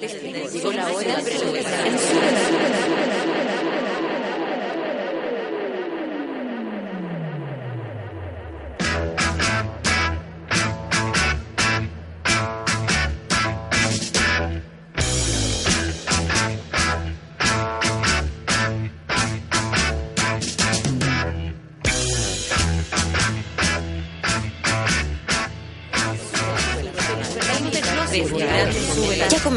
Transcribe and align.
Llegó 0.00 0.72
la 0.72 0.86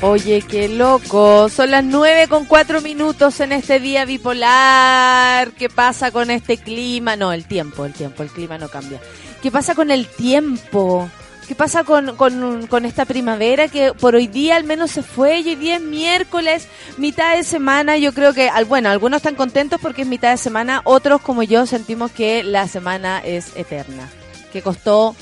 Oye, 0.00 0.42
qué 0.42 0.68
loco. 0.68 1.48
Son 1.48 1.72
las 1.72 1.82
nueve 1.82 2.28
con 2.28 2.44
cuatro 2.44 2.80
minutos 2.80 3.40
en 3.40 3.50
este 3.50 3.80
día 3.80 4.04
bipolar. 4.04 5.50
¿Qué 5.52 5.68
pasa 5.68 6.12
con 6.12 6.30
este 6.30 6.56
clima? 6.56 7.16
No, 7.16 7.32
el 7.32 7.46
tiempo, 7.46 7.84
el 7.84 7.92
tiempo, 7.92 8.22
el 8.22 8.28
clima 8.28 8.58
no 8.58 8.68
cambia. 8.68 9.00
¿Qué 9.42 9.50
pasa 9.50 9.74
con 9.74 9.90
el 9.90 10.06
tiempo? 10.06 11.10
¿Qué 11.48 11.56
pasa 11.56 11.82
con, 11.82 12.14
con, 12.14 12.68
con 12.68 12.84
esta 12.84 13.06
primavera 13.06 13.66
que 13.66 13.92
por 13.92 14.14
hoy 14.14 14.28
día 14.28 14.54
al 14.54 14.62
menos 14.62 14.92
se 14.92 15.02
fue? 15.02 15.40
Y 15.40 15.48
hoy 15.48 15.54
día 15.56 15.76
es 15.76 15.82
miércoles, 15.82 16.68
mitad 16.96 17.36
de 17.36 17.42
semana. 17.42 17.96
Yo 17.96 18.14
creo 18.14 18.32
que, 18.32 18.50
bueno, 18.68 18.90
algunos 18.90 19.16
están 19.16 19.34
contentos 19.34 19.80
porque 19.80 20.02
es 20.02 20.08
mitad 20.08 20.30
de 20.30 20.36
semana. 20.36 20.80
Otros, 20.84 21.20
como 21.22 21.42
yo, 21.42 21.66
sentimos 21.66 22.12
que 22.12 22.44
la 22.44 22.68
semana 22.68 23.20
es 23.24 23.56
eterna. 23.56 24.08
Que 24.52 24.62
costó 24.62 25.16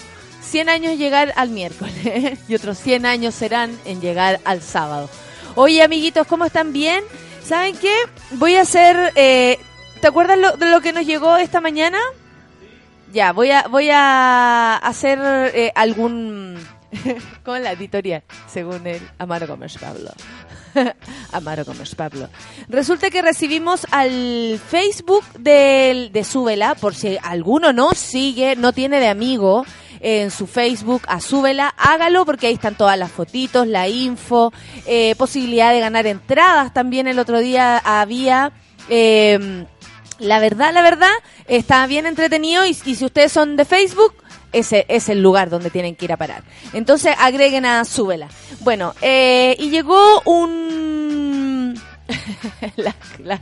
100 0.47 0.69
años 0.69 0.97
llegar 0.99 1.33
al 1.37 1.51
miércoles 1.51 2.39
y 2.49 2.55
otros 2.55 2.79
100 2.79 3.07
años 3.07 3.35
serán 3.35 3.79
en 3.85 4.01
llegar 4.01 4.41
al 4.45 4.63
sábado. 4.63 5.11
Oye, 5.55 5.83
amiguitos, 5.83 6.27
¿cómo 6.27 6.45
están? 6.45 6.73
¿Bien? 6.73 7.03
¿Saben 7.45 7.77
qué? 7.77 7.95
Voy 8.33 8.57
a 8.57 8.63
hacer... 8.63 9.13
eh, 9.15 9.59
¿Te 10.01 10.07
acuerdas 10.09 10.39
lo- 10.39 10.57
de 10.57 10.67
lo 10.71 10.81
que 10.81 10.93
nos 10.93 11.07
llegó 11.07 11.37
esta 11.37 11.61
mañana? 11.61 11.99
Ya, 13.13 13.33
voy 13.33 13.51
a, 13.51 13.63
voy 13.69 13.89
a 13.91 14.77
hacer 14.77 15.19
eh, 15.55 15.73
algún... 15.75 16.59
con 17.45 17.63
la 17.63 17.73
editorial, 17.73 18.23
según 18.47 18.87
el 18.87 19.01
Amaro 19.19 19.47
Gómez 19.47 19.77
Pablo. 19.79 20.11
Amaro 21.33 21.65
Gómez 21.65 21.95
Pablo. 21.95 22.29
Resulta 22.69 23.09
que 23.11 23.23
recibimos 23.23 23.87
al 23.91 24.61
Facebook 24.69 25.25
del, 25.39 26.13
de 26.13 26.25
Súbela, 26.25 26.75
por 26.75 26.95
si 26.95 27.17
alguno 27.23 27.73
no 27.73 27.93
sigue, 27.93 28.57
no 28.57 28.73
tiene 28.73 29.01
de 29.01 29.09
amigo 29.09 29.65
en 30.01 30.31
su 30.31 30.47
Facebook 30.47 31.03
a 31.09 31.21
Súbela, 31.21 31.75
hágalo 31.79 32.25
porque 32.25 32.47
ahí 32.49 32.55
están 32.55 32.77
todas 32.77 32.99
las 32.99 33.11
fotitos, 33.13 33.67
la 33.67 33.89
info, 33.89 34.53
eh, 34.87 35.15
posibilidad 35.17 35.73
de 35.73 35.81
ganar 35.81 36.07
entradas 36.07 36.73
también 36.75 37.07
el 37.07 37.19
otro 37.19 37.39
día 37.41 37.79
había... 37.79 38.53
eh, 38.89 39.65
la 40.19 40.39
verdad, 40.39 40.73
la 40.73 40.81
verdad, 40.81 41.11
está 41.47 41.87
bien 41.87 42.07
entretenido 42.07 42.65
y, 42.65 42.73
si 42.73 43.05
ustedes 43.05 43.31
son 43.31 43.55
de 43.57 43.67
Facebook, 43.67 44.15
ese 44.51 44.87
es 44.89 45.11
el 45.11 45.23
lugar 45.23 45.51
donde 45.51 45.69
tienen 45.69 45.95
que 45.95 46.07
ir 46.07 46.13
a 46.15 46.17
parar. 46.17 46.43
Entonces 46.73 47.15
agreguen 47.19 47.67
a 47.67 47.85
Súbela. 47.85 48.29
Bueno, 48.61 48.95
eh, 49.03 49.55
y 49.59 49.69
llegó 49.69 50.23
un... 50.25 51.79
la, 52.77 52.95
la- 53.23 53.41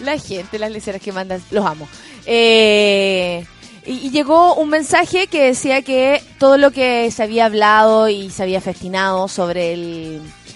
la 0.00 0.18
gente, 0.18 0.58
las 0.58 0.70
leceras 0.72 1.00
que 1.00 1.12
mandan, 1.12 1.40
los 1.52 1.64
amo. 1.64 1.88
Eh, 2.26 3.46
y, 3.86 4.06
y 4.06 4.10
llegó 4.10 4.54
un 4.54 4.68
mensaje 4.68 5.26
que 5.28 5.44
decía 5.44 5.82
que 5.82 6.22
todo 6.38 6.58
lo 6.58 6.70
que 6.70 7.10
se 7.10 7.22
había 7.22 7.46
hablado 7.46 8.08
y 8.08 8.30
se 8.30 8.42
había 8.42 8.60
festinado 8.60 9.28
sobre 9.28 9.74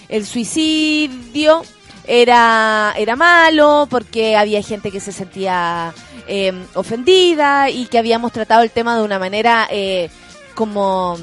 el, 0.09 0.25
suicidio 0.25 1.63
era, 2.05 2.93
era 2.97 3.15
malo 3.15 3.87
porque 3.89 4.35
había 4.35 4.61
gente 4.61 4.91
que 4.91 4.99
se 4.99 5.11
sentía 5.11 5.93
eh, 6.27 6.53
ofendida 6.73 7.69
y 7.69 7.85
que 7.85 7.97
habíamos 7.97 8.31
tratado 8.31 8.63
el 8.63 8.71
tema 8.71 8.97
de 8.97 9.03
una 9.03 9.19
manera 9.19 9.67
eh, 9.71 10.09
como 10.53 11.17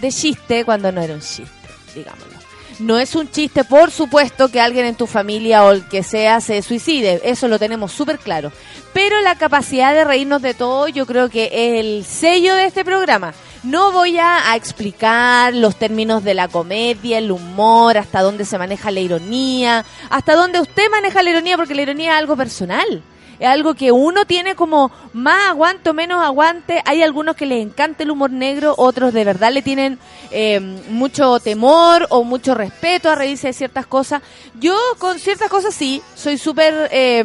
de 0.00 0.10
chiste 0.10 0.64
cuando 0.64 0.90
no 0.90 1.02
era 1.02 1.14
un 1.14 1.20
chiste, 1.20 1.50
digámoslo. 1.94 2.33
No 2.80 2.98
es 2.98 3.14
un 3.14 3.30
chiste, 3.30 3.64
por 3.64 3.90
supuesto, 3.90 4.48
que 4.48 4.60
alguien 4.60 4.86
en 4.86 4.96
tu 4.96 5.06
familia 5.06 5.64
o 5.64 5.70
el 5.70 5.88
que 5.88 6.02
sea 6.02 6.40
se 6.40 6.60
suicide, 6.62 7.20
eso 7.24 7.46
lo 7.46 7.58
tenemos 7.58 7.92
súper 7.92 8.18
claro. 8.18 8.50
Pero 8.92 9.20
la 9.20 9.36
capacidad 9.36 9.94
de 9.94 10.04
reírnos 10.04 10.42
de 10.42 10.54
todo 10.54 10.88
yo 10.88 11.06
creo 11.06 11.28
que 11.28 11.50
es 11.52 11.80
el 11.84 12.04
sello 12.04 12.54
de 12.54 12.66
este 12.66 12.84
programa. 12.84 13.32
No 13.62 13.92
voy 13.92 14.18
a, 14.18 14.50
a 14.50 14.56
explicar 14.56 15.54
los 15.54 15.76
términos 15.76 16.24
de 16.24 16.34
la 16.34 16.48
comedia, 16.48 17.18
el 17.18 17.30
humor, 17.30 17.96
hasta 17.96 18.22
dónde 18.22 18.44
se 18.44 18.58
maneja 18.58 18.90
la 18.90 19.00
ironía, 19.00 19.84
hasta 20.10 20.34
dónde 20.34 20.60
usted 20.60 20.90
maneja 20.90 21.22
la 21.22 21.30
ironía, 21.30 21.56
porque 21.56 21.74
la 21.74 21.82
ironía 21.82 22.12
es 22.12 22.18
algo 22.18 22.36
personal. 22.36 23.02
Es 23.38 23.48
algo 23.48 23.74
que 23.74 23.92
uno 23.92 24.24
tiene 24.24 24.54
como 24.54 24.90
más 25.12 25.50
aguante 25.50 25.90
o 25.90 25.94
menos 25.94 26.24
aguante. 26.24 26.82
Hay 26.84 27.02
algunos 27.02 27.36
que 27.36 27.46
les 27.46 27.62
encanta 27.62 28.02
el 28.02 28.10
humor 28.10 28.30
negro, 28.30 28.74
otros 28.76 29.12
de 29.12 29.24
verdad 29.24 29.52
le 29.52 29.62
tienen 29.62 29.98
eh, 30.30 30.60
mucho 30.88 31.38
temor 31.40 32.06
o 32.10 32.24
mucho 32.24 32.54
respeto 32.54 33.10
a 33.10 33.14
reírse 33.14 33.48
de 33.48 33.52
ciertas 33.52 33.86
cosas. 33.86 34.22
Yo 34.58 34.76
con 34.98 35.18
ciertas 35.18 35.50
cosas 35.50 35.74
sí, 35.74 36.02
soy 36.14 36.38
súper 36.38 36.88
eh, 36.92 37.24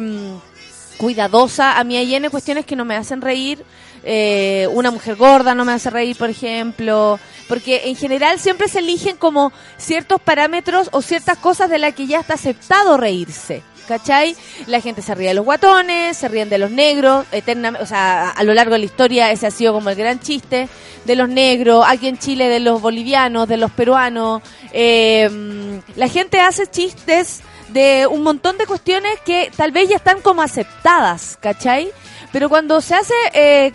cuidadosa. 1.00 1.78
A 1.78 1.84
mí 1.84 1.96
hay 1.96 2.14
N 2.14 2.28
cuestiones 2.28 2.66
que 2.66 2.76
no 2.76 2.84
me 2.84 2.96
hacen 2.96 3.22
reír. 3.22 3.64
Eh, 4.02 4.68
una 4.72 4.90
mujer 4.90 5.16
gorda 5.16 5.54
no 5.54 5.64
me 5.64 5.72
hace 5.72 5.90
reír, 5.90 6.16
por 6.16 6.30
ejemplo. 6.30 7.18
Porque 7.48 7.82
en 7.86 7.96
general 7.96 8.38
siempre 8.38 8.68
se 8.68 8.80
eligen 8.80 9.16
como 9.16 9.52
ciertos 9.76 10.20
parámetros 10.20 10.88
o 10.92 11.02
ciertas 11.02 11.38
cosas 11.38 11.70
de 11.70 11.78
las 11.78 11.94
que 11.94 12.06
ya 12.06 12.20
está 12.20 12.34
aceptado 12.34 12.96
reírse. 12.96 13.62
¿Cachai? 13.88 14.36
La 14.66 14.80
gente 14.80 15.02
se 15.02 15.14
ríe 15.14 15.28
de 15.28 15.34
los 15.34 15.44
guatones, 15.44 16.16
se 16.16 16.28
ríen 16.28 16.48
de 16.48 16.58
los 16.58 16.70
negros, 16.70 17.26
eternamente, 17.32 17.82
o 17.82 17.86
sea, 17.86 18.30
a, 18.30 18.44
lo 18.44 18.54
largo 18.54 18.72
de 18.72 18.78
la 18.78 18.84
historia 18.84 19.30
ese 19.30 19.46
ha 19.46 19.50
sido 19.50 19.72
como 19.72 19.90
el 19.90 19.96
gran 19.96 20.20
chiste 20.20 20.68
de 21.04 21.16
los 21.16 21.28
negros, 21.28 21.84
aquí 21.86 22.08
en 22.08 22.18
Chile 22.18 22.48
de 22.48 22.60
los 22.60 22.80
bolivianos, 22.80 23.48
de 23.48 23.56
los 23.56 23.70
peruanos. 23.70 24.42
Eh, 24.72 25.80
la 25.96 26.08
gente 26.08 26.40
hace 26.40 26.66
chistes 26.66 27.40
de 27.72 28.06
un 28.06 28.22
montón 28.22 28.58
de 28.58 28.66
cuestiones 28.66 29.18
que 29.24 29.50
tal 29.56 29.72
vez 29.72 29.88
ya 29.88 29.96
están 29.96 30.20
como 30.20 30.42
aceptadas, 30.42 31.38
¿cachai? 31.40 31.90
Pero 32.32 32.48
cuando 32.48 32.80
se 32.80 32.94
hace 32.94 33.14
eh, 33.32 33.72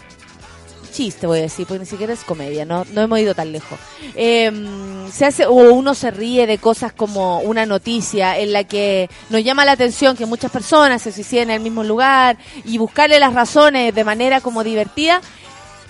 chiste, 0.95 1.27
voy 1.27 1.39
a 1.39 1.43
decir, 1.43 1.67
porque 1.67 1.79
ni 1.79 1.85
siquiera 1.85 2.13
es 2.13 2.23
comedia, 2.23 2.63
no, 2.65 2.85
no 2.93 3.01
hemos 3.01 3.19
ido 3.19 3.35
tan 3.35 3.51
lejos. 3.51 3.77
Eh, 4.15 4.51
se 5.11 5.25
hace, 5.25 5.45
o 5.45 5.53
uno 5.53 5.93
se 5.93 6.09
ríe 6.09 6.47
de 6.47 6.57
cosas 6.57 6.93
como 6.93 7.39
una 7.39 7.65
noticia 7.65 8.39
en 8.39 8.53
la 8.53 8.63
que 8.63 9.09
nos 9.29 9.43
llama 9.43 9.65
la 9.65 9.73
atención 9.73 10.15
que 10.15 10.25
muchas 10.25 10.51
personas 10.51 11.01
se 11.01 11.11
suiciden 11.11 11.49
en 11.49 11.55
el 11.57 11.61
mismo 11.61 11.83
lugar 11.83 12.37
y 12.63 12.77
buscarle 12.77 13.19
las 13.19 13.33
razones 13.33 13.93
de 13.93 14.03
manera 14.03 14.39
como 14.39 14.63
divertida. 14.63 15.21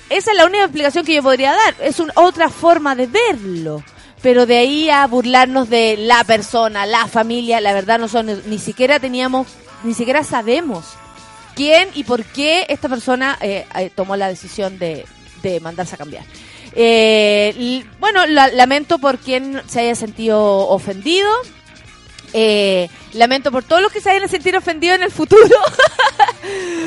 Esa 0.09 0.31
es 0.31 0.37
la 0.37 0.45
única 0.45 0.63
explicación 0.63 1.05
que 1.05 1.15
yo 1.15 1.23
podría 1.23 1.51
dar. 1.51 1.75
Es 1.81 1.99
una 1.99 2.13
otra 2.15 2.49
forma 2.49 2.95
de 2.95 3.07
verlo. 3.07 3.83
Pero 4.21 4.47
de 4.47 4.57
ahí 4.57 4.89
a 4.89 5.05
burlarnos 5.05 5.69
de 5.69 5.97
la 5.97 6.23
persona, 6.23 6.87
la 6.87 7.07
familia, 7.07 7.61
la 7.61 7.73
verdad 7.73 7.99
no 7.99 8.07
son, 8.07 8.41
ni 8.47 8.57
siquiera 8.57 8.99
teníamos, 8.99 9.47
ni 9.83 9.93
siquiera 9.93 10.23
sabemos 10.23 10.85
quién 11.55 11.89
y 11.95 12.03
por 12.03 12.23
qué 12.23 12.65
esta 12.69 12.89
persona 12.89 13.37
eh, 13.41 13.65
eh, 13.75 13.89
tomó 13.95 14.15
la 14.15 14.27
decisión 14.27 14.77
de, 14.79 15.05
de 15.41 15.59
mandarse 15.59 15.95
a 15.95 15.97
cambiar. 15.97 16.23
Eh, 16.73 17.83
bueno, 17.99 18.25
la- 18.25 18.49
lamento 18.49 18.99
por 18.99 19.17
quien 19.17 19.61
se 19.67 19.79
haya 19.79 19.95
sentido 19.95 20.67
ofendido. 20.69 21.29
Eh, 22.33 22.89
lamento 23.13 23.49
por 23.49 23.63
todos 23.63 23.81
los 23.81 23.91
que 23.93 24.01
se 24.01 24.09
hayan 24.09 24.27
sentido 24.27 24.57
ofendidos 24.59 24.97
en 24.97 25.03
el 25.03 25.11
futuro. 25.11 25.41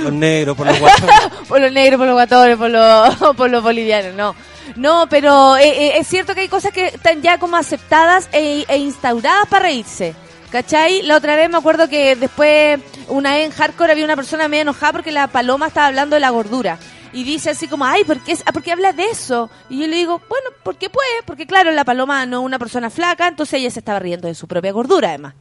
Los 0.03 0.13
negros, 0.13 0.57
por 0.57 0.67
los 0.67 0.79
guachos. 0.81 1.11
por 1.49 1.61
los 1.61 1.73
negros, 1.73 1.99
por 1.99 2.07
los 2.07 2.15
guatones, 2.15 2.57
por 2.57 2.71
los, 2.71 3.17
por 3.37 3.51
los 3.51 3.63
bolivianos, 3.63 4.15
no. 4.15 4.35
No, 4.77 5.07
pero 5.09 5.57
eh, 5.57 5.97
es 5.99 6.07
cierto 6.07 6.35
que 6.35 6.43
hay 6.43 6.49
cosas 6.49 6.73
que 6.73 6.89
están 6.89 7.23
ya 7.23 7.39
como 7.39 7.57
aceptadas 7.57 8.29
e, 8.33 8.67
e 8.69 8.77
instauradas 8.77 9.49
para 9.49 9.65
reírse. 9.65 10.15
¿Cachai? 10.51 11.03
La 11.03 11.17
otra 11.17 11.37
vez 11.37 11.49
me 11.51 11.57
acuerdo 11.59 11.89
que 11.89 12.15
después, 12.17 12.79
una 13.09 13.35
vez 13.35 13.47
en 13.47 13.53
Hardcore 13.53 13.93
había 13.93 14.05
una 14.05 14.17
persona 14.17 14.49
medio 14.49 14.63
enojada 14.63 14.93
porque 14.93 15.13
la 15.13 15.29
paloma 15.29 15.69
estaba 15.69 15.87
hablando 15.87 16.17
de 16.17 16.21
la 16.21 16.31
gordura. 16.31 16.79
y 17.13 17.25
dice 17.25 17.51
así 17.51 17.69
como, 17.69 17.85
ay, 17.85 18.05
¿por 18.05 18.21
qué, 18.21 18.37
ah, 18.45 18.53
¿por 18.53 18.63
qué 18.63 18.73
habla 18.73 18.93
de 18.93 19.05
eso? 19.07 19.51
Y 19.71 19.81
yo 19.81 19.87
le 19.87 19.97
digo, 19.97 20.21
bueno, 20.29 20.51
¿por 20.63 20.77
qué 20.77 20.91
puede? 20.91 21.23
Porque 21.25 21.47
claro, 21.47 21.71
la 21.71 21.85
paloma 21.85 22.27
no 22.27 22.41
es 22.41 22.45
una 22.45 22.59
persona 22.59 22.91
flaca, 22.91 23.29
entonces 23.29 23.61
ella 23.61 23.71
se 23.71 23.79
estaba 23.79 23.99
riendo 23.99 24.29
de 24.29 24.35
su 24.35 24.47
propia 24.47 24.73
gordura 24.73 25.09
además. 25.09 25.35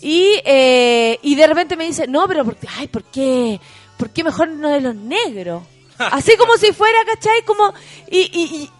Y, 0.00 0.40
eh, 0.44 1.18
y 1.22 1.34
de 1.34 1.46
repente 1.46 1.76
me 1.76 1.84
dice, 1.84 2.06
no, 2.06 2.28
pero, 2.28 2.44
¿por 2.44 2.56
qué? 2.56 2.68
ay, 2.78 2.86
¿por 2.86 3.02
qué? 3.04 3.60
¿Por 3.96 4.10
qué 4.10 4.22
mejor 4.22 4.48
no 4.48 4.68
de 4.68 4.80
los 4.80 4.94
negros? 4.94 5.64
Así 5.98 6.36
como 6.36 6.56
si 6.56 6.72
fuera, 6.72 6.98
¿cachai? 7.04 7.42
Como, 7.44 7.74
y, 8.08 8.18
y, 8.18 8.42
y, 8.42 8.70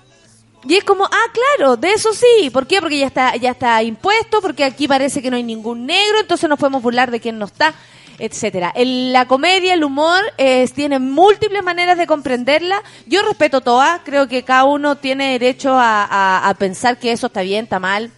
y 0.68 0.76
es 0.76 0.84
como, 0.84 1.04
ah, 1.04 1.32
claro, 1.32 1.76
de 1.76 1.92
eso 1.92 2.12
sí. 2.12 2.50
¿Por 2.50 2.66
qué? 2.66 2.80
Porque 2.80 2.98
ya 2.98 3.06
está, 3.06 3.34
ya 3.36 3.50
está 3.50 3.82
impuesto, 3.82 4.40
porque 4.40 4.64
aquí 4.64 4.86
parece 4.86 5.20
que 5.22 5.30
no 5.30 5.36
hay 5.36 5.42
ningún 5.42 5.86
negro, 5.86 6.20
entonces 6.20 6.48
nos 6.48 6.58
podemos 6.58 6.82
burlar 6.82 7.10
de 7.10 7.20
quién 7.20 7.38
no 7.38 7.46
está, 7.46 7.74
etcétera. 8.18 8.72
La 8.76 9.26
comedia, 9.26 9.74
el 9.74 9.84
humor, 9.84 10.20
eh, 10.38 10.68
tiene 10.74 10.98
múltiples 10.98 11.62
maneras 11.62 11.96
de 11.96 12.06
comprenderla. 12.06 12.82
Yo 13.06 13.22
respeto 13.22 13.60
todas, 13.60 14.00
creo 14.04 14.28
que 14.28 14.42
cada 14.42 14.64
uno 14.64 14.96
tiene 14.96 15.32
derecho 15.32 15.76
a, 15.78 16.54
pensar 16.58 16.98
que 16.98 17.12
eso 17.12 17.28
está 17.28 17.42
bien, 17.42 17.64
está 17.64 17.78
mal. 17.78 18.10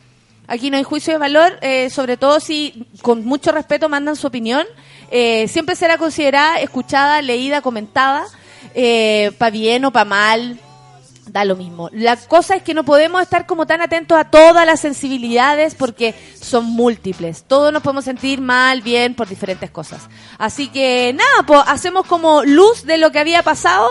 Aquí 0.47 0.71
no 0.71 0.77
hay 0.77 0.83
juicio 0.83 1.13
de 1.13 1.19
valor, 1.19 1.59
eh, 1.61 1.91
sobre 1.91 2.17
todo 2.17 2.41
si 2.41 2.87
con 3.03 3.25
mucho 3.25 3.53
respeto 3.53 3.89
mandan 3.89 4.17
su 4.17 4.27
opinión. 4.27 4.67
Eh, 5.11 5.47
siempre 5.49 5.77
será 5.77 5.99
considerada, 5.99 6.59
escuchada, 6.61 7.23
leída, 7.23 7.61
comentada, 7.61 8.27
para 9.39 9.51
bien 9.51 9.85
o 9.85 9.91
para 9.91 10.05
mal, 10.05 10.59
da 11.33 11.45
lo 11.45 11.57
mismo. 11.57 11.89
La 11.93 12.17
cosa 12.17 12.57
es 12.57 12.63
que 12.63 12.75
no 12.75 12.85
podemos 12.85 13.23
estar 13.23 13.47
como 13.47 13.67
tan 13.67 13.81
atentos 13.81 14.19
a 14.19 14.25
todas 14.25 14.67
las 14.67 14.81
sensibilidades 14.81 15.75
porque 15.75 16.15
son 16.41 16.65
múltiples. 16.65 17.45
Todos 17.47 17.73
nos 17.73 17.83
podemos 17.83 18.05
sentir 18.05 18.41
mal, 18.41 18.83
bien, 18.83 19.15
por 19.15 19.29
diferentes 19.29 19.71
cosas. 19.71 20.09
Así 20.39 20.69
que 20.69 21.13
nada, 21.13 21.47
pues 21.47 21.61
hacemos 21.67 22.07
como 22.07 22.43
luz 22.45 22.85
de 22.85 22.99
lo 22.99 23.13
que 23.13 23.19
había 23.19 23.43
pasado. 23.43 23.89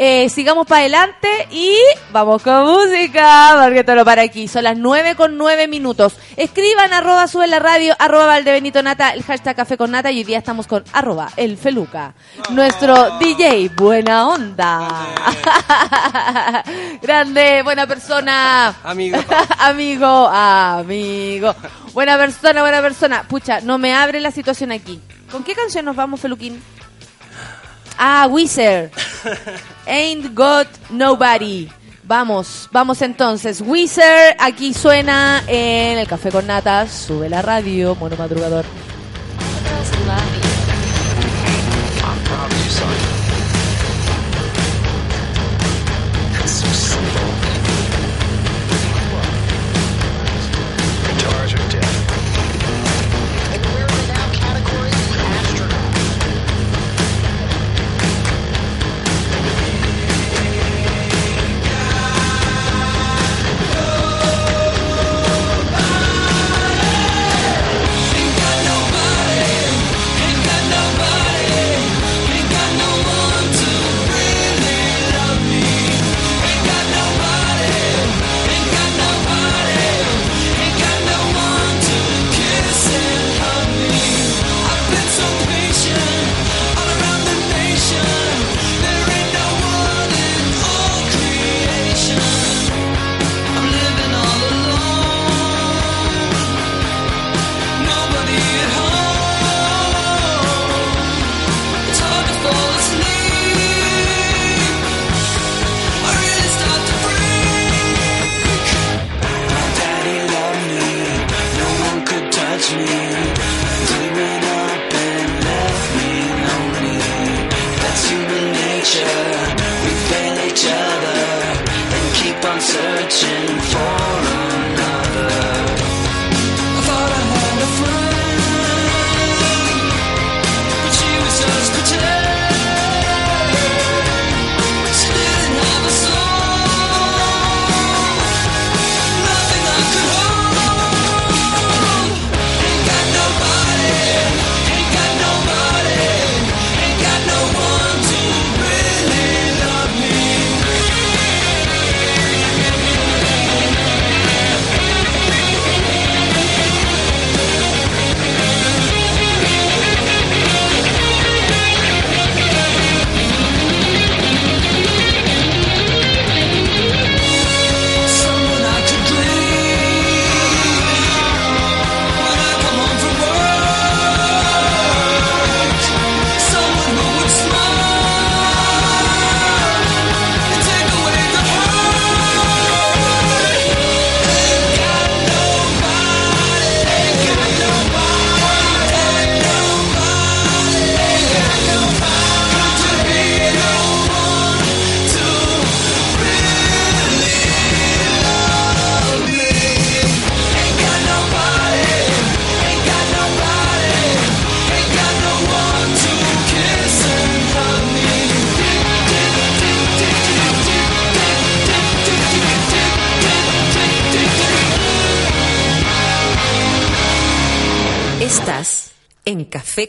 Eh, 0.00 0.28
sigamos 0.28 0.64
para 0.64 0.82
adelante 0.82 1.28
y 1.50 1.74
vamos 2.12 2.40
con 2.40 2.64
música, 2.66 3.58
porque 3.64 3.82
todo 3.82 3.96
lo 3.96 4.04
para 4.04 4.22
aquí. 4.22 4.46
Son 4.46 4.62
las 4.62 4.78
9 4.78 5.16
con 5.16 5.36
9 5.36 5.66
minutos. 5.66 6.14
Escriban 6.36 6.92
arroba 6.92 7.26
sube 7.26 7.48
la 7.48 7.58
radio, 7.58 7.96
arroba 7.98 8.26
Valdebenito 8.26 8.80
Nata, 8.80 9.10
el 9.10 9.24
hashtag 9.24 9.56
café 9.56 9.76
con 9.76 9.90
nata 9.90 10.12
y 10.12 10.18
hoy 10.18 10.24
día 10.24 10.38
estamos 10.38 10.68
con 10.68 10.84
arroba 10.92 11.30
el 11.36 11.58
feluca. 11.58 12.14
Nuestro 12.50 13.18
DJ, 13.18 13.70
buena 13.70 14.28
onda. 14.28 14.88
Grande, 17.02 17.64
buena 17.64 17.88
persona. 17.88 18.76
Amigo. 18.84 19.18
amigo, 19.58 20.28
amigo. 20.28 21.56
Buena 21.92 22.16
persona, 22.16 22.60
buena 22.60 22.80
persona. 22.80 23.24
Pucha, 23.24 23.60
no 23.62 23.78
me 23.78 23.96
abre 23.96 24.20
la 24.20 24.30
situación 24.30 24.70
aquí. 24.70 25.00
¿Con 25.32 25.42
qué 25.42 25.54
canción 25.54 25.84
nos 25.84 25.96
vamos, 25.96 26.20
Feluquín? 26.20 26.62
Ah, 27.98 28.28
Wizard. 28.30 28.90
Ain't 29.86 30.32
Got 30.34 30.68
Nobody. 30.90 31.68
Vamos, 32.04 32.68
vamos 32.72 33.02
entonces. 33.02 33.60
Wizard, 33.60 34.36
aquí 34.38 34.72
suena 34.72 35.42
en 35.48 35.98
el 35.98 36.06
Café 36.06 36.30
con 36.30 36.46
Nata. 36.46 36.86
Sube 36.88 37.28
la 37.28 37.42
radio, 37.42 37.96
mono 37.96 38.16
madrugador. 38.16 38.64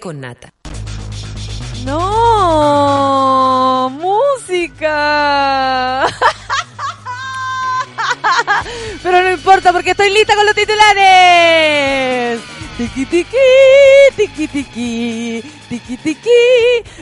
Con 0.09 0.21
Nata. 0.21 0.51
No, 1.85 3.91
música. 3.91 6.03
Pero 9.03 9.21
no 9.21 9.29
importa 9.29 9.71
porque 9.71 9.91
estoy 9.91 10.09
lista 10.11 10.35
con 10.35 10.47
los 10.47 10.55
titulares. 10.55 12.39
Tiki 12.75 13.05
tiki, 13.05 13.37
tiki 14.15 14.47
tiki, 14.47 15.43
tiki 15.69 15.97
tiki. 15.97 16.29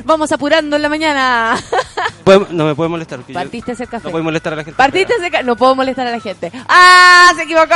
Vamos 0.04 0.30
apurando 0.34 0.76
en 0.76 0.82
la 0.82 0.90
mañana. 0.90 1.56
no 2.50 2.66
me 2.66 2.76
puede 2.76 2.90
molestar. 2.90 3.22
yo- 3.26 3.34
Partiste 3.34 3.72
ese 3.72 3.88
café. 3.88 4.04
No 4.06 4.12
puede 4.12 4.24
molestar 4.26 4.52
a 4.52 4.58
la 4.58 4.66
gente. 4.66 4.76
Partiste 4.76 5.14
ese 5.14 5.44
No 5.44 5.56
puedo 5.56 5.76
molestar 5.76 6.08
a 6.08 6.12
la 6.12 6.20
gente. 6.20 6.52
¡Ah! 6.68 7.32
¡Se 7.38 7.44
equivocó! 7.44 7.74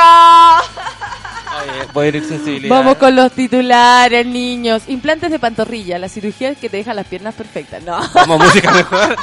Sensibilidad. 2.27 2.69
Vamos 2.75 2.97
con 2.97 3.15
los 3.15 3.31
titulares, 3.31 4.25
niños. 4.25 4.83
Implantes 4.87 5.31
de 5.31 5.39
pantorrilla, 5.39 5.97
la 5.99 6.09
cirugía 6.09 6.55
que 6.55 6.69
te 6.69 6.77
deja 6.77 6.93
las 6.93 7.05
piernas 7.07 7.35
perfectas. 7.35 7.83
No, 7.83 7.99
Vamos, 8.13 8.39
música 8.39 8.71
mejor. 8.73 9.15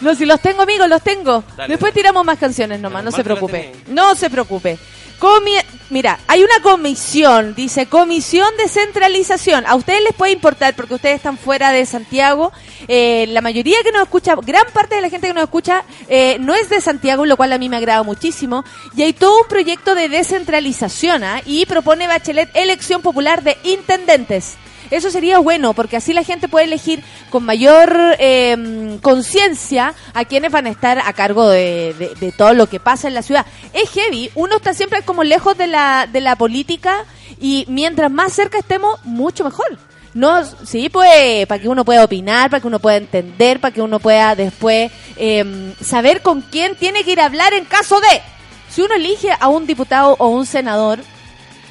no, 0.00 0.14
si 0.14 0.24
los 0.24 0.40
tengo, 0.40 0.62
amigos, 0.62 0.88
los 0.88 1.02
tengo. 1.02 1.42
Dale, 1.56 1.72
Después 1.72 1.92
dale. 1.92 2.02
tiramos 2.02 2.24
más 2.24 2.38
canciones 2.38 2.80
nomás, 2.80 3.04
no 3.04 3.10
se 3.10 3.22
preocupe. 3.24 3.72
No 3.88 4.14
se 4.14 4.30
preocupe. 4.30 4.78
Comi- 5.18 5.64
Mira, 5.88 6.18
hay 6.26 6.42
una 6.42 6.60
comisión, 6.62 7.54
dice 7.54 7.86
Comisión 7.86 8.48
de 8.58 8.68
Centralización. 8.68 9.64
A 9.66 9.74
ustedes 9.76 10.02
les 10.02 10.12
puede 10.14 10.32
importar 10.32 10.74
porque 10.74 10.94
ustedes 10.94 11.16
están 11.16 11.38
fuera 11.38 11.70
de 11.72 11.86
Santiago. 11.86 12.52
Eh, 12.88 13.26
la 13.30 13.40
mayoría 13.40 13.76
que 13.82 13.92
nos 13.92 14.02
escucha, 14.02 14.34
gran 14.36 14.64
parte 14.72 14.94
de 14.96 15.00
la 15.00 15.08
gente 15.08 15.26
que 15.28 15.34
nos 15.34 15.44
escucha 15.44 15.84
eh, 16.08 16.36
no 16.40 16.54
es 16.54 16.68
de 16.68 16.80
Santiago, 16.80 17.26
lo 17.26 17.36
cual 17.36 17.52
a 17.52 17.58
mí 17.58 17.68
me 17.68 17.76
agrada 17.76 18.02
muchísimo. 18.02 18.64
Y 18.96 19.02
hay 19.02 19.12
todo 19.12 19.42
un 19.42 19.48
proyecto 19.48 19.94
de 19.94 20.08
descentralización 20.08 21.24
¿ah? 21.24 21.40
y 21.44 21.66
propone 21.66 22.06
Bachelet 22.06 22.50
elección 22.54 23.02
popular 23.02 23.42
de 23.42 23.56
intendentes. 23.64 24.54
Eso 24.88 25.10
sería 25.10 25.40
bueno, 25.40 25.74
porque 25.74 25.96
así 25.96 26.12
la 26.12 26.22
gente 26.22 26.46
puede 26.46 26.66
elegir 26.66 27.02
con 27.30 27.44
mayor 27.44 27.92
eh, 28.20 28.98
conciencia 29.02 29.94
a 30.14 30.24
quienes 30.26 30.52
van 30.52 30.66
a 30.66 30.70
estar 30.70 31.00
a 31.04 31.12
cargo 31.12 31.48
de, 31.48 31.92
de- 31.98 32.14
de 32.14 32.30
todo 32.30 32.54
lo 32.54 32.68
que 32.68 32.78
pasa 32.78 33.08
en 33.08 33.14
la 33.14 33.22
ciudad. 33.22 33.46
Es 33.72 33.90
heavy, 33.90 34.30
uno 34.36 34.56
está 34.58 34.74
siempre 34.74 35.02
como 35.02 35.24
lejos 35.24 35.58
de 35.58 35.66
la, 35.66 36.06
de 36.12 36.20
la 36.20 36.36
política 36.36 37.04
y 37.40 37.64
mientras 37.68 38.12
más 38.12 38.32
cerca 38.32 38.58
estemos, 38.58 39.04
mucho 39.04 39.42
mejor. 39.42 39.76
No, 40.16 40.42
sí, 40.46 40.88
pues, 40.88 41.46
para 41.46 41.60
que 41.60 41.68
uno 41.68 41.84
pueda 41.84 42.02
opinar, 42.02 42.48
para 42.48 42.62
que 42.62 42.66
uno 42.66 42.78
pueda 42.78 42.96
entender, 42.96 43.60
para 43.60 43.74
que 43.74 43.82
uno 43.82 44.00
pueda 44.00 44.34
después 44.34 44.90
eh, 45.18 45.74
saber 45.82 46.22
con 46.22 46.40
quién 46.40 46.74
tiene 46.74 47.04
que 47.04 47.12
ir 47.12 47.20
a 47.20 47.26
hablar 47.26 47.52
en 47.52 47.66
caso 47.66 48.00
de. 48.00 48.22
Si 48.70 48.80
uno 48.80 48.94
elige 48.94 49.28
a 49.38 49.48
un 49.48 49.66
diputado 49.66 50.16
o 50.18 50.28
un 50.28 50.46
senador, 50.46 51.00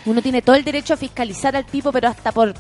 uno 0.06 0.22
tiene 0.22 0.44
todo 0.44 0.56
el 0.56 0.64
derecho 0.64 0.94
a 0.94 0.98
fiscalizar 0.98 1.56
al 1.56 1.66
tipo, 1.66 1.92
pero 1.92 2.08
hasta 2.08 2.32
por 2.32 2.54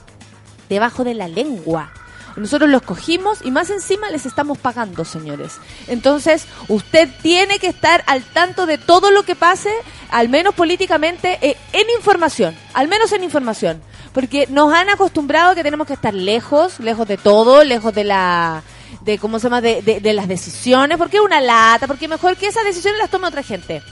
debajo 0.69 1.03
de 1.03 1.13
la 1.13 1.27
lengua. 1.27 1.91
Nosotros 2.35 2.67
los 2.67 2.81
cogimos 2.81 3.45
y 3.45 3.51
más 3.51 3.69
encima 3.69 4.09
les 4.09 4.25
estamos 4.25 4.57
pagando, 4.57 5.05
señores. 5.05 5.59
Entonces, 5.85 6.47
usted 6.67 7.09
tiene 7.21 7.59
que 7.59 7.67
estar 7.67 8.03
al 8.07 8.23
tanto 8.23 8.65
de 8.65 8.79
todo 8.79 9.11
lo 9.11 9.21
que 9.21 9.35
pase, 9.35 9.71
al 10.09 10.29
menos 10.29 10.55
políticamente, 10.55 11.37
eh, 11.43 11.55
en 11.73 11.87
información, 11.95 12.57
al 12.73 12.87
menos 12.87 13.11
en 13.11 13.23
información. 13.23 13.83
Porque 14.15 14.47
nos 14.49 14.73
han 14.73 14.89
acostumbrado 14.89 15.53
que 15.53 15.61
tenemos 15.61 15.85
que 15.85 15.93
estar 15.93 16.13
lejos, 16.13 16.79
lejos 16.79 17.07
de 17.07 17.17
todo, 17.17 17.63
lejos 17.63 17.93
de 17.93 18.05
la 18.05 18.63
de 19.01 19.19
cómo 19.19 19.37
se 19.37 19.43
llama 19.43 19.61
de, 19.61 19.83
de- 19.83 19.99
de 19.99 20.13
las 20.13 20.27
decisiones, 20.27 20.97
porque 20.97 21.17
es 21.17 21.23
una 21.23 21.39
lata, 21.41 21.85
porque 21.85 22.07
mejor 22.07 22.35
que 22.37 22.47
esas 22.47 22.63
decisiones 22.63 22.97
las 22.99 23.11
tome 23.11 23.27
otra 23.27 23.43
gente. 23.43 23.83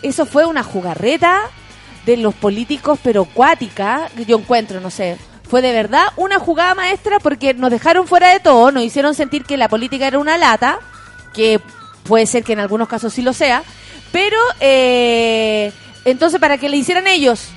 Eso 0.00 0.24
fue 0.24 0.46
una 0.46 0.62
jugarreta 0.62 1.42
de 2.06 2.16
los 2.16 2.34
políticos, 2.34 2.98
pero 3.02 3.24
cuática, 3.26 4.08
yo 4.26 4.38
encuentro, 4.38 4.80
no 4.80 4.90
sé. 4.90 5.18
Fue 5.50 5.60
de 5.60 5.72
verdad 5.72 6.04
una 6.16 6.38
jugada 6.38 6.74
maestra 6.74 7.18
porque 7.18 7.52
nos 7.52 7.70
dejaron 7.70 8.06
fuera 8.06 8.30
de 8.30 8.40
todo, 8.40 8.70
nos 8.72 8.82
hicieron 8.84 9.14
sentir 9.14 9.44
que 9.44 9.56
la 9.58 9.68
política 9.68 10.06
era 10.06 10.18
una 10.18 10.38
lata, 10.38 10.78
que 11.34 11.60
puede 12.04 12.26
ser 12.26 12.42
que 12.44 12.52
en 12.54 12.60
algunos 12.60 12.88
casos 12.88 13.12
sí 13.12 13.20
lo 13.22 13.32
sea, 13.34 13.62
pero 14.12 14.38
eh, 14.60 15.72
entonces 16.04 16.38
para 16.40 16.56
que 16.58 16.68
le 16.68 16.76
hicieran 16.76 17.06
ellos, 17.06 17.48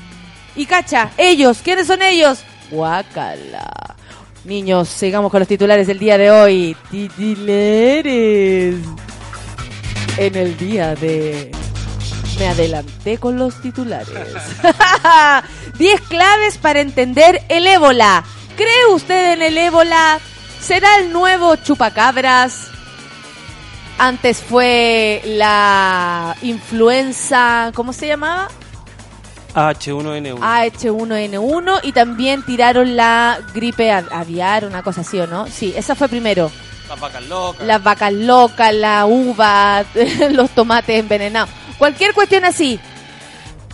y 0.57 0.65
cacha, 0.65 1.11
ellos, 1.17 1.59
¿quiénes 1.63 1.87
son 1.87 2.01
ellos? 2.01 2.39
Guacala. 2.71 3.95
Niños, 4.43 4.89
sigamos 4.89 5.31
con 5.31 5.39
los 5.39 5.47
titulares 5.47 5.87
del 5.87 5.99
día 5.99 6.17
de 6.17 6.31
hoy. 6.31 6.75
Titulares. 6.89 8.75
En 10.17 10.35
el 10.35 10.57
día 10.57 10.95
de... 10.95 11.51
Me 12.39 12.47
adelanté 12.47 13.17
con 13.17 13.37
los 13.37 13.61
titulares. 13.61 14.09
10 15.77 16.01
claves 16.01 16.57
para 16.57 16.81
entender 16.81 17.43
el 17.49 17.67
ébola. 17.67 18.23
¿Cree 18.55 18.85
usted 18.91 19.33
en 19.33 19.41
el 19.41 19.57
ébola? 19.57 20.19
¿Será 20.59 20.97
el 20.97 21.13
nuevo 21.13 21.55
chupacabras? 21.57 22.67
Antes 23.99 24.39
fue 24.39 25.21
la 25.25 26.35
influenza, 26.41 27.71
¿cómo 27.73 27.93
se 27.93 28.07
llamaba? 28.07 28.47
H1N1. 29.57 30.39
AH1N1 30.39 31.79
y 31.83 31.91
también 31.91 32.43
tiraron 32.43 32.95
la 32.95 33.39
gripe 33.53 33.91
av- 33.91 34.07
aviar, 34.11 34.65
una 34.65 34.83
cosa 34.83 35.01
así, 35.01 35.19
¿o 35.19 35.27
no? 35.27 35.47
Sí, 35.47 35.73
esa 35.75 35.95
fue 35.95 36.07
primero. 36.07 36.51
Las 36.87 36.99
vacas 36.99 37.23
locas. 37.27 37.65
Las 37.67 37.83
vacas 37.83 38.13
locas, 38.13 38.73
la 38.73 39.05
uva, 39.05 39.83
los 40.31 40.49
tomates 40.51 40.99
envenenados. 40.99 41.49
Cualquier 41.77 42.13
cuestión 42.13 42.45
así. 42.45 42.79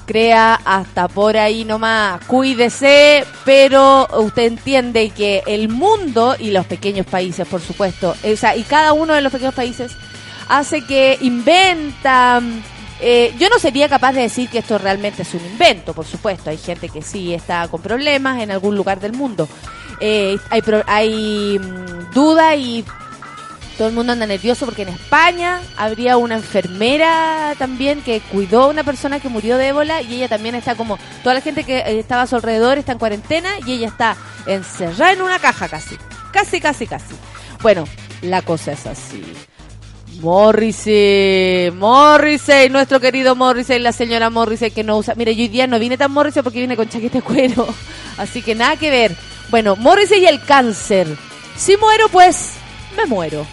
Crea 0.06 0.60
hasta 0.66 1.08
por 1.08 1.38
ahí 1.38 1.64
nomás. 1.64 2.24
Cuídese, 2.26 3.24
pero 3.46 4.08
usted 4.20 4.44
entiende 4.44 5.10
que 5.12 5.44
el 5.48 5.70
mundo 5.70 6.36
y 6.40 6.52
los 6.52 6.66
pequeños 6.66 7.06
países, 7.06 7.48
por 7.48 7.62
supuesto, 7.62 8.14
o 8.24 8.36
sea, 8.36 8.56
y 8.58 8.64
cada 8.64 8.92
uno 8.94 9.14
de 9.14 9.22
los 9.22 9.32
pequeños 9.32 9.54
países 9.54 9.94
hace 10.50 10.82
que 10.86 11.18
inventan. 11.22 12.64
Eh, 13.06 13.34
yo 13.38 13.50
no 13.50 13.60
sería 13.60 13.90
capaz 13.90 14.14
de 14.14 14.22
decir 14.22 14.48
que 14.48 14.60
esto 14.60 14.78
realmente 14.78 15.24
es 15.24 15.34
un 15.34 15.46
invento, 15.46 15.94
por 15.94 16.06
supuesto. 16.06 16.50
Hay 16.50 16.58
gente 16.58 16.88
que 16.88 17.02
sí 17.02 17.34
está 17.34 17.68
con 17.68 17.82
problemas 17.82 18.42
en 18.42 18.50
algún 18.50 18.78
lugar 18.78 19.02
del 19.02 19.12
mundo. 19.12 19.50
Eh, 20.00 20.38
hay 20.50 20.62
hay 20.88 21.60
mm, 21.60 22.14
duda 22.14 22.56
y 22.56 22.86
todo 23.78 23.90
el 23.90 23.94
mundo 23.94 24.14
anda 24.14 24.26
nervioso 24.26 24.64
porque 24.64 24.84
en 24.84 24.90
España 24.90 25.60
habría 25.76 26.16
una 26.16 26.36
enfermera 26.36 27.54
también 27.58 28.02
que 28.02 28.22
cuidó 28.22 28.64
a 28.64 28.68
una 28.68 28.86
persona 28.86 29.20
que 29.20 29.28
murió 29.28 29.58
de 29.58 29.68
ébola 29.68 30.02
y 30.02 30.16
ella 30.16 30.30
también 30.30 30.56
está 30.56 30.76
como 30.76 30.98
toda 31.24 31.36
la 31.36 31.42
gente 31.42 31.66
que 31.66 32.00
estaba 32.00 32.22
a 32.22 32.28
su 32.28 32.38
alrededor 32.38 32.78
está 32.78 32.94
en 32.94 33.00
cuarentena 33.00 33.50
y 33.66 33.74
ella 33.74 33.88
está 33.88 34.16
encerrada 34.46 35.12
en 35.12 35.22
una 35.22 35.40
caja 35.40 35.68
casi, 35.68 35.98
casi, 36.32 36.62
casi, 36.62 36.88
casi. 36.88 37.16
Bueno, 37.62 37.86
la 38.22 38.42
cosa 38.42 38.72
es 38.72 38.88
así. 38.88 39.24
Morrissey, 40.24 41.70
Morrissey, 41.72 42.70
nuestro 42.70 43.02
querido 43.02 43.36
Morrissey, 43.36 43.78
la 43.80 43.92
señora 43.92 44.30
Morrissey 44.30 44.72
que 44.72 44.82
no 44.82 44.98
usa. 44.98 45.16
Mire, 45.16 45.36
yo 45.36 45.42
hoy 45.42 45.50
día 45.50 45.68
no 45.68 45.78
vine 45.80 45.98
tan 45.98 46.14
Morrissey 46.14 46.42
porque 46.42 46.62
vine 46.62 46.78
con 46.78 46.88
chaqueta 46.88 47.18
de 47.18 47.22
cuero. 47.22 47.68
Así 48.18 48.42
que 48.42 48.56
nada 48.56 48.78
que 48.78 48.90
ver. 48.90 49.18
Bueno, 49.50 49.76
Morrissey 49.76 50.22
y 50.22 50.26
el 50.26 50.42
cáncer. 50.42 51.08
Si 51.58 51.76
muero, 51.76 52.08
pues 52.08 52.54
me 52.96 53.06
muero. 53.06 53.46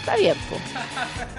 Está 0.00 0.16
bien, 0.16 0.34
po. 0.48 0.56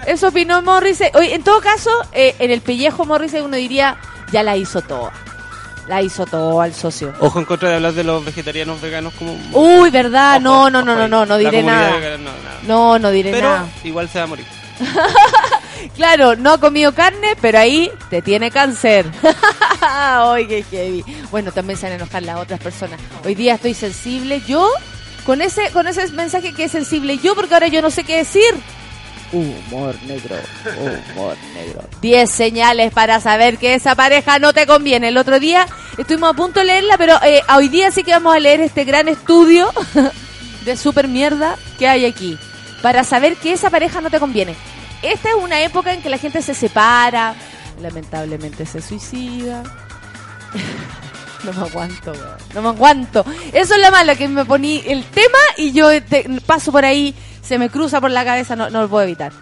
Eso 0.06 0.28
opinó 0.28 0.62
Morrissey. 0.62 1.10
Oye, 1.14 1.34
en 1.34 1.42
todo 1.42 1.60
caso, 1.60 1.90
eh, 2.12 2.36
en 2.38 2.52
el 2.52 2.60
pellejo 2.60 3.04
Morrissey 3.04 3.40
uno 3.40 3.56
diría, 3.56 3.98
ya 4.30 4.44
la 4.44 4.56
hizo 4.56 4.80
toda. 4.80 5.12
La 5.88 6.02
hizo 6.02 6.26
todo 6.26 6.60
al 6.60 6.74
socio. 6.74 7.14
Ojo 7.20 7.38
en 7.38 7.44
contra 7.44 7.68
de 7.68 7.74
hablar 7.76 7.92
de 7.92 8.02
los 8.04 8.24
vegetarianos 8.24 8.80
veganos 8.80 9.12
como. 9.14 9.38
Uy, 9.52 9.90
verdad, 9.90 10.36
Ojo, 10.36 10.40
no, 10.42 10.70
no, 10.70 10.82
no, 10.82 10.96
no, 10.96 11.06
no, 11.08 11.24
no 11.26 11.36
diré 11.36 11.62
nada. 11.62 11.96
vegana, 11.96 12.16
no, 12.18 12.30
nada. 12.30 12.60
No, 12.66 12.98
no 12.98 13.10
diré 13.10 13.30
Pero 13.30 13.48
nada. 13.50 13.68
igual 13.84 14.08
se 14.08 14.18
va 14.18 14.24
a 14.24 14.28
morir. 14.28 14.46
Claro, 15.94 16.36
no 16.36 16.52
ha 16.52 16.58
comido 16.58 16.92
carne, 16.92 17.36
pero 17.40 17.58
ahí 17.58 17.90
te 18.10 18.20
tiene 18.20 18.50
cáncer. 18.50 19.06
Ay, 19.80 20.46
qué 20.46 20.62
heavy. 20.64 21.04
Bueno, 21.30 21.52
también 21.52 21.78
se 21.78 21.86
van 21.86 21.92
a 21.92 21.96
enojar 21.96 22.22
las 22.22 22.36
otras 22.38 22.60
personas. 22.60 22.98
Hoy 23.24 23.34
día 23.34 23.54
estoy 23.54 23.74
sensible. 23.74 24.42
Yo, 24.46 24.68
con 25.24 25.40
ese, 25.42 25.70
con 25.70 25.86
ese 25.86 26.08
mensaje 26.12 26.52
que 26.52 26.64
es 26.64 26.72
sensible 26.72 27.18
yo, 27.18 27.34
porque 27.34 27.54
ahora 27.54 27.68
yo 27.68 27.82
no 27.82 27.90
sé 27.90 28.04
qué 28.04 28.16
decir. 28.18 28.54
Humor 29.32 29.96
negro, 30.06 30.36
humor 30.78 31.36
negro. 31.54 31.82
10 32.00 32.30
señales 32.30 32.92
para 32.92 33.20
saber 33.20 33.58
que 33.58 33.74
esa 33.74 33.94
pareja 33.94 34.38
no 34.38 34.52
te 34.52 34.66
conviene. 34.66 35.08
El 35.08 35.18
otro 35.18 35.40
día 35.40 35.66
estuvimos 35.98 36.30
a 36.30 36.34
punto 36.34 36.60
de 36.60 36.66
leerla, 36.66 36.96
pero 36.96 37.14
eh, 37.24 37.42
hoy 37.54 37.68
día 37.68 37.90
sí 37.90 38.04
que 38.04 38.12
vamos 38.12 38.34
a 38.34 38.38
leer 38.38 38.60
este 38.60 38.84
gran 38.84 39.08
estudio 39.08 39.70
de 40.64 40.76
super 40.76 41.08
mierda 41.08 41.56
que 41.78 41.88
hay 41.88 42.04
aquí. 42.04 42.38
Para 42.82 43.04
saber 43.04 43.36
que 43.36 43.52
esa 43.52 43.70
pareja 43.70 44.00
no 44.00 44.10
te 44.10 44.20
conviene. 44.20 44.54
Esta 45.02 45.30
es 45.30 45.34
una 45.34 45.60
época 45.60 45.92
en 45.92 46.02
que 46.02 46.08
la 46.08 46.18
gente 46.18 46.40
se 46.42 46.54
separa, 46.54 47.34
lamentablemente 47.80 48.64
se 48.64 48.80
suicida. 48.80 49.62
No 51.44 51.52
me 51.52 51.60
aguanto. 51.68 52.12
No 52.54 52.62
me 52.62 52.68
aguanto. 52.68 53.24
Eso 53.52 53.74
es 53.74 53.80
la 53.80 53.90
mala, 53.90 54.14
que 54.16 54.26
me 54.28 54.44
poní 54.44 54.82
el 54.86 55.04
tema 55.04 55.38
y 55.56 55.72
yo 55.72 55.88
te- 56.02 56.26
paso 56.46 56.72
por 56.72 56.84
ahí, 56.84 57.14
se 57.42 57.58
me 57.58 57.70
cruza 57.70 58.00
por 58.00 58.10
la 58.10 58.24
cabeza, 58.24 58.56
no, 58.56 58.70
no 58.70 58.82
lo 58.82 58.88
puedo 58.88 59.04
evitar. 59.04 59.32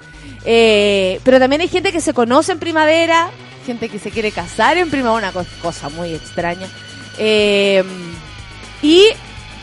Eh, 0.44 1.20
pero 1.24 1.38
también 1.38 1.62
hay 1.62 1.68
gente 1.68 1.92
que 1.92 2.00
se 2.00 2.12
conoce 2.12 2.52
en 2.52 2.58
primavera, 2.58 3.28
gente 3.64 3.88
que 3.88 3.98
se 3.98 4.10
quiere 4.10 4.30
casar 4.32 4.76
en 4.76 4.90
primavera, 4.90 5.30
una 5.30 5.32
co- 5.32 5.48
cosa 5.62 5.88
muy 5.88 6.12
extraña. 6.14 6.66
Eh, 7.18 7.82
y 8.82 9.06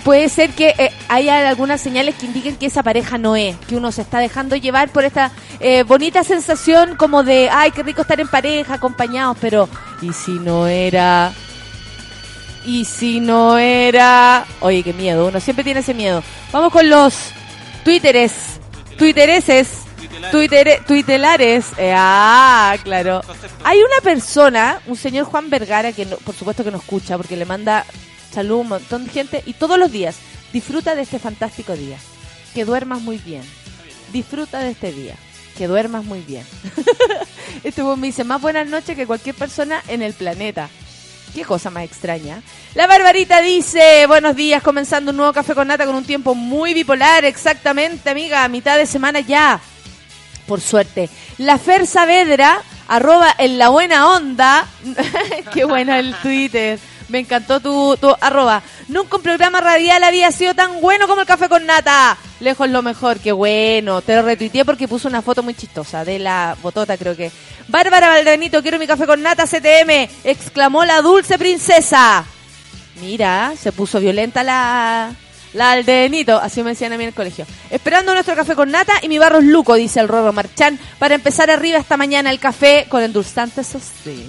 puede 0.03 0.29
ser 0.29 0.49
que 0.51 0.73
eh, 0.77 0.91
haya 1.09 1.47
algunas 1.47 1.79
señales 1.81 2.15
que 2.15 2.25
indiquen 2.25 2.55
que 2.55 2.65
esa 2.65 2.81
pareja 2.81 3.17
no 3.19 3.35
es, 3.35 3.55
que 3.67 3.75
uno 3.75 3.91
se 3.91 4.01
está 4.01 4.17
dejando 4.19 4.55
llevar 4.55 4.89
por 4.89 5.03
esta 5.05 5.31
eh, 5.59 5.83
bonita 5.83 6.23
sensación 6.23 6.95
como 6.95 7.21
de, 7.23 7.49
ay, 7.51 7.69
qué 7.71 7.83
rico 7.83 8.01
estar 8.01 8.19
en 8.19 8.27
pareja, 8.27 8.75
acompañados, 8.75 9.37
pero 9.39 9.69
¿y 10.01 10.11
si 10.13 10.31
no 10.31 10.65
era? 10.65 11.31
¿Y 12.65 12.85
si 12.85 13.19
no 13.19 13.57
era? 13.57 14.45
Oye, 14.59 14.83
qué 14.83 14.93
miedo, 14.93 15.27
uno 15.27 15.39
siempre 15.39 15.63
tiene 15.63 15.79
ese 15.79 15.93
miedo. 15.93 16.23
Vamos 16.51 16.71
con 16.71 16.89
los 16.89 17.13
Twitteres, 17.83 18.59
Twittereses, 18.97 19.69
Twitter, 20.31 20.81
Tuitelares. 20.85 21.65
Eh, 21.77 21.93
ah, 21.95 22.75
claro. 22.83 23.21
Hay 23.63 23.79
una 23.79 24.01
persona, 24.03 24.79
un 24.85 24.95
señor 24.95 25.25
Juan 25.25 25.49
Vergara, 25.49 25.91
que 25.91 26.05
no- 26.05 26.17
por 26.17 26.35
supuesto 26.35 26.63
que 26.63 26.71
nos 26.71 26.81
escucha, 26.81 27.17
porque 27.17 27.35
le 27.35 27.45
manda 27.45 27.85
salud 28.31 28.57
a 28.57 28.61
un 28.61 28.67
montón 28.67 29.05
de 29.05 29.11
gente, 29.11 29.43
y 29.45 29.53
todos 29.53 29.79
los 29.79 29.91
días 29.91 30.15
disfruta 30.53 30.93
de 30.95 31.01
este 31.01 31.17
fantástico 31.19 31.75
día. 31.75 31.97
Que 32.53 32.65
duermas 32.65 33.01
muy 33.01 33.17
bien. 33.17 33.43
Disfruta 34.13 34.59
de 34.59 34.71
este 34.71 34.91
día. 34.91 35.15
Que 35.57 35.67
duermas 35.67 36.03
muy 36.05 36.21
bien. 36.21 36.45
este 37.63 37.83
me 37.83 38.07
dice 38.07 38.23
más 38.23 38.41
buenas 38.41 38.67
noches 38.67 38.95
que 38.95 39.07
cualquier 39.07 39.35
persona 39.35 39.81
en 39.87 40.01
el 40.01 40.13
planeta. 40.13 40.69
Qué 41.33 41.45
cosa 41.45 41.69
más 41.69 41.83
extraña. 41.83 42.41
La 42.75 42.87
Barbarita 42.87 43.41
dice, 43.41 44.05
buenos 44.07 44.35
días, 44.35 44.61
comenzando 44.61 45.11
un 45.11 45.17
nuevo 45.17 45.31
café 45.31 45.55
con 45.55 45.67
nata 45.67 45.85
con 45.85 45.95
un 45.95 46.03
tiempo 46.03 46.35
muy 46.35 46.73
bipolar, 46.73 47.23
exactamente, 47.23 48.09
amiga, 48.09 48.47
mitad 48.49 48.77
de 48.77 48.85
semana 48.85 49.21
ya. 49.21 49.59
Por 50.45 50.59
suerte. 50.59 51.09
La 51.37 51.57
Fer 51.57 51.87
Saavedra, 51.87 52.61
arroba 52.87 53.33
en 53.37 53.57
la 53.57 53.69
buena 53.69 54.09
onda. 54.09 54.67
Qué 55.53 55.63
bueno 55.63 55.95
el 55.95 56.13
Twitter. 56.15 56.79
Me 57.11 57.19
encantó 57.19 57.59
tu, 57.59 57.97
tu 57.97 58.15
arroba. 58.21 58.63
Nunca 58.87 59.17
un 59.17 59.21
programa 59.21 59.59
radial 59.59 60.01
había 60.03 60.31
sido 60.31 60.55
tan 60.55 60.79
bueno 60.79 61.07
como 61.07 61.21
el 61.21 61.27
café 61.27 61.49
con 61.49 61.65
nata. 61.65 62.17
Lejos 62.39 62.69
lo 62.69 62.81
mejor, 62.81 63.19
qué 63.19 63.33
bueno. 63.33 64.01
Te 64.01 64.15
lo 64.15 64.21
retuiteé 64.21 64.63
porque 64.63 64.87
puso 64.87 65.09
una 65.09 65.21
foto 65.21 65.43
muy 65.43 65.53
chistosa 65.53 66.05
de 66.05 66.19
la 66.19 66.55
botota, 66.61 66.97
creo 66.97 67.15
que. 67.15 67.29
Bárbara 67.67 68.07
Valdenito, 68.07 68.61
quiero 68.61 68.79
mi 68.79 68.87
café 68.87 69.05
con 69.05 69.21
nata 69.21 69.45
CTM. 69.45 70.09
Exclamó 70.23 70.85
la 70.85 71.01
dulce 71.01 71.37
princesa. 71.37 72.23
Mira, 73.01 73.53
se 73.61 73.73
puso 73.73 73.99
violenta 73.99 74.41
la, 74.43 75.13
la 75.53 75.71
aldenito, 75.71 76.37
así 76.37 76.63
me 76.63 76.71
decían 76.71 76.93
a 76.93 76.97
mí 76.97 77.03
en 77.03 77.09
el 77.09 77.13
colegio. 77.15 77.45
Esperando 77.69 78.13
nuestro 78.13 78.35
café 78.35 78.55
con 78.55 78.71
nata 78.71 78.93
y 79.01 79.09
mi 79.09 79.17
barro 79.17 79.39
es 79.39 79.45
luco, 79.45 79.75
dice 79.75 79.99
el 79.99 80.07
Rorro 80.07 80.31
Marchán, 80.31 80.79
para 80.99 81.15
empezar 81.15 81.49
arriba 81.49 81.77
esta 81.77 81.97
mañana 81.97 82.31
el 82.31 82.39
café 82.39 82.85
con 82.89 83.01
endulzante, 83.01 83.61
eso 83.61 83.79
sí, 84.03 84.25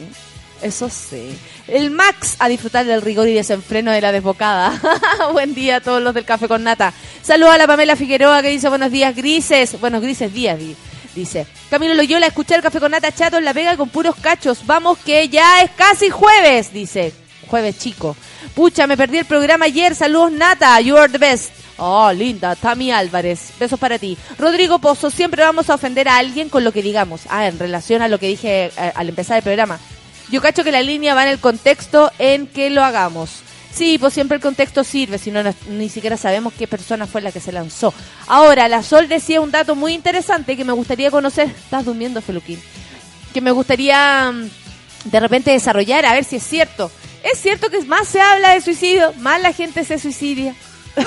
eso 0.62 0.88
sí. 0.88 1.36
El 1.68 1.90
Max 1.90 2.36
a 2.38 2.48
disfrutar 2.48 2.84
del 2.86 3.02
rigor 3.02 3.28
y 3.28 3.34
desenfreno 3.34 3.90
de 3.90 4.00
la 4.00 4.12
desbocada. 4.12 4.80
Buen 5.32 5.54
día 5.54 5.76
a 5.76 5.80
todos 5.80 6.02
los 6.02 6.14
del 6.14 6.24
café 6.24 6.48
con 6.48 6.64
nata. 6.64 6.92
Saludos 7.22 7.54
a 7.54 7.58
la 7.58 7.66
Pamela 7.66 7.96
Figueroa 7.96 8.42
que 8.42 8.48
dice 8.48 8.68
buenos 8.68 8.90
días 8.90 9.14
grises, 9.14 9.78
buenos 9.80 10.00
grises 10.02 10.32
días, 10.32 10.58
di- 10.58 10.76
dice. 11.14 11.46
Camilo 11.70 11.94
Loyola, 11.94 12.26
escuchar 12.26 12.56
el 12.58 12.62
café 12.62 12.80
con 12.80 12.90
nata 12.92 13.12
chato 13.12 13.38
en 13.38 13.44
la 13.44 13.54
pega 13.54 13.76
con 13.76 13.88
puros 13.88 14.16
cachos. 14.16 14.64
Vamos 14.66 14.98
que 14.98 15.28
ya 15.28 15.62
es 15.62 15.70
casi 15.72 16.10
jueves, 16.10 16.72
dice. 16.72 17.12
Jueves 17.48 17.78
chico. 17.78 18.16
Pucha, 18.54 18.86
me 18.86 18.96
perdí 18.96 19.18
el 19.18 19.24
programa 19.26 19.66
ayer. 19.66 19.94
Saludos, 19.94 20.32
Nata. 20.32 20.80
You 20.80 20.96
are 20.96 21.10
the 21.12 21.18
best. 21.18 21.50
Oh, 21.76 22.10
linda. 22.12 22.54
Tami 22.56 22.90
Álvarez. 22.90 23.50
Besos 23.58 23.78
para 23.78 23.98
ti. 23.98 24.16
Rodrigo 24.38 24.78
Pozo, 24.78 25.10
siempre 25.10 25.42
vamos 25.42 25.68
a 25.68 25.74
ofender 25.74 26.08
a 26.08 26.16
alguien 26.16 26.48
con 26.48 26.64
lo 26.64 26.72
que 26.72 26.82
digamos. 26.82 27.22
Ah, 27.28 27.46
en 27.48 27.58
relación 27.58 28.00
a 28.00 28.08
lo 28.08 28.18
que 28.18 28.28
dije 28.28 28.66
eh, 28.76 28.92
al 28.94 29.08
empezar 29.08 29.36
el 29.38 29.42
programa. 29.42 29.78
Yo 30.32 30.42
cacho 30.42 30.64
que 30.64 30.72
la 30.72 30.82
línea 30.82 31.14
va 31.14 31.22
en 31.22 31.28
el 31.28 31.38
contexto 31.38 32.10
en 32.18 32.48
que 32.48 32.70
lo 32.70 32.82
hagamos. 32.82 33.30
Sí, 33.72 33.96
pues 33.98 34.12
siempre 34.12 34.36
el 34.36 34.42
contexto 34.42 34.84
sirve, 34.84 35.18
si 35.18 35.30
no, 35.30 35.42
no- 35.42 35.54
ni 35.68 35.88
siquiera 35.88 36.16
sabemos 36.16 36.52
qué 36.58 36.66
persona 36.66 37.06
fue 37.06 37.20
la 37.22 37.32
que 37.32 37.40
se 37.40 37.52
lanzó. 37.52 37.94
Ahora, 38.26 38.68
la 38.68 38.82
Sol 38.82 39.08
decía 39.08 39.40
un 39.40 39.50
dato 39.50 39.74
muy 39.76 39.94
interesante 39.94 40.56
que 40.56 40.64
me 40.64 40.72
gustaría 40.72 41.10
conocer. 41.10 41.46
Estás 41.48 41.84
durmiendo, 41.84 42.20
Feluquín. 42.20 42.60
Que 43.32 43.40
me 43.40 43.50
gustaría 43.50 44.30
mm, 44.32 44.50
de 45.10 45.20
repente 45.20 45.52
desarrollar, 45.52 46.04
a 46.04 46.12
ver 46.12 46.24
si 46.24 46.36
es 46.36 46.42
cierto. 46.42 46.90
¿Es 47.22 47.40
cierto 47.40 47.70
que 47.70 47.80
más 47.84 48.08
se 48.08 48.20
habla 48.20 48.50
de 48.54 48.60
suicidio, 48.60 49.12
más 49.18 49.40
la 49.40 49.52
gente 49.52 49.84
se 49.84 49.98
suicidia? 49.98 50.54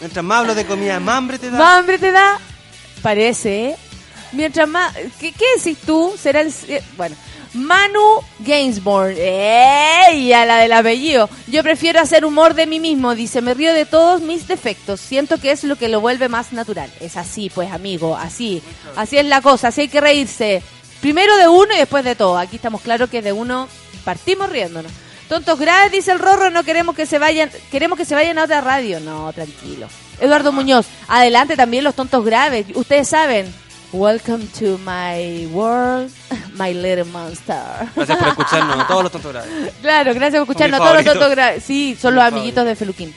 Mientras 0.00 0.24
más 0.24 0.38
hablo 0.40 0.54
de 0.54 0.64
comida, 0.66 0.98
más 1.00 1.16
hambre 1.16 1.38
te 1.38 1.50
da. 1.50 1.58
¿Más 1.58 1.78
hambre 1.78 1.98
te 1.98 2.12
da? 2.12 2.38
Parece, 3.02 3.70
¿eh? 3.70 3.76
Mientras 4.32 4.68
más... 4.68 4.94
¿Qué, 5.18 5.32
qué 5.32 5.44
decís 5.56 5.78
tú? 5.84 6.14
Será 6.20 6.40
el... 6.40 6.52
eh, 6.68 6.82
Bueno. 6.96 7.16
Manu 7.52 8.20
Gainsbourne. 8.38 9.16
¡Ey! 9.18 10.32
A 10.32 10.46
la 10.46 10.58
del 10.58 10.72
apellido. 10.72 11.28
Yo 11.48 11.62
prefiero 11.64 12.00
hacer 12.00 12.24
humor 12.24 12.54
de 12.54 12.66
mí 12.66 12.78
mismo. 12.78 13.14
Dice, 13.16 13.40
me 13.40 13.54
río 13.54 13.74
de 13.74 13.86
todos 13.86 14.20
mis 14.20 14.46
defectos. 14.46 15.00
Siento 15.00 15.38
que 15.38 15.50
es 15.50 15.64
lo 15.64 15.74
que 15.76 15.88
lo 15.88 16.00
vuelve 16.00 16.28
más 16.28 16.52
natural. 16.52 16.90
Es 17.00 17.16
así, 17.16 17.50
pues, 17.50 17.72
amigo. 17.72 18.16
Así. 18.16 18.62
Así 18.96 19.18
es 19.18 19.26
la 19.26 19.40
cosa. 19.40 19.68
Así 19.68 19.80
hay 19.82 19.88
que 19.88 20.00
reírse. 20.00 20.62
Primero 21.00 21.36
de 21.38 21.48
uno 21.48 21.74
y 21.74 21.78
después 21.78 22.04
de 22.04 22.14
todo. 22.14 22.38
Aquí 22.38 22.56
estamos 22.56 22.82
claros 22.82 23.10
que 23.10 23.20
de 23.22 23.32
uno 23.32 23.68
partimos 24.04 24.48
riéndonos. 24.48 24.92
Tontos 25.28 25.58
graves, 25.58 25.92
dice 25.92 26.10
el 26.12 26.18
Rorro, 26.18 26.50
no 26.50 26.64
queremos 26.64 26.96
que 26.96 27.06
se 27.06 27.20
vayan, 27.20 27.50
queremos 27.70 27.96
que 27.96 28.04
se 28.04 28.16
vayan 28.16 28.36
a 28.38 28.44
otra 28.44 28.60
radio. 28.60 28.98
No, 28.98 29.32
tranquilo. 29.32 29.88
Eduardo 30.20 30.50
Muñoz, 30.52 30.86
adelante 31.08 31.56
también 31.56 31.84
los 31.84 31.94
tontos 31.94 32.24
graves. 32.24 32.66
Ustedes 32.74 33.08
saben. 33.08 33.52
Welcome 33.92 34.46
to 34.60 34.78
my 34.78 35.48
world, 35.52 36.12
my 36.54 36.72
little 36.72 37.06
monster. 37.06 37.60
Gracias 37.96 38.18
por 38.18 38.28
escucharnos, 38.28 38.78
a 38.78 38.86
todos 38.88 39.02
los 39.02 39.12
tontos 39.12 39.32
graves. 39.32 39.72
Claro, 39.82 40.14
gracias 40.14 40.40
por 40.40 40.48
escucharnos. 40.48 40.78
Son 40.78 40.86
Todos 40.86 41.04
los 41.04 41.12
tontos 41.12 41.30
graves. 41.30 41.64
Sí, 41.64 41.98
son 42.00 42.14
los 42.14 42.22
amiguitos 42.22 42.64
de 42.64 42.76
Feluquín. 42.76 43.12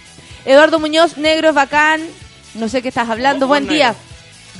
Eduardo 0.46 0.80
Muñoz, 0.80 1.18
negro 1.18 1.50
es 1.50 1.56
bacán. 1.56 2.02
No 2.56 2.70
sé 2.70 2.82
qué 2.82 2.88
estás 2.88 3.08
hablando. 3.08 3.46
Humor 3.46 3.60
Buen 3.60 3.68
día. 3.72 3.94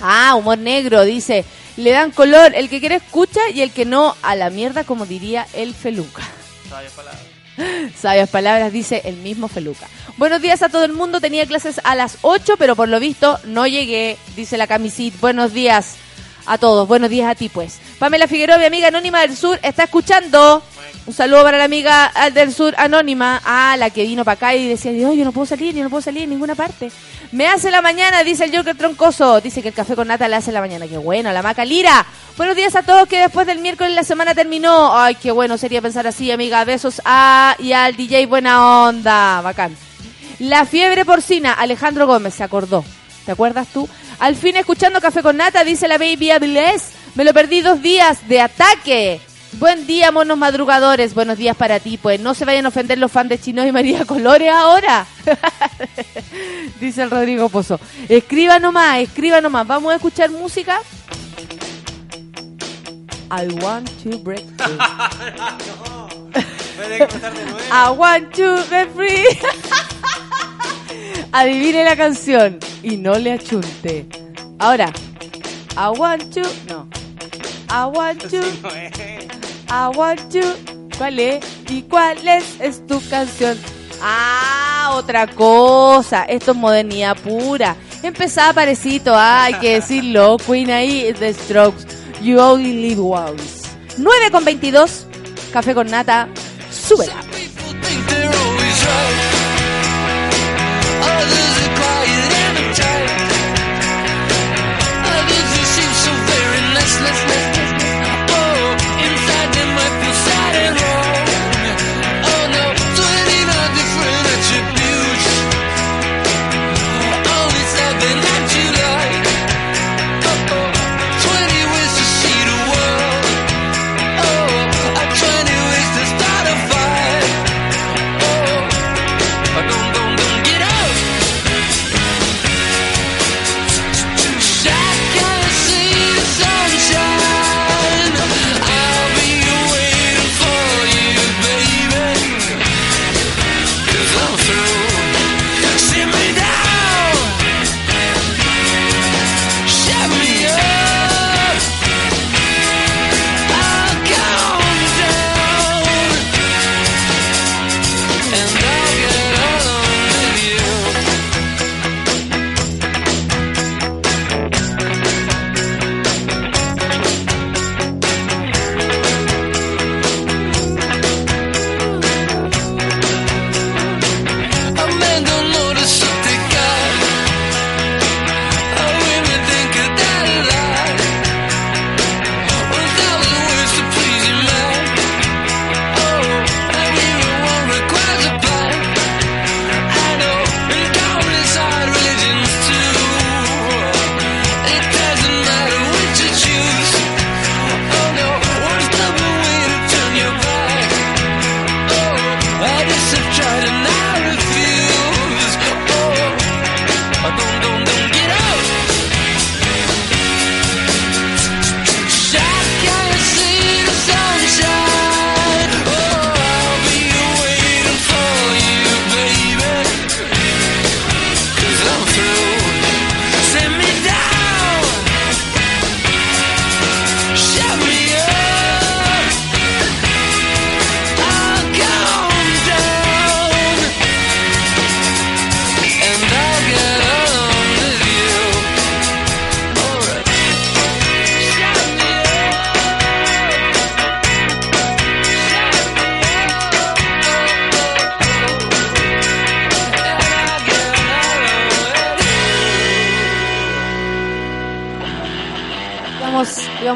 Ah, 0.04 0.36
humor 0.36 0.60
negro, 0.60 1.04
dice. 1.04 1.46
Le 1.78 1.90
dan 1.90 2.12
color. 2.12 2.54
El 2.54 2.70
que 2.70 2.80
quiere 2.80 2.96
escucha 2.96 3.42
y 3.52 3.62
el 3.62 3.72
que 3.72 3.86
no, 3.86 4.16
a 4.22 4.36
la 4.36 4.52
mierda, 4.52 4.84
como 4.84 5.08
diría 5.08 5.48
el 5.54 5.74
Feluca. 5.74 6.22
Sabias 6.70 6.94
palabras. 6.94 7.24
Sabias 8.00 8.30
palabras, 8.30 8.72
dice 8.72 9.02
el 9.06 9.16
mismo 9.18 9.48
Feluca. 9.48 9.88
Buenos 10.18 10.44
días 10.44 10.62
a 10.62 10.70
todo 10.70 10.86
el 10.86 10.94
mundo. 10.94 11.22
Tenía 11.22 11.48
clases 11.48 11.82
a 11.84 11.96
las 11.96 12.20
8, 12.22 12.54
pero 12.60 12.76
por 12.76 12.88
lo 12.88 13.00
visto 13.00 13.40
no 13.46 13.66
llegué, 13.66 14.18
dice 14.36 14.58
la 14.58 14.68
camisit. 14.68 15.20
Buenos 15.20 15.54
días 15.54 15.98
a 16.46 16.58
todos. 16.58 16.88
Buenos 16.88 17.10
días 17.10 17.30
a 17.30 17.36
ti, 17.36 17.50
pues. 17.50 17.80
Pamela 18.00 18.28
Figueroa, 18.28 18.58
mi 18.58 18.66
amiga 18.66 18.88
anónima 18.88 19.22
del 19.22 19.36
sur, 19.36 19.60
está 19.64 19.84
escuchando. 19.84 20.64
Un 21.06 21.14
saludo 21.14 21.44
para 21.44 21.58
la 21.58 21.66
amiga 21.66 22.12
ah, 22.16 22.30
del 22.30 22.54
sur 22.54 22.74
anónima. 22.78 23.42
Ah, 23.44 23.76
la 23.78 23.90
que 23.90 24.04
vino 24.04 24.24
para 24.24 24.36
acá 24.36 24.56
y 24.56 24.68
decía, 24.68 24.92
Dios, 24.92 25.16
yo 25.16 25.26
no 25.26 25.32
puedo 25.34 25.46
salir, 25.46 25.76
yo 25.76 25.84
no 25.84 25.90
puedo 25.90 26.02
salir 26.02 26.24
en 26.24 26.30
ninguna 26.30 26.56
parte. 26.56 26.92
Me 27.32 27.48
hace 27.48 27.72
la 27.72 27.82
mañana, 27.82 28.24
dice 28.24 28.46
el 28.46 28.56
Joker 28.56 28.78
Troncoso. 28.78 29.42
Dice 29.42 29.62
que 29.62 29.70
el 29.70 29.74
café 29.74 29.96
con 29.96 30.08
nata 30.08 30.28
le 30.28 30.38
hace 30.38 30.52
la 30.52 30.62
mañana. 30.62 30.88
Qué 30.88 30.98
bueno, 30.98 31.32
la 31.34 31.42
maca 31.42 31.66
Lira. 31.66 32.06
Buenos 32.38 32.56
días 32.56 32.76
a 32.76 32.84
todos 32.84 33.08
que 33.08 33.20
después 33.20 33.46
del 33.48 33.60
miércoles 33.60 33.94
la 33.94 34.04
semana 34.04 34.34
terminó. 34.34 34.98
Ay, 34.98 35.16
qué 35.16 35.32
bueno 35.32 35.58
sería 35.58 35.82
pensar 35.82 36.08
así, 36.08 36.32
amiga. 36.32 36.64
Besos 36.64 37.02
a 37.04 37.56
y 37.60 37.74
al 37.74 37.96
DJ 37.96 38.26
Buena 38.28 38.86
Onda. 38.86 39.42
Bacán. 39.42 39.76
La 40.40 40.66
fiebre 40.66 41.06
porcina, 41.06 41.54
Alejandro 41.54 42.08
Gómez 42.08 42.34
se 42.34 42.44
acordó. 42.44 42.86
¿Te 43.26 43.32
acuerdas 43.32 43.68
tú? 43.68 43.88
Al 44.24 44.38
fin 44.38 44.56
escuchando 44.56 45.02
Café 45.02 45.22
con 45.22 45.36
Nata, 45.36 45.66
dice 45.66 45.86
la 45.90 45.98
Baby 45.98 46.32
Avilés. 46.32 46.94
Me 47.16 47.26
lo 47.26 47.34
perdí 47.34 47.60
dos 47.60 47.82
días 47.82 48.26
de 48.30 48.40
ataque. 48.40 49.20
Buen 49.60 49.86
día, 49.86 50.14
monos 50.14 50.38
madrugadores. 50.38 51.14
Buenos 51.14 51.38
días 51.38 51.58
para 51.58 51.82
ti. 51.82 51.98
Pues 51.98 52.22
no 52.22 52.34
se 52.34 52.46
vayan 52.46 52.66
a 52.66 52.70
ofender 52.70 52.98
los 53.00 53.12
fans 53.12 53.28
de 53.28 53.38
Chino 53.38 53.68
y 53.68 53.74
María 53.74 54.06
Colores 54.08 54.50
ahora. 54.50 55.06
dice 56.80 57.02
el 57.02 57.12
Rodrigo 57.12 57.50
Pozo. 57.50 57.82
Escriba 58.08 58.60
nomás, 58.60 59.00
escriba 59.00 59.42
nomás. 59.42 59.68
Vamos 59.68 59.92
a 59.92 59.96
escuchar 59.98 60.32
música. 60.32 60.80
I 63.30 63.46
want 63.62 63.90
to 64.04 64.20
break 64.20 64.46
free. 66.78 66.98
De 66.98 67.10
nuevo. 67.10 67.60
I 67.74 67.90
want 67.90 68.34
to 68.38 68.56
be 68.70 68.86
free. 68.96 69.26
Adivine 71.34 71.84
la 71.84 71.98
canción 71.98 72.60
y 72.84 72.98
no 72.98 73.18
le 73.18 73.34
achunte. 73.34 74.06
Ahora, 74.60 74.92
I 75.76 75.98
want 75.98 76.34
to, 76.34 76.42
no. 76.68 76.88
I 77.70 77.86
want 77.86 78.24
es. 78.26 78.34
I 79.70 79.98
want 79.98 80.32
to. 80.32 80.42
¿Cuál 80.98 81.20
es? 81.20 81.44
¿Y 81.70 81.82
cuál 81.84 82.28
es? 82.28 82.44
Es 82.60 82.86
tu 82.86 83.02
canción. 83.10 83.58
Ah, 84.02 84.92
otra 84.94 85.26
cosa. 85.28 86.24
Esto 86.26 86.52
es 86.52 86.58
modernidad 86.58 87.18
pura. 87.18 87.76
Empezaba 88.04 88.54
parecito, 88.54 89.14
ah, 89.16 89.46
hay 89.46 89.54
que 89.56 89.74
decirlo. 89.80 90.38
Queen 90.38 90.70
ahí, 90.70 91.14
The 91.18 91.34
Strokes. 91.34 91.88
You 92.22 92.40
only 92.40 92.90
live 92.90 93.02
once. 93.02 93.68
9 93.98 94.32
con 94.32 94.46
22. 94.46 95.08
Café 95.52 95.74
con 95.74 95.90
nata. 95.90 96.28
Súbela. 96.70 97.16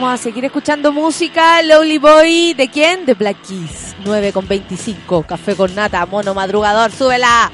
A 0.09 0.17
seguir 0.17 0.45
escuchando 0.45 0.91
música. 0.91 1.61
Lowly 1.61 1.97
Boy, 1.97 2.53
¿de 2.53 2.69
quién? 2.69 3.05
De 3.05 3.13
Black 3.13 3.37
Keys. 3.47 3.95
9 4.05 4.31
con 4.31 4.47
25. 4.47 5.23
Café 5.23 5.55
con 5.55 5.73
nata, 5.75 6.05
mono 6.05 6.33
madrugador, 6.33 6.91
súbela. 6.91 7.51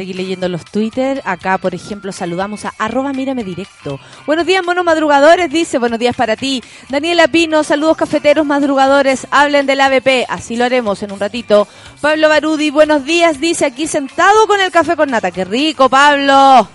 Seguir 0.00 0.16
leyendo 0.16 0.48
los 0.48 0.64
Twitter. 0.64 1.20
Acá, 1.26 1.58
por 1.58 1.74
ejemplo, 1.74 2.10
saludamos 2.10 2.64
a 2.64 2.72
arroba 2.78 3.12
mírame 3.12 3.44
directo. 3.44 4.00
Buenos 4.24 4.46
días, 4.46 4.64
monos 4.64 4.82
madrugadores, 4.82 5.50
dice. 5.50 5.76
Buenos 5.76 5.98
días 5.98 6.16
para 6.16 6.36
ti. 6.36 6.64
Daniela 6.88 7.28
Pino, 7.28 7.62
saludos 7.64 7.98
cafeteros 7.98 8.46
madrugadores. 8.46 9.26
Hablen 9.30 9.66
del 9.66 9.82
ABP. 9.82 10.24
Así 10.30 10.56
lo 10.56 10.64
haremos 10.64 11.02
en 11.02 11.12
un 11.12 11.20
ratito. 11.20 11.68
Pablo 12.00 12.30
Barudi, 12.30 12.70
buenos 12.70 13.04
días, 13.04 13.40
dice. 13.40 13.66
Aquí 13.66 13.86
sentado 13.86 14.46
con 14.46 14.58
el 14.58 14.70
café 14.70 14.96
con 14.96 15.10
nata. 15.10 15.30
Qué 15.30 15.44
rico, 15.44 15.90
Pablo. 15.90 16.66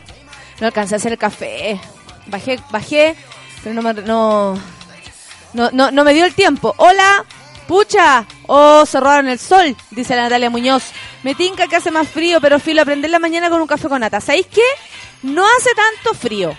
No 0.59 0.67
alcancé 0.67 0.93
a 0.93 0.97
hacer 0.97 1.13
el 1.13 1.17
café. 1.17 1.79
Bajé, 2.27 2.59
bajé, 2.69 3.15
pero 3.63 3.81
no 3.81 3.91
no, 3.93 4.53
no, 5.53 5.71
no, 5.71 5.89
no 5.89 6.03
me 6.03 6.13
dio 6.13 6.25
el 6.25 6.35
tiempo. 6.35 6.75
Hola, 6.77 7.25
pucha. 7.67 8.23
Oh, 8.45 8.85
se 8.85 8.99
robaron 8.99 9.29
el 9.29 9.39
sol, 9.39 9.75
dice 9.89 10.15
Natalia 10.15 10.51
Muñoz. 10.51 10.83
Me 11.25 11.33
tinca 11.33 11.67
que 11.67 11.75
hace 11.75 11.89
más 11.89 12.07
frío, 12.07 12.39
pero 12.39 12.59
filo 12.59 12.83
a 12.83 12.85
prender 12.85 13.09
la 13.09 13.17
mañana 13.17 13.49
con 13.49 13.59
un 13.59 13.65
café 13.65 13.89
con 13.89 13.99
nata. 13.99 14.21
¿Sabéis 14.21 14.45
qué? 14.45 14.61
No 15.23 15.43
hace 15.43 15.71
tanto 15.73 16.15
frío. 16.15 16.55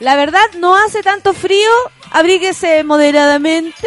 La 0.00 0.16
verdad, 0.16 0.42
no 0.58 0.74
hace 0.74 1.04
tanto 1.04 1.32
frío. 1.32 1.70
Abríguese 2.10 2.82
moderadamente. 2.82 3.86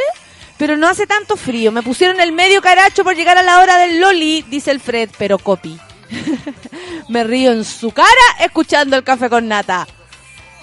Pero 0.57 0.77
no 0.77 0.87
hace 0.87 1.05
tanto 1.05 1.35
frío. 1.35 1.73
Me 1.73 1.83
pusieron 1.83 2.21
el 2.21 2.31
medio 2.31 2.61
caracho 2.61 3.03
por 3.03 3.17
llegar 3.17 3.37
a 3.37 3.43
la 3.43 3.59
hora 3.59 3.77
del 3.77 3.99
Loli, 3.99 4.41
dice 4.43 4.71
el 4.71 4.79
Fred, 4.79 5.09
pero 5.17 5.37
copy. 5.37 5.77
Me 7.09 7.25
río 7.25 7.51
en 7.51 7.65
su 7.65 7.91
cara 7.91 8.07
escuchando 8.39 8.95
el 8.95 9.03
café 9.03 9.29
con 9.29 9.49
nata. 9.49 9.85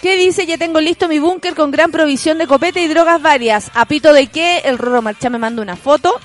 ¿Qué 0.00 0.16
dice? 0.16 0.46
Ya 0.46 0.56
tengo 0.56 0.80
listo 0.80 1.08
mi 1.08 1.18
búnker 1.18 1.54
con 1.54 1.70
gran 1.70 1.90
provisión 1.92 2.38
de 2.38 2.46
copete 2.46 2.80
y 2.80 2.88
drogas 2.88 3.20
varias. 3.20 3.70
¿A 3.74 3.84
pito 3.84 4.14
de 4.14 4.28
qué? 4.28 4.62
El 4.64 4.78
Roro 4.78 5.02
Marchá 5.02 5.28
me 5.28 5.36
manda 5.36 5.60
una 5.60 5.76
foto 5.76 6.18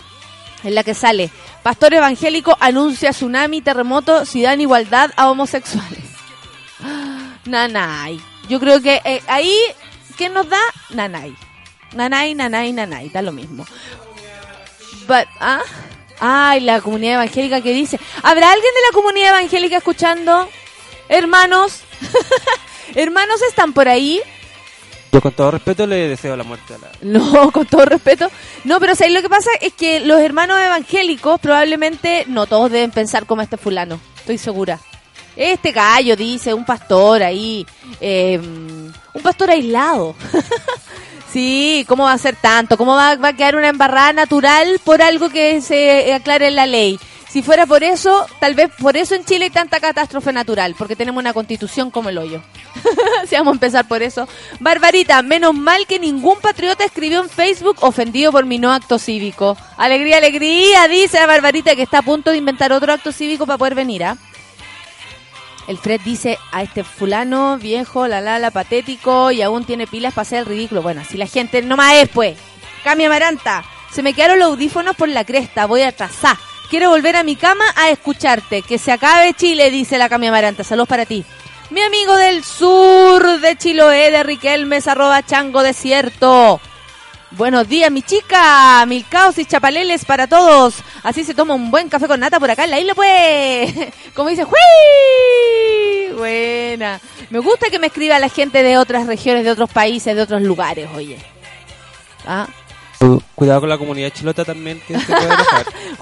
en 0.63 0.75
la 0.75 0.85
que 0.85 0.93
sale 0.93 1.29
Pastor 1.67 1.95
evangélico 1.95 2.55
anuncia 2.61 3.11
tsunami, 3.11 3.59
terremoto, 3.59 4.23
si 4.23 4.41
dan 4.41 4.61
igualdad 4.61 5.11
a 5.17 5.29
homosexuales. 5.29 5.99
Nanay. 7.45 8.21
Yo 8.47 8.61
creo 8.61 8.81
que 8.81 9.01
eh, 9.03 9.21
ahí, 9.27 9.53
¿qué 10.17 10.29
nos 10.29 10.47
da? 10.47 10.61
Nanay. 10.91 11.35
Nanay, 11.91 12.35
nanay, 12.35 12.71
nanay. 12.71 13.09
Da 13.09 13.21
lo 13.21 13.33
mismo. 13.33 13.65
But, 15.09 15.27
¿ah? 15.41 15.59
Ay, 16.21 16.61
la 16.61 16.79
comunidad 16.79 17.15
evangélica 17.15 17.59
que 17.59 17.73
dice. 17.73 17.99
¿Habrá 18.23 18.49
alguien 18.49 18.73
de 18.73 18.81
la 18.87 18.93
comunidad 18.93 19.37
evangélica 19.37 19.75
escuchando? 19.75 20.47
Hermanos. 21.09 21.81
Hermanos, 22.95 23.41
¿están 23.41 23.73
por 23.73 23.89
ahí? 23.89 24.21
Con 25.21 25.31
todo 25.31 25.51
respeto 25.51 25.87
le 25.87 26.09
deseo 26.09 26.35
la 26.35 26.43
muerte 26.43 26.75
a 26.75 26.77
la... 26.77 26.87
No, 27.01 27.51
con 27.51 27.65
todo 27.65 27.85
respeto. 27.85 28.29
No, 28.63 28.79
pero 28.79 28.95
¿sabes 28.95 29.13
lo 29.13 29.21
que 29.21 29.29
pasa? 29.29 29.49
Es 29.61 29.73
que 29.73 29.99
los 29.99 30.19
hermanos 30.19 30.59
evangélicos 30.59 31.39
probablemente 31.39 32.25
no 32.27 32.45
todos 32.45 32.71
deben 32.71 32.91
pensar 32.91 33.25
como 33.25 33.41
este 33.41 33.57
fulano. 33.57 33.99
Estoy 34.17 34.37
segura. 34.37 34.79
Este 35.35 35.71
gallo 35.71 36.15
dice, 36.15 36.53
un 36.53 36.65
pastor 36.65 37.21
ahí, 37.21 37.65
eh, 38.01 38.39
un 38.39 39.21
pastor 39.21 39.51
aislado. 39.51 40.15
sí, 41.31 41.85
¿cómo 41.87 42.05
va 42.05 42.13
a 42.13 42.17
ser 42.17 42.35
tanto? 42.35 42.75
¿Cómo 42.75 42.95
va, 42.95 43.15
va 43.15 43.29
a 43.29 43.33
quedar 43.33 43.55
una 43.55 43.69
embarrada 43.69 44.13
natural 44.13 44.79
por 44.83 45.01
algo 45.01 45.29
que 45.29 45.61
se 45.61 46.11
aclare 46.13 46.47
en 46.47 46.55
la 46.55 46.65
ley? 46.65 46.99
Si 47.29 47.41
fuera 47.41 47.65
por 47.65 47.83
eso, 47.83 48.25
tal 48.39 48.55
vez 48.55 48.71
por 48.79 48.95
eso 48.95 49.13
en 49.13 49.25
Chile 49.25 49.45
hay 49.45 49.51
tanta 49.51 49.79
catástrofe 49.79 50.31
natural, 50.31 50.75
porque 50.77 50.95
tenemos 50.95 51.19
una 51.19 51.33
constitución 51.33 51.91
como 51.91 52.09
el 52.09 52.17
hoyo. 52.17 52.41
si 53.27 53.35
vamos 53.35 53.51
a 53.51 53.55
empezar 53.55 53.87
por 53.87 54.01
eso. 54.01 54.27
Barbarita, 54.59 55.21
menos 55.21 55.53
mal 55.53 55.85
que 55.87 55.99
ningún 55.99 56.39
patriota 56.39 56.85
escribió 56.85 57.21
en 57.21 57.29
Facebook 57.29 57.77
ofendido 57.81 58.31
por 58.31 58.45
mi 58.45 58.59
no 58.59 58.71
acto 58.71 58.97
cívico. 58.97 59.57
Alegría, 59.75 60.17
alegría, 60.17 60.87
dice 60.87 61.19
la 61.19 61.27
Barbarita 61.27 61.75
que 61.75 61.83
está 61.83 61.99
a 61.99 62.03
punto 62.03 62.31
de 62.31 62.37
inventar 62.37 62.71
otro 62.71 62.93
acto 62.93 63.11
cívico 63.11 63.45
para 63.45 63.57
poder 63.57 63.75
venir, 63.75 64.05
¿ah? 64.05 64.17
El 65.67 65.77
Fred 65.77 65.99
dice 66.05 66.39
a 66.53 66.63
este 66.63 66.85
fulano 66.85 67.57
viejo, 67.57 68.07
la 68.07 68.21
la 68.21 68.39
la 68.39 68.51
patético 68.51 69.31
y 69.31 69.41
aún 69.41 69.65
tiene 69.65 69.85
pilas 69.85 70.13
para 70.13 70.21
hacer 70.21 70.39
el 70.39 70.45
ridículo. 70.45 70.81
Bueno, 70.81 71.03
si 71.03 71.17
la 71.17 71.27
gente 71.27 71.61
no 71.61 71.75
más 71.75 71.95
es, 71.95 72.07
pues. 72.07 72.37
Cambia 72.85 73.09
Maranta. 73.09 73.65
Se 73.91 74.01
me 74.01 74.13
quedaron 74.13 74.39
los 74.39 74.47
audífonos 74.47 74.95
por 74.95 75.09
la 75.09 75.25
cresta. 75.25 75.65
Voy 75.65 75.81
a 75.81 75.89
atrasar. 75.89 76.37
Quiero 76.69 76.89
volver 76.89 77.15
a 77.15 77.23
mi 77.23 77.35
cama 77.35 77.63
a 77.75 77.89
escucharte. 77.89 78.61
Que 78.61 78.77
se 78.77 78.91
acabe 78.91 79.33
Chile, 79.33 79.71
dice 79.71 79.97
la 79.97 80.09
Cami 80.09 80.27
Amaranta. 80.27 80.63
Saludos 80.63 80.87
para 80.89 81.05
ti. 81.05 81.23
Mi 81.69 81.81
amigo 81.81 82.15
del 82.15 82.43
sur 82.43 83.39
de 83.41 83.55
Chiloé, 83.57 84.11
de 84.11 84.23
Riquelmes, 84.23 84.87
arroba 84.87 85.23
chango 85.25 85.63
desierto. 85.63 86.59
Buenos 87.31 87.67
días, 87.67 87.91
mi 87.91 88.01
chica. 88.01 88.85
Mil 88.85 89.05
caos 89.09 89.37
y 89.37 89.45
chapaleles 89.45 90.05
para 90.05 90.27
todos. 90.27 90.75
Así 91.03 91.23
se 91.25 91.33
toma 91.33 91.53
un 91.55 91.69
buen 91.71 91.89
café 91.89 92.07
con 92.07 92.19
nata 92.21 92.39
por 92.39 92.49
acá 92.49 92.63
en 92.63 92.71
la 92.71 92.79
isla, 92.79 92.95
pues. 92.95 93.73
Como 94.15 94.29
dice, 94.29 94.43
¡Hui! 94.45 96.13
Buena. 96.17 96.99
Me 97.29 97.39
gusta 97.39 97.69
que 97.69 97.79
me 97.79 97.87
escriba 97.87 98.17
la 98.19 98.29
gente 98.29 98.63
de 98.63 98.77
otras 98.77 99.05
regiones, 99.07 99.43
de 99.43 99.51
otros 99.51 99.69
países, 99.69 100.15
de 100.15 100.21
otros 100.21 100.41
lugares, 100.41 100.87
oye. 100.95 101.17
¿Ah? 102.25 102.47
Cu- 102.99 103.21
Cuidado 103.35 103.59
con 103.59 103.69
la 103.69 103.77
comunidad 103.77 104.09
chilota 104.11 104.43
también, 104.45 104.81
que 104.87 104.97
se 104.97 105.05
puede. 105.05 105.27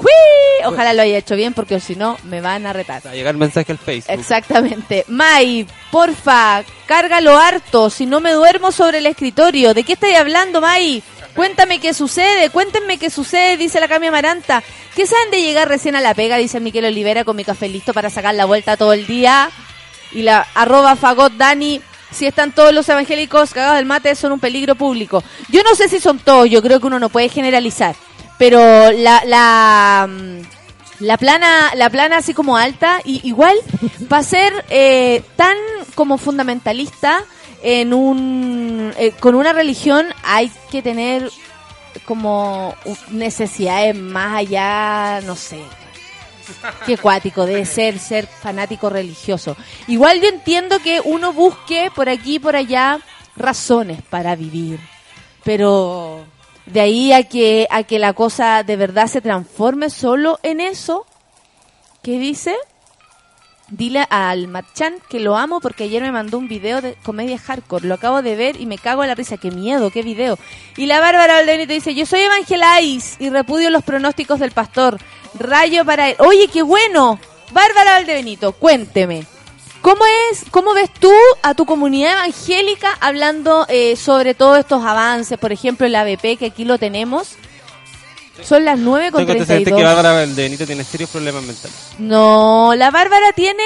Ojalá 0.65 0.93
lo 0.93 1.01
haya 1.01 1.17
hecho 1.17 1.35
bien, 1.35 1.53
porque 1.53 1.79
si 1.79 1.95
no, 1.95 2.17
me 2.23 2.41
van 2.41 2.65
a 2.65 2.73
retar. 2.73 3.05
Va 3.05 3.11
a 3.11 3.15
llegar 3.15 3.35
mensaje 3.35 3.71
al 3.71 3.77
Facebook. 3.77 4.13
Exactamente. 4.13 5.05
May, 5.07 5.67
porfa, 5.91 6.63
cárgalo 6.85 7.37
harto, 7.37 7.89
si 7.89 8.05
no 8.05 8.19
me 8.19 8.31
duermo 8.31 8.71
sobre 8.71 8.99
el 8.99 9.05
escritorio. 9.05 9.73
¿De 9.73 9.83
qué 9.83 9.93
estáis 9.93 10.17
hablando, 10.17 10.61
May? 10.61 11.03
Cuéntame 11.35 11.79
qué 11.79 11.93
sucede, 11.93 12.49
cuéntenme 12.49 12.97
qué 12.97 13.09
sucede, 13.09 13.57
dice 13.57 13.81
la 13.81 13.89
Cami 13.89 14.07
Amaranta. 14.07 14.63
¿Qué 14.95 15.05
saben 15.05 15.31
de 15.31 15.41
llegar 15.41 15.67
recién 15.67 15.97
a 15.97 16.01
la 16.01 16.13
pega? 16.13 16.37
Dice 16.37 16.61
Miquel 16.61 16.85
Olivera 16.85 17.25
con 17.25 17.35
mi 17.35 17.43
café 17.43 17.67
listo 17.67 17.93
para 17.93 18.09
sacar 18.09 18.35
la 18.35 18.45
vuelta 18.45 18.77
todo 18.77 18.93
el 18.93 19.05
día. 19.05 19.49
Y 20.13 20.21
la 20.21 20.47
arroba 20.53 20.95
fagot 20.95 21.33
Dani, 21.33 21.81
si 22.09 22.25
están 22.25 22.53
todos 22.53 22.73
los 22.73 22.87
evangélicos 22.87 23.51
cagados 23.51 23.75
del 23.75 23.85
mate, 23.85 24.15
son 24.15 24.31
un 24.31 24.39
peligro 24.39 24.75
público. 24.75 25.21
Yo 25.49 25.61
no 25.63 25.75
sé 25.75 25.89
si 25.89 25.99
son 25.99 26.19
todos, 26.19 26.49
yo 26.49 26.61
creo 26.61 26.79
que 26.79 26.87
uno 26.87 26.99
no 26.99 27.09
puede 27.09 27.27
generalizar. 27.27 27.95
Pero 28.37 28.91
la, 28.91 29.23
la, 29.25 30.07
mm, 30.09 30.41
la 30.99 31.17
plana, 31.17 31.71
la 31.75 31.89
plana 31.89 32.17
así 32.17 32.33
como 32.33 32.57
alta, 32.57 32.99
y 33.03 33.21
igual 33.27 33.55
va 34.11 34.17
a 34.17 34.23
ser 34.23 34.65
eh, 34.69 35.23
tan 35.35 35.57
como 35.95 36.17
fundamentalista 36.17 37.23
en 37.63 37.93
un, 37.93 38.93
eh, 38.97 39.11
con 39.19 39.35
una 39.35 39.53
religión 39.53 40.05
hay 40.23 40.51
que 40.69 40.81
tener 40.81 41.31
como 42.05 42.75
necesidades 43.09 43.95
más 43.95 44.35
allá, 44.35 45.21
no 45.25 45.35
sé, 45.35 45.59
Qué 46.85 46.97
cuático 46.97 47.45
debe 47.45 47.65
ser 47.65 47.99
ser 47.99 48.27
fanático 48.27 48.89
religioso. 48.89 49.55
Igual 49.87 50.21
yo 50.21 50.29
entiendo 50.29 50.79
que 50.79 51.01
uno 51.03 51.33
busque 51.33 51.91
por 51.93 52.09
aquí 52.09 52.35
y 52.35 52.39
por 52.39 52.55
allá 52.55 52.99
razones 53.35 54.01
para 54.03 54.35
vivir, 54.35 54.79
pero 55.43 56.25
de 56.65 56.81
ahí 56.81 57.13
a 57.13 57.23
que 57.23 57.67
a 57.69 57.83
que 57.83 57.99
la 57.99 58.13
cosa 58.13 58.63
de 58.63 58.75
verdad 58.75 59.07
se 59.07 59.21
transforme 59.21 59.89
solo 59.89 60.39
en 60.43 60.59
eso, 60.59 61.05
¿qué 62.01 62.19
dice? 62.19 62.55
Dile 63.69 64.05
al 64.11 64.47
Matchan 64.47 64.95
que 65.09 65.19
lo 65.19 65.35
amo 65.35 65.59
porque 65.59 65.85
ayer 65.85 66.01
me 66.03 66.11
mandó 66.11 66.37
un 66.37 66.47
video 66.47 66.81
de 66.81 66.95
comedia 67.03 67.39
hardcore. 67.39 67.87
Lo 67.87 67.95
acabo 67.95 68.21
de 68.21 68.35
ver 68.35 68.61
y 68.61 68.67
me 68.67 68.77
cago 68.77 69.03
en 69.03 69.09
la 69.09 69.15
risa. 69.15 69.37
¡Qué 69.37 69.49
miedo! 69.49 69.89
¡Qué 69.89 70.03
video! 70.03 70.37
Y 70.77 70.85
la 70.85 70.99
Bárbara 70.99 71.33
Valdebenito 71.35 71.73
dice, 71.73 71.95
yo 71.95 72.05
soy 72.05 72.21
evangelais 72.21 73.15
y 73.19 73.29
repudio 73.29 73.71
los 73.71 73.83
pronósticos 73.83 74.39
del 74.39 74.51
pastor. 74.51 74.99
Rayo 75.39 75.83
para 75.83 76.09
él. 76.09 76.15
Oye, 76.19 76.47
qué 76.47 76.61
bueno. 76.61 77.19
Bárbara 77.51 77.93
Valdebenito, 77.93 78.51
cuénteme. 78.51 79.25
¿Cómo 79.85 80.01
es, 80.31 80.45
cómo 80.49 80.73
ves 80.73 80.89
tú 80.99 81.13
a 81.43 81.53
tu 81.53 81.67
comunidad 81.67 82.13
evangélica 82.13 82.97
hablando 83.01 83.67
eh, 83.69 83.95
sobre 83.95 84.33
todos 84.33 84.57
estos 84.57 84.83
avances? 84.83 85.37
Por 85.37 85.51
ejemplo, 85.51 85.85
el 85.85 85.95
ABP, 85.95 86.39
que 86.39 86.47
aquí 86.47 86.65
lo 86.65 86.79
tenemos. 86.79 87.35
Son 88.41 88.65
las 88.65 88.79
9 88.79 89.11
con 89.11 89.19
Tengo 89.19 89.33
antecedentes 89.33 89.75
32. 89.75 89.77
que 89.77 89.85
Bárbara 89.85 90.13
Valdenito 90.13 90.65
tiene 90.65 90.83
serios 90.83 91.11
problemas 91.11 91.43
mentales. 91.43 91.77
No, 91.99 92.73
la 92.75 92.89
Bárbara 92.89 93.31
tiene 93.33 93.61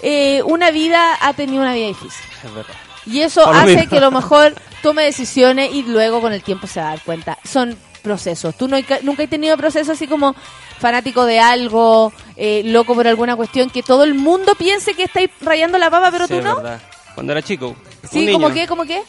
eh, 0.00 0.42
una 0.46 0.70
vida, 0.70 1.18
ha 1.20 1.34
tenido 1.34 1.60
una 1.60 1.74
vida 1.74 1.88
difícil. 1.88 2.24
Es 2.42 2.54
verdad. 2.54 2.74
Y 3.04 3.20
eso 3.20 3.44
Por 3.44 3.54
hace 3.54 3.88
que 3.88 3.98
a 3.98 4.00
lo 4.00 4.10
mejor 4.10 4.54
tome 4.82 5.04
decisiones 5.04 5.70
y 5.74 5.82
luego 5.82 6.22
con 6.22 6.32
el 6.32 6.42
tiempo 6.42 6.66
se 6.66 6.80
va 6.80 6.86
a 6.86 6.90
dar 6.92 7.02
cuenta. 7.02 7.36
Son 7.44 7.76
procesos. 8.08 8.54
Tú 8.56 8.66
no 8.68 8.76
hay 8.76 8.82
ca- 8.82 9.00
nunca 9.02 9.22
has 9.22 9.28
tenido 9.30 9.56
procesos 9.56 9.90
así 9.90 10.06
como 10.06 10.34
fanático 10.78 11.24
de 11.26 11.40
algo, 11.40 12.12
eh, 12.36 12.62
loco 12.64 12.94
por 12.94 13.06
alguna 13.06 13.36
cuestión, 13.36 13.68
que 13.70 13.82
todo 13.82 14.04
el 14.04 14.14
mundo 14.14 14.54
piense 14.54 14.94
que 14.94 15.04
estáis 15.04 15.30
rayando 15.42 15.76
la 15.78 15.90
papa, 15.90 16.10
pero 16.10 16.26
Sí, 16.26 16.34
tú 16.34 16.42
no. 16.42 16.56
verdad. 16.56 16.80
Cuando 17.14 17.32
era 17.32 17.42
chico. 17.42 17.76
Sí, 18.10 18.32
como 18.32 18.50
que, 18.52 18.66
como 18.66 18.84
que. 18.84 19.02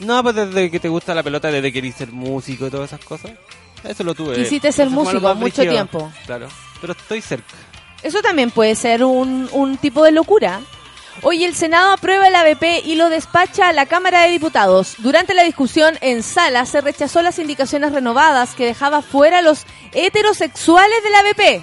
No, 0.00 0.22
pues 0.22 0.34
desde 0.34 0.70
que 0.70 0.80
te 0.80 0.88
gusta 0.88 1.14
la 1.14 1.22
pelota, 1.22 1.48
desde 1.48 1.62
que 1.68 1.72
querís 1.74 1.94
ser 1.94 2.10
músico 2.12 2.66
y 2.66 2.70
todas 2.70 2.92
esas 2.92 3.04
cosas. 3.04 3.32
Eso 3.84 4.02
lo 4.04 4.14
tuve. 4.14 4.34
Quisiste 4.34 4.72
ser 4.72 4.90
músico 4.90 5.34
mucho 5.34 5.62
tiempo. 5.62 6.10
Claro. 6.26 6.48
Pero 6.80 6.92
estoy 6.94 7.20
cerca. 7.20 7.54
Eso 8.02 8.20
también 8.22 8.50
puede 8.50 8.74
ser 8.74 9.04
un, 9.04 9.48
un 9.52 9.76
tipo 9.76 10.02
de 10.04 10.12
locura. 10.12 10.60
Hoy 11.22 11.44
el 11.44 11.54
Senado 11.54 11.92
aprueba 11.92 12.28
el 12.28 12.34
ABP 12.34 12.84
y 12.84 12.94
lo 12.94 13.08
despacha 13.08 13.68
a 13.68 13.72
la 13.72 13.86
Cámara 13.86 14.22
de 14.22 14.30
Diputados. 14.30 14.94
Durante 14.98 15.34
la 15.34 15.42
discusión 15.42 15.98
en 16.00 16.22
sala 16.22 16.64
se 16.64 16.80
rechazó 16.80 17.22
las 17.22 17.38
indicaciones 17.40 17.92
renovadas 17.92 18.54
que 18.54 18.66
dejaba 18.66 19.02
fuera 19.02 19.38
a 19.38 19.42
los 19.42 19.64
heterosexuales 19.92 21.02
del 21.02 21.14
ABP. 21.14 21.62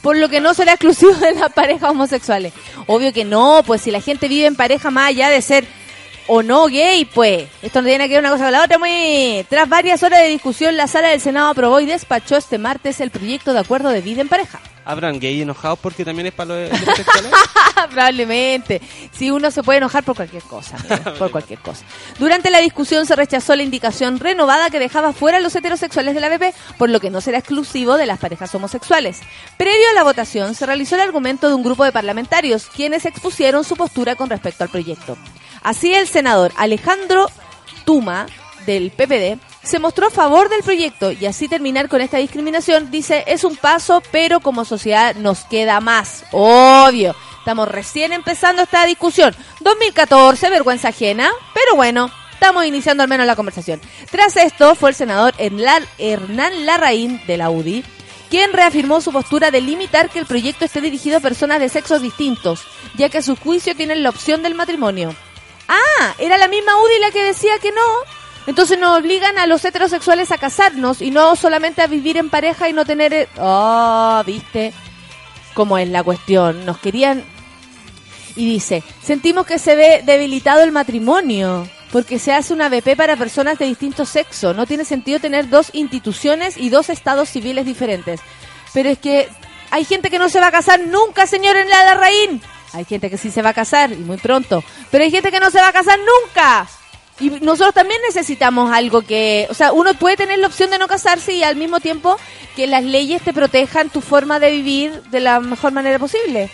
Por 0.00 0.16
lo 0.16 0.28
que 0.30 0.40
no 0.40 0.54
será 0.54 0.72
exclusivo 0.72 1.12
de 1.12 1.34
las 1.34 1.52
parejas 1.52 1.90
homosexuales. 1.90 2.54
Obvio 2.86 3.12
que 3.12 3.24
no, 3.24 3.62
pues 3.66 3.82
si 3.82 3.90
la 3.90 4.00
gente 4.00 4.28
vive 4.28 4.46
en 4.46 4.56
pareja 4.56 4.90
más 4.90 5.08
allá 5.08 5.28
de 5.28 5.42
ser 5.42 5.66
o 6.26 6.42
no 6.42 6.66
gay, 6.66 7.04
pues. 7.04 7.48
Esto 7.60 7.82
no 7.82 7.88
tiene 7.88 8.08
que 8.08 8.14
ver 8.14 8.20
una 8.20 8.30
cosa 8.30 8.44
con 8.44 8.52
la 8.52 8.64
otra, 8.64 8.78
muy. 8.78 9.44
Tras 9.50 9.68
varias 9.68 10.02
horas 10.02 10.20
de 10.20 10.28
discusión, 10.28 10.76
la 10.76 10.86
sala 10.86 11.08
del 11.08 11.20
Senado 11.20 11.48
aprobó 11.48 11.80
y 11.80 11.86
despachó 11.86 12.36
este 12.36 12.58
martes 12.58 13.00
el 13.00 13.10
proyecto 13.10 13.52
de 13.52 13.60
acuerdo 13.60 13.90
de 13.90 14.00
vida 14.00 14.22
en 14.22 14.28
pareja. 14.28 14.60
¿Habrán 14.84 15.18
gay 15.18 15.40
enojados 15.40 15.78
porque 15.78 16.04
también 16.04 16.26
es 16.26 16.34
para 16.34 16.54
los 16.54 16.72
heterosexuales? 16.72 17.32
Probablemente. 17.90 18.80
Si 19.12 19.30
uno 19.30 19.50
se 19.50 19.62
puede 19.62 19.78
enojar 19.78 20.04
por 20.04 20.16
cualquier 20.16 20.42
cosa, 20.42 20.76
amigo, 20.90 21.14
por 21.14 21.30
cualquier 21.30 21.58
cosa. 21.60 21.84
Durante 22.18 22.50
la 22.50 22.58
discusión 22.58 23.06
se 23.06 23.16
rechazó 23.16 23.56
la 23.56 23.62
indicación 23.62 24.18
renovada 24.18 24.70
que 24.70 24.78
dejaba 24.78 25.12
fuera 25.12 25.38
a 25.38 25.40
los 25.40 25.54
heterosexuales 25.56 26.14
de 26.14 26.20
la 26.20 26.28
BP, 26.28 26.54
por 26.76 26.90
lo 26.90 27.00
que 27.00 27.10
no 27.10 27.20
será 27.20 27.38
exclusivo 27.38 27.96
de 27.96 28.06
las 28.06 28.18
parejas 28.18 28.54
homosexuales. 28.54 29.20
Previo 29.56 29.88
a 29.90 29.94
la 29.94 30.02
votación 30.02 30.54
se 30.54 30.66
realizó 30.66 30.96
el 30.96 31.02
argumento 31.02 31.48
de 31.48 31.54
un 31.54 31.62
grupo 31.62 31.84
de 31.84 31.92
parlamentarios, 31.92 32.66
quienes 32.66 33.06
expusieron 33.06 33.64
su 33.64 33.76
postura 33.76 34.16
con 34.16 34.28
respecto 34.28 34.64
al 34.64 34.70
proyecto. 34.70 35.16
Así 35.62 35.94
el 35.94 36.06
senador 36.06 36.52
Alejandro 36.56 37.28
Tuma 37.84 38.26
del 38.66 38.90
PPD 38.90 39.38
se 39.62 39.78
mostró 39.78 40.08
a 40.08 40.10
favor 40.10 40.48
del 40.48 40.62
proyecto 40.62 41.12
y 41.12 41.26
así 41.26 41.48
terminar 41.48 41.88
con 41.88 42.00
esta 42.00 42.18
discriminación 42.18 42.90
dice 42.90 43.24
es 43.26 43.44
un 43.44 43.56
paso 43.56 44.02
pero 44.10 44.40
como 44.40 44.64
sociedad 44.64 45.14
nos 45.16 45.44
queda 45.44 45.80
más 45.80 46.24
obvio 46.32 47.14
estamos 47.38 47.68
recién 47.68 48.14
empezando 48.14 48.62
esta 48.62 48.86
discusión. 48.86 49.34
2014 49.60 50.48
vergüenza 50.50 50.88
ajena 50.88 51.30
pero 51.52 51.76
bueno 51.76 52.10
estamos 52.32 52.64
iniciando 52.66 53.02
al 53.02 53.08
menos 53.08 53.26
la 53.26 53.36
conversación. 53.36 53.80
Tras 54.10 54.36
esto 54.36 54.74
fue 54.74 54.90
el 54.90 54.96
senador 54.96 55.34
Hernán 55.38 56.66
Larraín 56.66 57.20
de 57.26 57.36
la 57.36 57.50
UDI 57.50 57.84
quien 58.30 58.52
reafirmó 58.52 59.00
su 59.00 59.12
postura 59.12 59.50
de 59.50 59.60
limitar 59.60 60.10
que 60.10 60.18
el 60.18 60.26
proyecto 60.26 60.64
esté 60.64 60.80
dirigido 60.80 61.18
a 61.18 61.20
personas 61.20 61.60
de 61.60 61.68
sexos 61.68 62.02
distintos 62.02 62.64
ya 62.96 63.08
que 63.08 63.18
a 63.18 63.22
su 63.22 63.36
juicio 63.36 63.76
tienen 63.76 64.02
la 64.02 64.10
opción 64.10 64.42
del 64.42 64.54
matrimonio. 64.54 65.14
Ah, 65.68 66.14
era 66.18 66.38
la 66.38 66.48
misma 66.48 66.76
UDI 66.76 66.98
la 67.00 67.10
que 67.10 67.24
decía 67.24 67.58
que 67.58 67.72
no. 67.72 68.23
Entonces 68.46 68.78
nos 68.78 68.98
obligan 68.98 69.38
a 69.38 69.46
los 69.46 69.64
heterosexuales 69.64 70.30
a 70.30 70.38
casarnos 70.38 71.00
y 71.00 71.10
no 71.10 71.34
solamente 71.36 71.82
a 71.82 71.86
vivir 71.86 72.16
en 72.16 72.30
pareja 72.30 72.68
y 72.68 72.72
no 72.72 72.84
tener... 72.84 73.28
Oh, 73.38 74.22
viste 74.26 74.72
cómo 75.54 75.78
es 75.78 75.88
la 75.88 76.02
cuestión. 76.02 76.64
Nos 76.66 76.78
querían... 76.78 77.24
Y 78.36 78.46
dice, 78.46 78.82
sentimos 79.02 79.46
que 79.46 79.58
se 79.58 79.76
ve 79.76 80.02
debilitado 80.04 80.62
el 80.62 80.72
matrimonio 80.72 81.68
porque 81.92 82.18
se 82.18 82.32
hace 82.32 82.52
una 82.52 82.68
BP 82.68 82.96
para 82.96 83.16
personas 83.16 83.56
de 83.58 83.66
distinto 83.66 84.04
sexo. 84.04 84.52
No 84.52 84.66
tiene 84.66 84.84
sentido 84.84 85.20
tener 85.20 85.48
dos 85.48 85.70
instituciones 85.72 86.56
y 86.56 86.68
dos 86.68 86.90
estados 86.90 87.28
civiles 87.28 87.64
diferentes. 87.64 88.20
Pero 88.72 88.88
es 88.88 88.98
que 88.98 89.28
hay 89.70 89.84
gente 89.84 90.10
que 90.10 90.18
no 90.18 90.28
se 90.28 90.40
va 90.40 90.48
a 90.48 90.52
casar 90.52 90.80
nunca, 90.80 91.28
señor 91.28 91.56
en 91.56 91.68
la 91.68 91.84
Larraín. 91.84 92.42
Hay 92.72 92.84
gente 92.84 93.08
que 93.08 93.16
sí 93.16 93.30
se 93.30 93.42
va 93.42 93.50
a 93.50 93.54
casar 93.54 93.92
y 93.92 93.98
muy 93.98 94.16
pronto. 94.16 94.64
Pero 94.90 95.04
hay 95.04 95.12
gente 95.12 95.30
que 95.30 95.38
no 95.38 95.52
se 95.52 95.60
va 95.60 95.68
a 95.68 95.72
casar 95.72 95.98
nunca. 96.00 96.66
Y 97.20 97.30
nosotros 97.30 97.74
también 97.74 98.00
necesitamos 98.06 98.72
algo 98.72 99.02
que, 99.02 99.46
o 99.48 99.54
sea, 99.54 99.72
uno 99.72 99.94
puede 99.94 100.16
tener 100.16 100.38
la 100.40 100.48
opción 100.48 100.70
de 100.70 100.78
no 100.78 100.88
casarse 100.88 101.32
y 101.32 101.44
al 101.44 101.54
mismo 101.56 101.78
tiempo 101.80 102.16
que 102.56 102.66
las 102.66 102.82
leyes 102.82 103.22
te 103.22 103.32
protejan 103.32 103.88
tu 103.90 104.00
forma 104.00 104.40
de 104.40 104.50
vivir 104.50 105.02
de 105.10 105.20
la 105.20 105.38
mejor 105.40 105.72
manera 105.72 105.98
posible. 105.98 106.50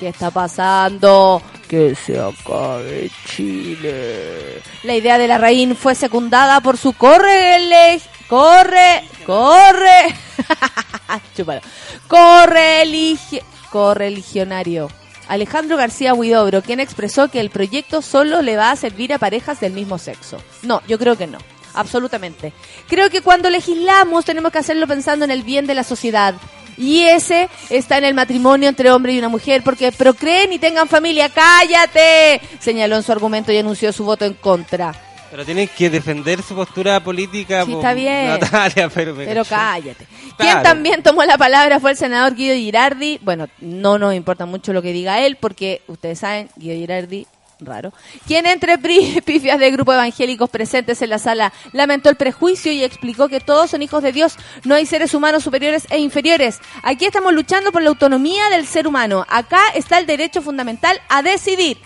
¿Qué 0.00 0.08
está 0.08 0.30
pasando? 0.30 1.40
Que 1.68 1.94
se 1.94 2.18
acabe 2.18 3.10
Chile. 3.26 4.60
La 4.82 4.96
idea 4.96 5.16
de 5.18 5.28
la 5.28 5.38
reina 5.38 5.74
fue 5.76 5.94
secundada 5.94 6.60
por 6.60 6.76
su 6.76 6.92
corre, 6.94 8.00
corre, 8.28 9.04
corre, 9.26 10.14
correligi- 12.08 13.42
correligionario. 13.70 14.88
Alejandro 15.30 15.76
García 15.76 16.12
Huidobro, 16.12 16.60
quien 16.60 16.80
expresó 16.80 17.28
que 17.28 17.38
el 17.38 17.50
proyecto 17.50 18.02
solo 18.02 18.42
le 18.42 18.56
va 18.56 18.72
a 18.72 18.76
servir 18.76 19.14
a 19.14 19.18
parejas 19.18 19.60
del 19.60 19.72
mismo 19.72 19.96
sexo. 19.96 20.38
No, 20.62 20.82
yo 20.88 20.98
creo 20.98 21.16
que 21.16 21.28
no. 21.28 21.38
Absolutamente. 21.72 22.52
Creo 22.88 23.10
que 23.10 23.22
cuando 23.22 23.48
legislamos 23.48 24.24
tenemos 24.24 24.50
que 24.50 24.58
hacerlo 24.58 24.88
pensando 24.88 25.24
en 25.24 25.30
el 25.30 25.44
bien 25.44 25.68
de 25.68 25.76
la 25.76 25.84
sociedad. 25.84 26.34
Y 26.76 27.02
ese 27.02 27.48
está 27.68 27.96
en 27.98 28.04
el 28.04 28.14
matrimonio 28.14 28.68
entre 28.68 28.90
hombre 28.90 29.12
y 29.12 29.20
una 29.20 29.28
mujer, 29.28 29.62
porque 29.62 29.92
procreen 29.92 30.52
y 30.52 30.58
tengan 30.58 30.88
familia. 30.88 31.28
¡Cállate! 31.28 32.40
Señaló 32.58 32.96
en 32.96 33.04
su 33.04 33.12
argumento 33.12 33.52
y 33.52 33.58
anunció 33.58 33.92
su 33.92 34.02
voto 34.02 34.24
en 34.24 34.34
contra. 34.34 35.09
Pero 35.30 35.44
tienes 35.44 35.70
que 35.70 35.90
defender 35.90 36.42
su 36.42 36.54
postura 36.54 37.00
política. 37.00 37.64
Sí, 37.64 37.72
está 37.72 37.94
bien. 37.94 38.28
Natalia, 38.28 38.88
pero, 38.88 39.44
cállate. 39.44 40.06
Claro. 40.06 40.36
Quien 40.36 40.62
también 40.62 41.02
tomó 41.02 41.24
la 41.24 41.38
palabra 41.38 41.78
fue 41.78 41.92
el 41.92 41.96
senador 41.96 42.34
Guido 42.34 42.54
Girardi. 42.54 43.20
Bueno, 43.22 43.48
no 43.60 43.98
nos 43.98 44.14
importa 44.14 44.46
mucho 44.46 44.72
lo 44.72 44.82
que 44.82 44.92
diga 44.92 45.20
él, 45.20 45.36
porque 45.36 45.82
ustedes 45.86 46.18
saben, 46.18 46.48
Guido 46.56 46.74
Girardi, 46.74 47.26
raro. 47.60 47.92
Quien 48.26 48.46
entre 48.46 48.78
pifias 49.24 49.58
del 49.58 49.72
grupo 49.72 49.92
evangélicos 49.92 50.50
presentes 50.50 51.00
en 51.02 51.10
la 51.10 51.18
sala 51.18 51.52
lamentó 51.72 52.08
el 52.10 52.16
prejuicio 52.16 52.72
y 52.72 52.82
explicó 52.82 53.28
que 53.28 53.40
todos 53.40 53.70
son 53.70 53.82
hijos 53.82 54.02
de 54.02 54.12
Dios, 54.12 54.36
no 54.64 54.74
hay 54.74 54.86
seres 54.86 55.14
humanos 55.14 55.44
superiores 55.44 55.86
e 55.90 55.98
inferiores. 55.98 56.58
Aquí 56.82 57.04
estamos 57.04 57.32
luchando 57.32 57.72
por 57.72 57.82
la 57.82 57.90
autonomía 57.90 58.48
del 58.50 58.66
ser 58.66 58.86
humano. 58.86 59.24
Acá 59.28 59.60
está 59.74 59.98
el 59.98 60.06
derecho 60.06 60.42
fundamental 60.42 61.00
a 61.08 61.22
decidir. 61.22 61.78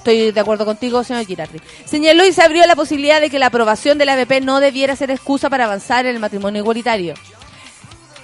Estoy 0.00 0.30
de 0.30 0.40
acuerdo 0.40 0.64
contigo, 0.64 1.04
señor 1.04 1.26
Girardi. 1.26 1.60
Señaló 1.84 2.24
y 2.24 2.32
se 2.32 2.42
abrió 2.42 2.66
la 2.66 2.74
posibilidad 2.74 3.20
de 3.20 3.28
que 3.28 3.38
la 3.38 3.46
aprobación 3.46 3.98
del 3.98 4.08
ABP 4.08 4.40
no 4.40 4.58
debiera 4.58 4.96
ser 4.96 5.10
excusa 5.10 5.50
para 5.50 5.66
avanzar 5.66 6.06
en 6.06 6.14
el 6.14 6.20
matrimonio 6.20 6.62
igualitario. 6.62 7.12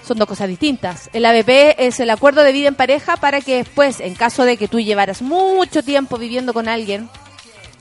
Son 0.02 0.16
dos 0.16 0.26
cosas 0.26 0.48
distintas. 0.48 1.10
El 1.12 1.26
ABP 1.26 1.76
es 1.76 2.00
el 2.00 2.08
acuerdo 2.08 2.42
de 2.44 2.52
vida 2.52 2.68
en 2.68 2.76
pareja 2.76 3.18
para 3.18 3.42
que 3.42 3.56
después, 3.56 4.00
en 4.00 4.14
caso 4.14 4.44
de 4.44 4.56
que 4.56 4.68
tú 4.68 4.80
llevaras 4.80 5.20
mucho 5.20 5.82
tiempo 5.82 6.16
viviendo 6.16 6.54
con 6.54 6.66
alguien, 6.66 7.10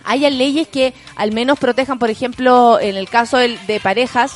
haya 0.03 0.29
leyes 0.29 0.67
que 0.67 0.93
al 1.15 1.31
menos 1.31 1.58
protejan, 1.58 1.97
por 1.97 2.10
ejemplo, 2.10 2.81
en 2.81 2.97
el 2.97 3.08
caso 3.08 3.38
de 3.38 3.79
parejas 3.81 4.34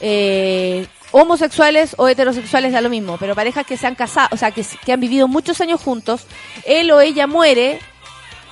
eh, 0.00 0.88
homosexuales 1.12 1.94
o 1.98 2.08
heterosexuales 2.08 2.72
da 2.72 2.80
lo 2.80 2.90
mismo, 2.90 3.16
pero 3.16 3.36
parejas 3.36 3.64
que 3.64 3.76
se 3.76 3.86
han 3.86 3.94
casado, 3.94 4.30
o 4.32 4.36
sea, 4.36 4.50
que, 4.50 4.66
que 4.84 4.92
han 4.92 4.98
vivido 4.98 5.28
muchos 5.28 5.60
años 5.60 5.80
juntos, 5.80 6.26
él 6.64 6.90
o 6.90 7.00
ella 7.00 7.28
muere 7.28 7.78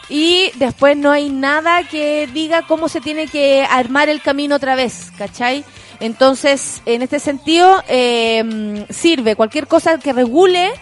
y 0.09 0.51
después 0.55 0.97
no 0.97 1.11
hay 1.11 1.29
nada 1.29 1.83
que 1.89 2.29
diga 2.29 2.67
cómo 2.67 2.89
se 2.89 3.01
tiene 3.01 3.27
que 3.27 3.67
armar 3.69 4.09
el 4.09 4.23
camino 4.23 4.57
otra 4.57 4.77
vez, 4.77 5.11
¿cachai? 5.19 5.65
Entonces, 6.01 6.83
en 6.87 7.03
este 7.03 7.19
sentido, 7.19 7.83
eh, 7.89 8.85
sirve 8.91 9.35
cualquier 9.35 9.67
cosa 9.67 9.99
que 9.99 10.13
regule 10.13 10.73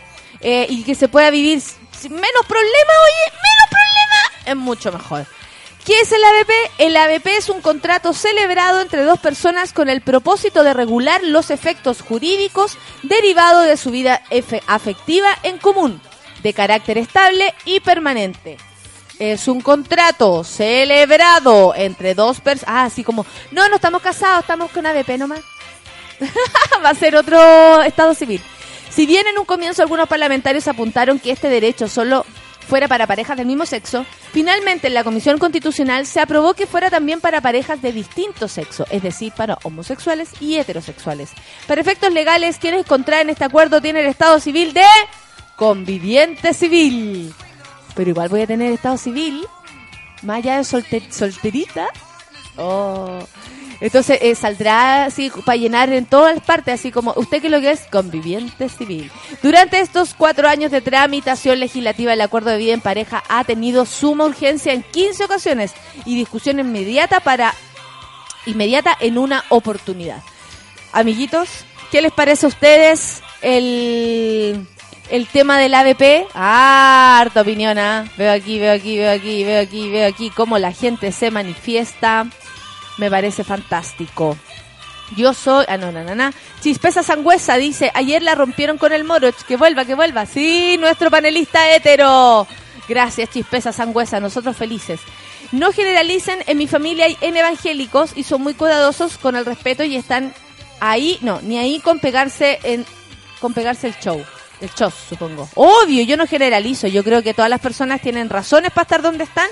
eh, 0.40 0.66
y 0.68 0.82
que 0.82 0.94
se 0.94 1.08
pueda 1.08 1.30
vivir 1.30 1.60
sin 1.60 2.12
menos 2.12 2.46
problema, 2.46 2.92
oye, 3.04 3.32
menos 3.32 3.70
problema, 3.70 4.44
es 4.46 4.56
mucho 4.56 4.92
mejor. 4.92 5.26
¿Qué 5.84 6.00
es 6.00 6.12
el 6.12 6.24
ABP? 6.24 6.50
El 6.78 6.96
ABP 6.96 7.26
es 7.36 7.48
un 7.50 7.60
contrato 7.60 8.14
celebrado 8.14 8.80
entre 8.80 9.04
dos 9.04 9.20
personas 9.20 9.72
con 9.74 9.90
el 9.90 10.00
propósito 10.00 10.64
de 10.64 10.72
regular 10.72 11.22
los 11.22 11.50
efectos 11.50 12.00
jurídicos 12.00 12.78
derivados 13.02 13.66
de 13.66 13.76
su 13.76 13.90
vida 13.90 14.22
afectiva 14.66 15.28
en 15.42 15.58
común, 15.58 16.00
de 16.42 16.54
carácter 16.54 16.96
estable 16.96 17.52
y 17.66 17.80
permanente. 17.80 18.56
Es 19.18 19.46
un 19.46 19.60
contrato 19.60 20.42
celebrado 20.42 21.74
entre 21.76 22.14
dos 22.14 22.40
personas. 22.40 22.74
Ah, 22.74 22.84
así 22.84 23.04
como, 23.04 23.24
no, 23.52 23.68
no 23.68 23.76
estamos 23.76 24.02
casados, 24.02 24.40
estamos 24.40 24.70
con 24.70 24.86
ABP 24.86 25.18
nomás. 25.18 25.40
Va 26.84 26.90
a 26.90 26.94
ser 26.94 27.16
otro 27.16 27.82
estado 27.82 28.14
civil. 28.14 28.40
Si 28.90 29.06
bien 29.06 29.26
en 29.26 29.38
un 29.38 29.44
comienzo 29.44 29.82
algunos 29.82 30.08
parlamentarios 30.08 30.68
apuntaron 30.68 31.18
que 31.18 31.32
este 31.32 31.48
derecho 31.48 31.88
solo 31.88 32.24
fuera 32.68 32.88
para 32.88 33.06
parejas 33.06 33.36
del 33.36 33.46
mismo 33.46 33.66
sexo, 33.66 34.06
finalmente 34.32 34.86
en 34.86 34.94
la 34.94 35.04
Comisión 35.04 35.38
Constitucional 35.38 36.06
se 36.06 36.20
aprobó 36.20 36.54
que 36.54 36.66
fuera 36.66 36.90
también 36.90 37.20
para 37.20 37.40
parejas 37.40 37.82
de 37.82 37.92
distinto 37.92 38.48
sexo, 38.48 38.86
es 38.90 39.02
decir, 39.02 39.32
para 39.36 39.58
homosexuales 39.64 40.30
y 40.40 40.56
heterosexuales. 40.56 41.30
Para 41.66 41.80
efectos 41.80 42.12
legales, 42.12 42.58
quienes 42.58 42.86
contraen 42.86 43.30
este 43.30 43.44
acuerdo 43.44 43.80
tienen 43.80 44.04
el 44.04 44.10
estado 44.10 44.40
civil 44.40 44.72
de 44.72 44.86
conviviente 45.56 46.54
civil. 46.54 47.34
Pero 47.94 48.10
igual 48.10 48.28
voy 48.28 48.42
a 48.42 48.46
tener 48.46 48.72
estado 48.72 48.96
civil, 48.96 49.46
más 50.22 50.38
allá 50.38 50.56
de 50.56 50.62
solte- 50.64 51.10
solterita. 51.10 51.86
Oh. 52.56 53.20
Entonces 53.80 54.18
eh, 54.22 54.34
saldrá 54.34 55.04
así 55.06 55.30
para 55.44 55.56
llenar 55.56 55.92
en 55.92 56.06
todas 56.06 56.40
partes, 56.40 56.74
así 56.80 56.90
como 56.92 57.12
usted 57.16 57.42
que 57.42 57.48
lo 57.50 57.60
que 57.60 57.72
es 57.72 57.80
conviviente 57.90 58.68
civil. 58.68 59.10
Durante 59.42 59.80
estos 59.80 60.14
cuatro 60.14 60.48
años 60.48 60.70
de 60.70 60.80
tramitación 60.80 61.58
legislativa, 61.60 62.12
el 62.12 62.20
acuerdo 62.20 62.50
de 62.50 62.58
vida 62.58 62.72
en 62.72 62.80
pareja 62.80 63.22
ha 63.28 63.44
tenido 63.44 63.84
suma 63.84 64.24
urgencia 64.26 64.72
en 64.72 64.82
15 64.82 65.24
ocasiones 65.24 65.72
y 66.06 66.16
discusión 66.16 66.60
inmediata 66.60 67.20
para 67.20 67.52
inmediata 68.46 68.96
en 69.00 69.18
una 69.18 69.44
oportunidad. 69.50 70.22
Amiguitos, 70.92 71.48
¿qué 71.90 72.00
les 72.00 72.12
parece 72.12 72.46
a 72.46 72.50
ustedes 72.50 73.22
el, 73.42 74.66
el 75.10 75.26
tema 75.26 75.58
del 75.58 75.74
ABP? 75.74 76.26
Ah, 76.34 77.18
harta 77.20 77.42
opinión, 77.42 77.78
¿ah? 77.78 78.04
Veo 78.16 78.32
aquí, 78.32 78.58
veo 78.58 78.72
aquí, 78.72 78.96
veo 78.96 79.12
aquí, 79.12 79.44
veo 79.44 79.62
aquí, 79.62 79.90
veo 79.90 80.08
aquí 80.08 80.30
cómo 80.30 80.58
la 80.58 80.72
gente 80.72 81.12
se 81.12 81.30
manifiesta. 81.30 82.26
Me 82.98 83.10
parece 83.10 83.44
fantástico. 83.44 84.36
Yo 85.16 85.34
soy, 85.34 85.64
ah, 85.68 85.76
no, 85.76 85.92
no, 85.92 86.02
no, 86.02 86.14
no. 86.14 86.30
Chispeza 86.60 87.02
Sangüesa 87.02 87.56
dice, 87.56 87.90
ayer 87.94 88.22
la 88.22 88.34
rompieron 88.34 88.78
con 88.78 88.92
el 88.92 89.04
Moroch, 89.04 89.36
que 89.46 89.56
vuelva, 89.56 89.84
que 89.84 89.94
vuelva. 89.94 90.26
Sí, 90.26 90.76
nuestro 90.78 91.10
panelista 91.10 91.74
hétero. 91.74 92.46
Gracias, 92.88 93.30
Chispeza 93.30 93.72
Sangüesa, 93.72 94.20
nosotros 94.20 94.56
felices. 94.56 95.00
No 95.52 95.72
generalicen, 95.72 96.38
en 96.46 96.58
mi 96.58 96.66
familia 96.66 97.04
hay 97.04 97.16
en 97.20 97.36
evangélicos 97.36 98.12
y 98.16 98.24
son 98.24 98.42
muy 98.42 98.54
cuidadosos 98.54 99.18
con 99.18 99.36
el 99.36 99.44
respeto 99.44 99.84
y 99.84 99.96
están 99.96 100.32
ahí, 100.80 101.18
no, 101.20 101.40
ni 101.42 101.58
ahí 101.58 101.80
con 101.80 101.98
pegarse 102.00 102.58
en, 102.62 102.84
con 103.40 103.54
pegarse 103.54 103.88
el 103.88 103.94
show. 103.98 104.24
El 104.64 104.70
show, 104.74 104.90
supongo. 105.10 105.46
Obvio, 105.56 106.02
yo 106.04 106.16
no 106.16 106.26
generalizo, 106.26 106.86
yo 106.86 107.04
creo 107.04 107.22
que 107.22 107.34
todas 107.34 107.50
las 107.50 107.60
personas 107.60 108.00
tienen 108.00 108.30
razones 108.30 108.70
para 108.70 108.84
estar 108.84 109.02
donde 109.02 109.24
están 109.24 109.48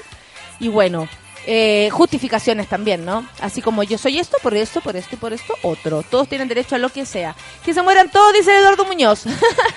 y 0.59 0.69
bueno, 0.69 1.07
eh, 1.47 1.91
justificaciones 1.93 2.67
también, 2.67 3.05
¿no? 3.05 3.29
Así 3.41 3.61
como 3.61 3.83
yo 3.83 3.99
soy 3.99 4.19
esto, 4.19 4.39
por 4.43 4.55
esto, 4.55 4.81
por 4.81 4.97
esto 4.97 5.15
y 5.17 5.19
por 5.19 5.33
esto, 5.35 5.55
otro. 5.63 6.03
Todos 6.03 6.29
tienen 6.29 6.49
derecho 6.49 6.77
a 6.77 6.79
lo 6.79 6.89
que 6.89 7.05
sea. 7.05 7.35
Que 7.63 7.75
se 7.75 7.83
mueran 7.83 8.11
todos, 8.11 8.33
dice 8.33 8.57
Eduardo 8.57 8.87
Muñoz. 8.87 9.25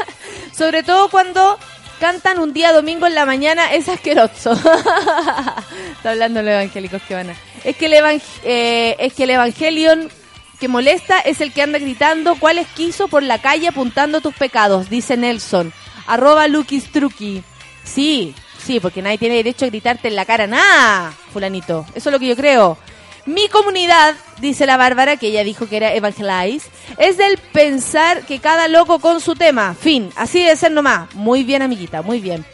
Sobre 0.57 0.83
todo 0.83 1.09
cuando 1.09 1.59
cantan 1.99 2.39
un 2.39 2.53
día 2.53 2.71
domingo 2.71 3.05
en 3.07 3.15
la 3.15 3.25
mañana, 3.25 3.73
es 3.73 3.89
asqueroso. 3.89 4.53
Está 5.97 6.11
hablando 6.11 6.41
los 6.41 6.51
evangélicos 6.51 7.01
que 7.03 7.15
van 7.15 7.31
a... 7.31 7.36
Es 7.63 7.75
que 7.75 7.88
el, 7.88 7.93
evang- 7.93 8.21
eh, 8.43 8.95
es 8.99 9.13
que 9.13 9.23
el 9.23 9.31
Evangelion 9.31 10.09
que 10.56 10.68
molesta 10.68 11.20
es 11.20 11.41
el 11.41 11.53
que 11.53 11.62
anda 11.62 11.80
gritando 11.80 12.36
cuáles 12.36 12.68
quiso 12.68 13.08
por 13.08 13.24
la 13.24 13.39
calle 13.39 13.68
apuntando 13.68 14.22
tus 14.22 14.36
pecados, 14.36 14.89
dice 14.89 15.18
Nelson. 15.18 15.74
Arroba 16.08 16.47
Lukis 16.47 16.91
Truki. 16.91 17.43
Sí, 17.84 18.36
sí, 18.58 18.80
porque 18.80 19.01
nadie 19.01 19.18
tiene 19.18 19.36
derecho 19.36 19.66
a 19.66 19.70
gritarte 19.70 20.08
en 20.08 20.16
la 20.16 20.26
cara 20.26 20.47
nada, 20.47 21.14
fulanito. 21.32 21.86
Eso 21.95 22.10
es 22.10 22.14
lo 22.14 22.20
que 22.20 22.28
yo 22.28 22.36
creo. 22.36 22.78
Mi 23.26 23.47
comunidad, 23.49 24.16
dice 24.39 24.68
la 24.68 24.78
Bárbara, 24.78 25.18
que 25.18 25.28
ella 25.28 25.43
dijo 25.43 25.68
que 25.68 25.78
era 25.78 25.93
evangelize, 25.93 26.70
es 26.99 27.18
del 27.18 27.38
pensar 27.38 28.24
que 28.26 28.39
cada 28.39 28.68
loco 28.68 28.99
con 28.99 29.20
su 29.20 29.34
tema. 29.34 29.74
Fin, 29.74 30.12
así 30.16 30.43
debe 30.43 30.56
ser 30.56 30.72
nomás. 30.72 31.14
Muy 31.16 31.43
bien, 31.43 31.64
amiguita, 31.64 32.03
muy 32.03 32.20
bien. 32.20 32.45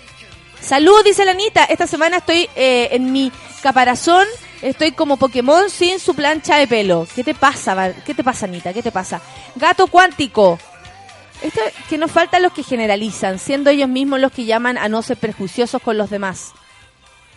Salud, 0.61 1.03
dice 1.03 1.25
la 1.25 1.31
Anita. 1.31 1.63
Esta 1.65 1.87
semana 1.87 2.17
estoy 2.17 2.49
eh, 2.55 2.89
en 2.91 3.11
mi 3.11 3.31
caparazón. 3.61 4.25
Estoy 4.61 4.91
como 4.91 5.17
Pokémon 5.17 5.69
sin 5.69 5.99
su 5.99 6.13
plancha 6.13 6.57
de 6.57 6.67
pelo. 6.67 7.07
¿Qué 7.15 7.23
te 7.23 7.33
pasa? 7.33 7.93
¿Qué 8.05 8.13
te 8.13 8.23
pasa, 8.23 8.45
Anita? 8.45 8.71
¿Qué 8.71 8.83
te 8.83 8.91
pasa? 8.91 9.21
Gato 9.55 9.87
cuántico. 9.87 10.59
Esto 11.41 11.59
que 11.89 11.97
nos 11.97 12.11
faltan 12.11 12.43
los 12.43 12.53
que 12.53 12.61
generalizan, 12.61 13.39
siendo 13.39 13.71
ellos 13.71 13.89
mismos 13.89 14.19
los 14.19 14.31
que 14.31 14.45
llaman 14.45 14.77
a 14.77 14.87
no 14.87 15.01
ser 15.01 15.17
prejuiciosos 15.17 15.81
con 15.81 15.97
los 15.97 16.11
demás. 16.11 16.53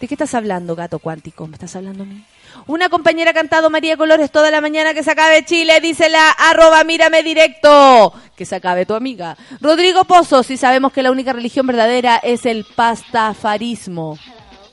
¿De 0.01 0.09
qué 0.09 0.15
estás 0.15 0.35
hablando, 0.35 0.75
gato 0.77 0.99
cuántico? 0.99 1.47
¿Me 1.47 1.55
estás 1.55 1.77
hablando 1.77 2.03
a 2.03 2.07
mí? 2.07 2.25
Una 2.67 2.89
compañera 2.89 3.31
ha 3.31 3.35
cantado 3.35 3.71
María 3.71 3.97
Colores 3.97 4.31
toda 4.31 4.51
la 4.51 4.61
mañana 4.61 4.95
que 4.95 5.03
se 5.03 5.11
acabe 5.11 5.45
Chile, 5.45 5.81
dice 5.81 6.09
la 6.09 6.31
arroba 6.31 6.85
mírame 6.85 7.23
directo. 7.23 8.13
Que 8.37 8.47
se 8.47 8.57
acabe 8.57 8.87
tu 8.87 8.95
amiga. 8.95 9.37
Rodrigo 9.61 10.05
Pozo, 10.05 10.43
si 10.43 10.57
sabemos 10.57 10.93
que 10.93 11.03
la 11.03 11.11
única 11.11 11.33
religión 11.33 11.67
verdadera 11.67 12.17
es 12.17 12.47
el 12.47 12.65
pastafarismo. 12.65 14.19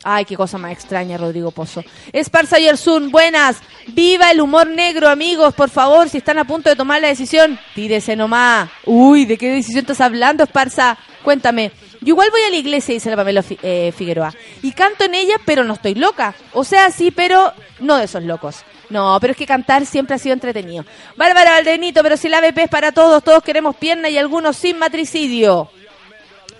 Ay, 0.04 0.26
qué 0.26 0.36
cosa 0.36 0.58
más 0.58 0.72
extraña, 0.72 1.18
Rodrigo 1.18 1.52
Pozo. 1.52 1.84
Esparza 2.12 2.58
Yersun, 2.58 3.12
buenas. 3.12 3.58
Viva 3.88 4.32
el 4.32 4.42
humor 4.42 4.68
negro, 4.68 5.08
amigos. 5.08 5.54
Por 5.54 5.70
favor, 5.70 6.10
si 6.10 6.18
están 6.18 6.40
a 6.40 6.46
punto 6.46 6.70
de 6.70 6.76
tomar 6.76 7.02
la 7.02 7.08
decisión, 7.08 7.60
tírese 7.76 8.16
nomás. 8.16 8.70
Uy, 8.86 9.26
¿de 9.26 9.38
qué 9.38 9.52
decisión 9.52 9.82
estás 9.82 10.02
hablando, 10.02 10.44
Esparza? 10.44 10.98
Cuéntame. 11.24 11.72
Yo 12.02 12.10
igual 12.10 12.32
voy 12.32 12.42
a 12.42 12.50
la 12.50 12.56
iglesia, 12.56 12.96
dice 12.96 13.12
la 13.12 13.16
Pamela 13.16 13.44
eh, 13.62 13.94
Figueroa. 13.96 14.34
Y 14.64 14.72
canto 14.72 15.04
en 15.04 15.14
ella, 15.14 15.36
pero 15.46 15.64
no 15.64 15.76
estoy 15.76 15.94
loca. 15.94 16.34
O 16.52 16.64
sea, 16.64 16.90
sí, 16.90 17.12
pero 17.12 17.54
no 17.80 17.98
de 17.98 18.06
esos 18.06 18.24
locos. 18.24 18.64
No, 18.90 19.20
pero 19.22 19.32
es 19.32 19.38
que 19.38 19.46
cantar 19.46 19.86
siempre 19.86 20.16
ha 20.16 20.20
sido 20.20 20.34
entretenido. 20.34 20.84
Bárbara 21.16 21.52
Valdenito, 21.52 22.02
pero 22.02 22.18
si 22.18 22.28
la 22.28 22.40
ABP 22.40 22.64
es 22.64 22.70
para 22.70 22.92
todos, 22.92 23.24
todos 23.24 23.44
queremos 23.44 23.76
pierna 23.76 24.10
y 24.10 24.18
algunos 24.18 24.58
sin 24.58 24.80
matricidio. 24.80 25.70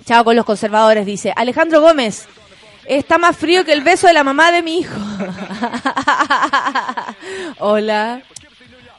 Chao 0.06 0.24
con 0.24 0.36
los 0.36 0.46
conservadores, 0.46 1.08
dice. 1.08 1.34
Alejandro 1.36 1.82
Gómez. 1.82 2.28
Está 2.86 3.18
más 3.18 3.36
frío 3.36 3.66
que 3.66 3.74
el 3.74 3.82
beso 3.82 4.08
de 4.08 4.14
la 4.14 4.24
mamá 4.24 4.52
de 4.52 4.62
mi 4.62 4.80
hijo. 4.80 4.96
Hola. 7.60 8.22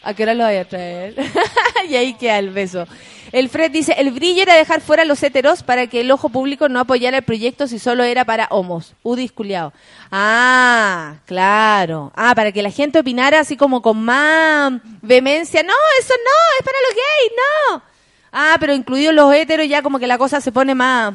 ¿A 0.03 0.15
qué 0.15 0.25
hora 0.25 0.35
lo 0.35 0.45
voy 0.45 0.57
a 0.57 0.69
traer? 0.69 1.15
y 1.89 1.95
ahí 1.95 2.15
queda 2.15 2.39
el 2.39 2.51
beso. 2.51 2.89
El 3.33 3.49
Fred 3.49 3.71
dice, 3.71 3.95
el 3.97 4.11
brillo 4.11 4.43
era 4.43 4.55
dejar 4.55 4.83
fuera 4.83 5.03
a 5.03 5.07
los 5.07 5.23
heteros 5.23 5.63
para 5.63 5.87
que 5.87 6.03
el 6.03 6.11
ojo 6.11 6.29
público 6.29 6.69
no 6.69 6.81
apoyara 6.81 7.17
el 7.17 7.25
proyecto 7.25 7.67
si 7.67 7.79
solo 7.79 8.05
era 8.05 8.27
para 8.27 8.47
homos. 8.51 8.95
Udis 9.03 9.33
culiao. 9.33 9.73
Ah, 10.11 11.15
claro. 11.25 12.13
Ah, 12.15 12.35
para 12.35 12.53
que 12.53 12.63
la 12.63 12.71
gente 12.71 12.99
opinara 12.99 13.41
así 13.41 13.57
como 13.57 13.81
con 13.81 14.05
más 14.05 14.73
vehemencia. 15.01 15.63
No, 15.63 15.73
eso 15.99 16.13
no, 16.23 16.59
es 16.59 16.65
para 16.65 16.79
los 16.87 16.95
gays, 16.95 17.33
no. 17.37 17.83
Ah, 18.33 18.57
pero 18.61 18.75
incluidos 18.75 19.15
los 19.15 19.35
heteros 19.35 19.67
ya 19.67 19.81
como 19.83 19.99
que 19.99 20.07
la 20.07 20.19
cosa 20.19 20.43
se 20.43 20.53
pone 20.53 20.75
más 20.75 21.15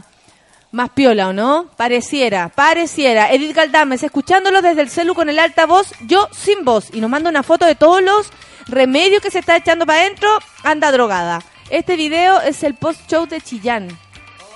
más 0.72 0.90
piola, 0.90 1.30
¿o 1.30 1.34
no? 1.34 1.70
Pareciera, 1.78 2.50
pareciera. 2.50 3.32
Edith 3.32 3.56
Galdames, 3.56 4.04
escuchándolo 4.04 4.62
desde 4.62 4.82
el 4.82 4.90
celu 4.90 5.16
con 5.16 5.30
el 5.30 5.40
altavoz, 5.40 5.92
yo 6.02 6.28
sin 6.32 6.66
voz. 6.66 6.90
Y 6.94 7.00
nos 7.00 7.10
manda 7.10 7.30
una 7.30 7.44
foto 7.44 7.66
de 7.66 7.76
todos 7.76 8.02
los 8.02 8.30
remedios 8.68 9.22
que 9.22 9.32
se 9.32 9.40
está 9.40 9.56
echando 9.56 9.86
para 9.86 10.02
adentro. 10.02 10.30
Anda 10.64 10.92
drogada. 10.92 11.42
Este 11.70 11.98
video 11.98 12.40
es 12.42 12.64
el 12.64 12.76
post-show 12.76 13.26
de 13.28 13.42
Chillán. 13.42 13.90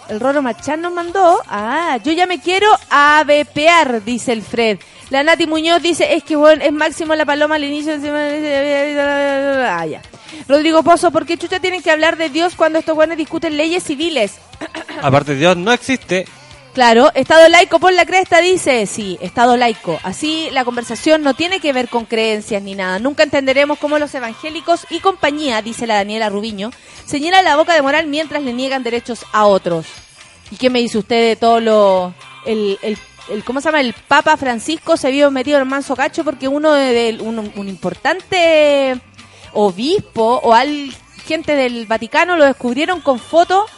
El 0.07 0.21
Roro 0.21 0.41
Machán 0.41 0.81
nos 0.81 0.93
mandó. 0.93 1.41
Ah, 1.47 1.97
yo 2.03 2.13
ya 2.13 2.25
me 2.25 2.39
quiero 2.39 2.67
ABPear, 2.89 4.03
dice 4.03 4.31
el 4.31 4.41
Fred. 4.41 4.79
La 5.09 5.21
Nati 5.23 5.45
Muñoz 5.45 5.81
dice, 5.81 6.13
es 6.15 6.23
que 6.23 6.37
bueno, 6.37 6.63
es 6.63 6.71
máximo 6.71 7.13
la 7.15 7.25
paloma 7.25 7.55
al 7.55 7.65
inicio. 7.65 7.95
Ah, 7.95 9.85
ya. 9.85 10.01
Rodrigo 10.47 10.83
Pozo, 10.83 11.11
¿por 11.11 11.25
qué 11.25 11.37
chucha 11.37 11.59
tienen 11.59 11.81
que 11.81 11.91
hablar 11.91 12.15
de 12.15 12.29
Dios 12.29 12.55
cuando 12.55 12.79
estos 12.79 12.95
buenos 12.95 13.17
discuten 13.17 13.57
leyes 13.57 13.83
civiles? 13.83 14.39
Aparte, 15.01 15.35
Dios 15.35 15.57
no 15.57 15.73
existe. 15.73 16.25
Claro, 16.73 17.11
Estado 17.15 17.49
laico 17.49 17.79
por 17.79 17.91
la 17.91 18.05
cresta 18.05 18.39
dice, 18.39 18.85
sí, 18.85 19.17
Estado 19.19 19.57
laico. 19.57 19.99
Así 20.03 20.47
la 20.51 20.63
conversación 20.63 21.21
no 21.21 21.33
tiene 21.33 21.59
que 21.59 21.73
ver 21.73 21.89
con 21.89 22.05
creencias 22.05 22.63
ni 22.63 22.75
nada. 22.75 22.97
Nunca 22.97 23.23
entenderemos 23.23 23.77
cómo 23.77 23.99
los 23.99 24.15
evangélicos 24.15 24.87
y 24.89 24.99
compañía, 24.99 25.61
dice 25.61 25.85
la 25.85 25.95
Daniela 25.95 26.29
Rubiño, 26.29 26.71
se 27.05 27.19
llenan 27.19 27.43
la 27.43 27.57
boca 27.57 27.73
de 27.73 27.81
moral 27.81 28.07
mientras 28.07 28.41
le 28.43 28.53
niegan 28.53 28.83
derechos 28.83 29.25
a 29.33 29.47
otros. 29.47 29.85
¿Y 30.49 30.55
qué 30.55 30.69
me 30.69 30.79
dice 30.79 30.97
usted 30.97 31.29
de 31.29 31.35
todo 31.35 31.59
lo... 31.59 32.13
El, 32.45 32.77
¿Cómo 33.45 33.59
se 33.59 33.65
llama? 33.67 33.81
El 33.81 33.93
Papa 33.93 34.37
Francisco 34.37 34.95
se 34.95 35.11
vio 35.11 35.29
metido 35.29 35.59
en 35.59 35.67
manso 35.67 35.95
cacho 35.95 36.23
porque 36.23 36.47
uno 36.47 36.73
de, 36.73 36.93
de- 36.93 37.21
un, 37.21 37.51
un 37.55 37.67
importante 37.69 38.99
obispo 39.53 40.39
o 40.43 40.53
al 40.53 40.91
gente 41.25 41.55
del 41.55 41.85
Vaticano 41.85 42.35
lo 42.37 42.45
descubrieron 42.45 42.99
con 43.01 43.19
fotos 43.19 43.69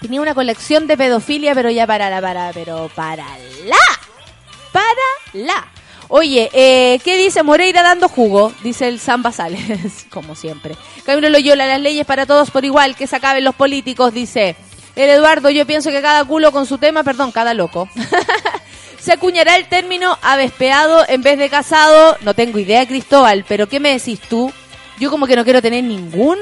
Tenía 0.00 0.20
una 0.20 0.34
colección 0.34 0.86
de 0.86 0.96
pedofilia, 0.96 1.54
pero 1.54 1.70
ya 1.70 1.86
para 1.86 2.08
la, 2.08 2.20
para, 2.20 2.52
pero 2.52 2.90
para 2.94 3.26
la, 3.64 3.76
para 4.72 4.84
la. 5.32 5.66
Oye, 6.10 6.48
eh, 6.52 7.00
¿qué 7.04 7.18
dice 7.18 7.42
Moreira 7.42 7.82
dando 7.82 8.08
jugo? 8.08 8.52
Dice 8.62 8.88
el 8.88 8.98
San 8.98 9.22
Basales, 9.22 10.06
como 10.10 10.34
siempre. 10.34 10.74
Camilo 11.04 11.28
Loyola, 11.28 11.66
las 11.66 11.80
leyes 11.80 12.06
para 12.06 12.24
todos 12.26 12.50
por 12.50 12.64
igual, 12.64 12.96
que 12.96 13.06
se 13.06 13.16
acaben 13.16 13.44
los 13.44 13.54
políticos, 13.54 14.14
dice. 14.14 14.56
El 14.96 15.10
Eduardo, 15.10 15.50
yo 15.50 15.66
pienso 15.66 15.90
que 15.90 16.02
cada 16.02 16.24
culo 16.24 16.50
con 16.50 16.66
su 16.66 16.78
tema, 16.78 17.04
perdón, 17.04 17.30
cada 17.30 17.54
loco. 17.54 17.88
se 18.98 19.12
acuñará 19.12 19.56
el 19.56 19.68
término 19.68 20.18
avespeado 20.22 21.04
en 21.08 21.22
vez 21.22 21.38
de 21.38 21.48
casado. 21.50 22.16
No 22.22 22.34
tengo 22.34 22.58
idea, 22.58 22.86
Cristóbal, 22.86 23.44
pero 23.46 23.68
¿qué 23.68 23.78
me 23.78 23.92
decís 23.92 24.20
tú? 24.20 24.52
Yo 24.98 25.10
como 25.10 25.26
que 25.26 25.36
no 25.36 25.44
quiero 25.44 25.62
tener 25.62 25.84
ningún, 25.84 26.38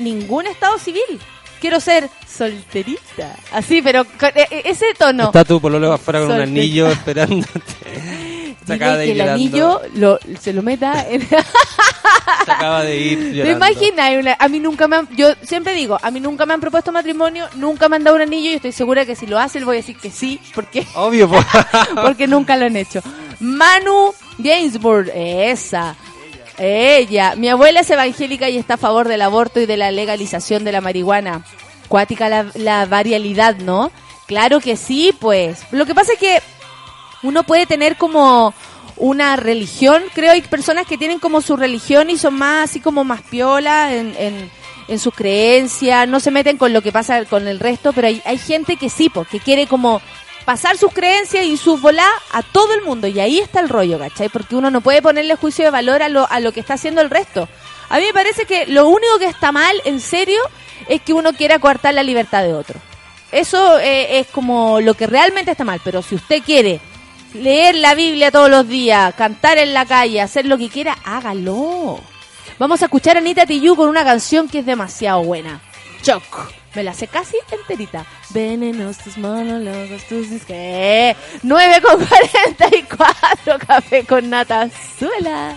ningún 0.00 0.46
estado 0.46 0.78
civil. 0.78 1.20
Quiero 1.60 1.80
ser 1.80 2.08
solterita. 2.28 3.34
Así, 3.52 3.80
pero 3.82 4.04
con 4.04 4.28
e- 4.34 4.46
e- 4.50 4.62
ese 4.66 4.86
tono. 4.98 5.24
Está 5.26 5.44
tu 5.44 5.60
pololo 5.60 5.92
afuera 5.92 6.20
con 6.20 6.32
un 6.32 6.40
anillo 6.40 6.88
esperándote. 6.88 7.60
Se 8.66 8.72
acaba 8.74 8.96
de 8.96 9.04
que 9.06 9.10
ir 9.12 9.20
el 9.20 9.28
anillo 9.28 9.80
lo, 9.94 10.18
se 10.40 10.52
lo 10.52 10.60
meta 10.60 11.06
en... 11.08 11.20
Se 12.44 12.50
acaba 12.52 12.82
de 12.82 12.96
ir 12.98 13.18
¿Te 13.18 13.32
llorando. 13.36 13.56
imaginas? 13.68 14.12
Una- 14.18 14.36
A 14.40 14.48
mí 14.48 14.58
nunca 14.58 14.88
me 14.88 14.96
han... 14.96 15.08
Yo 15.16 15.28
siempre 15.42 15.74
digo, 15.74 15.96
a 16.02 16.10
mí 16.10 16.18
nunca 16.18 16.46
me 16.46 16.54
han 16.54 16.60
propuesto 16.60 16.90
matrimonio, 16.90 17.46
nunca 17.54 17.88
me 17.88 17.94
han 17.94 18.02
dado 18.02 18.16
un 18.16 18.22
anillo 18.22 18.50
y 18.50 18.54
estoy 18.54 18.72
segura 18.72 19.06
que 19.06 19.14
si 19.14 19.26
lo 19.28 19.38
hacen 19.38 19.64
voy 19.64 19.76
a 19.76 19.80
decir 19.80 19.96
que 19.96 20.10
sí, 20.10 20.40
porque 20.52 20.84
Obvio, 20.96 21.30
po. 21.30 21.38
porque 22.02 22.26
nunca 22.26 22.56
lo 22.56 22.66
han 22.66 22.74
hecho. 22.76 23.00
Manu 23.38 24.12
Gainsbourg, 24.38 25.10
esa. 25.14 25.94
Ella. 26.58 27.34
Mi 27.36 27.48
abuela 27.48 27.80
es 27.80 27.90
evangélica 27.90 28.48
y 28.48 28.56
está 28.56 28.74
a 28.74 28.78
favor 28.78 29.08
del 29.08 29.22
aborto 29.22 29.60
y 29.60 29.66
de 29.66 29.76
la 29.76 29.90
legalización 29.90 30.64
de 30.64 30.72
la 30.72 30.80
marihuana. 30.80 31.44
Cuática 31.88 32.28
la, 32.28 32.46
la 32.54 32.86
varialidad, 32.86 33.56
¿no? 33.56 33.90
Claro 34.26 34.60
que 34.60 34.76
sí, 34.76 35.14
pues. 35.18 35.60
Lo 35.70 35.86
que 35.86 35.94
pasa 35.94 36.14
es 36.14 36.18
que 36.18 36.42
uno 37.22 37.44
puede 37.44 37.66
tener 37.66 37.96
como 37.96 38.54
una 38.96 39.36
religión, 39.36 40.02
creo 40.14 40.32
hay 40.32 40.40
personas 40.40 40.86
que 40.86 40.96
tienen 40.96 41.18
como 41.18 41.42
su 41.42 41.56
religión 41.56 42.08
y 42.08 42.16
son 42.16 42.34
más 42.34 42.70
así 42.70 42.80
como 42.80 43.04
más 43.04 43.20
piola 43.22 43.94
en, 43.94 44.14
en, 44.18 44.50
en 44.88 44.98
sus 44.98 45.14
creencias, 45.14 46.08
no 46.08 46.18
se 46.18 46.30
meten 46.30 46.56
con 46.56 46.72
lo 46.72 46.80
que 46.82 46.92
pasa 46.92 47.24
con 47.26 47.46
el 47.46 47.60
resto, 47.60 47.92
pero 47.92 48.06
hay, 48.08 48.22
hay 48.24 48.38
gente 48.38 48.76
que 48.76 48.88
sí, 48.88 49.10
porque 49.10 49.38
quiere 49.38 49.66
como 49.66 50.00
pasar 50.46 50.78
sus 50.78 50.92
creencias 50.92 51.44
y 51.44 51.56
sus 51.58 51.82
volá 51.82 52.08
a 52.32 52.42
todo 52.42 52.72
el 52.72 52.82
mundo 52.82 53.08
y 53.08 53.18
ahí 53.20 53.40
está 53.40 53.60
el 53.60 53.68
rollo, 53.68 53.98
¿cachai? 53.98 54.28
Porque 54.30 54.54
uno 54.54 54.70
no 54.70 54.80
puede 54.80 55.02
ponerle 55.02 55.34
juicio 55.34 55.64
de 55.64 55.70
valor 55.70 56.02
a 56.02 56.08
lo, 56.08 56.30
a 56.30 56.40
lo 56.40 56.52
que 56.52 56.60
está 56.60 56.74
haciendo 56.74 57.02
el 57.02 57.10
resto. 57.10 57.48
A 57.88 57.98
mí 57.98 58.04
me 58.06 58.14
parece 58.14 58.46
que 58.46 58.64
lo 58.66 58.86
único 58.86 59.18
que 59.18 59.26
está 59.26 59.52
mal, 59.52 59.76
en 59.84 60.00
serio, 60.00 60.40
es 60.88 61.02
que 61.02 61.12
uno 61.12 61.32
quiera 61.32 61.58
coartar 61.58 61.94
la 61.94 62.04
libertad 62.04 62.44
de 62.44 62.54
otro. 62.54 62.80
Eso 63.32 63.78
eh, 63.80 64.20
es 64.20 64.28
como 64.28 64.80
lo 64.80 64.94
que 64.94 65.08
realmente 65.08 65.50
está 65.50 65.64
mal, 65.64 65.80
pero 65.84 66.00
si 66.00 66.14
usted 66.14 66.42
quiere 66.42 66.80
leer 67.34 67.74
la 67.74 67.96
Biblia 67.96 68.30
todos 68.30 68.48
los 68.48 68.68
días, 68.68 69.14
cantar 69.14 69.58
en 69.58 69.74
la 69.74 69.84
calle, 69.84 70.20
hacer 70.20 70.46
lo 70.46 70.56
que 70.56 70.68
quiera, 70.68 70.96
hágalo. 71.04 72.00
Vamos 72.58 72.80
a 72.82 72.84
escuchar 72.86 73.16
a 73.16 73.20
Anita 73.20 73.46
Tijoux 73.46 73.76
con 73.76 73.88
una 73.88 74.04
canción 74.04 74.48
que 74.48 74.60
es 74.60 74.66
demasiado 74.66 75.24
buena. 75.24 75.60
Choc. 76.02 76.22
Me 76.76 76.82
la 76.84 76.92
sé 76.94 77.08
casi 77.08 77.36
enterita. 77.50 78.04
Venenos 78.30 78.98
tus 78.98 79.16
monólogos, 79.16 80.04
tus 80.08 80.28
dis- 80.30 80.44
¿Qué? 80.46 81.16
9 81.42 81.80
con 81.80 82.04
44, 82.06 83.58
café 83.66 84.04
con 84.04 84.28
nata. 84.30 84.68
Suela. 84.98 85.56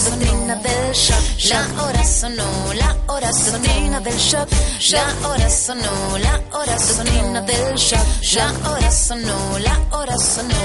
Doctrina 0.03 0.55
del 0.55 0.93
shock. 0.93 1.49
La 1.49 1.83
hora 1.83 2.03
sonó, 2.03 2.73
la 2.73 2.97
hora 3.07 3.31
shock. 3.31 4.49
La 4.89 5.27
hora 5.27 5.49
sonó, 5.49 6.17
la 6.17 6.41
hora 6.53 6.79
sonó. 6.79 7.03
Doctrina 7.03 7.41
del 7.41 7.75
shock. 7.75 8.05
La 8.33 8.69
hora 8.69 8.91
sonó, 8.91 9.59
la 9.59 9.79
hora 9.91 10.17
sonó. 10.17 10.55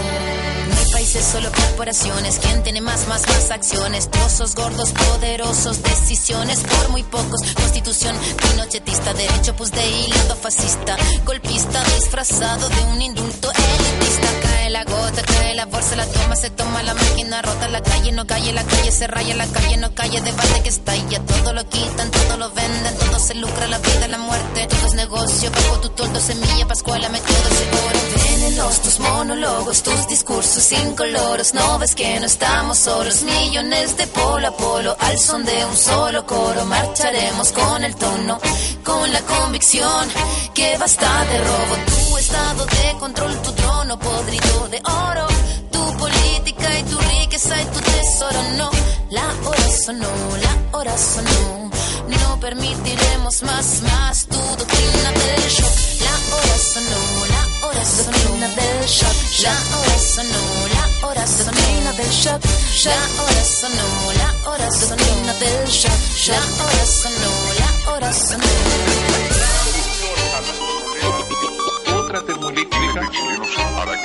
No 0.68 0.76
hay 0.78 0.92
países, 0.92 1.24
solo 1.24 1.50
corporaciones. 1.52 2.38
¿Quién 2.38 2.62
tiene 2.62 2.80
más, 2.80 3.06
más, 3.08 3.26
más 3.28 3.50
acciones? 3.50 4.10
Trozos 4.10 4.54
gordos, 4.54 4.92
poderosos, 4.92 5.82
decisiones 5.82 6.60
por 6.60 6.88
muy 6.90 7.02
pocos. 7.02 7.42
Constitución 7.54 8.16
pinochetista, 8.50 9.12
derecho 9.12 9.54
pues 9.54 9.70
de 9.70 9.86
hilo 9.86 10.36
fascista. 10.40 10.96
Golpista 11.24 11.84
disfrazado 11.96 12.68
de 12.68 12.82
un 12.92 13.02
indulto 13.02 13.50
elitista. 13.52 14.35
La 14.68 14.82
gota, 14.82 15.22
cae 15.22 15.54
la 15.54 15.64
bolsa, 15.66 15.94
la 15.94 16.04
toma, 16.06 16.34
se 16.34 16.50
toma 16.50 16.82
la 16.82 16.92
máquina 16.92 17.40
rota. 17.40 17.68
La 17.68 17.80
calle 17.82 18.10
no 18.10 18.26
calle, 18.26 18.52
la 18.52 18.64
calle 18.64 18.90
se 18.90 19.06
raya, 19.06 19.34
la 19.36 19.46
calle 19.46 19.76
no 19.76 19.94
calle, 19.94 20.20
debate 20.20 20.62
que 20.62 20.68
estalla. 20.68 21.20
Todo 21.20 21.52
lo 21.52 21.68
quitan, 21.68 22.10
todo 22.10 22.36
lo 22.36 22.50
venden, 22.50 22.98
todo 22.98 23.18
se 23.18 23.34
lucra, 23.36 23.68
la 23.68 23.78
vida, 23.78 24.08
la 24.08 24.18
muerte. 24.18 24.66
Todo 24.66 24.86
es 24.86 24.94
negocio, 24.94 25.50
bajo 25.52 25.80
tu 25.80 25.88
toldo, 25.90 26.18
semilla, 26.20 26.66
pascuala, 26.66 27.08
método 27.08 27.48
seguro. 27.60 27.98
Veneno 28.16 28.48
Léenos 28.48 28.82
tus 28.82 28.98
monólogos, 28.98 29.82
tus 29.84 30.08
discursos 30.08 30.72
incoloros. 30.72 31.54
No 31.54 31.78
ves 31.78 31.94
que 31.94 32.18
no 32.18 32.26
estamos 32.26 32.76
solos, 32.78 33.22
millones 33.22 33.96
de 33.96 34.06
polo 34.08 34.48
a 34.48 34.56
polo. 34.56 34.96
Al 34.98 35.18
son 35.18 35.44
de 35.44 35.64
un 35.64 35.76
solo 35.76 36.26
coro, 36.26 36.64
marcharemos 36.64 37.52
con 37.52 37.84
el 37.84 37.94
tono, 37.94 38.40
con 38.82 39.12
la 39.12 39.20
convicción 39.20 40.08
que 40.54 40.76
basta 40.76 41.24
de 41.24 41.38
robo. 41.38 42.05
Tu 42.36 42.42
estado 42.42 42.66
de 42.66 42.98
control, 42.98 43.42
tu 43.42 43.52
trono 43.52 43.98
podrido 43.98 44.68
de 44.68 44.80
oro. 44.84 45.26
Tu 45.72 45.96
política 45.96 46.78
y 46.78 46.82
tu 46.82 46.98
riqueza 46.98 47.62
y 47.62 47.64
tu 47.64 47.80
tesoro, 47.80 48.42
no. 48.58 48.70
La 49.10 49.26
hora 49.44 49.68
sonó, 49.84 50.10
la 50.42 50.78
hora 50.78 50.98
sonó. 50.98 51.70
No 52.08 52.40
permitiremos 52.40 53.42
más, 53.42 53.80
más 53.82 54.26
tu 54.26 54.36
doctrina 54.36 55.12
del 55.12 55.48
shock. 55.48 55.72
La 56.04 56.14
hora 56.36 56.58
sonó, 56.72 57.00
la 57.34 57.42
hora 57.66 57.84
sonó. 57.84 58.12
Doctrina 58.12 58.48
del 58.48 58.86
shock. 58.86 59.16
La 59.42 59.56
hora 59.76 59.98
sonó, 60.14 60.42
la 60.74 60.84
hora 61.08 61.26
sonó. 61.26 61.50
Doctrina 61.52 61.92
del 61.92 62.10
shock. 62.10 62.42
La 62.84 62.98
hora 63.22 63.44
sonó, 63.44 63.88
la 64.20 64.50
hora 64.50 64.70
sonó. 64.70 64.96
Doctrina 64.96 65.32
del 65.34 65.68
shock. 65.68 66.00
La 66.28 66.40
hora 66.64 66.84
sonó, 66.86 67.32
la 67.60 67.70
hora 67.92 68.12
sonó. 68.12 68.44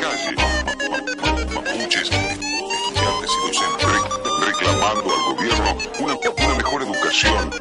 Calle. 0.02 0.36
Ma- 0.36 0.43
ma- 0.89 1.62
Mapuches, 1.62 2.10
estudiantes 2.10 3.32
y 3.32 3.47
docentes 3.47 3.88
re- 3.88 4.45
reclamando 4.47 5.14
al 5.14 5.36
gobierno 5.36 5.78
una 5.99 6.16
mejor 6.56 6.82
educación. 6.84 7.52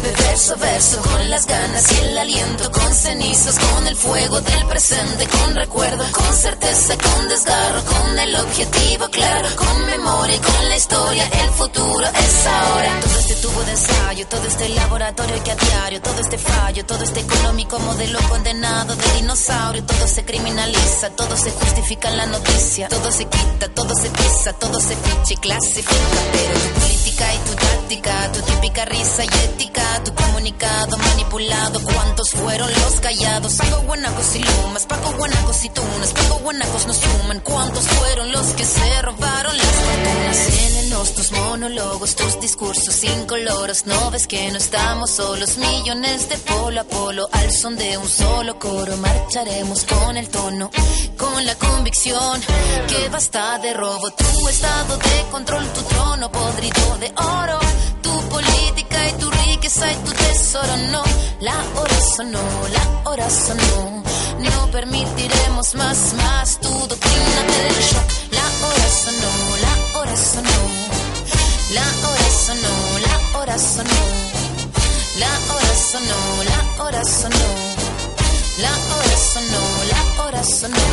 Verso 0.00 0.56
verso, 0.56 1.00
con 1.02 1.30
las 1.30 1.46
ganas 1.46 1.92
y 1.92 2.04
el 2.04 2.18
aliento, 2.18 2.70
con 2.70 2.94
cenizas, 2.94 3.58
con 3.58 3.86
el 3.86 3.96
fuego 3.96 4.40
del 4.40 4.66
presente, 4.66 5.26
con 5.26 5.54
recuerdo, 5.54 6.04
con 6.12 6.34
certeza, 6.34 6.94
con 6.96 7.28
desgarro, 7.28 7.84
con 7.84 8.18
el 8.18 8.36
objetivo 8.36 9.08
claro, 9.10 9.48
con 9.56 9.86
memoria 9.86 10.36
y 10.36 10.38
con 10.38 10.68
la 10.68 10.76
historia, 10.76 11.24
el 11.24 11.50
futuro 11.50 12.06
es 12.06 12.46
ahora. 12.46 13.00
Todo 13.00 13.18
este 13.18 13.34
tubo 13.34 13.62
de 13.64 13.72
ensayo, 13.72 14.26
todo 14.28 14.46
este 14.46 14.68
laboratorio 14.68 15.42
que 15.42 15.50
a 15.50 15.56
diario, 15.56 16.00
todo 16.00 16.20
este 16.20 16.38
fallo, 16.38 16.86
todo 16.86 17.02
este 17.02 17.20
económico 17.20 17.78
modelo 17.80 18.20
condenado 18.28 18.94
de 18.94 19.12
dinosaurio, 19.16 19.84
todo 19.84 20.06
se 20.06 20.24
criminaliza, 20.24 21.10
todo 21.10 21.36
se 21.36 21.50
justifica 21.50 22.08
en 22.10 22.16
la 22.16 22.26
noticia, 22.26 22.88
todo 22.88 23.10
se 23.10 23.24
quita, 23.24 23.68
todo 23.74 23.94
se 23.94 24.08
pisa, 24.10 24.52
todo 24.52 24.80
se 24.80 24.94
ficha 24.94 25.34
y 25.34 25.36
clasifica, 25.36 26.20
pero 26.32 26.60
tu 26.60 26.80
política 26.80 27.34
y 27.34 27.38
tu 27.38 27.54
táctica, 27.56 28.32
tu 28.32 28.40
típica 28.42 28.84
risa 28.84 29.24
y 29.24 29.28
ética, 29.28 29.87
tu 30.04 30.14
comunicado 30.14 30.96
manipulado, 30.98 31.80
¿cuántos 31.82 32.30
fueron 32.30 32.70
los 32.70 33.00
callados? 33.00 33.54
Pago 33.54 33.82
guanacos 33.82 34.36
y 34.36 34.40
lumas, 34.40 34.86
pago 34.86 35.12
guanacos 35.16 35.64
y 35.64 35.68
tunas, 35.70 36.12
pago 36.12 36.38
guanacos 36.38 36.86
no 36.86 36.94
suman, 36.94 37.40
¿cuántos 37.40 37.84
fueron 37.88 38.32
los 38.32 38.46
que 38.48 38.64
se 38.64 39.02
robaron 39.02 39.56
las 39.56 39.66
fortunas? 39.66 40.48
Léenos 40.48 41.14
tus 41.14 41.32
monólogos, 41.32 42.16
tus 42.16 42.40
discursos 42.40 43.04
incoloros, 43.04 43.86
no 43.86 44.10
ves 44.10 44.26
que 44.26 44.50
no 44.50 44.58
estamos 44.58 45.10
solos, 45.10 45.56
millones 45.58 46.28
de 46.28 46.36
polo 46.38 46.80
a 46.80 46.84
polo, 46.84 47.28
al 47.32 47.50
son 47.52 47.76
de 47.76 47.98
un 47.98 48.08
solo 48.08 48.58
coro, 48.58 48.96
marcharemos 48.96 49.84
con 49.84 50.16
el 50.16 50.28
tono, 50.28 50.70
con 51.16 51.44
la 51.44 51.54
convicción. 51.56 52.40
Que 52.88 53.08
basta 53.08 53.58
de 53.58 53.74
robo, 53.74 54.10
tu 54.10 54.48
estado 54.48 54.96
de 54.96 55.24
control, 55.30 55.66
tu 55.72 55.82
trono 55.82 56.30
podrido 56.30 56.96
de 56.98 57.12
oro, 57.16 57.58
tu 58.08 58.28
política 58.28 59.08
y 59.08 59.12
tu 59.20 59.30
riqueza 59.30 59.92
y 59.92 59.96
tu 60.06 60.12
tesoro. 60.12 60.76
No, 60.94 61.02
la 61.40 61.58
hora 61.76 62.00
sonó, 62.16 62.44
la 62.76 62.84
hora 63.10 63.28
sonó. 63.30 64.02
No 64.46 64.70
permitiremos 64.70 65.74
más, 65.74 66.14
más 66.14 66.60
tu 66.60 66.70
doctrina 66.92 67.40
del 67.52 67.76
yo. 67.90 68.00
La 68.38 68.46
hora 68.66 68.88
sonó, 69.04 69.32
la 69.66 69.98
hora 69.98 70.16
sonó. 70.16 70.58
La 71.78 71.86
hora 72.08 72.28
sonó, 72.46 72.74
la 73.08 73.38
hora 73.38 73.58
sonó. 73.58 74.00
La 75.22 75.32
hora 75.52 75.74
sonó, 75.90 76.20
la 76.52 76.60
hora 76.84 77.02
sonó. 77.04 77.48
La 78.64 78.72
hora 78.94 79.16
sonó, 79.34 79.62
la 79.92 80.22
hora 80.24 80.42
sonó. 80.44 80.84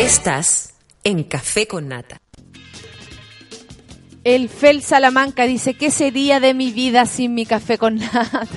Estás 0.00 0.70
en 1.04 1.24
Café 1.24 1.66
con 1.66 1.88
Nata. 1.88 2.20
El 4.26 4.48
Fel 4.48 4.82
Salamanca 4.82 5.44
dice, 5.44 5.74
¿qué 5.74 5.92
sería 5.92 6.40
de 6.40 6.52
mi 6.52 6.72
vida 6.72 7.06
sin 7.06 7.32
mi 7.32 7.46
café 7.46 7.78
con 7.78 7.94
nada? 7.94 8.48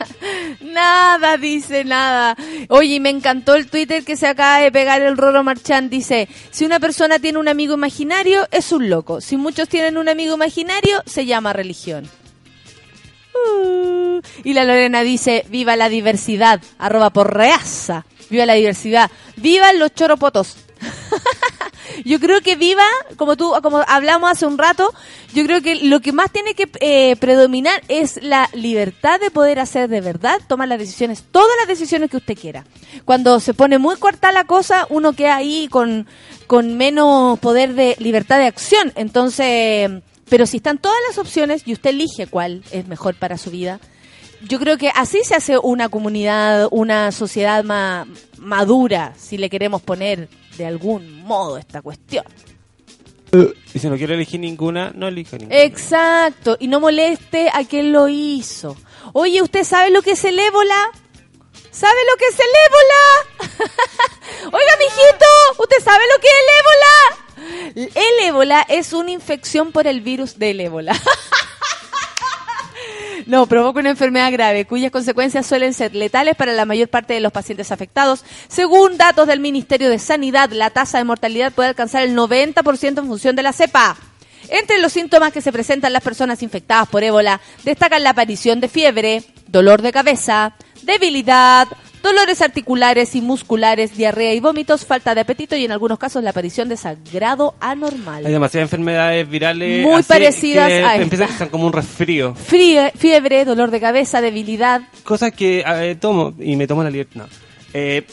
nada, 0.62 1.36
dice 1.36 1.84
nada. 1.84 2.34
Oye, 2.70 2.98
me 2.98 3.10
encantó 3.10 3.54
el 3.54 3.66
Twitter 3.66 4.04
que 4.04 4.16
se 4.16 4.26
acaba 4.26 4.60
de 4.60 4.72
pegar 4.72 5.02
el 5.02 5.18
Roro 5.18 5.44
Marchand. 5.44 5.90
Dice, 5.90 6.30
si 6.50 6.64
una 6.64 6.80
persona 6.80 7.18
tiene 7.18 7.38
un 7.38 7.46
amigo 7.46 7.74
imaginario, 7.74 8.48
es 8.50 8.72
un 8.72 8.88
loco. 8.88 9.20
Si 9.20 9.36
muchos 9.36 9.68
tienen 9.68 9.98
un 9.98 10.08
amigo 10.08 10.34
imaginario, 10.34 11.02
se 11.04 11.26
llama 11.26 11.52
religión. 11.52 12.08
Uh, 13.34 14.22
y 14.44 14.54
la 14.54 14.64
Lorena 14.64 15.02
dice, 15.02 15.44
viva 15.50 15.76
la 15.76 15.90
diversidad, 15.90 16.62
arroba 16.78 17.10
por 17.10 17.36
reaza. 17.36 18.06
Viva 18.30 18.46
la 18.46 18.54
diversidad. 18.54 19.10
Vivan 19.36 19.78
los 19.78 19.92
choropotos. 19.94 20.56
Yo 22.04 22.20
creo 22.20 22.40
que 22.40 22.56
viva, 22.56 22.84
como 23.16 23.36
tú, 23.36 23.52
como 23.62 23.82
hablamos 23.86 24.30
hace 24.30 24.46
un 24.46 24.58
rato, 24.58 24.92
yo 25.34 25.44
creo 25.44 25.62
que 25.62 25.76
lo 25.76 26.00
que 26.00 26.12
más 26.12 26.30
tiene 26.30 26.54
que 26.54 26.68
eh, 26.80 27.16
predominar 27.16 27.82
es 27.88 28.22
la 28.22 28.48
libertad 28.52 29.20
de 29.20 29.30
poder 29.30 29.58
hacer 29.58 29.88
de 29.88 30.00
verdad, 30.00 30.40
tomar 30.46 30.68
las 30.68 30.78
decisiones, 30.78 31.24
todas 31.30 31.56
las 31.58 31.68
decisiones 31.68 32.10
que 32.10 32.16
usted 32.16 32.38
quiera. 32.38 32.64
Cuando 33.04 33.40
se 33.40 33.54
pone 33.54 33.78
muy 33.78 33.96
corta 33.96 34.32
la 34.32 34.44
cosa, 34.44 34.86
uno 34.90 35.12
queda 35.12 35.36
ahí 35.36 35.68
con, 35.68 36.06
con 36.46 36.76
menos 36.76 37.38
poder 37.38 37.74
de 37.74 37.96
libertad 37.98 38.38
de 38.38 38.46
acción. 38.46 38.92
Entonces, 38.96 39.90
pero 40.28 40.46
si 40.46 40.58
están 40.58 40.78
todas 40.78 40.98
las 41.08 41.18
opciones 41.18 41.62
y 41.66 41.72
usted 41.72 41.90
elige 41.90 42.26
cuál 42.26 42.62
es 42.70 42.86
mejor 42.86 43.14
para 43.14 43.38
su 43.38 43.50
vida, 43.50 43.80
yo 44.46 44.58
creo 44.58 44.78
que 44.78 44.90
así 44.94 45.20
se 45.24 45.34
hace 45.34 45.58
una 45.58 45.88
comunidad, 45.88 46.68
una 46.70 47.10
sociedad 47.12 47.64
más 47.64 48.06
madura, 48.38 49.14
si 49.16 49.36
le 49.36 49.50
queremos 49.50 49.82
poner 49.82 50.28
de 50.58 50.66
algún 50.66 51.22
modo 51.22 51.56
esta 51.56 51.80
cuestión. 51.80 52.24
Y 53.74 53.78
si 53.78 53.88
no 53.88 53.96
quiere 53.96 54.14
elegir 54.14 54.40
ninguna, 54.40 54.92
no 54.94 55.08
elija 55.08 55.36
ninguna. 55.36 55.60
Exacto, 55.62 56.56
y 56.58 56.68
no 56.68 56.80
moleste 56.80 57.50
a 57.52 57.64
quien 57.64 57.92
lo 57.92 58.08
hizo. 58.08 58.76
Oye, 59.12 59.42
¿usted 59.42 59.64
sabe 59.64 59.90
lo 59.90 60.02
que 60.02 60.12
es 60.12 60.24
el 60.24 60.38
ébola? 60.38 60.90
¿Sabe 61.70 61.98
lo 62.10 62.16
que 62.16 62.26
es 62.26 62.38
el 62.40 62.46
ébola? 62.66 63.70
Oiga, 64.56 64.72
mijito, 64.78 65.62
¿usted 65.62 65.76
sabe 65.84 66.04
lo 66.12 66.20
que 66.20 66.28
es 66.28 66.34
el 66.42 66.48
ébola? 66.58 67.94
El 67.94 68.28
ébola 68.28 68.66
es 68.68 68.92
una 68.92 69.10
infección 69.10 69.72
por 69.72 69.86
el 69.86 70.00
virus 70.00 70.38
del 70.38 70.60
ébola. 70.60 70.92
No, 73.26 73.46
provoca 73.46 73.80
una 73.80 73.90
enfermedad 73.90 74.32
grave 74.32 74.64
cuyas 74.64 74.90
consecuencias 74.90 75.46
suelen 75.46 75.74
ser 75.74 75.94
letales 75.94 76.36
para 76.36 76.52
la 76.52 76.64
mayor 76.64 76.88
parte 76.88 77.14
de 77.14 77.20
los 77.20 77.32
pacientes 77.32 77.72
afectados. 77.72 78.24
Según 78.48 78.96
datos 78.96 79.26
del 79.26 79.40
Ministerio 79.40 79.90
de 79.90 79.98
Sanidad, 79.98 80.50
la 80.50 80.70
tasa 80.70 80.98
de 80.98 81.04
mortalidad 81.04 81.52
puede 81.52 81.70
alcanzar 81.70 82.02
el 82.02 82.16
90% 82.16 82.98
en 82.98 83.06
función 83.06 83.36
de 83.36 83.42
la 83.42 83.52
cepa. 83.52 83.96
Entre 84.48 84.78
los 84.78 84.92
síntomas 84.92 85.32
que 85.32 85.42
se 85.42 85.52
presentan 85.52 85.92
las 85.92 86.02
personas 86.02 86.42
infectadas 86.42 86.88
por 86.88 87.04
ébola 87.04 87.40
destacan 87.64 88.02
la 88.02 88.10
aparición 88.10 88.60
de 88.60 88.68
fiebre, 88.68 89.24
dolor 89.46 89.82
de 89.82 89.92
cabeza, 89.92 90.54
debilidad, 90.82 91.68
dolores 92.02 92.40
articulares 92.42 93.14
y 93.14 93.20
musculares, 93.20 93.96
diarrea 93.96 94.34
y 94.34 94.40
vómitos, 94.40 94.84
falta 94.86 95.14
de 95.14 95.20
apetito 95.22 95.56
y 95.56 95.64
en 95.64 95.72
algunos 95.72 95.98
casos 95.98 96.22
la 96.22 96.30
aparición 96.30 96.68
de 96.68 96.76
sangrado 96.76 97.54
anormal. 97.60 98.24
Hay 98.26 98.32
demasiadas 98.32 98.66
enfermedades 98.66 99.28
virales 99.28 99.84
Muy 99.84 100.02
parecidas 100.02 100.68
que 100.68 100.74
a 100.74 100.92
esta. 100.94 101.02
empiezan 101.02 101.28
a 101.28 101.32
estar 101.32 101.50
como 101.50 101.66
un 101.66 101.72
resfrío. 101.72 102.34
Frie- 102.34 102.92
fiebre, 102.96 103.44
dolor 103.44 103.70
de 103.70 103.80
cabeza, 103.80 104.20
debilidad. 104.20 104.82
Cosas 105.04 105.32
que 105.32 105.64
eh, 105.66 105.96
tomo 106.00 106.34
y 106.38 106.56
me 106.56 106.66
tomo 106.66 106.82
la 106.82 106.90
libertad. 106.90 107.20
No. 107.22 107.26
Eh, 107.74 108.04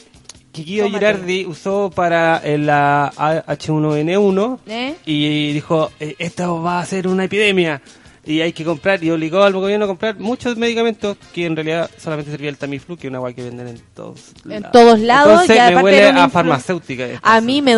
Kikio. 0.51 0.89
Girardi 0.89 1.45
usó 1.45 1.91
para 1.93 2.41
eh, 2.43 2.57
la 2.57 3.11
H1N1 3.15 4.59
¿Eh? 4.67 4.95
y 5.05 5.53
dijo, 5.53 5.91
eh, 5.99 6.15
esto 6.17 6.61
va 6.61 6.79
a 6.79 6.85
ser 6.85 7.07
una 7.07 7.25
epidemia 7.25 7.81
y 8.25 8.41
hay 8.41 8.53
que 8.53 8.63
comprar 8.63 9.03
y 9.03 9.11
obligó 9.11 9.43
al 9.43 9.53
gobierno 9.53 9.85
a 9.85 9.87
comprar 9.87 10.17
muchos 10.19 10.57
medicamentos 10.57 11.17
que 11.33 11.45
en 11.45 11.55
realidad 11.55 11.89
solamente 11.97 12.31
servía 12.31 12.49
el 12.49 12.57
Tamiflu, 12.57 12.97
que 12.97 13.07
es 13.07 13.09
una 13.09 13.17
agua 13.19 13.33
que 13.33 13.43
venden 13.43 13.67
en 13.67 13.81
todos 13.93 14.31
En 14.49 14.63
todos 14.71 14.99
lados, 14.99 15.41
Entonces 15.43 15.71
y 15.71 15.75
me 15.75 15.81
huele 15.83 16.07
a 16.09 16.29
farmacéutica. 16.29 17.05
A 17.21 17.41
mí 17.41 17.61
me, 17.61 17.77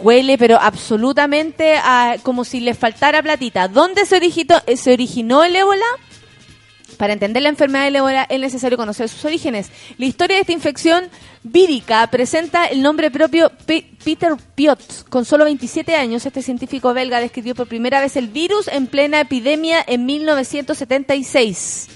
huele, 0.00 0.36
pero 0.38 0.58
absolutamente 0.60 1.76
a- 1.76 2.16
como 2.22 2.44
si 2.44 2.60
le 2.60 2.74
faltara 2.74 3.22
platita. 3.22 3.68
¿Dónde 3.68 4.04
se 4.06 4.16
originó, 4.16 4.56
eh, 4.66 4.76
se 4.76 4.92
originó 4.92 5.44
el 5.44 5.54
ébola? 5.56 5.84
Para 6.98 7.12
entender 7.12 7.42
la 7.42 7.48
enfermedad 7.48 7.84
del 7.84 7.96
ébola 7.96 8.26
es 8.28 8.38
necesario 8.40 8.78
conocer 8.78 9.08
sus 9.08 9.24
orígenes. 9.24 9.70
La 9.98 10.06
historia 10.06 10.36
de 10.36 10.42
esta 10.42 10.52
infección 10.52 11.04
vírica 11.42 12.06
presenta 12.08 12.66
el 12.66 12.82
nombre 12.82 13.10
propio 13.10 13.50
Pe- 13.66 13.86
Peter 14.04 14.32
Piot. 14.54 15.08
Con 15.08 15.24
solo 15.24 15.44
27 15.44 15.96
años, 15.96 16.24
este 16.24 16.42
científico 16.42 16.94
belga 16.94 17.20
describió 17.20 17.54
por 17.54 17.66
primera 17.68 18.00
vez 18.00 18.16
el 18.16 18.28
virus 18.28 18.68
en 18.68 18.86
plena 18.86 19.20
epidemia 19.20 19.82
en 19.86 20.06
1976. 20.06 21.88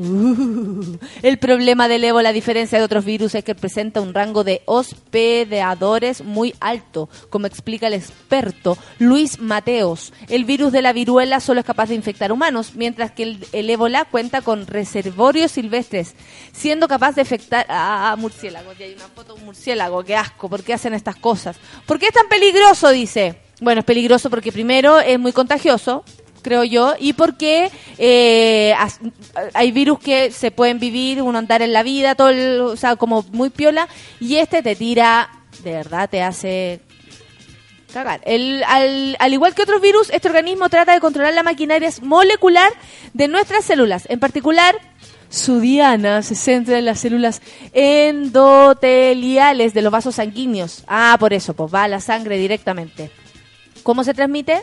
Uh, 0.00 0.96
el 1.22 1.38
problema 1.38 1.86
del 1.86 2.04
ébola, 2.04 2.30
a 2.30 2.32
diferencia 2.32 2.78
de 2.78 2.84
otros 2.84 3.04
virus, 3.04 3.34
es 3.34 3.44
que 3.44 3.54
presenta 3.54 4.00
un 4.00 4.14
rango 4.14 4.44
de 4.44 4.62
hospedadores 4.64 6.24
muy 6.24 6.54
alto, 6.58 7.10
como 7.28 7.46
explica 7.46 7.88
el 7.88 7.92
experto 7.92 8.78
Luis 8.98 9.40
Mateos. 9.40 10.14
El 10.28 10.46
virus 10.46 10.72
de 10.72 10.80
la 10.80 10.94
viruela 10.94 11.38
solo 11.40 11.60
es 11.60 11.66
capaz 11.66 11.90
de 11.90 11.96
infectar 11.96 12.32
humanos, 12.32 12.72
mientras 12.76 13.10
que 13.10 13.36
el, 13.52 13.70
ébola 13.70 14.06
cuenta 14.06 14.40
con 14.40 14.66
reservorios 14.66 15.52
silvestres, 15.52 16.14
siendo 16.52 16.88
capaz 16.88 17.14
de 17.16 17.20
infectar 17.20 17.66
a 17.68 18.16
murciélagos. 18.16 18.80
Y 18.80 18.84
hay 18.84 18.94
una 18.94 19.08
foto 19.08 19.34
de 19.34 19.40
un 19.40 19.46
murciélago, 19.46 20.02
qué 20.02 20.16
asco, 20.16 20.48
¿por 20.48 20.62
qué 20.62 20.72
hacen 20.72 20.94
estas 20.94 21.16
cosas? 21.16 21.56
¿Por 21.84 21.98
qué 21.98 22.06
es 22.06 22.14
tan 22.14 22.28
peligroso? 22.28 22.88
Dice. 22.88 23.36
Bueno, 23.60 23.80
es 23.80 23.84
peligroso 23.84 24.30
porque 24.30 24.52
primero 24.52 25.00
es 25.00 25.18
muy 25.18 25.32
contagioso, 25.32 26.02
creo 26.42 26.64
yo, 26.64 26.94
y 26.98 27.12
porque 27.12 27.70
eh, 27.98 28.74
hay 29.54 29.72
virus 29.72 29.98
que 29.98 30.30
se 30.30 30.50
pueden 30.50 30.78
vivir, 30.78 31.22
uno 31.22 31.38
andar 31.38 31.62
en 31.62 31.72
la 31.72 31.82
vida, 31.82 32.14
todo, 32.14 32.28
el- 32.30 32.60
o 32.60 32.76
sea, 32.76 32.96
como 32.96 33.24
muy 33.32 33.50
piola, 33.50 33.88
y 34.20 34.36
este 34.36 34.62
te 34.62 34.76
tira, 34.76 35.30
de 35.64 35.72
verdad, 35.72 36.08
te 36.08 36.22
hace 36.22 36.80
cagar. 37.92 38.20
El, 38.24 38.62
al, 38.66 39.16
al 39.18 39.32
igual 39.32 39.54
que 39.54 39.62
otros 39.62 39.80
virus, 39.80 40.10
este 40.10 40.28
organismo 40.28 40.68
trata 40.68 40.92
de 40.92 41.00
controlar 41.00 41.34
la 41.34 41.42
maquinaria 41.42 41.90
molecular 42.02 42.72
de 43.14 43.28
nuestras 43.28 43.64
células, 43.64 44.04
en 44.08 44.20
particular 44.20 44.76
su 45.28 45.60
diana 45.60 46.22
se 46.22 46.34
centra 46.34 46.78
en 46.78 46.84
las 46.84 47.00
células 47.00 47.40
endoteliales 47.72 49.74
de 49.74 49.82
los 49.82 49.92
vasos 49.92 50.16
sanguíneos. 50.16 50.82
Ah, 50.88 51.16
por 51.20 51.32
eso, 51.32 51.54
pues 51.54 51.72
va 51.72 51.84
a 51.84 51.88
la 51.88 52.00
sangre 52.00 52.36
directamente. 52.36 53.10
¿Cómo 53.84 54.02
se 54.04 54.12
transmite? 54.14 54.62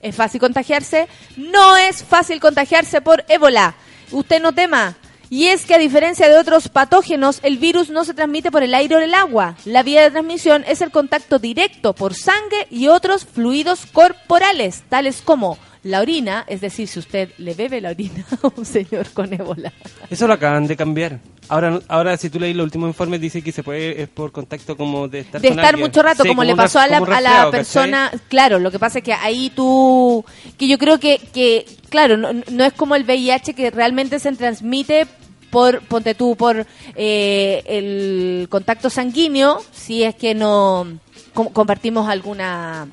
¿Es 0.00 0.16
fácil 0.16 0.40
contagiarse? 0.40 1.08
No 1.36 1.76
es 1.76 2.02
fácil 2.02 2.40
contagiarse 2.40 3.00
por 3.00 3.24
ébola. 3.28 3.74
Usted 4.10 4.40
no 4.40 4.52
tema. 4.52 4.96
Y 5.28 5.46
es 5.46 5.64
que 5.64 5.74
a 5.74 5.78
diferencia 5.78 6.28
de 6.28 6.38
otros 6.38 6.68
patógenos, 6.68 7.38
el 7.44 7.58
virus 7.58 7.88
no 7.88 8.04
se 8.04 8.14
transmite 8.14 8.50
por 8.50 8.64
el 8.64 8.74
aire 8.74 8.96
o 8.96 8.98
el 8.98 9.14
agua. 9.14 9.56
La 9.64 9.84
vía 9.84 10.02
de 10.02 10.10
transmisión 10.10 10.64
es 10.66 10.80
el 10.80 10.90
contacto 10.90 11.38
directo 11.38 11.94
por 11.94 12.14
sangre 12.14 12.66
y 12.68 12.88
otros 12.88 13.24
fluidos 13.26 13.86
corporales, 13.86 14.82
tales 14.88 15.22
como 15.22 15.56
la 15.82 16.00
orina, 16.00 16.44
es 16.46 16.60
decir, 16.60 16.86
si 16.88 16.98
usted 16.98 17.30
le 17.38 17.54
bebe 17.54 17.80
la 17.80 17.90
orina 17.90 18.24
a 18.42 18.52
un 18.54 18.66
señor 18.66 19.08
con 19.12 19.32
ébola. 19.32 19.72
Eso 20.10 20.26
lo 20.26 20.34
acaban 20.34 20.66
de 20.66 20.76
cambiar. 20.76 21.20
Ahora, 21.48 21.80
ahora 21.88 22.16
si 22.16 22.28
tú 22.30 22.38
lees 22.38 22.54
los 22.54 22.64
últimos 22.64 22.88
informes, 22.88 23.20
dice 23.20 23.42
que 23.42 23.50
se 23.50 23.62
puede, 23.62 24.02
es 24.02 24.08
por 24.08 24.30
contacto 24.30 24.76
como 24.76 25.08
de 25.08 25.20
estar 25.20 25.40
de 25.40 25.48
con 25.48 25.58
estar 25.58 25.74
alguien. 25.74 25.88
mucho 25.88 26.02
rato, 26.02 26.22
Sí, 26.22 26.28
como, 26.28 26.44
le 26.44 26.54
pasó 26.54 26.78
a 26.80 26.86
la, 26.86 26.98
a 26.98 27.20
la 27.20 27.50
persona. 27.50 28.12
Claro, 28.28 28.58
lo 28.58 28.70
que 28.70 28.78
pasa 28.78 28.98
es 28.98 29.04
que 29.04 29.12
ahí 29.14 29.50
tú. 29.50 30.24
Que 30.58 30.68
yo 30.68 30.78
creo 30.78 31.00
que, 31.00 31.18
que 31.32 31.66
claro, 31.88 32.16
no, 32.16 32.32
no 32.32 32.64
es 32.64 32.72
como 32.74 32.94
el 32.94 33.04
VIH 33.04 33.54
que 33.54 33.70
realmente 33.70 34.18
se 34.20 34.30
transmite 34.32 35.06
por, 35.50 35.80
ponte 35.82 36.14
tú, 36.14 36.36
por 36.36 36.64
eh, 36.94 37.62
el 37.66 38.46
contacto 38.50 38.88
sanguíneo, 38.90 39.60
si 39.72 40.04
es 40.04 40.14
que 40.14 40.34
no 40.34 40.86
com- 41.34 41.48
compartimos 41.52 42.08
alguna. 42.08 42.86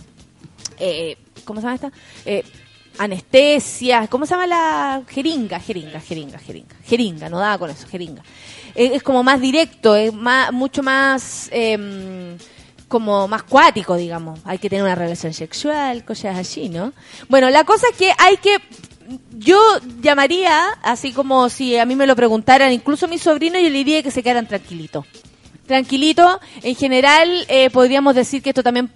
Eh, 0.80 1.18
¿Cómo 1.46 1.60
se 1.62 1.66
llama 1.68 1.76
esta? 1.76 1.92
Eh, 2.26 2.44
anestesia, 2.98 4.08
¿cómo 4.08 4.26
se 4.26 4.32
llama 4.32 4.48
la 4.48 5.02
jeringa? 5.08 5.60
Jeringa, 5.60 6.00
jeringa, 6.00 6.40
jeringa. 6.40 6.76
Jeringa, 6.84 7.30
no 7.30 7.40
daba 7.40 7.58
con 7.58 7.70
eso, 7.70 7.88
jeringa. 7.88 8.24
Eh, 8.76 8.92
es 8.94 9.04
como 9.04 9.24
más 9.24 9.42
directo, 9.42 9.96
es 9.96 10.14
más, 10.14 10.52
mucho 10.52 10.84
más 10.84 11.50
em, 11.52 12.38
como 12.88 13.28
más 13.28 13.44
cuático, 13.44 13.96
digamos. 13.96 14.40
Hay 14.46 14.58
que 14.58 14.70
tener 14.70 14.84
una 14.84 14.96
relación 14.96 15.34
sexual, 15.34 16.04
cosas 16.06 16.38
así, 16.38 16.70
¿no? 16.70 16.94
Bueno, 17.30 17.50
la 17.50 17.64
cosa 17.64 17.88
es 17.92 17.98
que 17.98 18.12
hay 18.18 18.38
que 18.38 18.58
yo 19.32 19.60
llamaría, 20.02 20.68
así 20.84 21.14
como 21.14 21.50
si 21.50 21.78
a 21.78 21.86
mí 21.86 21.96
me 21.96 22.08
lo 22.08 22.16
preguntaran, 22.16 22.74
incluso 22.74 23.08
mi 23.08 23.18
sobrino, 23.18 23.58
yo 23.58 23.70
le 23.70 23.78
diría 23.78 24.04
que 24.04 24.12
se 24.12 24.22
quedaran 24.22 24.48
tranquilitos. 24.48 25.06
Tranquilito, 25.66 26.40
en 26.62 26.76
general 26.76 27.46
eh, 27.50 27.70
podríamos 27.70 28.16
decir 28.16 28.42
que 28.42 28.50
esto 28.50 28.64
también 28.64 28.90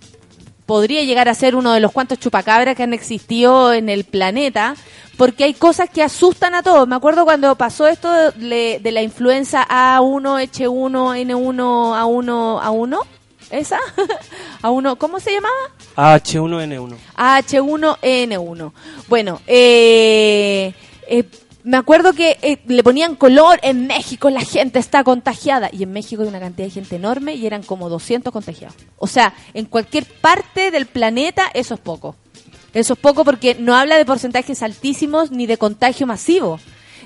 podría 0.72 1.04
llegar 1.04 1.28
a 1.28 1.34
ser 1.34 1.58
uno 1.58 1.74
de 1.74 1.82
los 1.82 1.92
cuantos 1.92 2.18
chupacabras 2.18 2.78
que 2.78 2.84
han 2.84 2.94
existido 2.94 3.74
en 3.74 3.90
el 3.90 4.06
planeta, 4.06 4.78
porque 5.18 5.44
hay 5.44 5.54
cosas 5.54 5.90
que 5.90 6.02
asustan 6.02 6.56
a 6.56 6.64
todos. 6.64 6.88
Me 6.88 6.96
acuerdo 6.96 7.26
cuando 7.26 7.54
pasó 7.58 7.88
esto 7.88 8.10
de, 8.32 8.80
de 8.82 8.92
la 8.94 9.02
influenza 9.02 9.68
A1, 9.68 10.50
H1, 10.50 11.28
N1, 11.28 11.58
A1, 11.58 12.62
A1, 12.64 13.00
¿esa? 13.50 13.80
A1, 14.62 14.98
¿cómo 14.98 15.20
se 15.20 15.34
llamaba? 15.34 15.54
H1N1. 15.98 16.96
H1N1. 17.18 18.72
Bueno, 19.10 19.42
eh, 19.48 20.74
eh, 21.06 21.26
me 21.64 21.78
acuerdo 21.78 22.14
que 22.14 22.38
eh, 22.42 22.60
le 22.68 22.84
ponían 22.84 23.16
color 23.16 23.60
en 23.62 23.88
México, 23.88 24.30
la 24.30 24.42
gente 24.42 24.80
está 24.80 25.04
contagiada. 25.04 25.70
Y 25.72 25.84
en 25.84 25.94
México 25.94 26.22
hay 26.22 26.28
una 26.28 26.40
cantidad 26.40 26.68
de 26.68 26.74
gente 26.74 26.96
enorme 26.96 27.36
y 27.36 27.46
eran 27.46 27.64
como 27.64 27.90
200 27.90 28.32
contagiados. 28.32 28.76
O 28.98 29.08
sea, 29.08 29.34
en 29.54 29.66
cualquier 29.66 30.06
parte 30.06 30.72
del 30.72 30.86
planeta 30.86 31.50
eso 31.54 31.76
es 31.76 31.80
poco. 31.80 32.16
Eso 32.74 32.94
es 32.94 33.00
poco 33.00 33.26
porque 33.26 33.56
no 33.56 33.76
habla 33.76 33.98
de 33.98 34.06
porcentajes 34.06 34.64
altísimos 34.64 35.32
ni 35.32 35.46
de 35.46 35.58
contagio 35.58 36.08
masivo. 36.08 36.60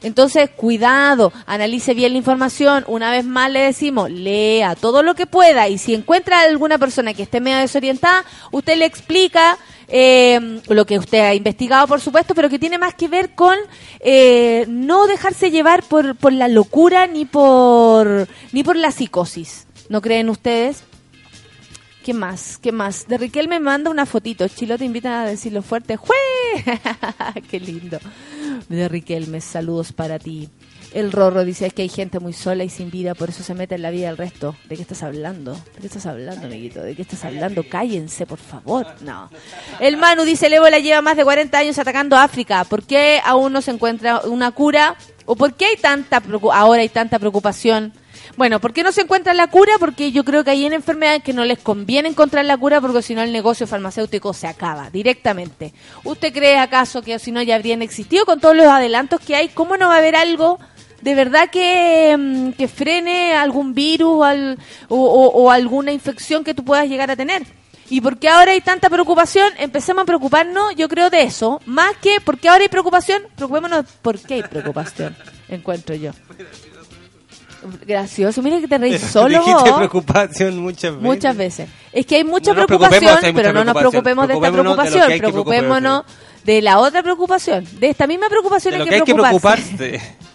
Entonces, 0.03 0.51
cuidado, 0.51 1.33
analice 1.47 1.95
bien 1.95 2.11
la 2.11 2.19
información. 2.19 2.83
Una 2.87 3.09
vez 3.09 3.25
más 3.25 3.49
le 3.49 3.61
decimos, 3.61 4.11
lea 4.11 4.75
todo 4.75 5.01
lo 5.01 5.15
que 5.15 5.25
pueda 5.25 5.67
y 5.67 5.79
si 5.79 5.95
encuentra 5.95 6.41
alguna 6.41 6.77
persona 6.77 7.13
que 7.13 7.23
esté 7.23 7.41
medio 7.41 7.57
desorientada, 7.57 8.23
usted 8.51 8.77
le 8.77 8.85
explica 8.85 9.57
eh, 9.87 10.61
lo 10.67 10.85
que 10.85 10.99
usted 10.99 11.19
ha 11.19 11.33
investigado, 11.33 11.87
por 11.87 12.01
supuesto, 12.01 12.35
pero 12.35 12.49
que 12.49 12.59
tiene 12.59 12.77
más 12.77 12.93
que 12.95 13.07
ver 13.07 13.35
con 13.35 13.57
eh, 13.99 14.65
no 14.67 15.07
dejarse 15.07 15.51
llevar 15.51 15.83
por, 15.83 16.15
por 16.15 16.33
la 16.33 16.47
locura 16.47 17.07
ni 17.07 17.25
por, 17.25 18.27
ni 18.51 18.63
por 18.63 18.75
la 18.75 18.91
psicosis. 18.91 19.67
¿No 19.89 20.01
creen 20.01 20.29
ustedes? 20.29 20.83
¿Qué 22.03 22.13
más? 22.13 22.59
¿Qué 22.59 22.71
más? 22.71 23.07
De 23.07 23.17
Riquel 23.17 23.47
me 23.47 23.59
manda 23.59 23.89
una 23.89 24.05
fotito. 24.05 24.47
Chilo 24.47 24.77
te 24.77 24.85
invita 24.85 25.23
a 25.23 25.25
decirlo 25.25 25.63
fuerte. 25.63 25.95
¡Jue! 25.97 26.15
¡Qué 27.49 27.59
lindo! 27.59 27.99
De 28.69 28.87
Riquelme, 28.87 29.41
saludos 29.41 29.91
para 29.91 30.19
ti. 30.19 30.49
El 30.95 31.11
Rorro 31.11 31.43
dice 31.43 31.65
es 31.65 31.73
que 31.73 31.81
hay 31.81 31.89
gente 31.89 32.21
muy 32.21 32.31
sola 32.31 32.63
y 32.63 32.69
sin 32.69 32.89
vida, 32.89 33.15
por 33.15 33.27
eso 33.27 33.43
se 33.43 33.53
mete 33.53 33.75
en 33.75 33.81
la 33.81 33.91
vida 33.91 34.07
del 34.07 34.15
resto. 34.15 34.55
¿De 34.69 34.77
qué 34.77 34.81
estás 34.81 35.03
hablando? 35.03 35.51
¿De 35.53 35.81
qué 35.81 35.87
estás 35.87 36.05
hablando, 36.05 36.47
amiguito? 36.47 36.81
¿De 36.81 36.95
qué 36.95 37.01
estás 37.01 37.25
hablando? 37.25 37.67
Cállense, 37.67 38.25
por 38.25 38.39
favor. 38.39 38.87
No. 39.01 39.29
El 39.81 39.97
Manu 39.97 40.23
dice, 40.23 40.47
el 40.47 40.53
ébola 40.53 40.79
lleva 40.79 41.01
más 41.01 41.17
de 41.17 41.25
40 41.25 41.57
años 41.57 41.77
atacando 41.79 42.15
África. 42.15 42.63
¿Por 42.63 42.83
qué 42.83 43.19
aún 43.25 43.51
no 43.51 43.61
se 43.61 43.71
encuentra 43.71 44.21
una 44.21 44.51
cura? 44.51 44.95
¿O 45.25 45.35
por 45.35 45.55
qué 45.55 45.65
hay 45.65 45.75
tanta 45.75 46.23
ahora 46.53 46.81
hay 46.81 46.87
tanta 46.87 47.19
preocupación? 47.19 47.91
Bueno, 48.37 48.61
¿por 48.61 48.71
qué 48.71 48.81
no 48.81 48.93
se 48.93 49.01
encuentra 49.01 49.33
la 49.33 49.47
cura? 49.47 49.73
Porque 49.81 50.13
yo 50.13 50.23
creo 50.23 50.45
que 50.45 50.51
hay 50.51 50.65
en 50.65 50.71
enfermedades 50.71 51.23
que 51.23 51.33
no 51.33 51.43
les 51.43 51.59
conviene 51.59 52.07
encontrar 52.07 52.45
la 52.45 52.55
cura 52.55 52.79
porque 52.79 53.01
si 53.01 53.15
no 53.15 53.21
el 53.21 53.33
negocio 53.33 53.67
farmacéutico 53.67 54.33
se 54.33 54.47
acaba 54.47 54.89
directamente. 54.91 55.73
¿Usted 56.05 56.31
cree 56.31 56.57
acaso 56.57 57.01
que 57.01 57.19
si 57.19 57.33
no 57.33 57.41
ya 57.41 57.55
habrían 57.55 57.81
existido 57.81 58.25
con 58.25 58.39
todos 58.39 58.55
los 58.55 58.67
adelantos 58.67 59.19
que 59.19 59.35
hay? 59.35 59.49
¿Cómo 59.49 59.75
no 59.75 59.89
va 59.89 59.95
a 59.95 59.97
haber 59.97 60.15
algo 60.15 60.57
de 61.05 61.13
verdad 61.15 61.49
que, 61.51 62.15
mm, 62.17 62.49
que 62.57 62.67
frene 62.67 63.33
algún 63.33 63.73
virus 63.75 64.09
o, 64.15 64.23
al- 64.23 64.57
o- 64.89 64.97
o- 64.97 65.43
o 65.43 65.51
alguna 65.51 65.91
infección 65.93 66.43
que 66.43 66.55
tú 66.55 66.65
puedas 66.65 66.89
llegar 66.89 67.11
a 67.11 67.15
tener? 67.15 67.43
¿Y 67.91 68.01
por 68.01 68.17
qué 68.17 68.27
ahora 68.27 68.53
hay 68.53 68.61
tanta 68.61 68.89
preocupación? 68.89 69.53
Empecemos 69.59 70.01
a 70.01 70.05
preocuparnos, 70.05 70.75
yo 70.75 70.89
creo, 70.89 71.11
de 71.11 71.21
eso. 71.21 71.61
Más 71.67 71.95
que 72.01 72.19
por 72.19 72.39
qué 72.39 72.49
ahora 72.49 72.63
hay 72.63 72.69
preocupación, 72.69 73.21
preocupémonos 73.35 73.85
por 74.01 74.17
qué 74.19 74.33
hay 74.33 74.41
preocupación, 74.41 75.15
encuentro 75.47 75.93
yo. 75.93 76.09
Gracioso, 77.85 78.41
mira 78.43 78.59
que 78.59 78.67
te 78.67 78.77
reís 78.77 79.01
solo 79.01 79.39
Dijiste 79.39 79.69
vos. 79.69 79.77
preocupación 79.77 80.57
muchas 80.59 80.91
veces. 80.93 81.01
Muchas 81.03 81.37
veces. 81.37 81.69
Es 81.91 82.05
que 82.05 82.15
hay 82.17 82.23
mucha 82.23 82.53
No 82.53 82.65
preocupación, 82.65 82.99
preocupemos, 82.99 83.23
hay 83.23 83.31
mucha 83.33 83.41
pero 83.43 83.53
no 83.53 83.63
nos 83.63 83.75
preocupemos 83.77 84.27
de 84.27 84.33
esta 84.35 84.45
de 84.45 84.51
que 84.51 84.61
preocupación, 84.61 85.07
que 85.11 85.17
preocupémonos 85.19 86.03
de 86.43 86.61
la 86.61 86.79
otra 86.79 87.01
preocupación. 87.03 87.67
De 87.79 87.89
esta 87.89 88.05
misma 88.07 88.27
preocupación 88.29 88.71
De 88.73 88.77
lo 88.79 88.83
hay 88.83 88.89
que 88.89 88.95
hay 88.95 89.01
que 89.01 89.13
preocuparse. 89.15 90.01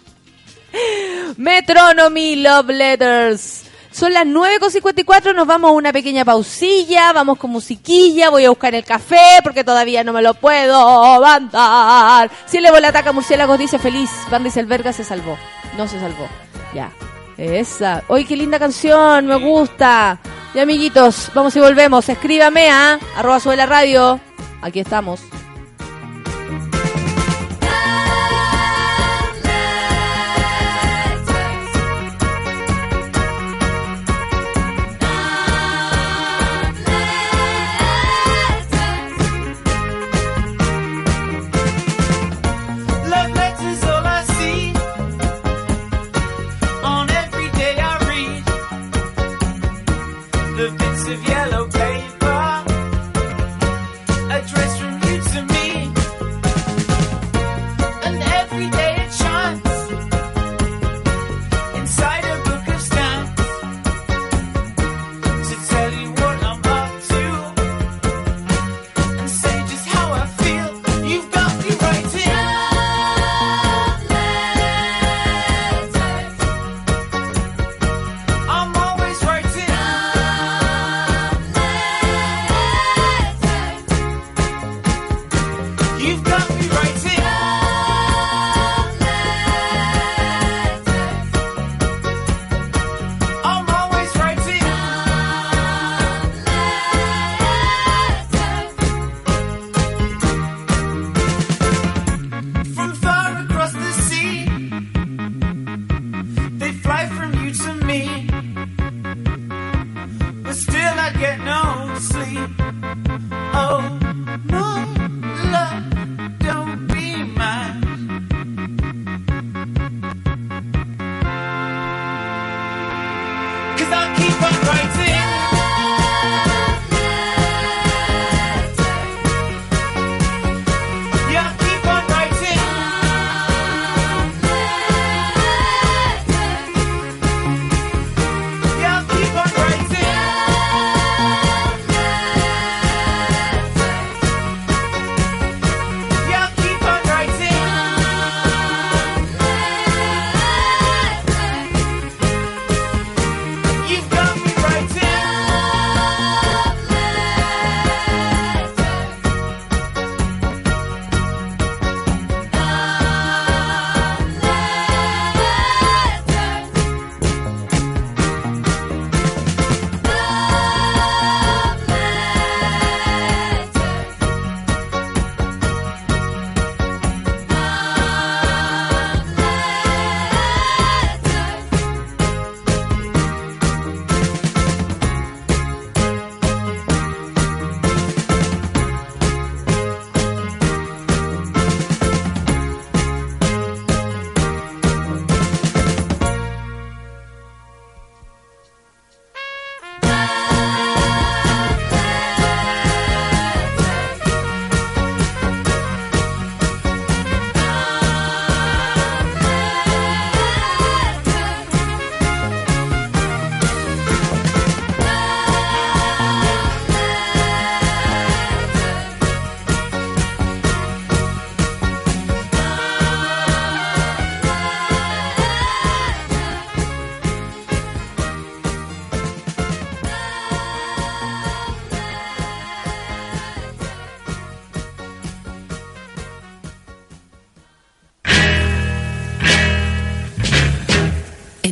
Metronomy 1.37 2.37
Love 2.37 2.69
Letters. 2.69 3.63
Son 3.91 4.13
las 4.13 4.25
9.54, 4.25 5.35
nos 5.35 5.45
vamos 5.45 5.69
a 5.69 5.73
una 5.73 5.91
pequeña 5.91 6.23
pausilla, 6.23 7.11
vamos 7.11 7.37
con 7.37 7.51
musiquilla, 7.51 8.29
voy 8.29 8.45
a 8.45 8.49
buscar 8.49 8.73
el 8.73 8.85
café 8.85 9.39
porque 9.43 9.65
todavía 9.65 10.03
no 10.05 10.13
me 10.13 10.21
lo 10.21 10.33
puedo 10.33 11.19
mandar. 11.19 12.31
Si 12.45 12.57
el 12.57 12.65
ébola 12.65 12.87
ataca 12.87 13.09
a 13.09 13.13
murciélagos, 13.13 13.59
dice 13.59 13.79
feliz, 13.79 14.09
Van 14.29 14.43
Rieselberga 14.43 14.93
se 14.93 15.03
salvó. 15.03 15.37
No 15.77 15.89
se 15.89 15.99
salvó. 15.99 16.27
Ya. 16.73 16.91
Esa. 17.37 18.03
Hoy 18.07 18.23
qué 18.23 18.37
linda 18.37 18.59
canción, 18.59 19.25
me 19.25 19.35
gusta. 19.35 20.19
Y 20.53 20.59
amiguitos, 20.59 21.29
vamos 21.33 21.55
y 21.57 21.59
volvemos. 21.59 22.07
Escríbame 22.07 22.69
a 22.69 22.97
arroba 23.17 23.39
sube 23.41 23.57
la 23.57 23.65
radio. 23.65 24.21
Aquí 24.61 24.79
estamos. 24.79 25.21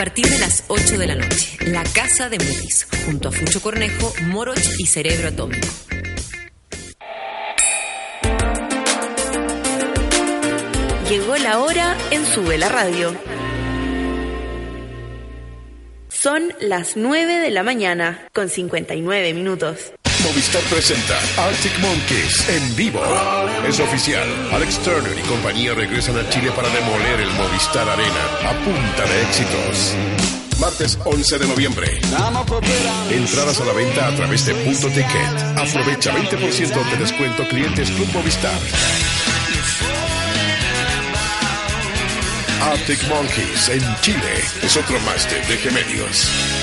Partir 0.00 0.26
de 0.30 0.38
las 0.38 0.64
8 0.68 0.96
de 0.96 1.06
la 1.06 1.14
noche, 1.14 1.58
La 1.66 1.84
Casa 1.84 2.30
de 2.30 2.38
Mutis, 2.38 2.88
junto 3.04 3.28
a 3.28 3.32
Fucho 3.32 3.60
Cornejo, 3.60 4.14
Moroch 4.28 4.56
y 4.78 4.86
Cerebro 4.86 5.28
Atómico. 5.28 5.68
Llegó 11.06 11.36
la 11.36 11.58
hora 11.60 11.98
en 12.12 12.24
Sube 12.24 12.56
la 12.56 12.70
Radio. 12.70 13.14
Son 16.08 16.50
las 16.62 16.96
9 16.96 17.38
de 17.38 17.50
la 17.50 17.62
mañana, 17.62 18.26
con 18.32 18.48
59 18.48 19.34
minutos. 19.34 19.92
Movistar 20.24 20.62
presenta 20.64 21.18
Arctic 21.38 21.78
Monkeys 21.78 22.48
en 22.48 22.76
vivo. 22.76 23.00
Es 23.66 23.80
oficial. 23.80 24.28
Alex 24.52 24.78
Turner 24.80 25.18
y 25.18 25.22
compañía 25.22 25.74
regresan 25.74 26.18
a 26.18 26.28
Chile 26.28 26.50
para 26.54 26.68
demoler 26.68 27.20
el 27.20 27.30
Movistar 27.30 27.88
Arena 27.88 28.24
a 28.44 28.52
punta 28.64 29.04
de 29.04 29.22
éxitos. 29.22 29.94
Martes 30.58 30.98
11 31.04 31.38
de 31.38 31.46
noviembre. 31.48 32.00
Entradas 33.10 33.60
a 33.60 33.64
la 33.64 33.72
venta 33.72 34.08
a 34.08 34.14
través 34.16 34.44
de 34.44 34.54
Punto 34.54 34.88
Ticket. 34.88 35.56
Aprovecha 35.56 36.12
20% 36.12 36.90
de 36.90 36.96
descuento 36.98 37.48
clientes 37.48 37.90
Club 37.90 38.08
Movistar. 38.12 38.58
Arctic 42.62 43.08
Monkeys 43.08 43.68
en 43.70 44.00
Chile 44.02 44.44
es 44.62 44.76
otro 44.76 45.00
más 45.00 45.28
de 45.30 45.40
DG 45.40 45.72
Medios. 45.72 46.59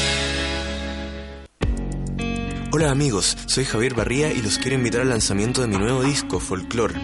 Hola 2.70 2.92
amigos, 2.92 3.38
soy 3.46 3.64
Javier 3.64 3.94
Barría 3.94 4.34
y 4.34 4.42
los 4.42 4.58
quiero 4.58 4.76
invitar 4.76 5.00
al 5.00 5.10
lanzamiento 5.10 5.62
de 5.62 5.68
mi 5.68 5.78
nuevo 5.78 6.04
disco, 6.04 6.42
Folklore, 6.42 6.96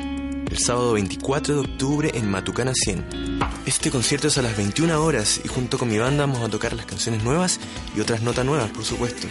el 0.51 0.57
sábado 0.57 0.91
24 0.91 1.53
de 1.55 1.61
octubre 1.61 2.11
en 2.13 2.29
Matucana 2.29 2.73
100. 2.75 3.39
Este 3.65 3.89
concierto 3.89 4.27
es 4.27 4.37
a 4.37 4.41
las 4.41 4.57
21 4.57 5.01
horas 5.01 5.39
y 5.41 5.47
junto 5.47 5.77
con 5.77 5.87
mi 5.87 5.97
banda 5.97 6.25
vamos 6.25 6.43
a 6.43 6.49
tocar 6.49 6.73
las 6.73 6.85
canciones 6.85 7.23
nuevas 7.23 7.61
y 7.95 8.01
otras 8.01 8.21
notas 8.21 8.45
nuevas, 8.45 8.71
por 8.71 8.83
supuesto. 8.83 9.25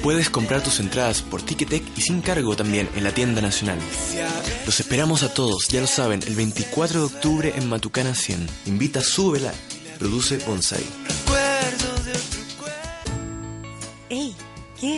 Puedes 0.00 0.30
comprar 0.30 0.62
tus 0.62 0.78
entradas 0.78 1.22
por 1.22 1.42
Ticketek 1.42 1.82
y 1.96 2.02
sin 2.02 2.20
cargo 2.20 2.54
también 2.54 2.88
en 2.94 3.02
la 3.02 3.10
tienda 3.10 3.42
nacional. 3.42 3.80
Los 4.64 4.78
esperamos 4.78 5.24
a 5.24 5.34
todos, 5.34 5.66
ya 5.68 5.80
lo 5.80 5.88
saben, 5.88 6.20
el 6.24 6.36
24 6.36 7.00
de 7.00 7.06
octubre 7.06 7.52
en 7.56 7.68
Matucana 7.68 8.14
100. 8.14 8.46
Invita, 8.66 9.00
súbela, 9.00 9.52
produce 9.98 10.38
Bonsai. 10.46 10.84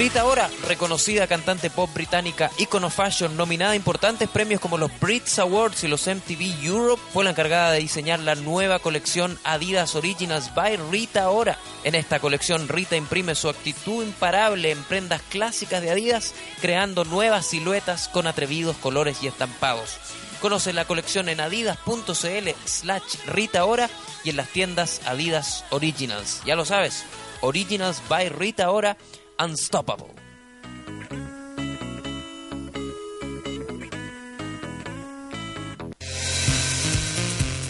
Rita 0.00 0.24
Ora, 0.24 0.48
reconocida 0.66 1.26
cantante 1.26 1.68
pop 1.68 1.92
británica, 1.92 2.50
icono 2.56 2.88
fashion, 2.88 3.36
nominada 3.36 3.72
a 3.72 3.76
importantes 3.76 4.30
premios 4.30 4.58
como 4.58 4.78
los 4.78 4.90
Brits 4.98 5.38
Awards 5.38 5.84
y 5.84 5.88
los 5.88 6.06
MTV 6.06 6.64
Europe, 6.64 7.02
fue 7.12 7.22
la 7.22 7.28
encargada 7.28 7.72
de 7.72 7.80
diseñar 7.80 8.18
la 8.18 8.34
nueva 8.34 8.78
colección 8.78 9.38
Adidas 9.44 9.94
Originals 9.96 10.54
by 10.54 10.78
Rita 10.90 11.28
Ora. 11.28 11.58
En 11.84 11.94
esta 11.94 12.18
colección, 12.18 12.66
Rita 12.66 12.96
imprime 12.96 13.34
su 13.34 13.50
actitud 13.50 14.02
imparable 14.02 14.70
en 14.70 14.82
prendas 14.84 15.20
clásicas 15.28 15.82
de 15.82 15.90
Adidas, 15.90 16.32
creando 16.62 17.04
nuevas 17.04 17.44
siluetas 17.44 18.08
con 18.08 18.26
atrevidos 18.26 18.76
colores 18.76 19.18
y 19.22 19.26
estampados. 19.26 19.98
Conoce 20.40 20.72
la 20.72 20.86
colección 20.86 21.28
en 21.28 21.40
adidas.cl 21.40 22.48
slash 22.64 23.16
Rita 23.26 23.66
Ora 23.66 23.90
y 24.24 24.30
en 24.30 24.38
las 24.38 24.48
tiendas 24.48 25.02
Adidas 25.04 25.66
Originals. 25.68 26.40
Ya 26.46 26.56
lo 26.56 26.64
sabes, 26.64 27.04
Originals 27.42 28.00
by 28.08 28.30
Rita 28.30 28.70
Ora 28.70 28.96
Unstoppable. 29.42 30.08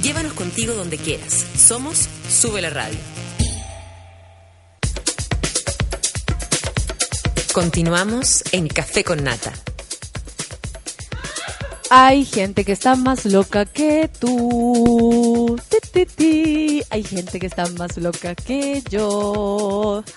Llévanos 0.02 0.32
contigo 0.32 0.74
donde 0.74 0.98
quieras. 0.98 1.46
Somos 1.56 2.08
Sube 2.28 2.60
la 2.60 2.70
Radio. 2.70 2.98
Continuamos 7.52 8.42
en 8.50 8.66
Café 8.66 9.04
con 9.04 9.22
Nata. 9.22 9.52
Hay 11.92 12.24
gente 12.24 12.64
que 12.64 12.70
está 12.70 12.94
más 12.94 13.26
loca 13.26 13.64
que 13.64 14.08
tú. 14.20 15.58
Ti, 15.68 15.78
ti, 15.92 16.06
ti. 16.06 16.82
Hay 16.88 17.02
gente 17.02 17.40
que 17.40 17.46
está 17.46 17.66
más 17.78 17.96
loca 17.96 18.36
que 18.36 18.80
yo. 18.88 20.04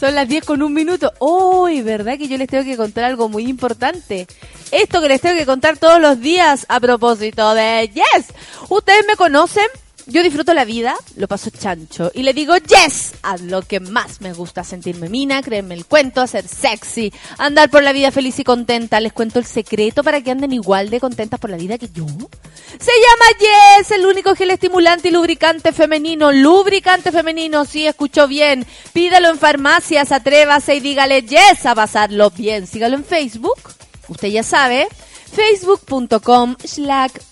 Son 0.00 0.12
las 0.12 0.28
10 0.28 0.44
con 0.44 0.60
un 0.62 0.74
minuto. 0.74 1.12
Uy, 1.20 1.82
¿verdad 1.82 2.18
que 2.18 2.26
yo 2.26 2.36
les 2.36 2.48
tengo 2.48 2.64
que 2.64 2.76
contar 2.76 3.04
algo 3.04 3.28
muy 3.28 3.46
importante? 3.46 4.26
Esto 4.72 5.00
que 5.00 5.08
les 5.08 5.20
tengo 5.20 5.36
que 5.36 5.46
contar 5.46 5.76
todos 5.76 6.00
los 6.00 6.20
días 6.20 6.66
a 6.68 6.80
propósito 6.80 7.54
de 7.54 7.88
Yes. 7.94 8.26
Ustedes 8.68 9.04
me 9.06 9.14
conocen. 9.14 9.68
Yo 10.10 10.22
disfruto 10.22 10.54
la 10.54 10.64
vida, 10.64 10.96
lo 11.16 11.28
paso 11.28 11.50
chancho 11.50 12.10
y 12.14 12.22
le 12.22 12.32
digo 12.32 12.56
yes 12.56 13.12
a 13.22 13.36
lo 13.36 13.60
que 13.60 13.78
más 13.78 14.22
me 14.22 14.32
gusta, 14.32 14.64
sentirme 14.64 15.10
mina, 15.10 15.42
creerme 15.42 15.74
el 15.74 15.84
cuento, 15.84 16.22
hacer 16.22 16.48
sexy, 16.48 17.12
andar 17.36 17.68
por 17.68 17.82
la 17.82 17.92
vida 17.92 18.10
feliz 18.10 18.38
y 18.38 18.44
contenta. 18.44 19.00
Les 19.00 19.12
cuento 19.12 19.38
el 19.38 19.44
secreto 19.44 20.02
para 20.02 20.22
que 20.22 20.30
anden 20.30 20.54
igual 20.54 20.88
de 20.88 20.98
contentas 20.98 21.38
por 21.38 21.50
la 21.50 21.58
vida 21.58 21.76
que 21.76 21.90
yo. 21.90 22.06
Se 22.06 22.90
llama 22.90 23.78
Yes, 23.78 23.90
el 23.90 24.06
único 24.06 24.34
gel 24.34 24.50
estimulante 24.50 25.08
y 25.08 25.10
lubricante 25.10 25.72
femenino. 25.72 26.32
Lubricante 26.32 27.12
femenino, 27.12 27.66
sí, 27.66 27.86
escuchó 27.86 28.26
bien. 28.26 28.66
Pídalo 28.94 29.28
en 29.28 29.38
farmacias, 29.38 30.10
atrévase 30.10 30.76
y 30.76 30.80
dígale 30.80 31.20
Yes 31.20 31.66
a 31.66 31.74
pasarlo 31.74 32.30
bien. 32.30 32.66
Sígalo 32.66 32.96
en 32.96 33.04
Facebook, 33.04 33.60
usted 34.08 34.28
ya 34.28 34.42
sabe, 34.42 34.88
facebook.com 35.34 36.56
slack. 36.64 37.22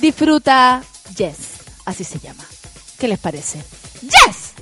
Disfruta 0.00 0.82
Yes, 1.16 1.36
así 1.84 2.04
se 2.04 2.18
llama. 2.18 2.44
¿Qué 2.98 3.08
les 3.08 3.18
parece? 3.18 3.62
Yes, 4.02 4.52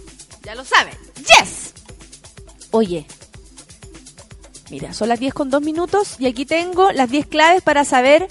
ya 0.42 0.54
lo 0.54 0.64
saben, 0.64 0.94
Yes. 1.16 1.72
Oye, 2.72 3.06
mira, 4.70 4.92
son 4.94 5.08
las 5.08 5.18
10 5.18 5.34
con 5.34 5.50
2 5.50 5.60
minutos 5.62 6.16
y 6.18 6.26
aquí 6.26 6.46
tengo 6.46 6.92
las 6.92 7.10
10 7.10 7.26
claves 7.26 7.62
para 7.62 7.84
saber 7.84 8.28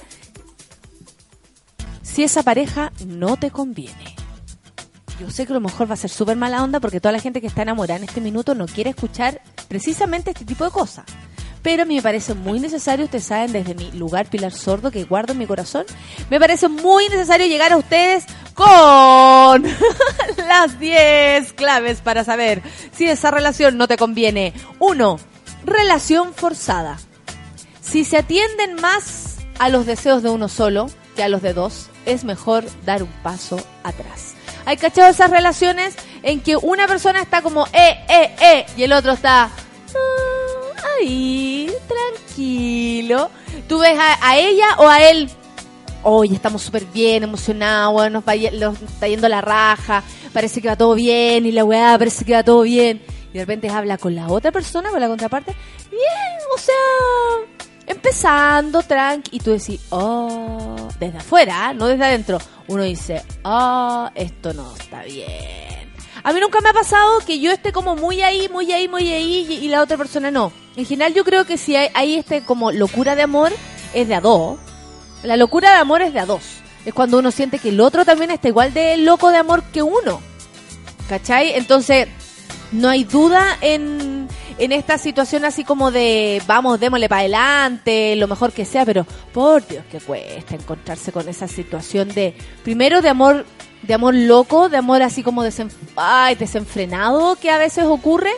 si 2.02 2.24
esa 2.24 2.44
pareja 2.44 2.92
no 3.06 3.38
te 3.38 3.52
conviene. 3.52 4.16
Yo 5.20 5.30
sé 5.30 5.46
que 5.46 5.52
a 5.52 5.56
lo 5.56 5.60
mejor 5.60 5.90
va 5.90 5.96
a 5.96 5.98
ser 5.98 6.10
súper 6.10 6.38
mala 6.38 6.64
onda 6.64 6.80
porque 6.80 7.02
toda 7.02 7.12
la 7.12 7.20
gente 7.20 7.42
que 7.42 7.48
está 7.48 7.64
enamorada 7.64 7.98
en 7.98 8.06
este 8.06 8.22
minuto 8.22 8.56
no 8.56 8.66
quiere 8.68 8.92
escuchar 8.92 9.42
precisamente 9.68 10.32
este 10.32 10.46
tipo 10.46 10.64
de 10.64 10.72
cosas. 10.72 11.06
Pero 11.62 11.84
a 11.84 11.86
mí 11.86 11.96
me 11.96 12.02
parece 12.02 12.34
muy 12.34 12.60
necesario, 12.60 13.06
ustedes 13.06 13.26
saben, 13.26 13.52
desde 13.52 13.76
mi 13.76 13.92
lugar 13.92 14.28
pilar 14.28 14.54
sordo 14.54 14.92
que 14.92 15.04
guardo 15.04 15.34
en 15.34 15.40
mi 15.40 15.46
corazón, 15.46 15.86
me 16.30 16.40
parece 16.40 16.70
muy 16.70 17.10
necesario 17.10 17.48
llegar 17.48 17.74
a 17.74 17.78
ustedes 17.78 18.26
con 18.54 19.64
las 20.38 20.80
10 20.80 21.54
claves 21.54 22.00
para 22.02 22.24
saber 22.24 22.62
si 22.92 23.08
esa 23.08 23.32
relación 23.32 23.78
no 23.78 23.88
te 23.88 23.98
conviene. 23.98 24.54
Uno, 24.80 25.20
relación 25.66 26.34
forzada. 26.34 26.98
Si 27.82 28.06
se 28.06 28.18
atienden 28.18 28.76
más 28.76 29.38
a 29.60 29.70
los 29.70 29.86
deseos 29.86 30.24
de 30.24 30.30
uno 30.30 30.48
solo 30.48 30.90
que 31.16 31.24
a 31.24 31.30
los 31.30 31.42
de 31.42 31.54
dos, 31.54 31.90
es 32.06 32.24
mejor 32.24 32.64
dar 32.86 33.04
un 33.04 33.12
paso 33.24 33.60
atrás. 33.84 34.34
¿Hay 34.66 34.78
cachado 34.78 35.10
esas 35.10 35.30
relaciones 35.32 35.96
en 36.24 36.42
que 36.42 36.56
una 36.56 36.88
persona 36.88 37.22
está 37.22 37.42
como 37.42 37.66
eh, 37.68 37.98
eh, 38.08 38.36
eh 38.42 38.66
y 38.78 38.84
el 38.84 38.94
otro 38.94 39.14
está 39.14 39.50
ahí, 41.00 41.72
tranquilo? 41.88 43.30
¿Tú 43.68 43.80
ves 43.80 43.98
a, 44.00 44.38
ella 44.38 44.76
o 44.78 44.88
a 44.88 45.02
él? 45.10 45.30
Hoy 46.04 46.34
estamos 46.34 46.62
súper 46.62 46.86
bien, 46.86 47.24
emocionados, 47.24 48.10
nos, 48.12 48.24
va, 48.24 48.36
nos 48.54 48.82
está 48.82 49.08
yendo 49.08 49.28
la 49.28 49.42
raja, 49.42 50.04
parece 50.34 50.62
que 50.62 50.70
va 50.70 50.76
todo 50.76 50.96
bien 50.96 51.46
y 51.46 51.52
la 51.52 51.66
weá 51.66 51.98
parece 51.98 52.24
que 52.24 52.34
va 52.34 52.44
todo 52.44 52.62
bien. 52.62 53.02
Y 53.32 53.34
de 53.34 53.40
repente 53.42 53.70
habla 53.70 53.98
con 53.98 54.16
la 54.16 54.28
otra 54.28 54.52
persona, 54.52 54.90
con 54.90 55.00
la 55.00 55.08
contraparte, 55.08 55.54
bien, 55.92 56.40
o 56.56 56.58
sea, 56.58 56.76
empezando, 57.86 58.82
tranqui, 58.82 59.38
y 59.38 59.40
tú 59.40 59.52
decís, 59.52 59.82
oh, 59.90 60.90
desde 61.00 61.20
afuera, 61.20 61.68
¿ah? 61.68 61.74
no 61.74 61.88
desde 61.88 62.06
adentro, 62.06 62.40
uno 62.68 62.84
dice, 62.84 63.22
oh, 63.44 64.10
esto 64.16 64.54
no 64.54 64.74
está 64.76 65.04
bien. 65.04 65.94
A 66.24 66.34
mí 66.34 66.40
nunca 66.40 66.60
me 66.62 66.70
ha 66.70 66.74
pasado 66.74 67.20
que 67.26 67.40
yo 67.40 67.52
esté 67.52 67.72
como 67.72 67.96
muy 67.96 68.22
ahí, 68.22 68.50
muy 68.50 68.72
ahí, 68.72 68.88
muy 68.88 69.12
ahí, 69.12 69.60
y 69.62 69.68
la 69.68 69.82
otra 69.82 69.98
persona 69.98 70.32
no. 70.32 70.52
En 70.80 70.86
general 70.86 71.14
yo 71.14 71.26
creo 71.26 71.44
que 71.44 71.58
si 71.58 71.76
hay, 71.76 72.16
este 72.16 72.42
como 72.46 72.72
locura 72.72 73.14
de 73.18 73.22
amor, 73.24 73.52
es 73.94 74.08
de 74.08 74.16
a 74.16 74.22
dos. 74.22 74.58
La 75.24 75.36
locura 75.36 75.72
de 75.72 75.76
amor 75.76 76.02
es 76.02 76.14
de 76.14 76.22
a 76.22 76.26
dos. 76.26 76.42
Es 76.86 76.94
cuando 76.94 77.20
uno 77.20 77.32
siente 77.32 77.60
que 77.60 77.68
el 77.68 77.82
otro 77.82 78.06
también 78.06 78.32
está 78.32 78.48
igual 78.48 78.74
de 78.74 78.96
loco 78.96 79.30
de 79.30 79.36
amor 79.40 79.62
que 79.74 79.82
uno. 79.84 80.22
¿Cachai? 81.10 81.52
Entonces, 81.56 82.08
no 82.72 82.88
hay 82.88 83.04
duda 83.04 83.58
en, 83.60 84.30
en 84.58 84.72
esta 84.72 84.98
situación 84.98 85.44
así 85.44 85.66
como 85.66 85.92
de 85.92 86.42
vamos, 86.48 86.80
démosle 86.80 87.10
para 87.10 87.20
adelante, 87.22 88.16
lo 88.16 88.30
mejor 88.30 88.54
que 88.54 88.64
sea, 88.64 88.86
pero 88.86 89.06
por 89.34 89.68
Dios 89.68 89.84
que 89.92 90.00
cuesta 90.00 90.56
encontrarse 90.56 91.12
con 91.12 91.28
esa 91.28 91.50
situación 91.50 92.08
de, 92.14 92.34
primero 92.64 93.02
de 93.02 93.10
amor, 93.10 93.46
de 93.82 93.94
amor 93.94 94.16
loco, 94.16 94.70
de 94.70 94.78
amor 94.78 95.02
así 95.02 95.24
como 95.24 95.44
desen- 95.44 95.74
ay, 95.98 96.36
desenfrenado 96.36 97.36
que 97.36 97.52
a 97.52 97.58
veces 97.58 97.84
ocurre, 97.84 98.32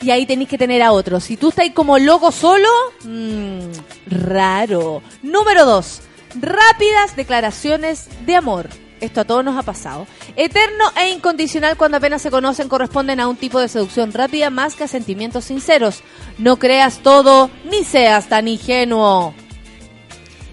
y 0.00 0.10
ahí 0.10 0.26
tenéis 0.26 0.48
que 0.48 0.58
tener 0.58 0.82
a 0.82 0.92
otro. 0.92 1.20
Si 1.20 1.36
tú 1.36 1.50
estás 1.50 1.64
ahí 1.64 1.70
como 1.70 1.98
loco 1.98 2.32
solo, 2.32 2.68
mmm, 3.04 3.70
raro. 4.06 5.02
Número 5.22 5.64
dos, 5.64 6.02
rápidas 6.34 7.16
declaraciones 7.16 8.08
de 8.26 8.36
amor. 8.36 8.68
Esto 9.00 9.22
a 9.22 9.24
todos 9.24 9.44
nos 9.44 9.56
ha 9.56 9.62
pasado. 9.62 10.06
Eterno 10.36 10.84
e 11.00 11.08
incondicional 11.10 11.76
cuando 11.76 11.96
apenas 11.96 12.20
se 12.20 12.30
conocen 12.30 12.68
corresponden 12.68 13.18
a 13.18 13.28
un 13.28 13.36
tipo 13.36 13.58
de 13.58 13.68
seducción 13.68 14.12
rápida 14.12 14.50
más 14.50 14.74
que 14.76 14.84
a 14.84 14.88
sentimientos 14.88 15.46
sinceros. 15.46 16.02
No 16.36 16.58
creas 16.58 16.98
todo 16.98 17.50
ni 17.64 17.82
seas 17.84 18.28
tan 18.28 18.46
ingenuo. 18.46 19.34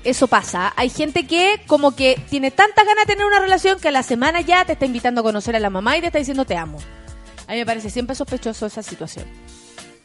Eso 0.05 0.27
pasa. 0.27 0.71
Hay 0.77 0.89
gente 0.89 1.27
que 1.27 1.61
como 1.67 1.93
que 1.93 2.21
tiene 2.29 2.49
tantas 2.49 2.85
ganas 2.85 3.05
de 3.05 3.13
tener 3.13 3.25
una 3.25 3.39
relación 3.39 3.79
que 3.79 3.89
a 3.89 3.91
la 3.91 4.03
semana 4.03 4.39
ya 4.39 4.63
te 4.63 4.73
está 4.73 4.85
invitando 4.85 5.19
a 5.19 5.23
conocer 5.25 5.53
a 5.57 5.59
la 5.59 5.69
mamá 5.69 5.97
y 5.97 6.01
te 6.01 6.07
está 6.07 6.19
diciendo 6.19 6.45
te 6.45 6.55
amo. 6.55 6.79
A 7.47 7.53
mí 7.53 7.59
me 7.59 7.65
parece 7.65 7.89
siempre 7.89 8.15
sospechoso 8.15 8.65
esa 8.65 8.83
situación. 8.83 9.25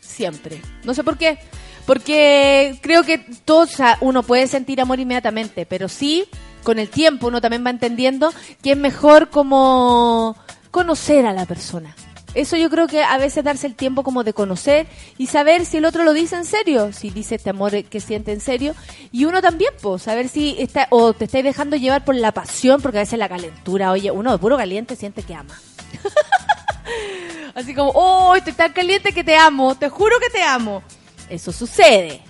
Siempre. 0.01 0.61
No 0.85 0.95
sé 0.95 1.03
por 1.03 1.19
qué. 1.19 1.39
Porque 1.87 2.79
creo 2.81 3.03
que 3.03 3.19
todo, 3.45 3.67
uno 4.01 4.23
puede 4.23 4.47
sentir 4.47 4.81
amor 4.81 5.01
inmediatamente, 5.01 5.67
pero 5.67 5.89
sí, 5.89 6.25
con 6.63 6.79
el 6.79 6.89
tiempo 6.89 7.27
uno 7.27 7.41
también 7.41 7.67
va 7.67 7.71
entendiendo 7.71 8.33
que 8.63 8.73
es 8.73 8.77
mejor 8.77 9.31
como 9.31 10.37
conocer 10.71 11.27
a 11.27 11.33
la 11.33 11.45
persona. 11.45 11.95
Eso 12.35 12.57
yo 12.57 12.71
creo 12.71 12.87
que 12.87 13.03
a 13.03 13.19
veces 13.19 13.45
darse 13.45 13.67
el 13.67 13.75
tiempo 13.75 14.03
como 14.03 14.25
de 14.25 14.33
conocer 14.33 14.87
y 15.19 15.27
saber 15.27 15.67
si 15.67 15.77
el 15.77 15.85
otro 15.85 16.03
lo 16.03 16.15
dice 16.15 16.37
en 16.37 16.47
serio, 16.47 16.91
si 16.93 17.11
dice 17.11 17.35
este 17.35 17.51
amor 17.51 17.85
que 17.85 18.01
siente 18.01 18.33
en 18.33 18.41
serio, 18.41 18.75
y 19.11 19.27
uno 19.27 19.43
también, 19.43 19.73
pues, 19.83 20.03
saber 20.03 20.29
si 20.29 20.57
está, 20.59 20.87
o 20.91 21.13
te 21.13 21.27
estáis 21.27 21.45
dejando 21.45 21.77
llevar 21.77 22.07
por 22.07 22.15
la 22.15 22.33
pasión, 22.33 22.81
porque 22.81 22.99
a 22.99 23.03
veces 23.03 23.19
la 23.19 23.29
calentura, 23.29 23.91
oye, 23.91 24.11
uno 24.11 24.33
de 24.33 24.39
puro 24.39 24.57
caliente 24.57 24.97
siente 24.97 25.23
que 25.23 25.35
ama. 25.35 25.55
Así 27.55 27.75
como, 27.75 27.91
oh, 27.95 28.35
estoy 28.35 28.53
tan 28.53 28.73
caliente 28.73 29.13
que 29.13 29.25
te 29.25 29.37
amo, 29.37 29.75
te 29.75 29.89
juro 29.89 30.19
que 30.21 30.31
te 30.31 30.43
amo. 30.43 30.83
Eso 31.29 31.53
sucede. 31.53 32.21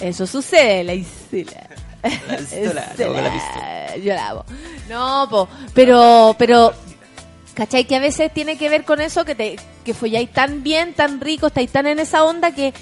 Eso 0.00 0.26
sucede, 0.26 0.84
la 0.84 0.94
Isela. 0.94 1.68
pistola, 2.02 2.92
no, 2.98 3.06
con 3.06 3.24
la 3.24 3.96
Yo 4.02 4.14
la 4.14 4.28
amo. 4.30 4.44
No, 4.88 5.28
po, 5.30 5.48
pero, 5.74 6.34
pero, 6.38 6.72
¿cachai? 7.54 7.84
Que 7.84 7.96
a 7.96 8.00
veces 8.00 8.32
tiene 8.32 8.56
que 8.56 8.68
ver 8.68 8.84
con 8.84 9.00
eso 9.00 9.24
que 9.24 9.34
te, 9.34 9.56
que 9.84 9.94
folláis 9.94 10.32
tan 10.32 10.62
bien, 10.62 10.94
tan 10.94 11.20
rico, 11.20 11.48
estáis 11.48 11.70
tan 11.70 11.86
en 11.86 11.98
esa 11.98 12.24
onda 12.24 12.52
que 12.54 12.72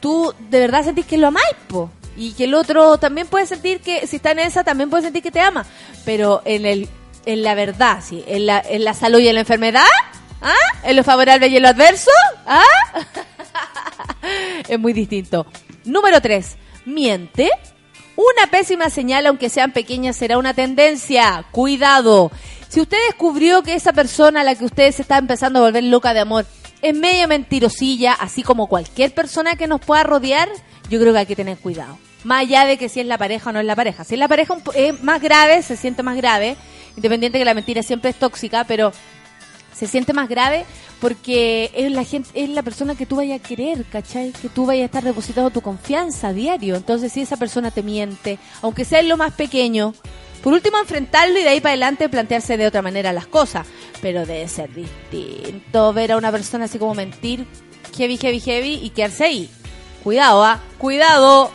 tú 0.00 0.34
de 0.50 0.60
verdad 0.60 0.84
sentís 0.84 1.06
que 1.06 1.18
lo 1.18 1.28
amáis, 1.28 1.56
po. 1.68 1.90
Y 2.16 2.32
que 2.32 2.44
el 2.44 2.54
otro 2.54 2.98
también 2.98 3.26
puede 3.26 3.46
sentir 3.46 3.80
que, 3.80 4.06
si 4.06 4.16
está 4.16 4.30
en 4.30 4.38
esa, 4.40 4.64
también 4.64 4.88
puede 4.88 5.02
sentir 5.02 5.22
que 5.22 5.30
te 5.30 5.40
ama. 5.40 5.66
Pero 6.04 6.42
en 6.44 6.64
el, 6.64 6.88
en 7.26 7.42
la 7.42 7.54
verdad, 7.54 8.00
sí, 8.02 8.24
en 8.26 8.46
la, 8.46 8.60
en 8.60 8.84
la 8.84 8.94
salud 8.94 9.18
y 9.18 9.28
en 9.28 9.34
la 9.34 9.40
enfermedad, 9.40 9.84
¿ah? 10.40 10.54
En 10.82 10.96
lo 10.96 11.04
favorable 11.04 11.48
y 11.48 11.56
en 11.56 11.62
lo 11.62 11.68
adverso, 11.68 12.10
¿ah? 12.46 12.62
es 14.68 14.78
muy 14.78 14.92
distinto. 14.92 15.46
Número 15.84 16.20
3. 16.20 16.56
Miente. 16.84 17.50
Una 18.16 18.50
pésima 18.50 18.88
señal, 18.88 19.26
aunque 19.26 19.50
sean 19.50 19.72
pequeñas, 19.72 20.16
será 20.16 20.38
una 20.38 20.54
tendencia. 20.54 21.44
Cuidado. 21.50 22.30
Si 22.68 22.80
usted 22.80 22.98
descubrió 23.08 23.62
que 23.62 23.74
esa 23.74 23.92
persona 23.92 24.40
a 24.40 24.44
la 24.44 24.54
que 24.54 24.64
usted 24.64 24.90
se 24.92 25.02
está 25.02 25.18
empezando 25.18 25.58
a 25.58 25.62
volver 25.62 25.84
loca 25.84 26.14
de 26.14 26.20
amor 26.20 26.46
es 26.82 26.94
medio 26.94 27.28
mentirosilla, 27.28 28.12
así 28.12 28.42
como 28.42 28.68
cualquier 28.68 29.14
persona 29.14 29.56
que 29.56 29.66
nos 29.66 29.80
pueda 29.80 30.02
rodear, 30.02 30.48
yo 30.88 31.00
creo 31.00 31.12
que 31.12 31.18
hay 31.20 31.26
que 31.26 31.36
tener 31.36 31.58
cuidado. 31.58 31.98
Más 32.24 32.42
allá 32.42 32.64
de 32.64 32.76
que 32.76 32.88
si 32.88 33.00
es 33.00 33.06
la 33.06 33.18
pareja 33.18 33.50
o 33.50 33.52
no 33.52 33.60
es 33.60 33.66
la 33.66 33.76
pareja. 33.76 34.04
Si 34.04 34.14
es 34.14 34.18
la 34.18 34.28
pareja 34.28 34.56
es 34.74 35.02
más 35.02 35.22
grave, 35.22 35.62
se 35.62 35.76
siente 35.76 36.02
más 36.02 36.16
grave, 36.16 36.56
independiente 36.96 37.38
que 37.38 37.44
la 37.44 37.54
mentira 37.54 37.82
siempre 37.82 38.10
es 38.10 38.16
tóxica, 38.16 38.64
pero 38.64 38.92
Se 39.76 39.86
siente 39.86 40.12
más 40.12 40.28
grave 40.28 40.64
porque 41.00 41.70
es 41.74 41.92
la 41.92 42.04
gente, 42.04 42.30
es 42.32 42.48
la 42.48 42.62
persona 42.62 42.94
que 42.94 43.04
tú 43.04 43.16
vayas 43.16 43.40
a 43.40 43.42
querer, 43.42 43.84
¿cachai? 43.84 44.32
Que 44.32 44.48
tú 44.48 44.64
vayas 44.64 44.82
a 44.82 44.86
estar 44.86 45.04
depositando 45.04 45.50
tu 45.50 45.60
confianza 45.60 46.28
a 46.28 46.32
diario. 46.32 46.76
Entonces, 46.76 47.12
si 47.12 47.20
esa 47.20 47.36
persona 47.36 47.70
te 47.70 47.82
miente, 47.82 48.38
aunque 48.62 48.86
sea 48.86 49.00
en 49.00 49.08
lo 49.08 49.18
más 49.18 49.34
pequeño, 49.34 49.92
por 50.42 50.54
último, 50.54 50.78
enfrentarlo 50.78 51.38
y 51.38 51.42
de 51.42 51.48
ahí 51.48 51.60
para 51.60 51.72
adelante 51.72 52.08
plantearse 52.08 52.56
de 52.56 52.66
otra 52.66 52.80
manera 52.80 53.12
las 53.12 53.26
cosas. 53.26 53.66
Pero 54.00 54.24
debe 54.24 54.48
ser 54.48 54.72
distinto 54.72 55.92
ver 55.92 56.12
a 56.12 56.16
una 56.16 56.30
persona 56.30 56.66
así 56.66 56.78
como 56.78 56.94
mentir, 56.94 57.46
heavy, 57.96 58.16
heavy, 58.16 58.40
heavy, 58.40 58.74
y 58.82 58.90
quedarse 58.90 59.24
ahí. 59.24 59.50
Cuidado, 60.02 60.44
¿ah? 60.44 60.60
Cuidado. 60.78 61.50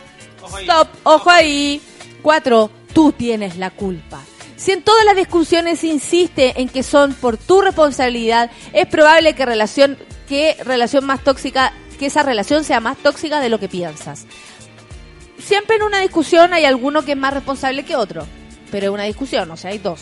Stop, 0.60 0.88
ojo 1.04 1.30
ahí. 1.30 1.80
Cuatro, 2.20 2.70
tú 2.92 3.12
tienes 3.12 3.56
la 3.56 3.70
culpa. 3.70 4.20
Si 4.62 4.70
en 4.70 4.84
todas 4.84 5.04
las 5.04 5.16
discusiones 5.16 5.82
insiste 5.82 6.60
en 6.60 6.68
que 6.68 6.84
son 6.84 7.14
por 7.14 7.36
tu 7.36 7.62
responsabilidad, 7.62 8.48
es 8.72 8.86
probable 8.86 9.34
que 9.34 9.44
relación, 9.44 9.98
que 10.28 10.56
relación 10.62 11.04
más 11.04 11.24
tóxica, 11.24 11.72
que 11.98 12.06
esa 12.06 12.22
relación 12.22 12.62
sea 12.62 12.78
más 12.78 12.96
tóxica 12.98 13.40
de 13.40 13.48
lo 13.48 13.58
que 13.58 13.68
piensas. 13.68 14.24
Siempre 15.36 15.74
en 15.74 15.82
una 15.82 15.98
discusión 15.98 16.54
hay 16.54 16.64
alguno 16.64 17.04
que 17.04 17.10
es 17.10 17.18
más 17.18 17.34
responsable 17.34 17.84
que 17.84 17.96
otro, 17.96 18.24
pero 18.70 18.86
es 18.86 18.92
una 18.92 19.02
discusión, 19.02 19.50
o 19.50 19.56
sea, 19.56 19.72
hay 19.72 19.78
dos. 19.78 19.98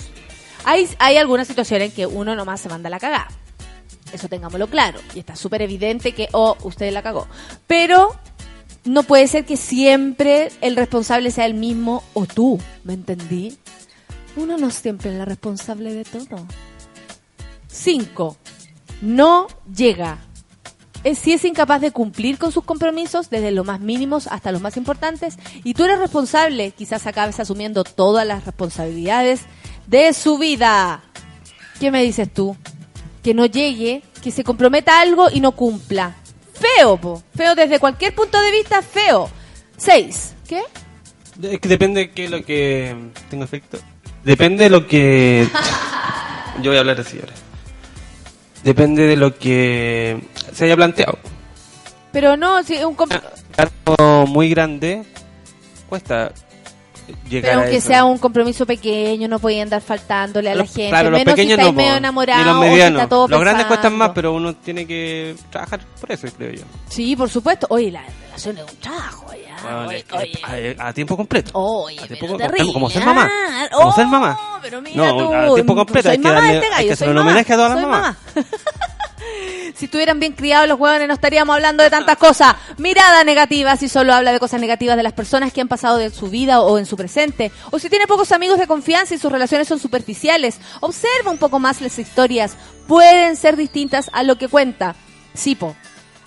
Hay, 0.64 0.86
hay 0.98 1.16
algunas 1.16 1.48
situaciones 1.48 1.88
en 1.88 1.96
que 1.96 2.04
uno 2.04 2.36
nomás 2.36 2.60
se 2.60 2.68
manda 2.68 2.90
la 2.90 3.00
cagada. 3.00 3.28
Eso 4.12 4.28
tengámoslo 4.28 4.66
claro. 4.66 5.00
Y 5.14 5.20
está 5.20 5.36
súper 5.36 5.62
evidente 5.62 6.12
que, 6.12 6.28
oh, 6.32 6.58
usted 6.64 6.92
la 6.92 7.00
cagó. 7.00 7.28
Pero 7.66 8.14
no 8.84 9.04
puede 9.04 9.26
ser 9.26 9.46
que 9.46 9.56
siempre 9.56 10.52
el 10.60 10.76
responsable 10.76 11.30
sea 11.30 11.46
el 11.46 11.54
mismo 11.54 12.02
o 12.12 12.26
tú, 12.26 12.60
¿me 12.84 12.92
entendí? 12.92 13.56
Uno 14.36 14.56
no 14.56 14.70
siempre 14.70 15.10
es 15.10 15.16
la 15.16 15.24
responsable 15.24 15.92
de 15.92 16.04
todo. 16.04 16.46
Cinco, 17.68 18.36
no 19.00 19.46
llega. 19.74 20.18
Si 21.14 21.32
es 21.32 21.44
incapaz 21.44 21.80
de 21.80 21.92
cumplir 21.92 22.36
con 22.38 22.52
sus 22.52 22.64
compromisos, 22.64 23.30
desde 23.30 23.52
los 23.52 23.64
más 23.64 23.80
mínimos 23.80 24.26
hasta 24.26 24.52
los 24.52 24.60
más 24.60 24.76
importantes, 24.76 25.38
y 25.64 25.72
tú 25.72 25.84
eres 25.84 25.98
responsable, 25.98 26.72
quizás 26.72 27.06
acabes 27.06 27.40
asumiendo 27.40 27.84
todas 27.84 28.26
las 28.26 28.44
responsabilidades 28.44 29.42
de 29.86 30.12
su 30.12 30.36
vida. 30.36 31.02
¿Qué 31.78 31.90
me 31.90 32.02
dices 32.02 32.32
tú? 32.32 32.54
Que 33.22 33.32
no 33.32 33.46
llegue, 33.46 34.02
que 34.22 34.30
se 34.30 34.44
comprometa 34.44 35.00
algo 35.00 35.30
y 35.32 35.40
no 35.40 35.52
cumpla. 35.52 36.16
Feo. 36.52 37.22
Feo 37.34 37.54
desde 37.54 37.78
cualquier 37.78 38.14
punto 38.14 38.38
de 38.38 38.50
vista, 38.50 38.82
feo. 38.82 39.30
Seis. 39.78 40.34
¿Qué? 40.46 40.60
Es 41.42 41.60
que 41.60 41.68
depende 41.68 42.00
de 42.00 42.10
qué 42.10 42.24
es 42.26 42.30
lo 42.30 42.44
que... 42.44 42.94
Tengo 43.30 43.44
efecto. 43.44 43.78
Depende 44.24 44.64
de 44.64 44.70
lo 44.70 44.86
que... 44.86 45.46
Yo 46.62 46.70
voy 46.70 46.76
a 46.76 46.80
hablar 46.80 47.00
así 47.00 47.18
ahora. 47.18 47.32
Depende 48.64 49.04
de 49.06 49.16
lo 49.16 49.36
que 49.38 50.20
se 50.52 50.64
haya 50.66 50.76
planteado. 50.76 51.18
Pero 52.12 52.36
no, 52.36 52.62
si 52.62 52.82
un 52.84 52.96
comp- 52.96 53.20
Algo 53.56 54.26
muy 54.26 54.50
grande 54.50 55.04
cuesta 55.88 56.32
llegar 57.28 57.42
pero 57.50 57.60
a 57.60 57.62
aunque 57.62 57.76
eso. 57.78 57.86
sea 57.88 58.04
un 58.04 58.18
compromiso 58.18 58.66
pequeño, 58.66 59.28
no 59.28 59.38
podía 59.38 59.62
andar 59.62 59.80
faltándole 59.80 60.50
a 60.50 60.54
la 60.54 60.62
Los- 60.62 60.72
gente. 60.74 60.90
claro, 60.90 61.10
los 61.10 61.18
menos 61.18 61.32
si 61.32 61.36
pequeños 61.36 61.58
estáis 61.58 61.74
no, 61.74 61.76
medio 61.82 61.96
enamorado 61.96 62.44
los 62.44 62.54
si 62.64 62.70
medianos. 62.70 63.08
todo 63.08 63.28
los 63.28 63.40
grandes 63.40 63.66
cuestan 63.66 63.96
más, 63.96 64.10
pero 64.14 64.32
uno 64.32 64.54
tiene 64.54 64.86
que 64.86 65.34
trabajar 65.50 65.80
por 66.00 66.12
eso, 66.12 66.28
creo 66.36 66.52
yo. 66.52 66.62
Sí, 66.88 67.16
por 67.16 67.28
supuesto. 67.30 67.66
Oye, 67.70 67.90
la 67.90 68.02
relación 68.24 68.58
es 68.58 68.64
un 68.64 68.76
trabajo 68.78 69.26
ya. 69.34 69.62
Bueno, 69.62 69.88
Oye, 69.88 70.04
a- 70.10 70.16
oye. 70.52 70.76
a, 70.78 70.86
a 70.88 70.92
tiempo 70.94 71.16
completo. 71.16 71.50
Oye, 71.54 71.98
a 72.00 72.06
tiempo 72.06 72.26
completo, 72.28 72.52
terrible, 72.52 72.72
como 72.72 72.88
ser 72.90 73.04
mamá. 73.04 73.30
Como 73.72 73.92
ser 73.92 74.06
mamá. 74.06 74.38
pero 74.62 74.80
mira 74.80 74.96
no, 74.96 75.16
tú, 75.18 75.34
a 75.34 75.54
tiempo 75.54 75.74
completo. 75.74 76.08
soy 76.08 76.12
Hay 76.12 76.18
que, 76.18 76.28
mamá 76.28 76.40
de 76.40 76.46
darle, 76.46 76.54
este 76.58 76.66
hay 76.66 76.72
gallo, 76.72 76.86
que 76.88 76.92
hacer 76.94 77.08
un 77.08 77.14
mamá, 77.16 77.30
homenaje 77.30 77.52
a 77.52 77.56
todas 77.56 77.70
las 77.72 77.82
mamás. 77.82 78.16
Si 79.74 79.86
estuvieran 79.86 80.20
bien 80.20 80.32
criados 80.32 80.68
los 80.68 80.78
huevones 80.78 81.08
no 81.08 81.14
estaríamos 81.14 81.54
hablando 81.54 81.82
de 81.82 81.90
tantas 81.90 82.16
cosas. 82.16 82.54
Mirada 82.78 83.24
negativa 83.24 83.76
si 83.76 83.88
solo 83.88 84.12
habla 84.14 84.32
de 84.32 84.40
cosas 84.40 84.60
negativas 84.60 84.96
de 84.96 85.02
las 85.02 85.12
personas 85.12 85.52
que 85.52 85.60
han 85.60 85.68
pasado 85.68 85.96
de 85.96 86.10
su 86.10 86.28
vida 86.28 86.60
o 86.60 86.78
en 86.78 86.86
su 86.86 86.96
presente. 86.96 87.52
O 87.70 87.78
si 87.78 87.88
tiene 87.88 88.06
pocos 88.06 88.32
amigos 88.32 88.58
de 88.58 88.66
confianza 88.66 89.14
y 89.14 89.18
sus 89.18 89.32
relaciones 89.32 89.68
son 89.68 89.78
superficiales. 89.78 90.58
Observa 90.80 91.30
un 91.30 91.38
poco 91.38 91.58
más 91.58 91.80
las 91.80 91.98
historias. 91.98 92.56
Pueden 92.86 93.36
ser 93.36 93.56
distintas 93.56 94.10
a 94.12 94.22
lo 94.22 94.36
que 94.36 94.48
cuenta. 94.48 94.94
Sipo. 95.34 95.76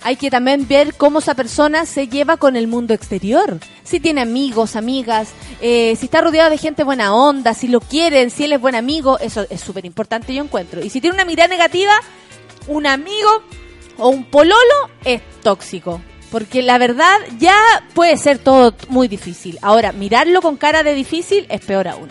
Hay 0.04 0.16
que 0.16 0.30
también 0.30 0.68
ver 0.68 0.94
cómo 0.94 1.20
esa 1.20 1.34
persona 1.34 1.86
se 1.86 2.08
lleva 2.08 2.36
con 2.36 2.56
el 2.56 2.66
mundo 2.66 2.92
exterior. 2.92 3.58
Si 3.84 4.00
tiene 4.00 4.20
amigos, 4.20 4.76
amigas, 4.76 5.30
eh, 5.62 5.96
si 5.98 6.04
está 6.04 6.20
rodeado 6.20 6.50
de 6.50 6.58
gente 6.58 6.84
buena 6.84 7.14
onda, 7.14 7.54
si 7.54 7.68
lo 7.68 7.80
quieren, 7.80 8.30
si 8.30 8.44
él 8.44 8.52
es 8.52 8.60
buen 8.60 8.74
amigo, 8.74 9.18
eso 9.18 9.46
es 9.48 9.62
súper 9.62 9.86
importante 9.86 10.34
yo 10.34 10.44
encuentro. 10.44 10.84
Y 10.84 10.90
si 10.90 11.00
tiene 11.00 11.14
una 11.14 11.24
mirada 11.24 11.48
negativa, 11.48 11.92
un 12.66 12.86
amigo 12.86 13.42
o 13.98 14.08
un 14.08 14.24
pololo 14.24 14.90
es 15.04 15.22
tóxico. 15.42 16.00
Porque 16.30 16.62
la 16.62 16.78
verdad 16.78 17.16
ya 17.38 17.56
puede 17.94 18.16
ser 18.16 18.38
todo 18.38 18.74
muy 18.88 19.06
difícil. 19.06 19.58
Ahora, 19.62 19.92
mirarlo 19.92 20.42
con 20.42 20.56
cara 20.56 20.82
de 20.82 20.94
difícil 20.94 21.46
es 21.48 21.60
peor 21.64 21.86
aún. 21.86 22.08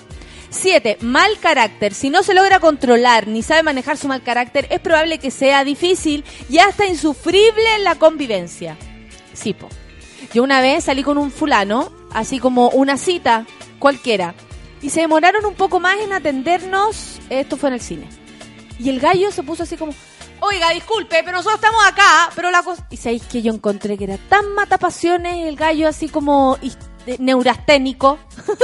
7. 0.49 0.99
Mal 1.01 1.37
carácter. 1.39 1.93
Si 1.93 2.09
no 2.09 2.23
se 2.23 2.33
logra 2.33 2.59
controlar 2.59 3.27
ni 3.27 3.41
sabe 3.41 3.63
manejar 3.63 3.97
su 3.97 4.07
mal 4.07 4.21
carácter, 4.21 4.67
es 4.69 4.79
probable 4.79 5.17
que 5.17 5.31
sea 5.31 5.63
difícil 5.63 6.23
y 6.49 6.59
hasta 6.59 6.85
insufrible 6.85 7.75
en 7.75 7.83
la 7.83 7.95
convivencia. 7.95 8.77
Sipo. 9.33 9.67
Yo 10.33 10.43
una 10.43 10.61
vez 10.61 10.85
salí 10.85 11.03
con 11.03 11.17
un 11.17 11.31
fulano, 11.31 11.91
así 12.11 12.39
como 12.39 12.69
una 12.69 12.97
cita 12.97 13.45
cualquiera, 13.79 14.35
y 14.81 14.89
se 14.89 15.01
demoraron 15.01 15.45
un 15.45 15.55
poco 15.55 15.79
más 15.79 15.97
en 15.99 16.13
atendernos. 16.13 17.19
Esto 17.29 17.57
fue 17.57 17.69
en 17.69 17.75
el 17.75 17.81
cine. 17.81 18.07
Y 18.79 18.89
el 18.89 18.99
gallo 18.99 19.31
se 19.31 19.43
puso 19.43 19.63
así 19.63 19.75
como, 19.77 19.93
oiga, 20.43 20.69
disculpe, 20.71 21.21
pero 21.23 21.37
nosotros 21.37 21.55
estamos 21.55 21.83
acá, 21.85 22.29
pero 22.35 22.51
la 22.51 22.61
cosa... 22.63 22.85
Y 22.89 22.97
sabéis 22.97 23.23
que 23.23 23.41
yo 23.41 23.53
encontré 23.53 23.97
que 23.97 24.03
era 24.05 24.17
tan 24.29 24.53
matapasiones 24.53 25.47
el 25.47 25.55
gallo 25.55 25.87
así 25.87 26.09
como 26.09 26.57
neurasténico, 27.19 28.17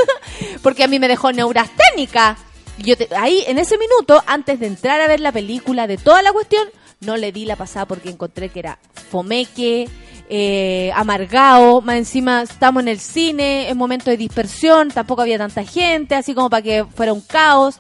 porque 0.64 0.84
a 0.84 0.88
mí 0.88 1.00
me 1.00 1.08
dejó 1.08 1.32
neurasténica. 1.32 2.38
Yo 2.78 2.96
te- 2.98 3.10
ahí, 3.16 3.44
en 3.48 3.58
ese 3.58 3.78
minuto, 3.78 4.24
antes 4.28 4.60
de 4.60 4.68
entrar 4.68 5.02
a 5.02 5.08
ver 5.08 5.20
la 5.20 5.32
película 5.32 5.88
de 5.88 5.98
toda 5.98 6.22
la 6.22 6.32
cuestión, 6.32 6.68
no 7.02 7.18
le 7.18 7.32
di 7.32 7.46
la 7.46 7.56
pasada 7.56 7.86
porque 7.86 8.10
encontré 8.10 8.50
que 8.50 8.60
era 8.60 8.80
fomeque, 9.10 9.90
eh, 10.30 10.92
amargado, 10.96 11.82
más 11.82 11.96
encima 11.96 12.44
estamos 12.44 12.82
en 12.84 12.90
el 12.90 13.00
cine, 13.00 13.70
en 13.70 13.78
momento 13.78 14.10
de 14.10 14.18
dispersión, 14.18 14.90
tampoco 14.90 15.22
había 15.24 15.38
tanta 15.38 15.64
gente, 15.64 16.16
así 16.16 16.34
como 16.34 16.50
para 16.50 16.62
que 16.62 16.86
fuera 16.96 17.14
un 17.14 17.22
caos. 17.22 17.80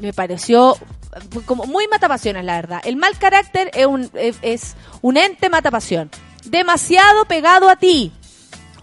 Me 0.00 0.12
pareció 0.12 0.76
como 1.44 1.64
muy 1.64 1.86
matapasiones, 1.88 2.44
la 2.44 2.56
verdad. 2.56 2.80
El 2.84 2.96
mal 2.96 3.16
carácter 3.18 3.70
es 3.74 3.86
un, 3.86 4.10
es, 4.14 4.74
un 5.02 5.16
ente 5.16 5.48
matapasión. 5.48 6.10
Demasiado 6.44 7.24
pegado 7.26 7.68
a 7.68 7.76
ti. 7.76 8.12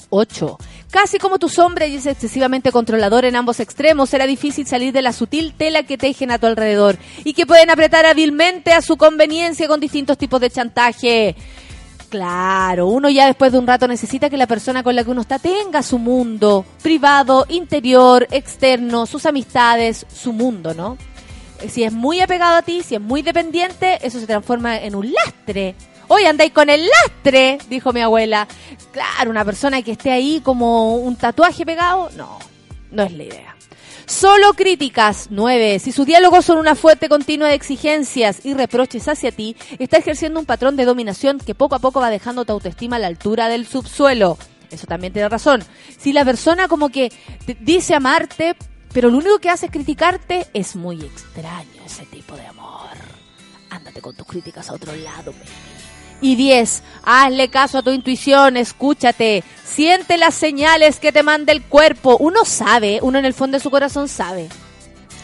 8. 0.10 0.58
Casi 0.92 1.20
como 1.20 1.38
tu 1.38 1.50
sombra 1.50 1.86
y 1.86 1.96
es 1.96 2.06
excesivamente 2.08 2.72
controlador 2.72 3.26
en 3.26 3.36
ambos 3.36 3.60
extremos, 3.60 4.10
será 4.10 4.26
difícil 4.26 4.66
salir 4.66 4.92
de 4.92 5.04
la 5.04 5.14
sutil 5.14 5.54
tela 5.54 5.84
que 5.84 6.00
tejen 6.00 6.32
a 6.32 6.40
tu 6.40 6.48
alrededor 6.48 6.98
y 7.24 7.34
que 7.34 7.46
pueden 7.46 7.70
apretar 7.70 8.08
hábilmente 8.08 8.74
a 8.74 8.82
su 8.82 8.98
conveniencia 8.98 9.68
con 9.68 9.80
distintos 9.80 10.18
tipos 10.18 10.42
de 10.42 10.50
chantaje. 10.50 11.36
Claro, 12.10 12.88
uno 12.88 13.08
ya 13.10 13.28
después 13.28 13.52
de 13.52 13.60
un 13.60 13.68
rato 13.68 13.88
necesita 13.88 14.32
que 14.32 14.38
la 14.38 14.48
persona 14.48 14.82
con 14.82 14.96
la 14.96 15.04
que 15.04 15.12
uno 15.12 15.22
está 15.22 15.38
tenga 15.38 15.84
su 15.84 16.00
mundo 16.00 16.66
privado, 16.82 17.46
interior, 17.50 18.28
externo, 18.32 19.06
sus 19.06 19.28
amistades, 19.28 20.08
su 20.12 20.34
mundo, 20.34 20.74
¿no? 20.74 20.98
Si 21.68 21.84
es 21.84 21.92
muy 21.92 22.22
apegado 22.22 22.56
a 22.56 22.62
ti, 22.62 22.84
si 22.84 22.96
es 22.96 23.02
muy 23.02 23.22
dependiente, 23.22 24.00
eso 24.02 24.20
se 24.20 24.28
transforma 24.28 24.78
en 24.78 24.96
un 24.96 25.12
lastre. 25.12 25.76
Hoy 26.08 26.26
andáis 26.26 26.52
con 26.54 26.70
el 26.70 26.88
lastre, 26.88 27.58
dijo 27.70 27.94
mi 27.94 28.02
abuela. 28.02 28.48
Claro, 28.92 29.30
una 29.30 29.46
persona 29.46 29.82
que 29.82 29.92
esté 29.92 30.12
ahí 30.12 30.42
como 30.44 30.96
un 30.96 31.16
tatuaje 31.16 31.66
pegado, 31.66 32.10
no, 32.16 32.40
no 32.92 33.04
es 33.04 33.12
la 33.12 33.24
idea. 33.24 33.56
Solo 34.10 34.54
críticas. 34.54 35.28
9. 35.30 35.78
Si 35.78 35.92
sus 35.92 36.08
diálogos 36.08 36.44
son 36.44 36.58
una 36.58 36.74
fuente 36.74 37.10
continua 37.10 37.48
de 37.48 37.54
exigencias 37.54 38.44
y 38.44 38.56
reproches 38.56 39.08
hacia 39.08 39.32
ti, 39.32 39.56
está 39.78 39.98
ejerciendo 39.98 40.40
un 40.40 40.48
patrón 40.48 40.76
de 40.76 40.86
dominación 40.86 41.38
que 41.38 41.54
poco 41.54 41.76
a 41.76 41.80
poco 41.80 42.00
va 42.00 42.10
dejando 42.10 42.44
tu 42.44 42.54
autoestima 42.54 42.96
a 42.96 43.00
la 43.00 43.06
altura 43.06 43.50
del 43.50 43.68
subsuelo. 43.68 44.40
Eso 44.72 44.88
también 44.88 45.14
tiene 45.14 45.30
razón. 45.30 45.64
Si 45.96 46.12
la 46.12 46.26
persona 46.26 46.68
como 46.68 46.90
que 46.90 47.12
dice 47.60 47.94
amarte, 47.94 48.56
pero 48.94 49.10
lo 49.10 49.18
único 49.18 49.40
que 49.40 49.50
hace 49.50 49.68
es 49.68 49.72
criticarte, 49.72 50.48
es 50.54 50.76
muy 50.76 51.02
extraño 51.02 51.84
ese 51.86 52.06
tipo 52.06 52.36
de 52.36 52.46
amor. 52.46 52.90
Ándate 53.70 54.02
con 54.02 54.16
tus 54.16 54.28
críticas 54.28 54.70
a 54.70 54.74
otro 54.74 54.96
lado, 54.96 55.32
baby. 55.32 55.46
Y 56.22 56.36
10. 56.36 56.84
Hazle 57.04 57.50
caso 57.50 57.78
a 57.78 57.82
tu 57.82 57.92
intuición, 57.92 58.58
escúchate, 58.58 59.44
siente 59.64 60.18
las 60.18 60.36
señales 60.36 61.00
que 61.00 61.12
te 61.12 61.24
manda 61.24 61.54
el 61.54 61.64
cuerpo. 61.64 62.18
Uno 62.20 62.44
sabe, 62.44 63.00
uno 63.02 63.20
en 63.20 63.26
el 63.26 63.34
fondo 63.34 63.58
de 63.58 63.64
su 63.64 63.72
corazón 63.72 64.10
sabe 64.10 64.50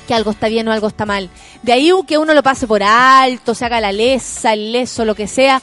que 0.05 0.13
algo 0.13 0.31
está 0.31 0.47
bien 0.47 0.67
o 0.67 0.71
algo 0.71 0.87
está 0.87 1.05
mal. 1.05 1.29
De 1.63 1.73
ahí 1.73 1.91
que 2.07 2.17
uno 2.17 2.33
lo 2.33 2.43
pase 2.43 2.67
por 2.67 2.83
alto, 2.83 3.55
se 3.55 3.65
haga 3.65 3.81
la 3.81 3.91
lesa, 3.91 4.53
el 4.53 4.71
leso, 4.71 5.03
lo 5.03 5.15
que 5.15 5.27
sea. 5.27 5.61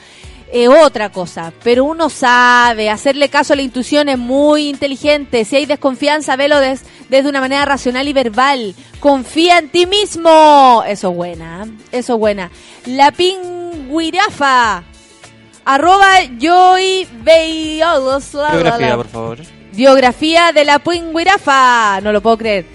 Es 0.53 0.69
otra 0.69 1.11
cosa, 1.11 1.53
pero 1.65 1.85
uno 1.85 2.11
sabe, 2.11 2.91
hacerle 2.91 3.29
caso 3.31 3.55
a 3.55 3.57
la 3.57 3.63
intuición 3.63 4.09
es 4.11 4.19
muy 4.19 4.69
inteligente. 4.69 5.45
Si 5.47 5.57
hay 5.57 5.65
desconfianza, 5.67 6.37
velo 6.37 6.61
des- 6.61 6.83
desde 7.09 7.29
una 7.29 7.41
manera 7.41 7.65
racional 7.65 8.07
y 8.07 8.13
verbal. 8.13 8.75
Confía 9.01 9.59
en 9.59 9.71
ti 9.71 9.87
mismo. 9.87 10.83
Eso 10.87 11.11
es 11.11 11.17
buena, 11.17 11.65
¿eh? 11.65 11.71
eso 11.93 12.15
es 12.15 12.19
buena. 12.19 12.51
La 12.87 13.11
pingüirafa. 13.13 14.85
Arroba 15.65 16.09
Joy 16.41 17.07
Biografía, 17.25 18.97
por 18.97 19.09
favor. 19.09 19.39
Biografía 19.73 20.53
de 20.53 20.65
la 20.65 20.79
pingüirafa. 20.81 22.01
No 22.03 22.13
lo 22.13 22.21
puedo 22.21 22.37
creer. 22.39 22.67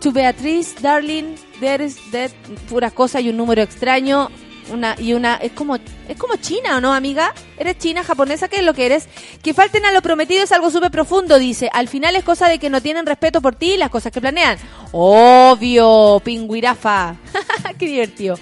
To 0.00 0.12
Beatriz, 0.12 0.74
darling, 0.82 1.34
there 1.60 1.82
is 1.84 1.96
that 2.12 2.30
puras 2.68 2.92
cosas 2.92 3.22
y 3.22 3.30
un 3.30 3.36
número 3.38 3.62
extraño. 3.62 4.30
Una 4.70 4.96
y 4.98 5.12
una 5.12 5.36
es 5.36 5.52
como 5.52 5.76
es 5.76 6.16
como 6.16 6.36
China 6.36 6.78
o 6.78 6.80
no, 6.80 6.94
amiga? 6.94 7.32
¿Eres 7.58 7.78
china, 7.78 8.02
japonesa? 8.02 8.48
¿Qué 8.48 8.56
es 8.56 8.64
lo 8.64 8.74
que 8.74 8.86
eres? 8.86 9.08
Que 9.42 9.54
falten 9.54 9.84
a 9.84 9.92
lo 9.92 10.00
prometido 10.02 10.42
es 10.42 10.52
algo 10.52 10.70
súper 10.70 10.90
profundo, 10.90 11.38
dice. 11.38 11.70
Al 11.72 11.88
final 11.88 12.16
es 12.16 12.24
cosa 12.24 12.48
de 12.48 12.58
que 12.58 12.70
no 12.70 12.80
tienen 12.80 13.06
respeto 13.06 13.40
por 13.42 13.54
ti 13.54 13.72
y 13.72 13.76
las 13.76 13.90
cosas 13.90 14.12
que 14.12 14.20
planean. 14.20 14.58
Obvio, 14.92 16.20
pingüirafa. 16.24 17.16
Qué 17.78 17.86
divertido. 17.86 18.38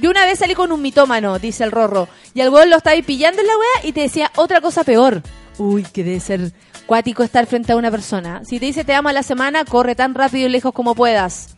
Yo 0.00 0.10
una 0.10 0.24
vez 0.24 0.38
salí 0.38 0.54
con 0.54 0.72
un 0.72 0.82
mitómano, 0.82 1.38
dice 1.38 1.64
el 1.64 1.70
Rorro, 1.70 2.08
y 2.34 2.40
al 2.40 2.50
weón 2.50 2.70
lo 2.70 2.76
estaba 2.76 2.94
ahí 2.94 3.02
pillando 3.02 3.40
en 3.40 3.46
la 3.46 3.56
wea 3.56 3.88
y 3.88 3.92
te 3.92 4.00
decía 4.00 4.32
otra 4.36 4.60
cosa 4.60 4.84
peor. 4.84 5.22
Uy, 5.58 5.84
que 5.84 6.02
debe 6.02 6.18
ser 6.18 6.52
cuático 6.86 7.22
estar 7.22 7.46
frente 7.46 7.72
a 7.72 7.76
una 7.76 7.90
persona. 7.90 8.44
Si 8.44 8.58
te 8.58 8.66
dice 8.66 8.84
te 8.84 8.94
amo 8.94 9.10
a 9.10 9.12
la 9.12 9.22
semana, 9.22 9.64
corre 9.64 9.94
tan 9.94 10.14
rápido 10.14 10.48
y 10.48 10.50
lejos 10.50 10.72
como 10.72 10.94
puedas. 10.94 11.56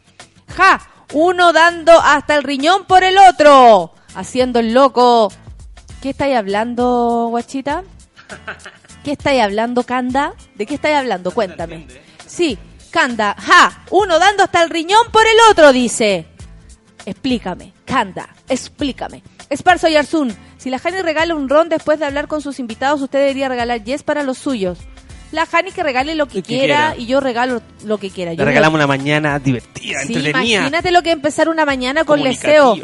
¡Ja! 0.57 0.81
Uno 1.13 1.53
dando 1.53 1.93
hasta 2.01 2.35
el 2.35 2.43
riñón 2.43 2.85
por 2.85 3.05
el 3.05 3.17
otro. 3.19 3.93
Haciendo 4.15 4.59
el 4.61 4.73
loco. 4.75 5.33
¿Qué 6.03 6.11
estáis 6.11 6.37
hablando, 6.37 7.29
guachita? 7.31 7.83
¿Qué 9.05 9.13
estáis 9.13 9.43
hablando, 9.43 9.83
Kanda? 9.85 10.35
¿De 10.55 10.67
qué 10.67 10.75
estáis 10.75 10.97
hablando? 10.97 11.31
Cuéntame. 11.31 11.87
Sí, 12.27 12.59
Kanda. 12.91 13.35
¡Ja! 13.39 13.85
Uno 13.91 14.19
dando 14.19 14.45
hasta 14.45 14.63
el 14.63 14.71
riñón 14.71 15.11
por 15.13 15.23
el 15.27 15.37
otro, 15.51 15.73
dice. 15.73 16.27
Explícame, 17.07 17.73
Kanda, 17.85 18.29
explícame. 18.49 19.23
Esparzo 19.51 19.89
y 19.89 19.97
Arzún, 19.97 20.35
si 20.57 20.71
la 20.71 20.79
Jani 20.79 21.03
regala 21.03 21.35
un 21.35 21.49
ron 21.51 21.69
después 21.69 21.99
de 21.99 22.07
hablar 22.07 22.29
con 22.29 22.41
sus 22.41 22.59
invitados, 22.59 23.03
usted 23.03 23.19
debería 23.21 23.49
regalar 23.49 23.85
yes 23.85 24.03
para 24.03 24.23
los 24.23 24.39
suyos. 24.39 24.79
La 25.33 25.45
Jani 25.47 25.71
que 25.73 25.83
regale 25.83 26.15
lo 26.15 26.27
que, 26.27 26.43
quiera, 26.43 26.93
quiera. 26.93 26.95
y 26.97 27.07
yo 27.07 27.21
regalo 27.21 27.61
lo 27.85 27.99
que 27.99 28.09
quiera. 28.09 28.31
Le 28.31 28.37
Yo 28.39 28.45
regalamos 28.45 28.77
una 28.79 28.87
mañana 28.87 29.39
divertida, 29.39 30.01
Sí, 30.07 30.15
entretenida, 30.15 30.59
imagínate 30.61 30.91
lo 30.93 31.03
que 31.03 31.11
empezar 31.11 31.49
una 31.49 31.67
mañana 31.67 32.05
con 32.05 32.23
leseo. 32.23 32.77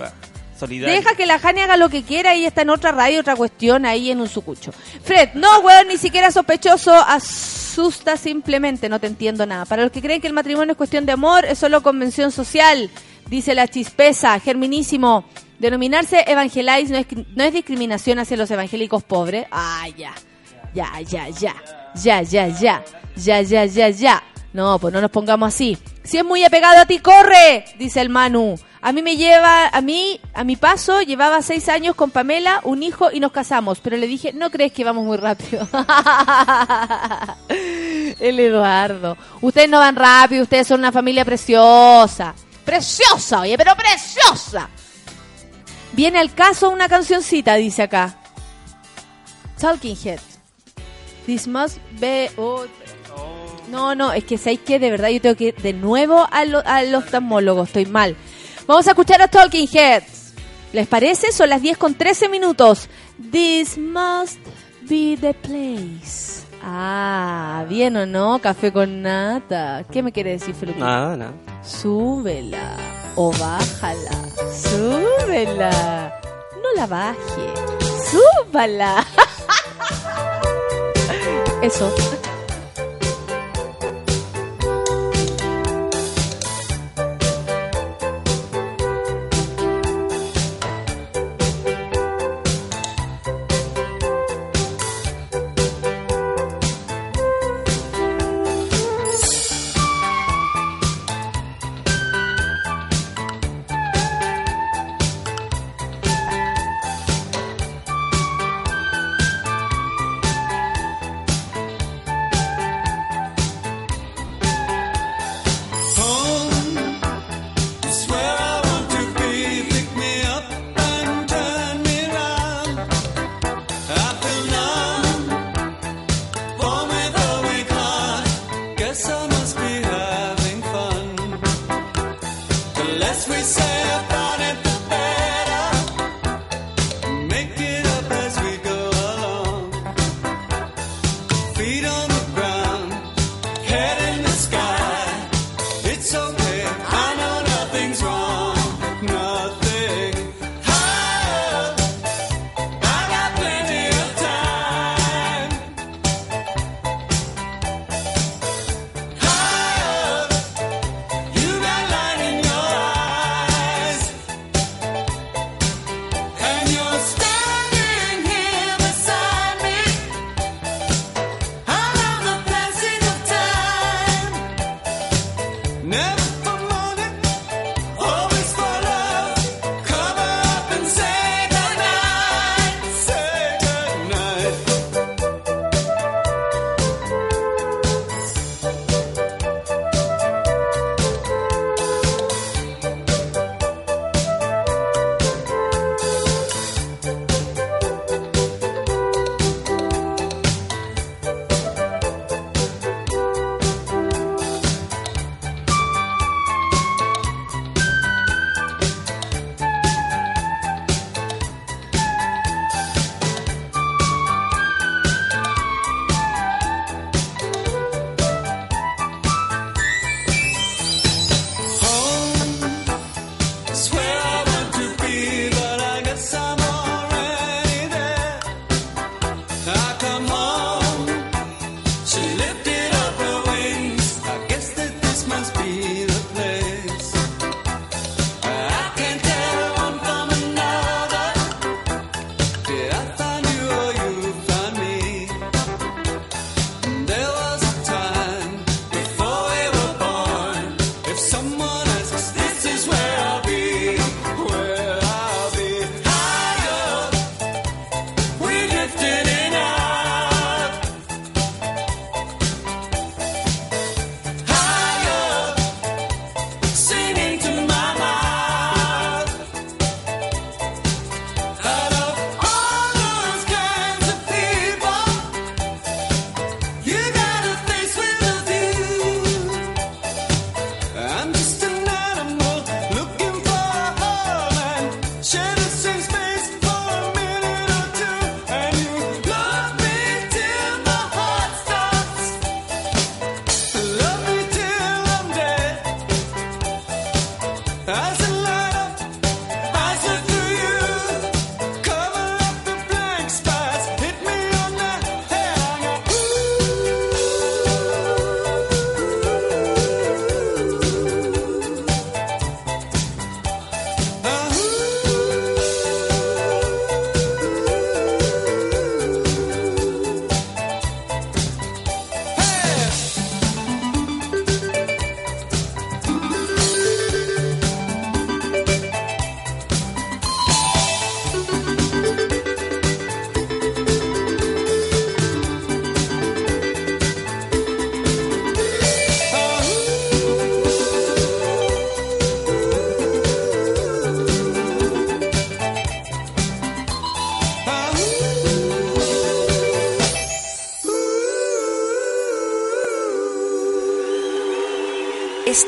Deja 0.66 1.14
que 1.14 1.26
la 1.26 1.38
Jani 1.38 1.60
haga 1.60 1.76
lo 1.76 1.88
que 1.88 2.02
quiera 2.02 2.34
y 2.34 2.44
está 2.44 2.62
en 2.62 2.70
otra 2.70 2.92
radio, 2.92 3.20
otra 3.20 3.36
cuestión 3.36 3.86
ahí 3.86 4.10
en 4.10 4.20
un 4.20 4.28
sucucho. 4.28 4.72
Fred, 5.02 5.30
no, 5.34 5.60
weón, 5.60 5.88
ni 5.88 5.96
siquiera 5.96 6.30
sospechoso, 6.30 6.94
asusta 6.94 8.16
simplemente, 8.16 8.88
no 8.88 9.00
te 9.00 9.06
entiendo 9.06 9.46
nada. 9.46 9.64
Para 9.64 9.82
los 9.82 9.92
que 9.92 10.00
creen 10.02 10.20
que 10.20 10.26
el 10.26 10.32
matrimonio 10.32 10.72
es 10.72 10.78
cuestión 10.78 11.06
de 11.06 11.12
amor, 11.12 11.44
es 11.44 11.58
solo 11.58 11.82
convención 11.82 12.32
social, 12.32 12.90
dice 13.28 13.54
la 13.54 13.68
chispeza, 13.68 14.38
germinísimo. 14.40 15.24
Denominarse 15.58 16.24
evangelize 16.26 16.90
no 16.92 16.98
es, 16.98 17.06
no 17.36 17.44
es 17.44 17.52
discriminación 17.52 18.18
hacia 18.18 18.36
los 18.36 18.50
evangélicos 18.50 19.02
pobres. 19.02 19.46
Ah, 19.50 19.86
ya. 19.96 20.12
Ya, 20.74 21.00
ya, 21.00 21.28
ya. 21.28 21.54
Ya, 21.94 22.22
ya, 22.22 22.48
ya. 22.48 22.84
Ya, 23.16 23.42
ya, 23.42 23.64
ya, 23.66 23.90
ya. 23.90 24.22
No, 24.52 24.78
pues 24.78 24.92
no 24.92 25.00
nos 25.00 25.10
pongamos 25.10 25.48
así. 25.48 25.76
Si 26.02 26.16
es 26.18 26.24
muy 26.24 26.44
apegado 26.44 26.80
a 26.80 26.86
ti, 26.86 26.98
corre, 26.98 27.64
dice 27.78 28.00
el 28.00 28.08
Manu. 28.08 28.58
A 28.82 28.92
mí 28.92 29.02
me 29.02 29.16
lleva, 29.16 29.68
a 29.68 29.80
mí, 29.82 30.18
a 30.32 30.42
mi 30.42 30.56
paso, 30.56 31.02
llevaba 31.02 31.42
seis 31.42 31.68
años 31.68 31.94
con 31.94 32.10
Pamela, 32.10 32.60
un 32.64 32.82
hijo 32.82 33.10
y 33.12 33.20
nos 33.20 33.30
casamos. 33.30 33.78
Pero 33.80 33.98
le 33.98 34.06
dije, 34.06 34.32
no 34.32 34.50
crees 34.50 34.72
que 34.72 34.84
vamos 34.84 35.04
muy 35.04 35.18
rápido. 35.18 35.68
el 37.48 38.40
Eduardo. 38.40 39.18
Ustedes 39.42 39.68
no 39.68 39.78
van 39.78 39.96
rápido, 39.96 40.44
ustedes 40.44 40.66
son 40.66 40.80
una 40.80 40.92
familia 40.92 41.26
preciosa. 41.26 42.34
Preciosa, 42.64 43.40
oye, 43.40 43.58
pero 43.58 43.76
preciosa. 43.76 44.70
Viene 45.92 46.18
al 46.18 46.32
caso 46.34 46.70
una 46.70 46.88
cancioncita, 46.88 47.56
dice 47.56 47.82
acá. 47.82 48.16
Talking 49.58 49.96
Head. 50.02 50.20
This 51.26 51.46
must 51.46 51.78
be... 52.00 52.30
oh, 52.38 52.64
no, 53.70 53.94
no, 53.94 54.12
es 54.12 54.24
que 54.24 54.38
sabéis 54.38 54.60
que 54.60 54.78
de 54.78 54.90
verdad 54.90 55.10
yo 55.10 55.20
tengo 55.20 55.36
que 55.36 55.44
ir 55.44 55.54
de 55.56 55.72
nuevo 55.74 56.26
al, 56.30 56.62
al 56.64 56.94
oftalmólogo, 56.94 57.64
estoy 57.64 57.86
mal. 57.86 58.16
Vamos 58.66 58.86
a 58.86 58.90
escuchar 58.90 59.20
a 59.22 59.28
Talking 59.28 59.68
Heads. 59.72 60.34
¿Les 60.72 60.86
parece? 60.86 61.32
Son 61.32 61.48
las 61.48 61.62
10 61.62 61.78
con 61.78 61.94
13 61.94 62.28
minutos. 62.28 62.88
This 63.32 63.76
must 63.76 64.38
be 64.82 65.16
the 65.20 65.34
place. 65.34 66.42
Ah, 66.62 67.64
bien 67.68 67.96
o 67.96 68.06
no, 68.06 68.38
café 68.38 68.72
con 68.72 69.02
nata. 69.02 69.84
¿Qué 69.90 70.02
me 70.02 70.12
quiere 70.12 70.32
decir, 70.32 70.54
Felipe? 70.54 70.78
Nada, 70.78 71.16
nada. 71.16 71.32
Súbela 71.62 72.76
o 73.16 73.32
bájala. 73.32 74.10
Súbela. 74.52 76.20
No 76.54 76.68
la 76.76 76.86
baje. 76.86 77.54
Súbala. 78.10 79.04
Eso. 81.62 81.92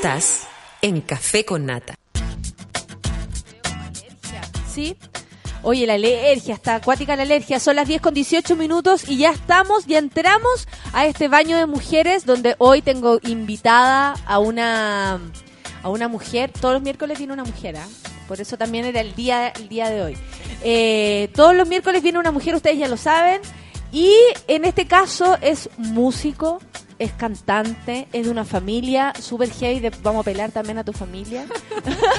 Estás 0.02 0.48
en 0.80 1.00
Café 1.00 1.44
con 1.44 1.64
Nata. 1.64 1.94
¿Sí? 4.68 4.96
Oye, 5.62 5.86
la 5.86 5.94
alergia, 5.94 6.54
está 6.54 6.74
acuática 6.74 7.14
la 7.14 7.22
alergia. 7.22 7.60
Son 7.60 7.76
las 7.76 7.86
10 7.86 8.02
con 8.02 8.12
18 8.12 8.56
minutos 8.56 9.08
y 9.08 9.18
ya 9.18 9.30
estamos, 9.30 9.86
ya 9.86 9.98
entramos 9.98 10.66
a 10.92 11.06
este 11.06 11.28
baño 11.28 11.56
de 11.56 11.66
mujeres 11.66 12.26
donde 12.26 12.56
hoy 12.58 12.82
tengo 12.82 13.20
invitada 13.22 14.16
a 14.26 14.40
una 14.40 15.20
a 15.84 15.88
una 15.88 16.08
mujer. 16.08 16.50
Todos 16.50 16.74
los 16.74 16.82
miércoles 16.82 17.18
viene 17.18 17.32
una 17.32 17.44
mujer, 17.44 17.76
¿ah? 17.76 17.86
Por 18.26 18.40
eso 18.40 18.58
también 18.58 18.84
era 18.86 19.00
el 19.02 19.14
día, 19.14 19.50
el 19.50 19.68
día 19.68 19.88
de 19.88 20.02
hoy. 20.02 20.16
Eh, 20.64 21.30
todos 21.32 21.54
los 21.54 21.68
miércoles 21.68 22.02
viene 22.02 22.18
una 22.18 22.32
mujer, 22.32 22.56
ustedes 22.56 22.76
ya 22.76 22.88
lo 22.88 22.96
saben. 22.96 23.40
Y 23.92 24.12
en 24.48 24.64
este 24.64 24.88
caso 24.88 25.38
es 25.42 25.70
músico, 25.76 26.58
es 27.02 27.12
cantante, 27.12 28.06
es 28.12 28.26
de 28.26 28.30
una 28.30 28.44
familia 28.44 29.12
súper 29.20 29.50
heavy. 29.50 29.80
de- 29.80 29.90
vamos 30.02 30.20
a 30.20 30.24
pelar 30.24 30.50
también 30.50 30.78
a 30.78 30.84
tu 30.84 30.92
familia. 30.92 31.44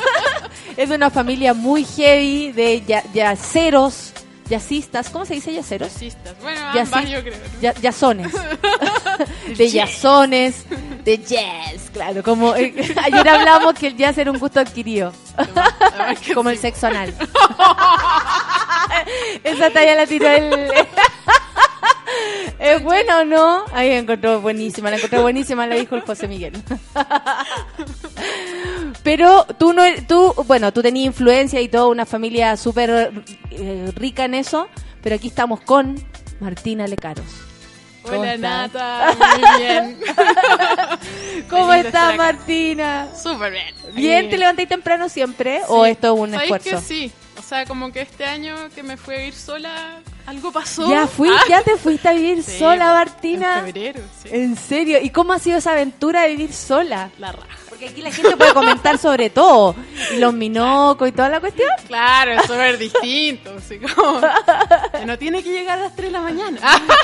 es 0.77 0.89
de 0.89 0.95
una 0.95 1.09
familia 1.09 1.53
muy 1.53 1.85
heavy 1.85 2.51
de 2.51 2.83
ya- 2.85 3.03
yaceros, 3.13 4.11
yacistas. 4.49 5.09
¿Cómo 5.09 5.25
se 5.25 5.35
dice 5.35 5.53
yaceros? 5.53 5.91
Yacistas. 5.93 6.35
Bueno, 6.41 6.59
ambas 6.67 7.09
yo 7.09 7.21
creo. 7.21 7.33
¿no? 7.37 7.61
ya- 7.61 7.73
yazones. 7.81 8.31
de 9.57 9.69
yazones, 9.69 10.65
de 11.03 11.17
jazz, 11.17 11.89
claro. 11.91 12.23
Como 12.23 12.55
eh, 12.55 12.73
ayer 13.03 13.29
hablamos 13.29 13.73
que 13.73 13.87
el 13.87 13.97
jazz 13.97 14.17
era 14.17 14.31
un 14.31 14.39
gusto 14.39 14.59
adquirido. 14.59 15.11
como 16.33 16.49
el 16.49 16.57
sexo 16.57 16.87
anal. 16.87 17.13
Esa 19.43 19.69
talla 19.69 19.95
la 19.95 20.07
tiró 20.07 20.29
el. 20.29 20.71
¿Es 22.59 22.83
buena 22.83 23.19
o 23.19 23.25
no? 23.25 23.65
Ahí 23.73 23.89
la 23.89 23.97
encontró 23.97 24.39
buenísima, 24.39 24.89
la 24.89 24.97
encontró 24.97 25.21
buenísima, 25.21 25.67
la 25.67 25.75
dijo 25.75 25.95
el 25.95 26.01
José 26.01 26.27
Miguel. 26.27 26.53
Pero 29.03 29.45
tú 29.57 29.73
no, 29.73 29.83
tú, 30.07 30.33
bueno, 30.47 30.71
tú 30.71 30.81
tenías 30.81 31.07
influencia 31.07 31.59
y 31.59 31.67
toda 31.67 31.87
una 31.87 32.05
familia 32.05 32.55
súper 32.55 33.11
eh, 33.51 33.91
rica 33.95 34.25
en 34.25 34.35
eso, 34.35 34.69
pero 35.01 35.15
aquí 35.15 35.27
estamos 35.27 35.59
con 35.61 35.95
Martina 36.39 36.87
Lecaros. 36.87 37.52
¿Cómo 38.03 38.19
Hola? 38.21 38.37
Nata, 38.37 39.15
muy 39.17 39.61
bien. 39.61 39.99
¿Cómo 41.49 41.69
Feliz 41.69 41.85
estás. 41.85 42.15
Martina? 42.17 43.07
Súper 43.21 43.51
bien. 43.51 43.75
¿Bien? 43.93 44.29
¿Te 44.29 44.37
levantáis 44.37 44.67
temprano 44.69 45.09
siempre? 45.09 45.61
¿O 45.67 45.85
esto 45.85 46.13
es 46.13 46.19
un 46.19 46.31
¿Sabéis 46.31 46.51
esfuerzo? 46.51 46.69
que 46.69 46.77
sí? 46.93 47.11
O 47.37 47.41
sea, 47.41 47.65
como 47.65 47.91
que 47.91 48.01
este 48.01 48.25
año 48.25 48.55
que 48.75 48.83
me 48.83 48.95
fui 48.97 49.15
a 49.15 49.25
ir 49.25 49.33
sola, 49.33 49.99
algo 50.27 50.51
pasó. 50.51 50.89
Ya 50.89 51.07
fui, 51.07 51.29
Ah. 51.31 51.41
ya 51.49 51.61
te 51.63 51.77
fuiste 51.77 52.07
a 52.07 52.13
vivir 52.13 52.43
Sí, 52.43 52.59
sola, 52.59 52.85
En 52.85 52.91
Martina. 52.93 53.61
febrero, 53.65 54.01
sí. 54.21 54.29
¿En 54.31 54.55
serio? 54.55 54.99
¿Y 55.01 55.09
cómo 55.09 55.33
ha 55.33 55.39
sido 55.39 55.57
esa 55.57 55.71
aventura 55.71 56.21
de 56.23 56.29
vivir 56.29 56.53
sola? 56.53 57.09
La 57.17 57.31
raja. 57.31 57.47
Porque 57.83 57.89
aquí 57.89 58.01
la 58.01 58.11
gente 58.11 58.37
puede 58.37 58.53
comentar 58.53 58.97
sobre 58.97 59.29
todo. 59.29 59.75
Y 60.13 60.19
los 60.19 60.33
minocos 60.33 61.09
y 61.09 61.11
toda 61.11 61.27
la 61.29 61.39
cuestión. 61.41 61.67
Claro, 61.87 62.31
es 62.31 62.43
súper 62.43 62.77
distinto. 62.77 63.55
Así 63.57 63.77
como, 63.77 64.21
que 64.97 65.05
no 65.05 65.17
tiene 65.17 65.43
que 65.43 65.51
llegar 65.51 65.79
a 65.79 65.83
las 65.83 65.95
3 65.95 66.07
de 66.07 66.11
la 66.11 66.21
mañana. 66.21 66.59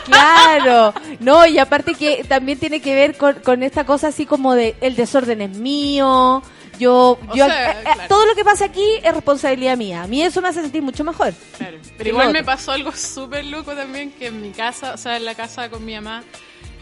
Claro. 0.06 0.94
No, 1.20 1.46
y 1.46 1.60
aparte 1.60 1.94
que 1.94 2.24
también 2.24 2.58
tiene 2.58 2.82
que 2.82 2.96
ver 2.96 3.18
con, 3.18 3.36
con 3.36 3.62
esta 3.64 3.86
cosa 3.86 4.08
así 4.08 4.26
como 4.26 4.56
de 4.56 4.76
el 4.82 4.96
desorden 4.96 5.42
es 5.42 5.58
mío. 5.58 6.42
Yo, 6.80 7.20
yo 7.36 7.46
sea, 7.46 7.72
eh, 7.72 7.78
eh, 7.80 7.84
claro. 7.84 8.08
todo 8.08 8.26
lo 8.26 8.36
que 8.36 8.46
pasa 8.46 8.66
aquí 8.66 8.86
es 9.04 9.14
responsabilidad 9.14 9.76
mía. 9.76 10.04
A 10.04 10.08
mí 10.08 10.24
eso 10.24 10.42
me 10.42 10.48
hace 10.48 10.62
sentir 10.62 10.82
mucho 10.82 11.04
mejor. 11.04 11.34
Claro. 11.58 11.78
Pero 11.98 12.10
igual 12.10 12.32
me 12.32 12.44
pasó 12.44 12.72
algo 12.72 12.94
súper 12.94 13.44
loco 13.46 13.76
también, 13.76 14.12
que 14.12 14.28
en 14.28 14.42
mi 14.42 14.52
casa, 14.52 14.94
o 14.94 14.98
sea, 14.98 15.18
en 15.18 15.26
la 15.26 15.36
casa 15.36 15.70
con 15.70 15.84
mi 15.84 15.96
mamá, 15.96 16.24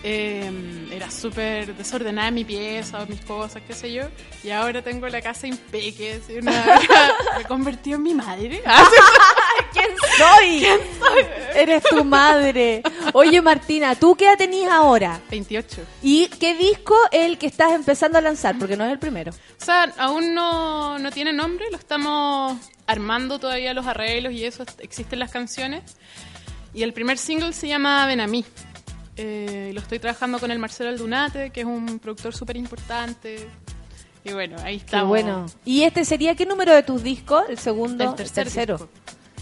eh, 0.03 0.51
era 0.91 1.09
súper 1.11 1.75
desordenada 1.75 2.31
mi 2.31 2.45
pieza, 2.45 3.05
mis 3.07 3.21
cosas, 3.21 3.61
qué 3.67 3.73
sé 3.73 3.91
yo. 3.93 4.03
Y 4.43 4.51
ahora 4.51 4.81
tengo 4.81 5.07
la 5.07 5.21
casa 5.21 5.47
impeque, 5.47 6.21
una- 6.39 6.79
me 7.37 7.43
convertí 7.45 7.93
en 7.93 8.03
mi 8.03 8.13
madre. 8.13 8.61
¿Quién 9.73 9.89
soy? 10.17 10.65
Eres 11.55 11.83
tu 11.83 12.03
madre. 12.03 12.81
Oye, 13.13 13.41
Martina, 13.41 13.95
¿tú 13.95 14.15
qué 14.15 14.25
edad 14.25 14.37
tenías 14.37 14.71
ahora? 14.71 15.19
28. 15.29 15.81
¿Y 16.01 16.27
qué 16.27 16.55
disco 16.55 16.95
es 17.11 17.25
el 17.25 17.37
que 17.37 17.47
estás 17.47 17.71
empezando 17.73 18.17
a 18.17 18.21
lanzar? 18.21 18.57
Porque 18.57 18.77
no 18.77 18.85
es 18.85 18.91
el 18.91 18.99
primero. 18.99 19.31
O 19.31 19.65
sea, 19.65 19.91
aún 19.97 20.33
no, 20.33 20.97
no 20.99 21.11
tiene 21.11 21.33
nombre, 21.33 21.65
lo 21.71 21.77
estamos 21.77 22.57
armando 22.85 23.39
todavía 23.39 23.73
los 23.73 23.85
arreglos 23.85 24.33
y 24.33 24.45
eso, 24.45 24.63
existen 24.79 25.19
las 25.19 25.31
canciones. 25.31 25.83
Y 26.73 26.83
el 26.83 26.93
primer 26.93 27.17
single 27.17 27.53
se 27.53 27.67
llama 27.67 28.05
Ven 28.05 28.21
a 28.21 28.27
mí. 28.27 28.45
Eh, 29.17 29.71
lo 29.73 29.81
estoy 29.81 29.99
trabajando 29.99 30.39
con 30.39 30.51
el 30.51 30.59
Marcelo 30.59 30.89
Aldunate, 30.89 31.49
que 31.49 31.61
es 31.61 31.65
un 31.65 31.99
productor 31.99 32.35
súper 32.35 32.55
importante. 32.55 33.47
Y 34.23 34.33
bueno, 34.33 34.57
ahí 34.63 34.77
estamos. 34.77 35.07
bueno. 35.07 35.45
¿Y 35.65 35.83
este 35.83 36.05
sería 36.05 36.35
qué 36.35 36.45
número 36.45 36.73
de 36.73 36.83
tus 36.83 37.01
discos? 37.03 37.43
¿El 37.49 37.57
segundo? 37.57 38.03
El 38.03 38.15
tercer 38.15 38.45
tercero. 38.45 38.77
disco. 38.77 38.89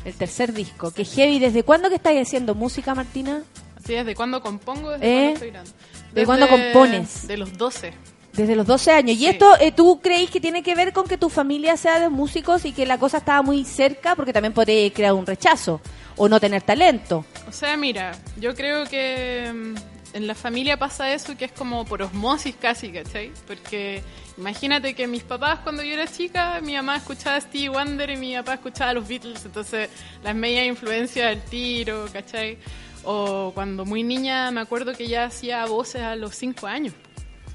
El 0.05 0.13
tercer 0.13 0.53
disco. 0.53 0.91
Qué 0.91 1.03
heavy. 1.03 1.39
¿Desde 1.39 1.63
cuándo 1.63 1.89
que 1.89 1.95
estás 1.95 2.13
haciendo 2.15 2.55
música, 2.55 2.93
Martina? 2.95 3.43
Así 3.75 3.93
¿Desde 3.93 4.15
cuándo 4.15 4.41
compongo? 4.41 4.91
¿Desde 4.91 5.05
¿Eh? 5.05 5.11
cuándo 5.11 5.33
estoy 5.33 5.49
grabando? 5.49 5.73
¿De 6.13 6.25
cuándo 6.25 6.47
compones? 6.47 7.27
De 7.27 7.37
los 7.37 7.57
12. 7.57 7.93
Desde 8.35 8.55
los 8.55 8.65
12 8.67 8.91
años. 8.91 9.15
¿Y 9.15 9.19
Sí. 9.19 9.27
esto 9.27 9.55
eh, 9.59 9.71
tú 9.71 9.99
creéis 10.01 10.29
que 10.29 10.39
tiene 10.41 10.61
que 10.61 10.75
ver 10.75 10.91
con 10.93 11.07
que 11.07 11.17
tu 11.17 11.29
familia 11.29 11.77
sea 11.77 11.99
de 11.99 12.09
músicos 12.09 12.65
y 12.65 12.73
que 12.73 12.85
la 12.85 12.97
cosa 12.97 13.17
estaba 13.17 13.41
muy 13.41 13.63
cerca? 13.65 14.15
Porque 14.15 14.33
también 14.33 14.53
podría 14.53 14.91
crear 14.91 15.13
un 15.13 15.25
rechazo 15.25 15.79
o 16.17 16.27
no 16.27 16.39
tener 16.39 16.61
talento. 16.61 17.25
O 17.47 17.51
sea, 17.51 17.77
mira, 17.77 18.11
yo 18.37 18.53
creo 18.55 18.85
que 18.85 19.51
mm, 19.53 19.75
en 20.17 20.27
la 20.27 20.35
familia 20.35 20.77
pasa 20.77 21.13
eso 21.13 21.35
que 21.37 21.45
es 21.45 21.51
como 21.51 21.85
por 21.85 22.01
osmosis 22.01 22.55
casi, 22.59 22.89
¿cachai? 22.89 23.31
Porque 23.47 24.01
imagínate 24.37 24.93
que 24.93 25.07
mis 25.07 25.23
papás 25.23 25.59
cuando 25.59 25.83
yo 25.83 25.93
era 25.93 26.07
chica, 26.07 26.59
mi 26.61 26.73
mamá 26.75 26.97
escuchaba 26.97 27.39
Stevie 27.39 27.69
Wonder 27.69 28.09
y 28.09 28.17
mi 28.17 28.35
papá 28.35 28.55
escuchaba 28.55 28.93
los 28.93 29.07
Beatles, 29.07 29.45
entonces 29.45 29.89
las 30.23 30.35
media 30.35 30.65
influencia 30.65 31.27
del 31.27 31.41
tiro, 31.41 32.05
¿cachai? 32.11 32.57
O 33.03 33.51
cuando 33.53 33.85
muy 33.85 34.03
niña 34.03 34.51
me 34.51 34.61
acuerdo 34.61 34.93
que 34.93 35.07
ya 35.07 35.25
hacía 35.25 35.65
voces 35.65 36.01
a 36.01 36.15
los 36.15 36.35
5 36.35 36.65
años. 36.67 36.93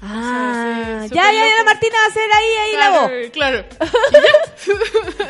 Ah, 0.03 1.05
ya, 1.11 1.31
ya, 1.31 1.47
ya, 1.57 1.63
Martina 1.63 1.95
va 1.95 2.05
a 2.05 2.09
hacer 2.09 2.31
ahí, 2.33 2.49
ahí 2.63 2.77
la 2.77 2.89
voz. 2.89 3.11
Claro, 3.31 3.65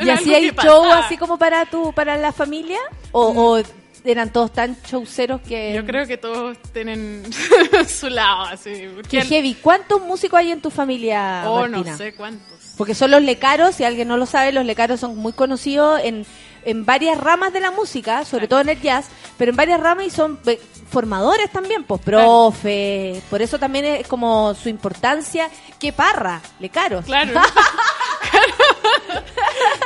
¿Y 0.00 0.08
así 0.10 0.34
hay 0.34 0.50
show 0.50 0.84
así 0.92 1.16
como 1.16 1.38
para 1.38 1.66
tu, 1.66 1.92
para 1.92 2.16
la 2.16 2.32
familia? 2.32 2.78
¿O, 3.12 3.28
o 3.58 3.62
eran 4.04 4.32
todos 4.32 4.52
tan 4.52 4.76
showceros 4.82 5.40
que...? 5.42 5.74
Yo 5.74 5.84
creo 5.84 6.06
que 6.06 6.16
todos 6.16 6.56
tienen 6.72 7.22
su 7.88 8.08
lado, 8.08 8.44
así. 8.46 8.88
Qué 9.08 9.22
heavy. 9.22 9.54
¿Cuántos 9.54 10.00
músicos 10.02 10.40
hay 10.40 10.50
en 10.52 10.60
tu 10.60 10.70
familia, 10.70 11.44
Oh, 11.46 11.60
Martina? 11.60 11.90
no 11.92 11.96
sé 11.98 12.14
cuántos. 12.14 12.58
Porque 12.78 12.94
son 12.94 13.10
los 13.10 13.22
lecaros, 13.22 13.74
si 13.76 13.84
alguien 13.84 14.08
no 14.08 14.16
lo 14.16 14.24
sabe, 14.26 14.50
los 14.52 14.64
lecaros 14.64 14.98
son 14.98 15.16
muy 15.16 15.34
conocidos 15.34 16.00
en, 16.02 16.24
en 16.64 16.84
varias 16.84 17.18
ramas 17.18 17.52
de 17.52 17.60
la 17.60 17.70
música, 17.70 18.24
sobre 18.24 18.48
todo 18.48 18.60
en 18.60 18.68
el 18.70 18.80
jazz, 18.80 19.08
pero 19.36 19.50
en 19.50 19.56
varias 19.56 19.80
ramas 19.80 20.06
y 20.06 20.10
son 20.10 20.38
eh, 20.46 20.60
formadores 20.90 21.50
también, 21.50 21.84
pues 21.84 22.00
profe, 22.02 23.22
por 23.30 23.42
eso 23.42 23.58
también 23.58 23.84
es 23.84 24.06
como 24.08 24.54
su 24.54 24.68
importancia. 24.68 25.48
¡Qué 25.78 25.92
parra! 25.92 26.40
Lecaros. 26.60 27.04
Claro. 27.04 27.40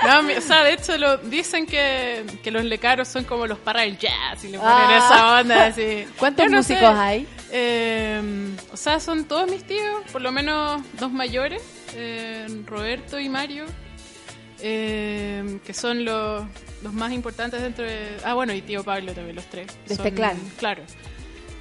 No, 0.05 0.21
o 0.21 0.41
sea, 0.41 0.63
de 0.63 0.75
hecho 0.75 0.97
lo, 0.99 1.17
dicen 1.19 1.67
que, 1.67 2.25
que 2.43 2.51
los 2.53 2.65
lecaros 2.65 3.09
son 3.09 3.25
como 3.25 3.47
los 3.47 3.59
para 3.59 3.81
del 3.81 3.99
jazz 3.99 4.45
y 4.45 4.49
le 4.49 4.59
ponen 4.59 4.73
Ah. 4.73 4.99
esa 5.05 5.41
onda 5.41 5.67
así. 5.67 6.07
¿Cuántos 6.19 6.49
no 6.49 6.59
músicos 6.59 6.81
sé. 6.81 7.01
hay? 7.01 7.29
Eh, 7.51 8.57
o 8.73 8.77
sea, 8.77 9.01
son 9.01 9.25
todos 9.25 9.51
mis 9.51 9.65
tíos, 9.65 10.03
por 10.13 10.23
lo 10.23 10.31
menos 10.31 10.81
dos 11.01 11.11
mayores, 11.11 11.63
eh, 11.95 12.47
Roberto 12.67 13.19
y 13.19 13.29
Mario, 13.29 13.65
eh, 14.61 15.59
que 15.65 15.75
son 15.75 16.05
los, 16.05 16.45
los 16.83 16.93
más 16.93 17.13
importantes 17.13 17.61
dentro 17.63 17.85
de... 17.85 18.17
Ah, 18.25 18.35
bueno, 18.35 18.53
y 18.55 18.63
tío 18.63 18.83
Pablo 18.85 19.13
también, 19.13 19.37
los 19.37 19.47
tres. 19.47 19.67
De 19.87 19.95
este 19.95 20.09
Son- 20.09 20.11
clan. 20.13 20.37
Claro. 20.59 20.83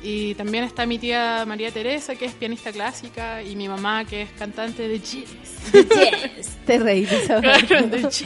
Y 0.04 0.36
también 0.36 0.64
está 0.64 0.86
mi 0.86 1.00
tía 1.00 1.44
María 1.48 1.72
Teresa, 1.72 2.16
que 2.16 2.26
es 2.26 2.34
pianista 2.34 2.72
clásica, 2.72 3.42
y 3.42 3.56
mi 3.56 3.68
mamá, 3.68 4.06
que 4.06 4.24
es 4.24 4.30
cantante 4.38 4.88
de 4.88 5.00
jazz. 5.00 5.30
Te 6.66 6.78
reí 6.80 7.06
de 7.06 7.24
esa 7.24 7.42
Claro, 7.42 7.88
de 7.88 8.02
jazz. 8.04 8.26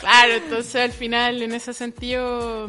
Claro, 0.00 0.32
entonces 0.34 0.74
al 0.76 0.92
final, 0.92 1.42
en 1.42 1.52
ese 1.54 1.72
sentido, 1.72 2.68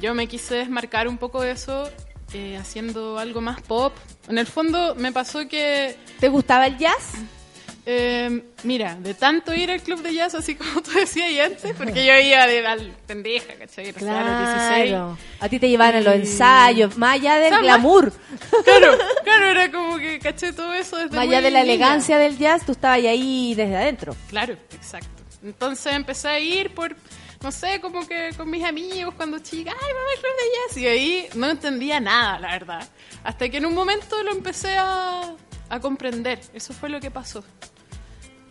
yo 0.00 0.14
me 0.14 0.26
quise 0.26 0.56
desmarcar 0.56 1.08
un 1.08 1.16
poco 1.16 1.40
de 1.40 1.52
eso, 1.52 1.90
eh, 2.34 2.56
haciendo 2.60 3.18
algo 3.18 3.40
más 3.40 3.62
pop. 3.62 3.94
En 4.28 4.36
el 4.36 4.46
fondo, 4.46 4.94
me 4.94 5.10
pasó 5.12 5.48
que... 5.48 5.96
¿Te 6.20 6.28
gustaba 6.28 6.66
el 6.66 6.76
jazz? 6.76 7.12
Eh, 7.88 8.42
mira, 8.64 8.96
de 8.96 9.14
tanto 9.14 9.54
ir 9.54 9.70
al 9.70 9.80
club 9.80 10.02
de 10.02 10.12
jazz, 10.12 10.34
así 10.34 10.56
como 10.56 10.82
tú 10.82 10.90
decías 10.90 11.30
y 11.30 11.38
antes, 11.38 11.72
porque 11.76 12.04
yo 12.04 12.18
iba 12.18 12.44
de 12.48 12.66
al 12.66 12.90
pendeja, 13.06 13.54
¿cachai? 13.54 13.90
O 13.90 13.98
sea, 14.00 14.20
a 14.20 14.24
los 14.24 14.38
16. 14.68 14.88
Claro. 14.90 15.18
A 15.38 15.48
ti 15.48 15.60
te 15.60 15.68
llevaban 15.68 15.94
a 15.94 16.00
los 16.00 16.14
ensayos, 16.16 16.98
más 16.98 17.14
allá 17.14 17.36
del 17.36 17.44
O 17.44 17.48
sea, 17.48 17.58
más- 17.58 17.62
glamour, 17.62 18.12
Claro, 18.64 18.98
claro, 19.22 19.46
era 19.46 19.70
como 19.70 19.98
que 19.98 20.18
caché 20.18 20.52
todo 20.52 20.74
eso 20.74 20.96
desde 20.96 21.14
más 21.14 21.26
allá 21.28 21.40
de 21.40 21.50
la 21.52 21.60
niña. 21.60 21.72
elegancia 21.74 22.18
del 22.18 22.36
jazz, 22.36 22.66
tú 22.66 22.72
estabas 22.72 22.98
ahí 22.98 23.54
desde 23.54 23.76
adentro. 23.76 24.16
Claro, 24.30 24.54
exacto. 24.74 25.08
Entonces 25.44 25.92
empecé 25.94 26.26
a 26.26 26.40
ir 26.40 26.74
por, 26.74 26.96
no 27.40 27.52
sé, 27.52 27.80
como 27.80 28.04
que 28.08 28.30
con 28.36 28.50
mis 28.50 28.64
amigos 28.64 29.14
cuando 29.14 29.38
chica, 29.38 29.70
ay, 29.70 29.92
vamos 29.94 30.10
al 30.16 30.20
club 30.20 30.32
de 30.32 30.74
jazz. 30.74 30.76
Y 30.78 30.86
ahí 30.88 31.28
no 31.36 31.48
entendía 31.50 32.00
nada, 32.00 32.40
la 32.40 32.48
verdad. 32.50 32.88
Hasta 33.22 33.48
que 33.48 33.58
en 33.58 33.66
un 33.66 33.74
momento 33.74 34.20
lo 34.24 34.32
empecé 34.32 34.74
a, 34.76 35.34
a 35.68 35.78
comprender. 35.80 36.40
Eso 36.52 36.72
fue 36.74 36.88
lo 36.88 36.98
que 36.98 37.12
pasó. 37.12 37.44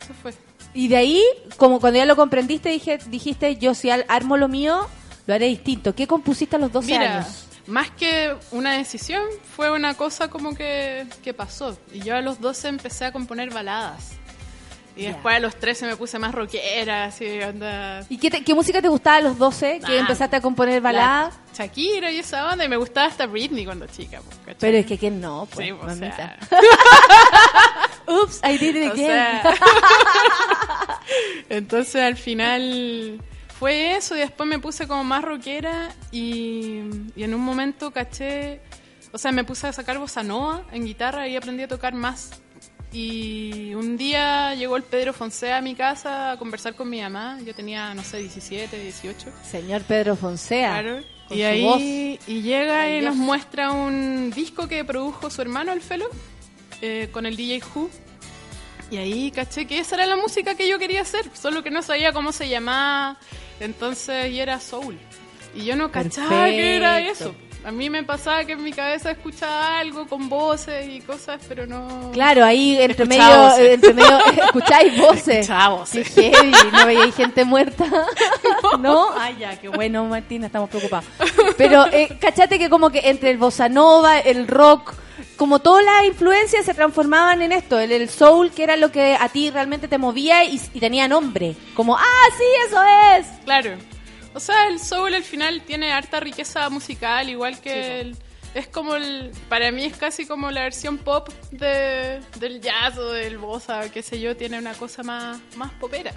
Eso 0.05 0.13
fue. 0.13 0.33
Y 0.73 0.87
de 0.87 0.97
ahí, 0.97 1.23
como 1.57 1.79
cuando 1.79 1.97
ya 1.97 2.05
lo 2.05 2.15
comprendiste, 2.15 2.69
dije, 2.69 2.99
dijiste, 3.07 3.55
yo 3.55 3.73
si 3.73 3.89
armo 3.89 4.37
lo 4.37 4.47
mío, 4.47 4.87
lo 5.25 5.33
haré 5.33 5.47
distinto. 5.47 5.95
¿Qué 5.95 6.05
compusiste 6.05 6.57
a 6.57 6.59
los 6.59 6.71
12 6.71 6.87
Mira, 6.87 7.17
años? 7.17 7.47
más 7.67 7.89
que 7.91 8.35
una 8.51 8.73
decisión, 8.73 9.23
fue 9.55 9.71
una 9.71 9.95
cosa 9.95 10.29
como 10.29 10.53
que, 10.53 11.07
que 11.23 11.33
pasó. 11.33 11.77
Y 11.91 12.01
yo 12.01 12.15
a 12.15 12.21
los 12.21 12.39
12 12.39 12.67
empecé 12.67 13.05
a 13.05 13.11
componer 13.11 13.51
baladas. 13.51 14.11
Y 14.97 15.07
después 15.07 15.35
a 15.35 15.39
los 15.39 15.57
13 15.57 15.87
me 15.87 15.97
puse 15.97 16.17
más 16.19 16.33
rockera, 16.33 17.03
así, 17.05 17.41
onda... 17.41 18.05
¿Y 18.07 18.17
qué, 18.17 18.29
te- 18.31 18.43
qué 18.45 18.53
música 18.55 18.81
te 18.81 18.87
gustaba 18.87 19.17
a 19.17 19.21
los 19.21 19.37
12? 19.37 19.81
Que 19.85 19.97
empezaste 19.99 20.37
a 20.37 20.41
componer 20.41 20.79
baladas. 20.81 21.33
la 21.35 21.53
Shakira 21.65 22.11
y 22.11 22.19
esa 22.19 22.49
onda, 22.49 22.63
y 22.63 22.69
me 22.69 22.77
gustaba 22.77 23.07
hasta 23.07 23.25
Britney 23.25 23.65
cuando 23.65 23.87
chica. 23.87 24.21
pues. 24.45 24.55
Pero 24.57 24.77
es 24.77 24.85
que 24.85 24.97
quién 24.97 25.19
no, 25.19 25.49
pues, 25.51 25.65
Sí, 25.67 25.71
o 25.73 25.77
mamita. 25.77 26.15
sea. 26.15 26.39
Oops, 28.07 28.39
I 28.43 28.57
did 28.57 28.75
it 28.75 28.89
O 28.89 28.93
again. 28.93 29.07
sea, 29.07 29.43
entonces 31.49 31.95
al 32.01 32.15
final 32.15 33.19
fue 33.59 33.95
eso 33.95 34.15
y 34.15 34.19
después 34.19 34.47
me 34.47 34.59
puse 34.59 34.87
como 34.87 35.03
más 35.03 35.23
rockera 35.23 35.89
y, 36.11 36.81
y 37.15 37.23
en 37.23 37.33
un 37.33 37.41
momento 37.41 37.91
caché, 37.91 38.61
o 39.11 39.17
sea, 39.17 39.31
me 39.31 39.43
puse 39.43 39.67
a 39.67 39.73
sacar 39.73 39.97
bossa 39.97 40.23
nova 40.23 40.63
en 40.71 40.85
guitarra 40.85 41.27
y 41.27 41.35
aprendí 41.35 41.63
a 41.63 41.67
tocar 41.67 41.93
más. 41.93 42.41
Y 42.95 43.73
un 43.75 43.97
día 43.97 44.55
llegó 44.55 44.77
el 44.77 44.83
Pedro 44.83 45.11
Fonsea 45.11 45.57
a 45.57 45.61
mi 45.61 45.75
casa 45.75 46.31
a 46.31 46.37
conversar 46.37 46.75
con 46.75 46.89
mi 46.89 47.01
mamá. 47.01 47.37
Yo 47.45 47.53
tenía, 47.53 47.93
no 47.93 48.01
sé, 48.05 48.19
17, 48.19 48.79
18. 48.79 49.27
Señor 49.43 49.81
Pedro 49.81 50.15
Fonsea. 50.15 50.81
Claro. 50.81 51.03
con 51.27 51.37
Y 51.37 51.41
su 51.41 51.45
ahí 51.47 51.63
voz. 51.63 51.81
y 51.81 52.41
llega 52.41 52.89
y 52.89 53.01
nos 53.01 53.17
muestra 53.17 53.71
un 53.71 54.31
disco 54.31 54.69
que 54.69 54.85
produjo 54.85 55.29
su 55.29 55.41
hermano, 55.41 55.73
el 55.73 55.81
Felo, 55.81 56.05
eh, 56.81 57.09
con 57.11 57.25
el 57.25 57.35
DJ 57.35 57.61
Who. 57.75 57.89
Y 58.91 58.95
ahí 58.97 59.29
caché 59.31 59.65
que 59.67 59.79
esa 59.79 59.95
era 59.95 60.05
la 60.05 60.15
música 60.15 60.55
que 60.55 60.69
yo 60.69 60.79
quería 60.79 61.01
hacer, 61.01 61.29
solo 61.33 61.63
que 61.63 61.71
no 61.71 61.81
sabía 61.81 62.13
cómo 62.13 62.31
se 62.31 62.47
llamaba. 62.47 63.17
Entonces, 63.59 64.31
y 64.31 64.39
era 64.39 64.61
soul. 64.61 64.97
Y 65.53 65.65
yo 65.65 65.75
no 65.75 65.91
cachaba 65.91 66.45
que 66.45 66.77
era 66.77 67.01
eso. 67.01 67.35
A 67.65 67.71
mí 67.71 67.89
me 67.89 68.03
pasaba 68.03 68.45
que 68.45 68.51
en 68.51 68.63
mi 68.63 68.71
cabeza 68.71 69.09
escuchaba 69.09 69.79
algo 69.79 70.05
con 70.05 70.29
voces 70.29 70.87
y 70.87 71.01
cosas, 71.01 71.41
pero 71.47 71.65
no. 71.65 72.11
Claro, 72.13 72.45
ahí 72.45 72.77
entre 72.79 73.05
medio, 73.07 73.25
voces. 73.25 73.59
eh, 73.59 73.73
entre 73.73 73.93
medio 73.95 74.19
escucháis 74.45 74.97
voces. 74.99 75.27
Escuchaba 75.39 75.75
voces. 75.77 76.11
Qué 76.13 76.31
heavy, 76.31 76.51
no 76.71 76.85
veíais 76.85 77.15
gente 77.15 77.43
muerta. 77.43 77.85
¿No? 78.79 79.09
Ay, 79.17 79.37
ya, 79.39 79.59
qué 79.59 79.67
bueno, 79.69 80.05
Martina, 80.05 80.45
estamos 80.45 80.69
preocupados. 80.69 81.05
Pero, 81.57 81.87
eh, 81.87 82.15
cachate 82.21 82.59
que 82.59 82.69
como 82.69 82.91
que 82.91 83.09
entre 83.09 83.31
el 83.31 83.37
bossa 83.39 83.67
nova, 83.67 84.19
el 84.19 84.47
rock, 84.47 84.93
como 85.35 85.57
todas 85.57 85.83
las 85.83 86.05
influencias 86.05 86.65
se 86.65 86.73
transformaban 86.75 87.41
en 87.41 87.51
esto, 87.51 87.79
el, 87.79 87.91
el 87.91 88.09
soul, 88.09 88.51
que 88.51 88.63
era 88.63 88.77
lo 88.77 88.91
que 88.91 89.17
a 89.19 89.27
ti 89.29 89.49
realmente 89.49 89.87
te 89.87 89.97
movía 89.97 90.43
y, 90.43 90.61
y 90.73 90.79
tenía 90.79 91.07
nombre. 91.07 91.55
Como, 91.73 91.97
ah, 91.97 92.27
sí, 92.37 92.43
eso 92.67 92.77
es. 93.17 93.25
Claro. 93.43 93.71
O 94.35 94.39
sea, 94.41 94.67
el 94.67 94.79
soul 94.81 95.13
al 95.13 95.23
final 95.23 95.61
tiene 95.61 95.93
harta 95.93 96.19
riqueza 96.19 96.69
musical, 96.69 97.29
igual 97.29 97.61
que 97.61 98.01
el, 98.01 98.17
es 98.53 98.67
como 98.67 98.95
el, 98.95 99.31
para 99.47 99.71
mí 99.71 99.85
es 99.85 99.95
casi 99.95 100.25
como 100.25 100.51
la 100.51 100.63
versión 100.63 100.97
pop 100.97 101.29
de, 101.51 102.19
del 102.37 102.59
jazz 102.59 102.97
o 102.97 103.13
del 103.13 103.37
bossa, 103.37 103.89
qué 103.91 104.03
sé 104.03 104.19
yo, 104.19 104.35
tiene 104.35 104.59
una 104.59 104.73
cosa 104.73 105.03
más, 105.03 105.39
más 105.55 105.71
popera. 105.73 106.11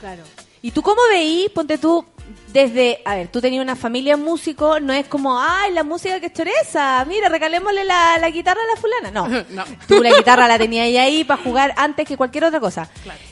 Claro. 0.00 0.22
¿Y 0.62 0.70
tú 0.70 0.80
cómo 0.80 1.02
veí, 1.10 1.50
ponte 1.54 1.76
tú, 1.76 2.02
desde, 2.50 3.02
a 3.04 3.16
ver, 3.16 3.28
tú 3.28 3.42
tenías 3.42 3.62
una 3.62 3.76
familia 3.76 4.16
músico, 4.16 4.80
no 4.80 4.94
es 4.94 5.06
como, 5.06 5.38
ay, 5.38 5.72
la 5.74 5.84
música 5.84 6.18
que 6.18 6.26
es 6.26 6.32
choreza, 6.32 7.04
mira, 7.06 7.28
regalémosle 7.28 7.84
la, 7.84 8.16
la 8.18 8.30
guitarra 8.30 8.60
a 8.62 8.74
la 8.74 8.80
fulana. 8.80 9.10
No, 9.10 9.44
No. 9.50 9.64
tú 9.86 10.02
la 10.02 10.16
guitarra 10.16 10.48
la 10.48 10.56
tenías 10.58 10.84
ahí, 10.86 10.96
ahí 10.96 11.24
para 11.24 11.42
jugar 11.42 11.74
antes 11.76 12.08
que 12.08 12.16
cualquier 12.16 12.44
otra 12.44 12.58
cosa. 12.60 12.88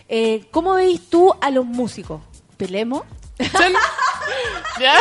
Eh, 0.07 0.45
¿Cómo 0.51 0.75
veis 0.75 1.09
tú 1.09 1.35
a 1.41 1.51
los 1.51 1.65
músicos? 1.65 2.21
¿Pelemos? 2.59 3.05
¿Ya? 4.81 4.95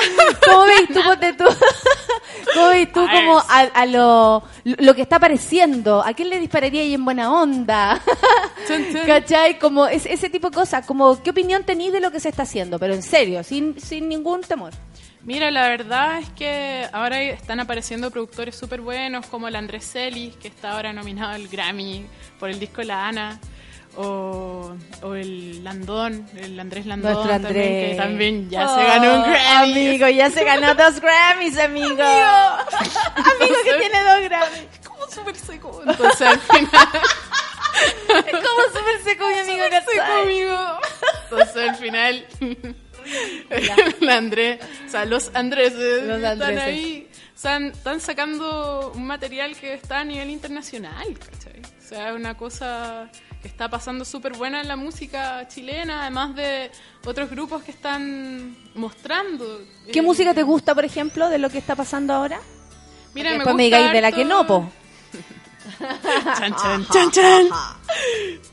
¿Cómo 0.45 0.63
veis 0.63 0.87
tú, 0.87 1.01
ponte 1.03 1.33
tú? 1.33 1.43
¿Cómo 2.53 2.71
tú 2.93 3.07
como 3.11 3.37
a, 3.39 3.59
a 3.73 3.85
lo, 3.85 4.43
lo 4.63 4.95
que 4.95 5.01
está 5.01 5.17
apareciendo? 5.17 6.01
¿A 6.03 6.13
quién 6.13 6.29
le 6.29 6.39
dispararía 6.39 6.81
ahí 6.81 6.93
en 6.93 7.05
buena 7.05 7.31
onda? 7.31 8.01
¿Cachai? 9.05 9.59
Como 9.59 9.85
es- 9.87 10.05
ese 10.05 10.29
tipo 10.29 10.49
de 10.49 10.55
cosas. 10.55 10.85
Como, 10.85 11.21
¿qué 11.21 11.29
opinión 11.31 11.63
tenéis 11.63 11.91
de 11.93 11.99
lo 11.99 12.11
que 12.11 12.19
se 12.19 12.29
está 12.29 12.43
haciendo? 12.43 12.79
Pero 12.79 12.93
en 12.93 13.03
serio, 13.03 13.43
sin, 13.43 13.79
sin 13.79 14.07
ningún 14.09 14.41
temor. 14.41 14.73
Mira, 15.23 15.51
la 15.51 15.67
verdad 15.67 16.19
es 16.19 16.29
que 16.29 16.87
ahora 16.93 17.21
están 17.21 17.59
apareciendo 17.59 18.09
productores 18.11 18.55
súper 18.55 18.79
buenos 18.81 19.25
como 19.25 19.47
el 19.49 19.55
Andrés 19.57 19.91
Celis, 19.91 20.35
que 20.37 20.47
está 20.47 20.71
ahora 20.71 20.93
nominado 20.93 21.33
al 21.33 21.47
Grammy 21.49 22.05
por 22.39 22.49
el 22.49 22.59
disco 22.59 22.81
La 22.83 23.07
Ana, 23.07 23.39
o, 23.97 24.75
o 25.01 25.13
el 25.15 25.63
Landón, 25.63 26.25
el 26.37 26.59
Andrés 26.59 26.85
Landón, 26.85 27.13
Nuestro 27.13 27.31
también, 27.31 27.47
Andrés. 27.47 27.89
que 27.91 27.95
también 27.97 28.49
ya 28.49 28.65
Oh, 28.71 28.75
se 28.77 28.83
ganó 28.85 29.15
un 29.15 29.23
Grammy. 29.23 29.87
Amigo, 29.87 30.07
ya 30.09 30.29
se 30.29 30.43
ganó 30.43 30.75
dos 30.75 30.99
Grammys, 31.01 31.57
amigo. 31.59 32.03
amigo 32.03 33.55
que 33.63 33.73
tiene 33.79 34.03
dos 34.03 34.21
Grammys. 34.23 34.67
Es 34.81 34.87
como 34.87 35.09
súper 35.11 35.35
seco. 35.35 35.81
Entonces 35.85 36.21
al 36.27 36.39
final... 36.39 36.87
Es 38.17 38.31
como 38.33 38.61
súper 38.73 39.03
seco, 39.03 39.27
mi 39.27 39.39
amigo. 39.39 40.79
Entonces 41.29 41.69
al 41.69 41.75
final... 41.75 42.25
el 43.49 44.09
Andrés, 44.09 44.59
o 44.85 44.89
sea, 44.89 45.05
los 45.05 45.31
Andreses 45.33 46.03
Los 46.03 46.17
están 46.17 46.41
Andreses. 46.41 46.63
ahí, 46.63 47.07
o 47.13 47.39
sea, 47.39 47.57
están 47.57 47.99
sacando 48.01 48.91
un 48.95 49.05
material 49.07 49.55
que 49.55 49.73
está 49.75 49.99
a 49.99 50.03
nivel 50.03 50.29
internacional, 50.29 51.07
¿cachai? 51.17 51.61
O 51.61 51.87
sea, 51.87 52.09
es 52.09 52.15
una 52.15 52.35
cosa 52.35 53.09
está 53.47 53.69
pasando 53.69 54.05
súper 54.05 54.33
buena 54.33 54.61
en 54.61 54.67
la 54.67 54.75
música 54.75 55.47
chilena, 55.47 56.01
además 56.01 56.35
de 56.35 56.71
otros 57.05 57.29
grupos 57.29 57.63
que 57.63 57.71
están 57.71 58.55
mostrando. 58.75 59.61
¿Qué 59.91 59.99
eh, 59.99 60.01
música 60.01 60.33
te 60.33 60.43
gusta, 60.43 60.75
por 60.75 60.85
ejemplo, 60.85 61.29
de 61.29 61.39
lo 61.39 61.49
que 61.49 61.57
está 61.57 61.75
pasando 61.75 62.13
ahora? 62.13 62.39
Mira, 63.13 63.29
Porque 63.29 63.29
me 63.29 63.33
después 63.33 63.55
me 63.55 63.63
gusta 63.63 63.77
digáis 63.77 63.93
de 63.93 64.01
la 64.01 64.11
que 64.11 64.25
no, 64.25 64.45
po. 64.45 64.69
Chan, 66.37 66.55
chan, 66.61 66.87
chan, 66.87 67.11
chan. 67.11 67.49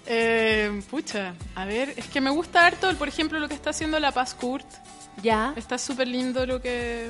Eh, 0.06 0.82
pucha, 0.90 1.34
a 1.54 1.64
ver, 1.64 1.94
es 1.96 2.06
que 2.06 2.20
me 2.20 2.30
gusta 2.30 2.66
harto, 2.66 2.92
por 2.96 3.08
ejemplo, 3.08 3.38
lo 3.38 3.48
que 3.48 3.54
está 3.54 3.70
haciendo 3.70 3.98
La 4.00 4.12
Paz 4.12 4.34
Kurt. 4.34 4.66
Ya. 5.22 5.52
Está 5.56 5.78
súper 5.78 6.08
lindo 6.08 6.46
lo 6.46 6.60
que... 6.60 7.08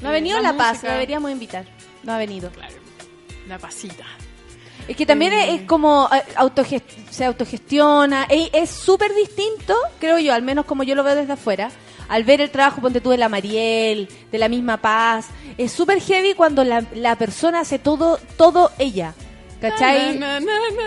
No 0.00 0.08
ha 0.08 0.12
eh, 0.12 0.14
venido 0.14 0.40
La, 0.40 0.56
Paz, 0.56 0.82
deberíamos 0.82 1.30
invitar. 1.30 1.64
No 2.02 2.12
ha 2.12 2.18
venido. 2.18 2.50
Claro, 2.50 2.76
la 3.48 3.58
pasita. 3.58 4.04
Es 4.88 4.96
que 4.96 5.06
también 5.06 5.32
es, 5.32 5.60
es 5.60 5.66
como 5.66 6.08
eh, 6.12 6.22
autogest- 6.36 6.82
se 7.10 7.24
autogestiona, 7.24 8.26
es 8.28 8.70
súper 8.70 9.14
distinto, 9.14 9.74
creo 10.00 10.18
yo, 10.18 10.34
al 10.34 10.42
menos 10.42 10.64
como 10.64 10.82
yo 10.82 10.94
lo 10.94 11.04
veo 11.04 11.14
desde 11.14 11.32
afuera, 11.34 11.70
al 12.08 12.24
ver 12.24 12.40
el 12.40 12.50
trabajo, 12.50 12.80
ponte 12.80 13.00
tú, 13.00 13.10
de 13.10 13.16
la 13.16 13.28
Mariel, 13.28 14.08
de 14.30 14.38
la 14.38 14.48
misma 14.48 14.76
Paz, 14.78 15.26
es 15.56 15.70
súper 15.72 16.00
heavy 16.00 16.34
cuando 16.34 16.64
la, 16.64 16.84
la 16.94 17.16
persona 17.16 17.60
hace 17.60 17.78
todo, 17.78 18.18
todo 18.36 18.70
ella, 18.78 19.14
¿cachai? 19.60 20.18
Na, 20.18 20.40
na, 20.40 20.46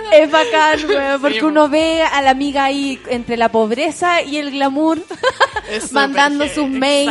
na. 0.09 0.15
Es 0.17 0.29
bacán, 0.29 0.79
weón, 0.89 1.21
porque 1.21 1.39
Sí, 1.39 1.45
uno 1.45 1.69
ve 1.69 2.03
a 2.03 2.21
la 2.21 2.31
amiga 2.31 2.65
ahí 2.65 2.99
entre 3.09 3.37
la 3.37 3.49
pobreza 3.49 4.21
y 4.21 4.37
el 4.37 4.51
glamour 4.51 4.99
mandando 5.91 6.45
sus 6.49 6.67
mails. 6.69 7.07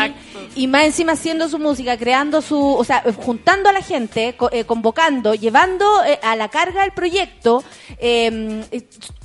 Y 0.56 0.66
más 0.66 0.85
encima 0.85 1.12
haciendo 1.12 1.48
su 1.48 1.59
música, 1.59 1.97
creando 1.97 2.43
su, 2.43 2.60
o 2.74 2.85
sea, 2.85 3.02
juntando 3.16 3.68
a 3.68 3.72
la 3.72 3.82
gente, 3.82 4.36
co- 4.36 4.51
eh, 4.52 4.64
convocando, 4.64 5.35
llevando 5.35 6.05
eh, 6.05 6.18
a 6.22 6.36
la 6.36 6.48
carga 6.48 6.85
el 6.85 6.93
proyecto. 6.93 7.64
eh, 7.98 8.64
eh, 8.70 8.82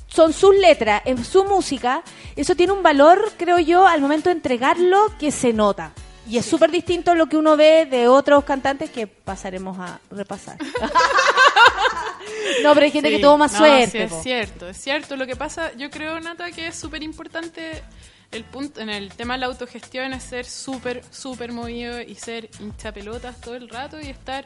son 0.08 0.34
sus 0.34 0.56
letras, 0.56 1.04
es 1.06 1.28
su 1.28 1.44
música, 1.46 2.02
eso 2.36 2.56
tiene 2.56 2.74
un 2.74 2.82
valor, 2.82 3.32
creo 3.38 3.60
yo, 3.60 3.86
al 3.86 4.02
momento 4.02 4.30
de 4.30 4.36
entregarlo 4.36 5.16
que 5.20 5.32
se 5.32 5.54
nota. 5.54 5.92
Y 6.28 6.38
es 6.40 6.46
súper 6.48 6.72
distinto 6.72 7.12
a 7.12 7.16
lo 7.16 7.28
que 7.28 7.38
uno 7.38 7.56
ve 7.56 7.86
de 7.86 8.08
otros 8.08 8.44
cantantes 8.44 8.90
que 8.90 9.06
pasaremos 9.06 9.78
a 9.80 10.00
repasar. 10.10 10.58
no, 12.64 12.74
pero 12.74 12.86
hay 12.86 12.92
gente 12.92 13.10
Sí, 13.10 13.16
que 13.18 13.22
tuvo 13.22 13.38
más 13.38 13.52
no, 13.54 13.58
suerte. 13.60 13.92
sí, 13.92 13.98
es 14.00 14.12
po. 14.12 14.22
cierto, 14.24 14.70
es 14.70 14.78
cierto. 14.78 15.16
Lo 15.16 15.26
que 15.26 15.36
pasa, 15.36 15.72
yo 15.78 15.90
creo, 15.90 16.20
Nata, 16.20 16.52
que 16.52 16.68
es 16.68 16.76
súper 16.76 17.04
importante 17.04 17.84
el 18.32 18.44
punto 18.44 18.80
en 18.82 18.90
el 18.90 19.12
tema 19.14 19.34
de 19.36 19.40
la 19.42 19.46
autogestión 19.48 20.14
es 20.14 20.24
ser 20.24 20.46
súper, 20.46 21.04
súper 21.12 21.52
movido 21.52 22.00
y 22.02 22.16
ser 22.16 22.50
hinchapelotas 22.60 23.42
todo 23.42 23.56
el 23.56 23.70
rato 23.70 24.00
y 24.00 24.08
estar 24.08 24.46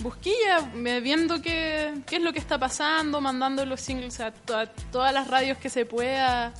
busquilla, 0.00 0.58
eh, 0.74 1.00
viendo 1.00 1.40
qué, 1.42 1.94
qué 2.06 2.16
es 2.16 2.22
lo 2.22 2.32
que 2.32 2.38
está 2.38 2.58
pasando, 2.58 3.20
mandando 3.20 3.64
los 3.66 3.80
singles 3.80 4.20
a, 4.20 4.32
to- 4.32 4.56
a 4.56 4.66
todas 4.66 5.12
las 5.12 5.28
radios 5.28 5.58
que 5.58 5.68
se 5.70 5.86
pueda, 5.86 6.52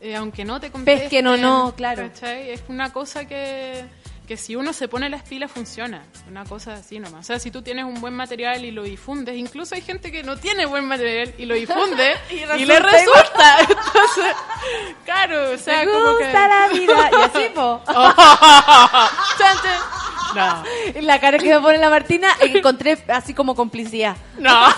eh, 0.00 0.14
aunque 0.16 0.44
no 0.44 0.60
te 0.60 0.70
contesten. 0.70 1.02
Pesquen 1.04 1.26
o 1.26 1.36
no, 1.36 1.74
claro. 1.76 2.08
¿cachai? 2.08 2.50
Es 2.50 2.62
una 2.68 2.92
cosa 2.92 3.26
que, 3.26 3.84
que 4.26 4.36
si 4.36 4.56
uno 4.56 4.72
se 4.72 4.88
pone 4.88 5.08
las 5.08 5.22
pilas 5.22 5.50
funciona. 5.50 6.04
Una 6.28 6.44
cosa 6.44 6.74
así 6.74 6.98
nomás. 6.98 7.20
O 7.20 7.22
sea, 7.24 7.38
si 7.38 7.50
tú 7.50 7.62
tienes 7.62 7.84
un 7.84 8.00
buen 8.00 8.14
material 8.14 8.64
y 8.64 8.70
lo 8.70 8.82
difundes, 8.82 9.36
incluso 9.36 9.74
hay 9.74 9.82
gente 9.82 10.12
que 10.12 10.22
no 10.22 10.36
tiene 10.36 10.64
buen 10.66 10.86
material 10.86 11.34
y 11.38 11.44
lo 11.46 11.54
difunde 11.54 12.14
Y 12.30 12.34
y, 12.62 12.64
le 12.64 12.78
resulta. 12.78 13.58
Entonces, 13.60 14.36
claro, 15.04 15.52
o 15.52 15.58
sea, 15.58 15.84
Me 15.84 15.92
como 15.92 16.18
que... 16.18 16.24
gusta 16.24 16.48
la 16.48 16.68
vida. 16.72 17.10
Y 17.10 17.14
así, 17.22 17.48
po. 17.54 17.82
No. 20.34 20.64
La 21.02 21.20
cara 21.20 21.38
que 21.38 21.50
me 21.50 21.60
pone 21.60 21.78
la 21.78 21.90
Martina 21.90 22.28
encontré 22.40 23.04
así 23.08 23.34
como 23.34 23.54
complicidad. 23.54 24.16
No. 24.38 24.68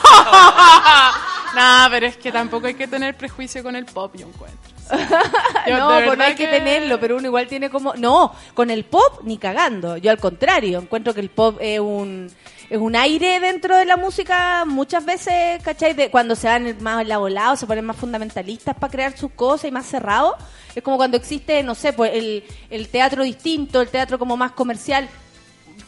No, 1.55 1.87
pero 1.91 2.07
es 2.07 2.17
que 2.17 2.33
tampoco 2.33 2.67
hay 2.67 2.75
que 2.75 2.89
tener 2.89 3.17
prejuicio 3.17 3.63
con 3.63 3.77
el 3.77 3.85
pop, 3.85 4.13
yo 4.17 4.27
encuentro. 4.27 4.74
Yo, 5.67 5.79
no, 5.79 5.89
pues 6.05 6.19
no 6.19 6.25
hay 6.25 6.35
que... 6.35 6.47
tenerlo, 6.47 7.01
pero 7.01 7.17
uno 7.17 7.27
igual 7.27 7.47
tiene 7.47 7.71
como... 7.71 7.95
No, 7.95 8.33
con 8.55 8.71
el 8.71 8.85
pop 8.85 9.21
ni 9.23 9.39
cagando. 9.39 9.97
Yo 9.97 10.11
al 10.11 10.19
contrario, 10.19 10.79
encuentro 10.79 11.15
que 11.15 11.21
el 11.21 11.31
pop 11.31 11.59
es 11.61 11.81
un... 11.81 12.31
Es 12.71 12.79
un 12.79 12.97
aire 12.97 13.41
dentro 13.41 13.77
de 13.77 13.85
la 13.85 13.99
música, 13.99 14.65
muchas 14.65 15.05
veces, 15.05 15.63
¿cachai? 15.63 15.93
De, 15.93 16.11
cuando 16.11 16.35
se 16.35 16.49
dan 16.49 16.75
más 16.81 17.03
elabolados, 17.03 17.61
se 17.61 17.67
ponen 17.67 17.85
más 17.85 17.97
fundamentalistas 17.97 18.75
para 18.75 18.91
crear 18.91 19.17
sus 19.17 19.33
cosas 19.33 19.67
y 19.67 19.71
más 19.71 19.85
cerrados. 19.85 20.35
Es 20.75 20.83
como 20.83 20.97
cuando 20.97 21.19
existe, 21.19 21.63
no 21.63 21.75
sé, 21.75 21.93
pues 21.93 22.13
el, 22.15 22.43
el 22.71 22.89
teatro 22.89 23.23
distinto, 23.23 23.83
el 23.83 23.89
teatro 23.89 24.19
como 24.19 24.39
más 24.39 24.53
comercial. 24.53 25.11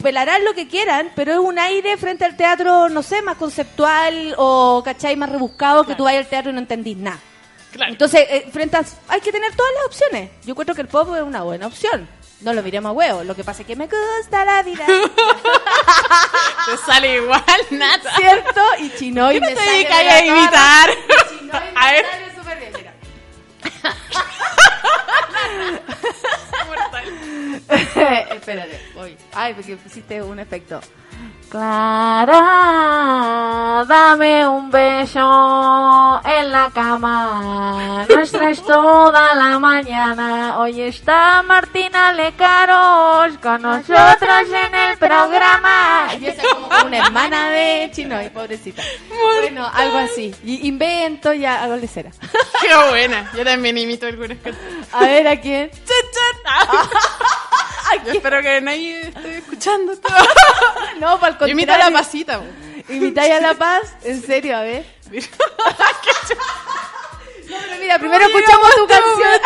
Pelarán 0.01 0.45
lo 0.45 0.53
que 0.53 0.67
quieran, 0.67 1.09
pero 1.15 1.33
es 1.33 1.39
un 1.39 1.57
aire 1.57 1.97
frente 1.97 2.25
al 2.25 2.37
teatro, 2.37 2.89
no 2.89 3.01
sé, 3.01 3.23
más 3.23 3.37
conceptual 3.37 4.35
o, 4.37 4.83
¿cachai? 4.85 5.15
Más 5.15 5.31
rebuscado 5.31 5.83
que 5.83 5.95
tú 5.95 6.03
vayas 6.03 6.25
al 6.25 6.29
teatro 6.29 6.51
y 6.51 6.53
no 6.53 6.59
entendís 6.59 6.97
nada. 6.97 7.19
Entonces, 7.73 8.25
eh, 8.29 8.49
frente 8.51 8.77
a, 8.77 8.83
hay 9.09 9.21
que 9.21 9.31
tener 9.31 9.53
todas 9.55 9.71
las 9.75 9.85
opciones. 9.85 10.29
Yo 10.45 10.51
encuentro 10.51 10.73
que 10.75 10.81
el 10.81 10.87
pop 10.87 11.13
es 11.15 11.21
una 11.21 11.43
buena 11.43 11.67
opción. 11.67 12.07
No 12.41 12.53
lo 12.53 12.61
miremos 12.63 12.89
a 12.89 12.93
huevo. 12.93 13.23
Lo 13.23 13.35
que 13.35 13.43
pasa 13.43 13.61
es 13.63 13.67
que 13.67 13.75
me 13.75 13.87
gusta 13.87 14.45
la 14.45 14.61
vida. 14.63 14.85
Te 16.65 16.77
sale 16.85 17.15
igual, 17.17 17.43
nada. 17.71 18.15
¿Cierto? 18.15 18.61
Y 18.79 18.89
Chinoy 18.97 19.35
¿Qué 19.35 19.39
no 19.41 19.47
me 19.47 19.55
te 19.55 19.59
sale 19.59 19.87
a 19.87 20.25
imitar? 20.25 20.89
cámara. 20.89 20.93
Y 21.07 21.37
Chinoy 21.39 21.61
me 21.73 21.73
A 21.79 21.91
ver. 21.91 22.05
sale 22.05 22.35
súper 22.35 22.59
bien, 22.59 22.73
mira. 22.75 22.93
Espérate, 28.35 28.81
voy. 28.95 29.17
Ay, 29.33 29.53
porque 29.53 29.77
pusiste 29.77 30.21
un 30.21 30.39
efecto. 30.39 30.79
Clara, 31.49 32.35
dame 33.87 34.45
un 34.45 34.69
beso 34.69 36.21
en 36.25 36.51
la 36.51 36.69
cama. 36.73 38.05
Nuestra 38.09 38.49
es 38.49 38.61
toda 38.63 39.33
la 39.33 39.57
mañana. 39.57 40.59
Hoy 40.59 40.81
está 40.81 41.41
Martina 41.43 42.11
Lecaros 42.11 43.37
con 43.41 43.61
nosotros 43.61 44.47
en 44.65 44.75
el 44.75 44.97
programa. 44.97 46.09
Y 46.19 46.25
esa 46.25 46.41
es 46.41 46.53
como 46.53 46.67
una 46.85 46.97
hermana 46.97 47.49
de 47.49 47.91
Chinoy, 47.93 48.29
pobrecita. 48.29 48.83
Bueno, 49.09 49.69
algo 49.73 49.99
así. 49.99 50.35
Y 50.43 50.67
invento 50.67 51.33
ya 51.33 51.63
hago 51.63 51.77
lecera. 51.77 52.11
Qué 52.61 52.75
buena. 52.89 53.31
Yo 53.37 53.45
también 53.45 53.77
imito 53.77 54.05
algunas 54.05 54.37
cosas. 54.39 54.59
A 54.91 54.99
ver, 54.99 55.25
¿a 55.27 55.39
quién? 55.39 55.71
Yo 58.05 58.11
espero 58.13 58.41
que 58.41 58.61
nadie 58.61 59.01
esté 59.09 59.37
escuchando 59.39 59.93
esto. 59.93 60.07
No, 60.99 61.19
para 61.19 61.33
el 61.33 61.39
Yo 61.39 61.47
imito 61.47 61.71
a 61.71 61.75
contrario. 61.75 61.97
la 61.97 62.03
pasita. 62.03 62.41
¿Imitáis 62.89 63.33
a 63.33 63.39
La 63.41 63.53
Paz? 63.53 63.81
¿En 64.03 64.21
serio? 64.21 64.57
A 64.57 64.61
ver. 64.61 64.85
No, 67.49 67.55
pero 67.61 67.79
mira, 67.79 67.97
primero 67.99 68.25
¿Cómo 68.25 68.37
escuchamos 68.39 68.75
tu 68.75 68.81
este 68.83 68.93
canción. 68.93 69.39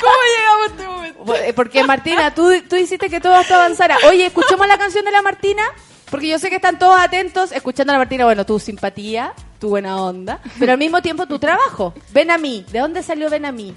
¿Cómo 0.00 0.14
llegamos 0.36 0.62
a 0.62 0.70
este 0.72 0.86
momento? 0.88 1.34
Eh, 1.36 1.52
Porque 1.54 1.84
Martina, 1.84 2.34
tú, 2.34 2.50
tú 2.68 2.74
hiciste 2.76 3.08
que 3.08 3.20
todo 3.20 3.38
esto 3.40 3.54
avanzara. 3.54 3.96
Oye, 4.08 4.26
escuchemos 4.26 4.66
la 4.66 4.76
canción 4.76 5.04
de 5.04 5.12
la 5.12 5.22
Martina, 5.22 5.62
porque 6.10 6.26
yo 6.26 6.38
sé 6.40 6.50
que 6.50 6.56
están 6.56 6.78
todos 6.78 6.98
atentos 6.98 7.52
escuchando 7.52 7.92
a 7.92 7.94
la 7.94 7.98
Martina. 8.00 8.24
Bueno, 8.24 8.44
tu 8.44 8.58
simpatía, 8.58 9.32
tu 9.60 9.68
buena 9.68 9.96
onda, 10.02 10.40
pero 10.58 10.72
al 10.72 10.78
mismo 10.78 11.00
tiempo 11.02 11.26
tu 11.26 11.38
trabajo. 11.38 11.94
Ven 12.10 12.32
a 12.32 12.38
mí. 12.38 12.66
¿De 12.72 12.80
dónde 12.80 13.04
salió 13.04 13.30
Ven 13.30 13.44
a 13.46 13.52
mí? 13.52 13.76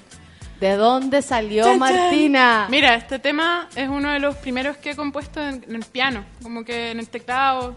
¿De 0.60 0.76
dónde 0.76 1.22
salió 1.22 1.64
Chan, 1.64 1.78
chan. 1.80 1.94
Martina? 1.94 2.66
Mira, 2.70 2.94
este 2.94 3.18
tema 3.18 3.68
es 3.74 3.88
uno 3.88 4.10
de 4.10 4.18
los 4.20 4.36
primeros 4.36 4.76
que 4.76 4.90
he 4.90 4.96
compuesto 4.96 5.40
en, 5.42 5.64
en 5.66 5.74
el 5.76 5.84
piano, 5.84 6.24
como 6.42 6.64
que 6.64 6.90
en 6.90 6.98
el 7.00 7.08
teclado. 7.08 7.74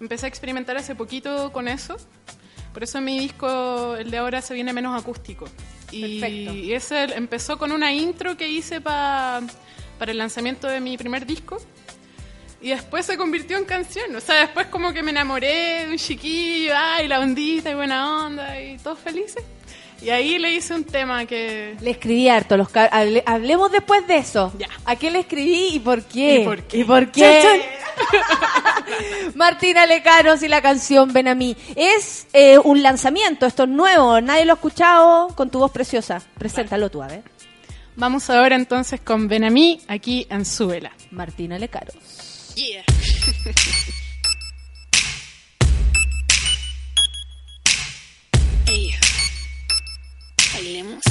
Empecé 0.00 0.26
a 0.26 0.28
experimentar 0.28 0.76
hace 0.76 0.94
poquito 0.94 1.52
con 1.52 1.68
eso. 1.68 1.96
Por 2.72 2.82
eso 2.82 3.00
mi 3.00 3.18
disco, 3.18 3.94
el 3.96 4.10
de 4.10 4.18
ahora, 4.18 4.42
se 4.42 4.54
viene 4.54 4.72
menos 4.72 5.00
acústico. 5.00 5.46
Y, 5.92 6.20
Perfecto. 6.20 6.52
y 6.52 6.72
ese 6.74 7.04
empezó 7.16 7.56
con 7.58 7.70
una 7.72 7.92
intro 7.92 8.36
que 8.36 8.48
hice 8.48 8.80
pa- 8.80 9.40
para 9.98 10.10
el 10.10 10.18
lanzamiento 10.18 10.66
de 10.66 10.80
mi 10.80 10.98
primer 10.98 11.24
disco. 11.26 11.58
Y 12.60 12.70
después 12.70 13.06
se 13.06 13.16
convirtió 13.16 13.56
en 13.56 13.64
canción. 13.66 14.14
O 14.16 14.20
sea, 14.20 14.40
después 14.40 14.66
como 14.66 14.92
que 14.92 15.02
me 15.02 15.12
enamoré 15.12 15.84
de 15.86 15.90
un 15.92 15.96
chiquillo, 15.96 16.72
ay, 16.76 17.06
la 17.06 17.20
ondita 17.20 17.70
y 17.70 17.74
buena 17.74 18.26
onda, 18.26 18.60
y 18.60 18.76
todos 18.78 18.98
felices. 18.98 19.44
Y 20.02 20.10
ahí 20.10 20.38
le 20.38 20.52
hice 20.52 20.74
un 20.74 20.84
tema 20.84 21.24
que... 21.26 21.76
Le 21.80 21.90
escribí 21.90 22.28
harto. 22.28 22.56
Los 22.56 22.68
ca- 22.68 22.90
hable- 22.90 23.22
hablemos 23.26 23.72
después 23.72 24.06
de 24.06 24.18
eso. 24.18 24.52
¿A 24.84 24.96
qué 24.96 25.10
le 25.10 25.20
escribí 25.20 25.70
y 25.74 25.78
por 25.80 26.02
qué? 26.04 26.40
¿Y 26.40 26.44
por 26.44 26.62
qué? 26.62 26.78
¿Y 26.78 26.84
por 26.84 27.10
qué? 27.10 27.62
Martina 29.34 29.86
Lecaros 29.86 30.42
y 30.42 30.48
la 30.48 30.60
canción 30.60 31.12
Ven 31.12 31.28
a 31.28 31.34
mí. 31.34 31.56
Es 31.74 32.26
eh, 32.32 32.58
un 32.58 32.82
lanzamiento, 32.82 33.46
esto 33.46 33.62
es 33.64 33.68
nuevo, 33.70 34.20
nadie 34.20 34.44
lo 34.44 34.52
ha 34.52 34.56
escuchado 34.56 35.28
con 35.34 35.50
tu 35.50 35.58
voz 35.60 35.70
preciosa. 35.70 36.20
Preséntalo 36.38 36.90
tú, 36.90 37.02
a 37.02 37.06
ver. 37.08 37.22
Vamos 37.96 38.28
ahora 38.28 38.56
entonces 38.56 39.00
con 39.00 39.28
Ven 39.28 39.44
a 39.44 39.50
mí, 39.50 39.80
aquí 39.88 40.26
en 40.28 40.44
Súbela. 40.44 40.92
Martina 41.10 41.58
Lecaros. 41.58 41.94
Yeah. 42.54 42.84
bailemos. 50.56 51.04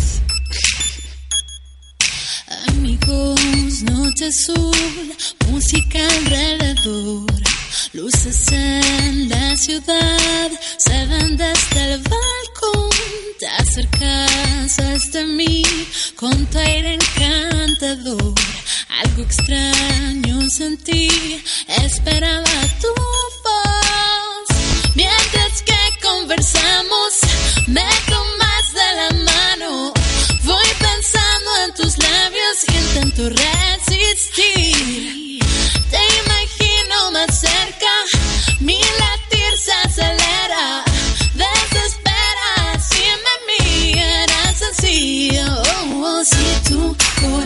Amigos, 2.70 3.82
noche 3.84 4.26
azul, 4.28 5.16
música 5.50 6.00
alrededor, 6.18 7.32
luces 7.94 8.52
en 8.52 9.30
la 9.30 9.56
ciudad, 9.56 10.52
se 10.78 11.06
ven 11.06 11.38
desde 11.38 11.94
el 11.94 12.02
balcón, 12.02 12.90
te 13.40 13.48
acercas 13.48 14.80
hasta 14.80 15.24
mí 15.26 15.64
con 16.16 16.46
tu 16.48 16.58
aire 16.58 16.96
encantador, 16.96 18.34
algo 19.04 19.22
extraño 19.24 20.50
sentí, 20.50 21.08
esperaba 21.84 22.56
tu 22.82 22.88
voz, 23.46 24.96
mientras 24.96 25.62
que 25.62 25.80
conversamos, 26.02 27.12
me 27.68 28.15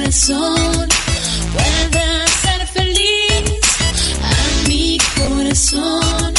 corazón. 0.09 0.89
Puede 1.53 2.27
ser 2.41 2.67
feliz, 2.73 3.59
a 4.23 4.67
mi 4.67 4.97
corazón. 5.15 6.33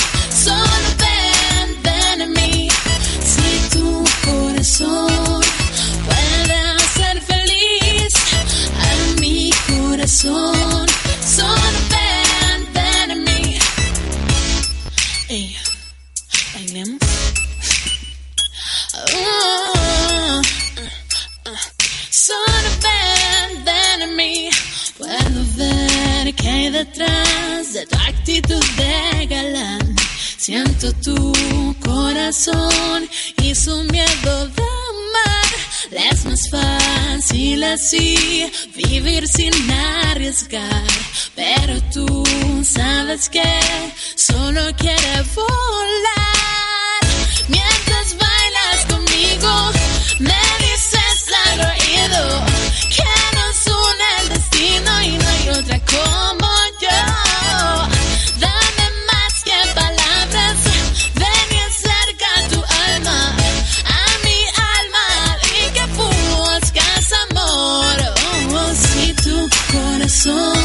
Solo 0.45 0.89
ven, 0.99 1.83
ven 1.85 2.23
a 2.23 2.27
mí. 2.27 2.69
Si 3.23 3.79
tu 3.79 4.05
corazón 4.25 5.41
puede 6.07 6.79
ser 6.97 7.23
feliz, 7.23 8.13
a 8.89 9.21
mi 9.21 9.51
corazón 9.69 10.90
hay 26.61 26.71
detrás 26.71 27.73
de 27.73 27.87
tu 27.87 27.97
actitud 27.97 28.65
de 28.77 29.27
galán. 29.27 29.97
Siento 30.37 30.93
tu 30.95 31.33
corazón 31.85 33.09
y 33.43 33.55
su 33.55 33.85
miedo 33.85 34.49
de 34.49 34.63
amar. 34.63 35.51
Es 35.91 36.25
más 36.25 36.51
fácil 36.51 37.65
así 37.65 38.51
vivir 38.77 39.27
sin 39.29 39.55
arriesgar. 39.71 40.85
Pero 41.35 41.81
tú 41.95 42.07
sabes 42.65 43.29
que 43.29 43.61
solo 44.17 44.63
quiere 44.77 45.23
volar. 45.35 47.01
Mientras 47.49 48.07
bailas 48.25 48.81
conmigo, 48.89 49.73
me 50.19 50.43
dices 50.67 51.21
al 51.47 51.61
oído 51.73 52.45
que 52.97 53.13
nos 53.39 53.67
une 53.67 54.09
el 54.21 54.29
destino 54.29 55.03
y 55.03 55.11
no 55.19 55.29
hay 55.29 55.49
otra 55.59 55.81
como 55.87 56.50
corazón 70.23 70.60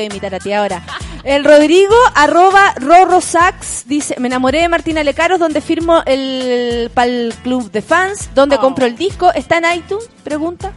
voy 0.00 0.04
a 0.04 0.06
imitar 0.06 0.34
a 0.34 0.38
ti 0.38 0.52
ahora. 0.52 0.82
El 1.24 1.44
Rodrigo, 1.44 1.94
arroba 2.14 2.72
Rorro 2.76 3.20
Sax, 3.20 3.84
dice, 3.86 4.16
me 4.18 4.28
enamoré 4.28 4.60
de 4.62 4.68
Martina 4.68 5.02
Lecaros, 5.04 5.38
donde 5.38 5.60
firmo 5.60 6.02
el 6.06 6.90
pal 6.94 7.34
club 7.42 7.70
de 7.70 7.82
fans, 7.82 8.30
donde 8.34 8.56
Oh. 8.56 8.60
compro 8.60 8.86
el 8.86 8.96
disco. 8.96 9.32
¿Está 9.34 9.58
en 9.58 9.78
iTunes? 9.78 10.08
Pregunta. 10.24 10.72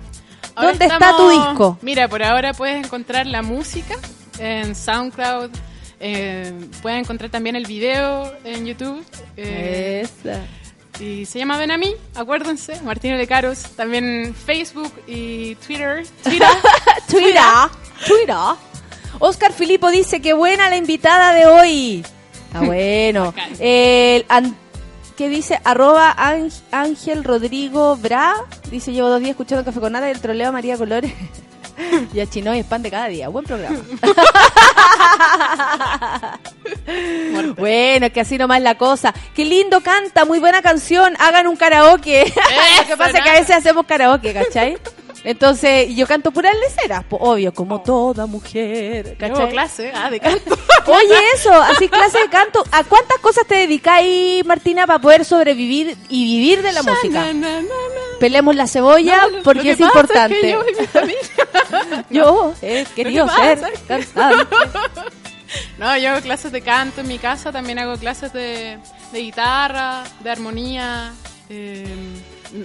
Ahora 0.56 0.70
¿Dónde 0.70 0.86
está 0.86 1.16
tu 1.18 1.30
disco? 1.30 1.78
Mira, 1.82 2.08
por 2.08 2.22
ahora 2.22 2.54
puedes 2.54 2.84
encontrar 2.86 3.26
la 3.26 3.41
música 3.41 3.95
en 4.38 4.76
SoundCloud. 4.76 5.50
eh, 6.06 6.52
puedes 6.82 7.00
encontrar 7.00 7.32
también 7.32 7.56
el 7.56 7.66
video 7.66 8.32
en 8.44 8.66
YouTube. 8.66 9.04
eh, 9.38 10.04
Esa. 10.04 10.41
Y 11.00 11.26
se 11.26 11.40
llama 11.40 11.58
Ven 11.58 11.72
a 11.72 11.78
mí, 11.78 11.95
acuérdense, 12.14 12.80
Martino 12.82 13.18
de 13.18 13.26
Caros. 13.26 13.60
También 13.78 14.36
Facebook 14.36 14.91
y 15.08 15.56
Twitter. 15.56 16.06
Twitter. 16.24 16.48
Twitter. 17.10 17.41
Twitter. 18.06 18.36
Oscar 19.19 19.53
Filipo 19.53 19.90
dice 19.91 20.22
que 20.22 20.34
buena 20.34 20.69
la 20.69 20.77
invitada 20.77 21.34
de 21.34 21.45
hoy. 21.45 22.06
Está 22.48 22.61
bueno. 22.65 23.34
El 23.60 24.26
¿Qué 25.18 25.30
dice? 25.30 25.60
Arroba 25.64 26.15
Ángel- 26.72 27.23
Rodrigo 27.23 27.95
Bra. 27.98 28.34
Dice, 28.72 28.91
llevo 28.91 29.10
dos 29.10 29.19
días 29.19 29.31
escuchando 29.31 29.64
Café 29.64 29.80
con 29.80 29.91
Nada 29.94 30.07
y 30.07 30.11
el 30.11 30.19
troleo 30.19 30.49
a 30.49 30.52
María 30.52 30.76
Colores. 30.76 31.14
y 32.14 32.19
a 32.19 32.26
Chinoy 32.27 32.60
es 32.60 32.65
pan 32.65 32.81
de 32.81 32.90
cada 32.90 33.07
día. 33.07 33.30
Buen 33.30 33.45
programa. 33.45 33.77
bueno, 37.57 38.10
que 38.11 38.22
así 38.22 38.38
nomás 38.38 38.61
la 38.61 38.76
cosa. 38.76 39.14
Qué 39.35 39.45
lindo 39.45 39.81
canta, 39.81 40.26
muy 40.26 40.40
buena 40.40 40.61
canción. 40.64 41.14
Hagan 41.19 41.48
un 41.48 41.56
karaoke. 41.57 42.34
Lo 42.81 42.88
que 42.88 42.98
pasa 42.98 43.18
es 43.19 43.23
que 43.23 43.30
a 43.30 43.34
veces 43.34 43.56
hacemos 43.56 43.85
karaoke, 43.85 44.34
¿cachai? 44.34 44.77
Entonces, 45.24 45.95
yo 45.95 46.06
canto 46.06 46.32
puras 46.32 46.54
leceras, 46.60 47.04
po, 47.06 47.16
obvio, 47.18 47.54
como 47.54 47.82
toda 47.82 48.26
mujer, 48.26 49.16
¿cachai? 49.18 49.52
clase 49.52 49.91
ah, 49.95 50.10
de 50.10 50.20
canto. 50.22 50.58
Oye, 50.88 51.16
eso, 51.34 51.54
así 51.54 51.88
clase 51.88 52.20
de 52.20 52.28
canto. 52.30 52.64
¿A 52.72 52.84
cuántas 52.84 53.18
cosas 53.20 53.48
te 53.48 53.56
dedicáis, 53.56 54.45
Martina, 54.45 54.86
para 54.86 55.00
poder 55.00 55.24
sobrevivir 55.24 55.95
y 56.10 56.26
vivir 56.26 56.62
de 56.62 56.74
la 56.74 56.84
música? 56.84 57.26
Pelemos 58.20 58.56
la 58.56 58.68
cebolla 58.68 59.22
No, 59.24 59.30
lo- 59.30 59.38
lo 59.38 59.44
porque 59.44 59.62
que 59.62 59.72
es 59.72 59.80
importante. 59.80 60.41
que 60.41 60.50
yo 60.50 60.64
Yo 62.10 62.54
he 62.62 62.86
querido 62.95 63.26
Lo 63.26 63.32
que 63.34 63.40
ser 63.41 63.74
es 63.74 63.80
cantante. 63.88 64.45
No, 65.78 65.95
yo 65.98 66.10
hago 66.12 66.22
clases 66.22 66.52
de 66.52 66.62
canto 66.62 67.02
en 67.02 67.08
mi 67.08 67.20
casa, 67.20 67.52
también 67.52 67.78
hago 67.78 67.95
clases 67.98 68.34
de, 68.34 68.80
de 69.12 69.20
guitarra, 69.20 70.04
de 70.22 70.30
armonía, 70.32 71.14
eh, 71.50 71.86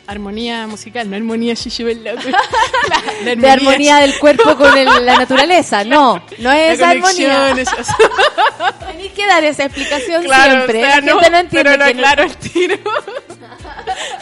armonía 0.07 0.67
musical, 0.67 1.09
no 1.11 1.17
armonía 1.17 1.55
shishibel. 1.55 2.03
La- 3.25 3.35
De 3.35 3.51
armonía 3.51 3.97
del 3.99 4.19
cuerpo 4.19 4.57
con 4.57 4.77
el- 4.77 5.07
la 5.07 5.17
naturaleza. 5.19 5.85
No, 5.89 6.23
no 6.39 6.53
es 6.53 6.79
La 6.79 6.91
armonía. 6.91 7.51
esas- 7.53 7.89
Tenéis 8.89 9.13
que 9.13 9.27
dar 9.27 9.45
esa 9.45 9.65
explicación 9.65 10.23
Claro, 10.25 10.53
siempre. 10.67 10.79
o 10.79 10.81
sea, 10.87 10.89
la 10.89 10.95
gente 11.03 11.11
no, 11.13 11.21
no, 11.21 11.39
entiende 11.39 11.49
pero 11.71 11.77
no- 11.77 11.85
aclaro 11.85 12.23
al 12.25 12.37
tiro. 12.37 12.77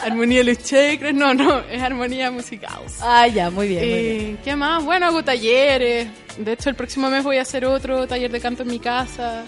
armonía 0.03 0.37
de 0.39 0.43
los 0.45 0.63
chakras, 0.63 1.13
no, 1.13 1.33
no, 1.33 1.59
es 1.59 1.81
armonía 1.81 2.31
musical. 2.31 2.79
Ah, 3.01 3.27
ya, 3.27 3.49
muy 3.49 3.67
bien, 3.67 3.79
muy 3.81 3.89
Eh, 3.93 4.17
bien. 4.19 4.39
¿Qué 4.43 4.55
más? 4.55 4.83
Bueno, 4.83 5.07
hago 5.07 5.23
talleres. 5.23 6.07
De 6.37 6.53
hecho, 6.53 6.69
el 6.69 6.75
próximo 6.75 7.09
mes 7.09 7.23
voy 7.23 7.37
a 7.37 7.41
hacer 7.41 7.65
otro 7.65 8.07
taller 8.07 8.31
de 8.31 8.39
canto 8.39 8.61
en 8.63 8.69
mi 8.69 8.79
casa. 8.79 9.43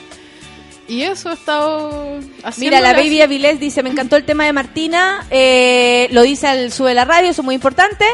Y 0.90 1.04
eso 1.04 1.30
he 1.30 1.34
estado 1.34 2.20
haciendo. 2.44 2.78
Mira, 2.78 2.82
la 2.82 2.94
Baby 2.94 3.22
Avilés 3.22 3.60
dice, 3.60 3.84
me 3.84 3.92
encantó 3.92 4.16
el 4.16 4.26
tema 4.26 4.46
de 4.46 4.54
Martina, 4.54 5.26
eh, 5.30 6.08
lo 6.12 6.24
dice 6.24 6.48
al 6.48 6.72
Sube 6.74 6.94
la 6.94 7.06
Radio, 7.06 7.30
eso 7.30 7.42
es 7.42 7.46
muy 7.46 7.56
importante. 7.56 8.06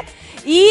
Y 0.45 0.67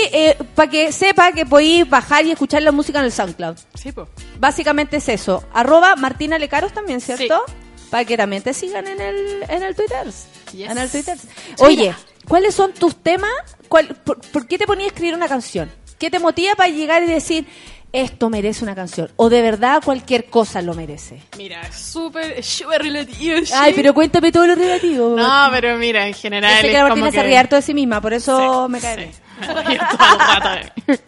para 0.54 0.70
que 0.70 0.92
sepa 0.92 1.32
que 1.32 1.46
podéis 1.46 1.88
bajar 1.88 2.24
y 2.24 2.30
escuchar 2.30 2.62
la 2.62 2.70
música 2.70 3.00
en 3.00 3.06
el 3.06 3.12
SoundCloud. 3.12 3.56
Sí, 3.74 3.90
pues. 3.90 4.08
Básicamente 4.38 4.98
es 4.98 5.08
eso. 5.08 5.42
Arroba 5.52 5.96
Martina 5.96 6.38
Lecaros 6.38 6.72
también, 6.72 7.00
¿cierto? 7.00 7.42
Para 7.90 8.04
que 8.04 8.16
también 8.16 8.42
te 8.42 8.54
sigan 8.54 8.86
en 8.86 9.00
el, 9.00 9.44
en 9.48 9.62
el 9.62 9.74
Twitter. 9.74 10.06
En 10.52 10.78
el 10.78 10.90
Twitter. 10.90 11.18
Oye, 11.58 11.94
¿cuáles 12.28 12.54
son 12.54 12.72
tus 12.72 12.94
temas? 12.96 13.32
¿Cuál, 13.68 13.96
por, 14.04 14.20
por 14.20 14.46
qué 14.46 14.58
te 14.58 14.66
ponías 14.66 14.90
a 14.90 14.94
escribir 14.94 15.14
una 15.14 15.26
canción? 15.26 15.70
¿Qué 15.98 16.10
te 16.10 16.20
motiva 16.20 16.54
para 16.54 16.68
llegar 16.68 17.02
y 17.02 17.06
decir, 17.06 17.46
esto 17.94 18.28
merece 18.28 18.64
una 18.64 18.74
canción? 18.74 19.10
¿O 19.16 19.30
de 19.30 19.40
verdad 19.40 19.80
cualquier 19.82 20.26
cosa 20.26 20.60
lo 20.60 20.74
merece? 20.74 21.20
Mira, 21.38 21.70
súper, 21.72 22.42
súper 22.42 22.82
relativo. 22.82 23.38
sí. 23.44 23.52
Ay, 23.56 23.72
pero 23.74 23.94
cuéntame 23.94 24.32
todo 24.32 24.46
lo 24.48 24.54
relativo. 24.56 25.16
No, 25.16 25.48
pero 25.52 25.78
mira, 25.78 26.06
en 26.06 26.12
general. 26.12 26.56
Yo 26.56 26.60
sé 26.60 26.66
que 26.68 26.72
la 26.74 26.82
Martina 26.84 27.10
se 27.12 27.22
ríe 27.22 27.38
harto 27.38 27.56
de 27.56 27.62
sí 27.62 27.72
misma, 27.72 28.00
por 28.00 28.12
eso 28.12 28.68
me 28.68 28.80
cae 28.80 29.10
rato. 29.40 30.70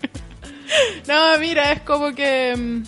No, 1.07 1.39
mira, 1.39 1.71
es 1.73 1.81
como 1.83 2.13
que 2.13 2.55
mm, 2.57 2.83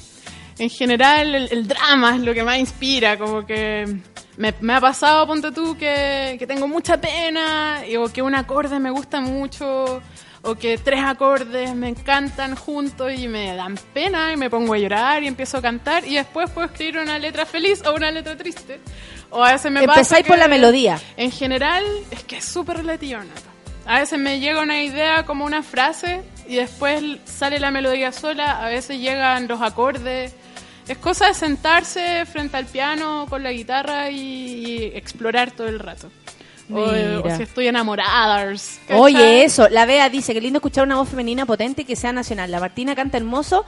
en 0.63 0.71
general 0.71 1.35
el, 1.35 1.49
el 1.53 1.69
drama 1.69 2.17
es 2.17 2.23
lo 2.23 2.35
que 2.35 2.43
más 2.43 2.59
inspira, 2.59 3.17
como 3.17 3.47
que 3.47 4.01
me, 4.37 4.55
me 4.61 4.75
ha 4.75 4.81
pasado, 4.81 5.27
ponte 5.27 5.53
tú, 5.53 5.77
que, 5.77 6.37
que 6.39 6.47
tengo 6.47 6.67
mucha 6.67 7.01
pena, 7.01 7.83
o 7.99 8.09
que 8.09 8.23
un 8.23 8.35
acorde 8.35 8.79
me 8.81 8.91
gusta 8.91 9.21
mucho, 9.21 10.01
o 10.43 10.55
que 10.55 10.79
tres 10.79 11.03
acordes 11.05 11.75
me 11.75 11.89
encantan 11.89 12.55
juntos 12.55 13.13
y 13.17 13.29
me 13.29 13.55
dan 13.55 13.77
pena 13.93 14.33
y 14.33 14.37
me 14.37 14.49
pongo 14.49 14.75
a 14.75 14.79
llorar 14.79 15.23
y 15.23 15.27
empiezo 15.27 15.59
a 15.59 15.63
cantar 15.63 16.07
y 16.07 16.15
después 16.15 16.49
puedo 16.51 16.67
escribir 16.67 16.99
una 16.99 17.19
letra 17.19 17.45
feliz 17.45 17.83
o 17.87 17.95
una 17.95 18.11
letra 18.11 18.37
triste. 18.37 18.81
O 19.31 19.43
a 19.45 19.53
veces 19.53 19.71
me 19.71 19.81
pasa 19.87 20.01
Empezáis 20.01 20.27
por 20.27 20.37
que- 20.37 20.41
la 20.41 20.49
melodía. 20.49 20.99
En 21.17 21.31
general, 21.31 21.85
es 22.11 22.25
que 22.25 22.39
es 22.39 22.45
súper 22.45 22.79
relativo. 22.79 23.21
A 23.87 24.01
veces 24.01 24.19
me 24.19 24.39
llega 24.39 24.63
una 24.63 24.83
idea 24.83 25.25
como 25.25 25.45
una 25.45 25.63
frase 25.63 26.23
y 26.47 26.57
después 26.57 27.03
sale 27.25 27.59
la 27.59 27.71
melodía 27.71 28.13
sola, 28.13 28.65
a 28.65 28.69
veces 28.69 28.99
llegan 29.01 29.49
los 29.49 29.61
acordes. 29.63 30.35
Es 30.87 30.97
cosa 30.99 31.27
de 31.29 31.35
sentarse 31.35 32.25
frente 32.27 32.57
al 32.57 32.65
piano 32.67 33.27
con 33.29 33.43
la 33.43 33.53
guitarra 33.53 34.11
y, 34.11 34.19
y 34.19 34.85
explorar 34.95 35.51
todo 35.51 35.69
el 35.69 35.79
rato. 35.79 36.11
O, 36.73 37.37
si 37.37 37.43
estoy 37.43 37.69
enamorada. 37.69 38.53
Oye, 38.95 39.45
eso, 39.45 39.69
la 39.69 39.87
Bea 39.87 40.09
dice 40.11 40.35
que 40.35 40.41
lindo 40.41 40.59
escuchar 40.59 40.85
una 40.85 40.97
voz 40.97 41.09
femenina 41.09 41.47
potente 41.47 41.83
y 41.83 41.85
que 41.85 41.97
sea 41.97 42.13
nacional. 42.13 42.51
La 42.51 42.61
Martina 42.61 42.95
canta 42.95 43.17
hermoso 43.17 43.65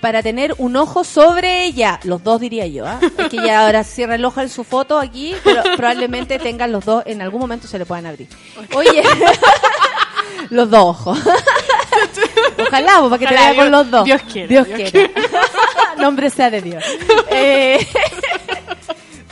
para 0.00 0.22
tener 0.22 0.54
un 0.58 0.76
ojo 0.76 1.04
sobre 1.04 1.64
ella. 1.64 2.00
Los 2.02 2.24
dos 2.24 2.40
diría 2.40 2.66
yo, 2.66 2.86
¿ah? 2.86 2.98
Es 3.18 3.28
que 3.28 3.36
ya 3.36 3.64
ahora 3.64 3.84
cierra 3.84 4.16
el 4.16 4.24
ojo 4.24 4.40
en 4.40 4.48
su 4.48 4.64
foto 4.64 4.98
aquí, 4.98 5.34
pero 5.44 5.62
probablemente 5.76 6.38
tengan 6.38 6.72
los 6.72 6.84
dos, 6.84 7.04
en 7.06 7.22
algún 7.22 7.40
momento 7.40 7.68
se 7.68 7.78
le 7.78 7.86
puedan 7.86 8.06
abrir. 8.06 8.28
Oye, 8.74 9.02
los 10.50 10.68
dos 10.68 10.80
ojos. 10.80 11.18
Ojalá, 12.66 12.96
pues, 12.98 13.10
para 13.10 13.18
que 13.18 13.26
te 13.26 13.34
vea 13.34 13.54
con 13.54 13.70
los 13.70 13.90
dos. 13.90 14.04
Dios 14.04 14.22
quiera, 14.22 14.48
Dios 14.48 14.66
Dios 14.66 14.90
quiera. 14.90 15.10
Nombre 15.98 16.30
sea 16.30 16.50
de 16.50 16.62
Dios. 16.62 16.84
Eh, 17.30 17.86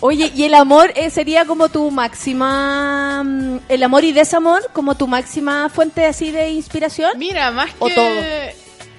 Oye, 0.00 0.32
¿y 0.34 0.44
el 0.44 0.54
amor 0.54 0.92
eh, 0.96 1.10
sería 1.10 1.44
como 1.44 1.68
tu 1.68 1.90
máxima, 1.90 3.22
mm, 3.22 3.60
el 3.68 3.82
amor 3.82 4.04
y 4.04 4.12
desamor, 4.12 4.70
como 4.72 4.96
tu 4.96 5.06
máxima 5.06 5.68
fuente 5.68 6.06
así 6.06 6.30
de 6.30 6.50
inspiración? 6.50 7.12
Mira, 7.18 7.50
más 7.50 7.70
¿O 7.78 7.86
que 7.86 7.94
todo? 7.94 8.10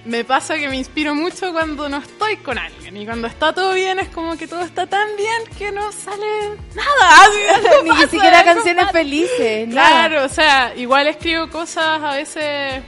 me 0.05 0.23
pasa 0.23 0.57
que 0.57 0.67
me 0.67 0.77
inspiro 0.77 1.13
mucho 1.13 1.51
cuando 1.51 1.87
no 1.87 1.97
estoy 1.97 2.37
con 2.37 2.57
alguien 2.57 2.97
y 2.97 3.05
cuando 3.05 3.27
está 3.27 3.53
todo 3.53 3.73
bien 3.73 3.99
es 3.99 4.09
como 4.09 4.35
que 4.35 4.47
todo 4.47 4.61
está 4.61 4.87
tan 4.87 5.15
bien 5.15 5.57
que 5.57 5.71
no 5.71 5.91
sale 5.91 6.49
nada. 6.75 7.23
así, 7.23 7.39
no 7.63 7.83
Ni 7.83 7.89
pasa 7.89 8.07
siquiera 8.07 8.43
canciones 8.43 8.91
felices, 8.91 9.67
nada. 9.67 10.07
Claro, 10.07 10.25
o 10.25 10.29
sea, 10.29 10.73
igual 10.75 11.07
escribo 11.07 11.49
cosas 11.49 12.01
a 12.01 12.15
veces 12.15 12.81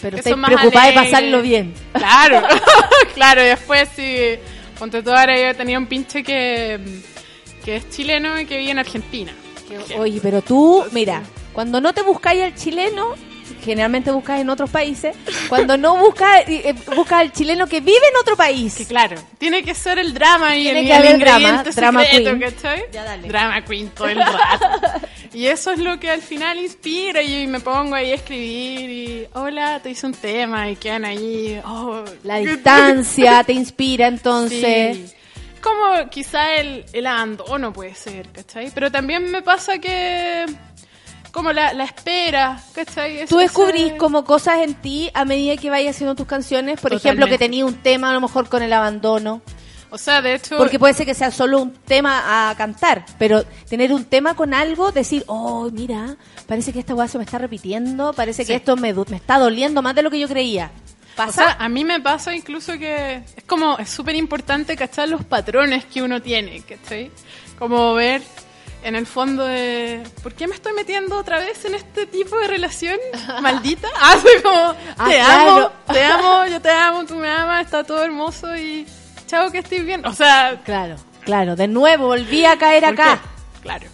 Pero 0.00 0.36
más 0.36 0.52
preocupada 0.52 0.86
de 0.86 0.92
pasarlo 0.92 1.42
bien. 1.42 1.74
Claro, 1.92 2.42
claro, 3.14 3.42
y 3.42 3.46
después 3.46 3.88
si 3.94 4.38
ponte 4.78 5.02
tú 5.02 5.10
ahora 5.10 5.36
yo 5.40 5.56
tenía 5.56 5.78
un 5.78 5.86
pinche 5.86 6.22
que 6.22 6.80
que 7.66 7.76
es 7.76 7.90
chileno 7.90 8.40
y 8.40 8.46
que 8.46 8.58
vive 8.58 8.70
en 8.70 8.78
Argentina. 8.78 9.32
Oye, 9.98 10.20
pero 10.22 10.40
tú, 10.40 10.84
mira, 10.92 11.20
cuando 11.52 11.80
no 11.80 11.92
te 11.92 12.02
buscáis 12.02 12.44
al 12.44 12.54
chileno, 12.54 13.14
generalmente 13.64 14.12
buscas 14.12 14.40
en 14.40 14.50
otros 14.50 14.70
países, 14.70 15.16
cuando 15.48 15.76
no 15.76 15.96
buscas, 15.96 16.44
eh, 16.46 16.72
buscas 16.94 17.22
al 17.22 17.32
chileno 17.32 17.66
que 17.66 17.80
vive 17.80 18.06
en 18.08 18.16
otro 18.20 18.36
país. 18.36 18.76
Que 18.76 18.86
claro, 18.86 19.16
tiene 19.38 19.64
que 19.64 19.74
ser 19.74 19.98
el 19.98 20.14
drama 20.14 20.56
y 20.56 20.62
Tiene 20.62 20.80
el, 20.80 20.86
que 20.86 20.92
el 20.92 20.98
haber 20.98 21.18
drama, 21.18 21.38
ingrediente 21.40 21.70
drama 21.72 22.04
secreto, 22.04 22.38
queen. 22.38 22.52
¿cachai? 22.52 23.28
Drama 23.28 23.64
queen 23.64 23.88
todo 23.88 24.06
el 24.06 24.18
rato. 24.18 24.68
y 25.34 25.46
eso 25.46 25.72
es 25.72 25.80
lo 25.80 25.98
que 25.98 26.08
al 26.08 26.22
final 26.22 26.60
inspira 26.60 27.20
y 27.20 27.48
me 27.48 27.58
pongo 27.58 27.96
ahí 27.96 28.12
a 28.12 28.14
escribir 28.14 28.90
y 28.90 29.26
hola, 29.34 29.80
te 29.82 29.90
hice 29.90 30.06
un 30.06 30.14
tema 30.14 30.70
y 30.70 30.76
quedan 30.76 31.04
ahí. 31.04 31.60
oh, 31.66 32.04
La 32.22 32.36
distancia 32.36 33.42
te 33.44 33.54
inspira 33.54 34.06
entonces. 34.06 34.96
Sí. 34.96 35.15
Como 35.66 36.08
quizá 36.10 36.54
el, 36.56 36.84
el 36.92 37.06
abandono 37.06 37.72
puede 37.72 37.94
ser, 37.94 38.28
¿cachai? 38.30 38.70
Pero 38.74 38.90
también 38.92 39.30
me 39.30 39.42
pasa 39.42 39.78
que 39.78 40.46
como 41.32 41.52
la, 41.52 41.72
la 41.74 41.84
espera, 41.84 42.60
¿cachai? 42.72 43.18
Es- 43.18 43.28
Tú 43.28 43.38
descubrís 43.38 43.92
como 43.94 44.24
cosas 44.24 44.60
en 44.60 44.74
ti 44.74 45.10
a 45.12 45.24
medida 45.24 45.56
que 45.56 45.68
vayas 45.68 45.96
haciendo 45.96 46.14
tus 46.14 46.26
canciones, 46.26 46.80
por 46.80 46.92
ejemplo, 46.94 47.26
que 47.26 47.36
tenías 47.38 47.66
un 47.66 47.74
tema 47.74 48.10
a 48.10 48.14
lo 48.14 48.20
mejor 48.20 48.48
con 48.48 48.62
el 48.62 48.72
abandono. 48.72 49.42
O 49.90 49.98
sea, 49.98 50.20
de 50.22 50.34
hecho... 50.34 50.56
Porque 50.56 50.78
puede 50.78 50.94
ser 50.94 51.06
que 51.06 51.14
sea 51.14 51.30
solo 51.30 51.60
un 51.60 51.72
tema 51.72 52.50
a 52.50 52.54
cantar, 52.56 53.04
pero 53.18 53.44
tener 53.68 53.92
un 53.92 54.04
tema 54.04 54.34
con 54.34 54.52
algo, 54.54 54.92
decir, 54.92 55.24
oh, 55.26 55.70
mira, 55.72 56.16
parece 56.46 56.72
que 56.72 56.80
esta 56.80 56.94
weá 56.94 57.06
se 57.08 57.18
me 57.18 57.24
está 57.24 57.38
repitiendo, 57.38 58.12
parece 58.12 58.44
que 58.44 58.54
esto 58.54 58.76
me, 58.76 58.92
me 58.92 59.16
está 59.16 59.38
doliendo 59.38 59.82
más 59.82 59.94
de 59.94 60.02
lo 60.02 60.10
que 60.10 60.18
yo 60.18 60.28
creía. 60.28 60.70
O 61.16 61.26
¿Pasa? 61.26 61.32
sea, 61.44 61.56
a 61.58 61.68
mí 61.68 61.82
me 61.84 61.98
pasa 62.00 62.34
incluso 62.34 62.78
que 62.78 63.22
es 63.36 63.44
como, 63.46 63.78
es 63.78 63.88
súper 63.88 64.14
importante 64.16 64.76
cachar 64.76 65.08
los 65.08 65.24
patrones 65.24 65.84
que 65.86 66.02
uno 66.02 66.20
tiene, 66.20 66.60
¿cachai? 66.60 67.10
Como 67.58 67.94
ver 67.94 68.20
en 68.84 68.94
el 68.96 69.06
fondo 69.06 69.44
de, 69.44 70.02
¿por 70.22 70.34
qué 70.34 70.46
me 70.46 70.54
estoy 70.54 70.74
metiendo 70.74 71.16
otra 71.16 71.38
vez 71.38 71.64
en 71.64 71.74
este 71.74 72.04
tipo 72.06 72.38
de 72.38 72.48
relación 72.48 72.98
maldita? 73.42 73.88
Como, 74.42 74.74
Ah, 74.98 75.08
te 75.08 75.14
claro. 75.16 75.50
amo, 75.50 75.70
te 75.92 76.04
amo, 76.04 76.46
yo 76.50 76.60
te 76.60 76.70
amo, 76.70 77.04
tú 77.06 77.14
me 77.16 77.30
amas, 77.30 77.64
está 77.64 77.82
todo 77.82 78.04
hermoso 78.04 78.54
y 78.54 78.86
chao 79.26 79.50
que 79.50 79.58
estoy 79.58 79.80
bien. 79.80 80.04
O 80.04 80.12
sea, 80.12 80.60
claro, 80.64 80.96
claro, 81.24 81.56
de 81.56 81.66
nuevo 81.66 82.08
volví 82.08 82.44
a 82.44 82.58
caer 82.58 82.84
¿Por 82.84 82.92
acá. 82.92 83.20
qué? 83.22 83.60
Claro. 83.62 83.86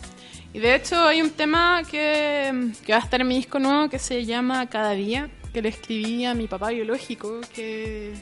Y 0.52 0.58
de 0.58 0.74
hecho 0.74 1.00
hay 1.06 1.22
un 1.22 1.30
tema 1.30 1.82
que, 1.88 2.72
que 2.84 2.92
va 2.92 2.98
a 2.98 3.02
estar 3.02 3.20
en 3.20 3.28
mi 3.28 3.36
disco 3.36 3.58
nuevo 3.60 3.88
que 3.88 3.98
se 4.00 4.26
llama 4.26 4.68
Cada 4.68 4.90
Día, 4.90 5.30
que 5.52 5.62
le 5.62 5.68
escribí 5.68 6.24
a 6.24 6.34
mi 6.34 6.46
papá 6.46 6.70
biológico, 6.70 7.40
que, 7.54 8.14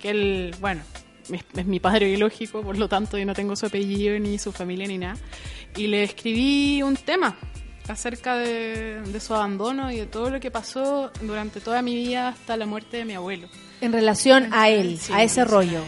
que 0.00 0.10
él, 0.10 0.54
bueno, 0.60 0.82
es, 1.30 1.44
es 1.56 1.66
mi 1.66 1.80
padre 1.80 2.06
biológico, 2.06 2.62
por 2.62 2.76
lo 2.76 2.88
tanto 2.88 3.18
yo 3.18 3.24
no 3.24 3.34
tengo 3.34 3.56
su 3.56 3.66
apellido, 3.66 4.18
ni 4.18 4.38
su 4.38 4.52
familia, 4.52 4.86
ni 4.86 4.98
nada. 4.98 5.16
Y 5.76 5.86
le 5.86 6.02
escribí 6.02 6.82
un 6.82 6.96
tema 6.96 7.36
acerca 7.88 8.36
de, 8.36 9.00
de 9.02 9.20
su 9.20 9.34
abandono 9.34 9.90
y 9.90 9.96
de 9.96 10.06
todo 10.06 10.30
lo 10.30 10.40
que 10.40 10.50
pasó 10.50 11.10
durante 11.20 11.60
toda 11.60 11.82
mi 11.82 11.94
vida 11.94 12.28
hasta 12.28 12.56
la 12.56 12.66
muerte 12.66 12.98
de 12.98 13.04
mi 13.04 13.14
abuelo. 13.14 13.48
En 13.80 13.92
relación 13.92 14.48
a 14.52 14.68
él, 14.68 14.98
Sí, 14.98 15.12
a 15.12 15.22
ese 15.22 15.42
sí, 15.42 15.48
rollo. 15.48 15.80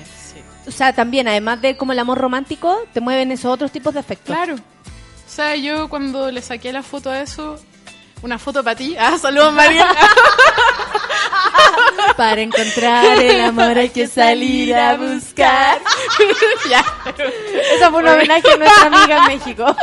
O 0.67 0.71
sea, 0.71 0.95
también, 0.95 1.29
además 1.29 1.61
de 1.61 1.77
como 1.77 1.93
el 1.93 1.99
amor 1.99 2.19
romántico, 2.19 2.79
te 2.93 3.01
mueven 3.01 3.31
esos 3.31 3.53
otros 3.53 3.71
tipos 3.71 3.93
de 3.93 4.01
afectos. 4.01 4.35
Claro. 4.35 4.55
O 4.55 5.31
sea, 5.31 5.57
yo 5.57 5.89
cuando 5.89 6.31
le 6.31 6.41
saqué 6.41 6.73
la 6.73 6.83
foto 6.83 7.11
a 7.11 7.21
eso, 7.21 7.59
una 8.23 8.39
foto 8.39 8.63
para 8.65 8.77
ti. 8.77 8.97
Ah, 8.99 9.17
saludos, 9.19 9.53
María. 9.53 9.87
Para 12.17 12.41
encontrar 12.43 13.19
el 13.21 13.41
amor 13.41 13.77
hay 13.79 13.89
que 13.91 14.07
salir 14.07 14.75
a 14.75 14.95
buscar. 14.97 15.81
ya. 16.71 16.85
Eso 17.75 17.91
fue 17.91 18.03
un 18.03 18.09
homenaje 18.09 18.53
a 18.53 18.57
nuestra 18.57 18.87
amiga 18.87 19.17
en 19.19 19.25
México. 19.39 19.77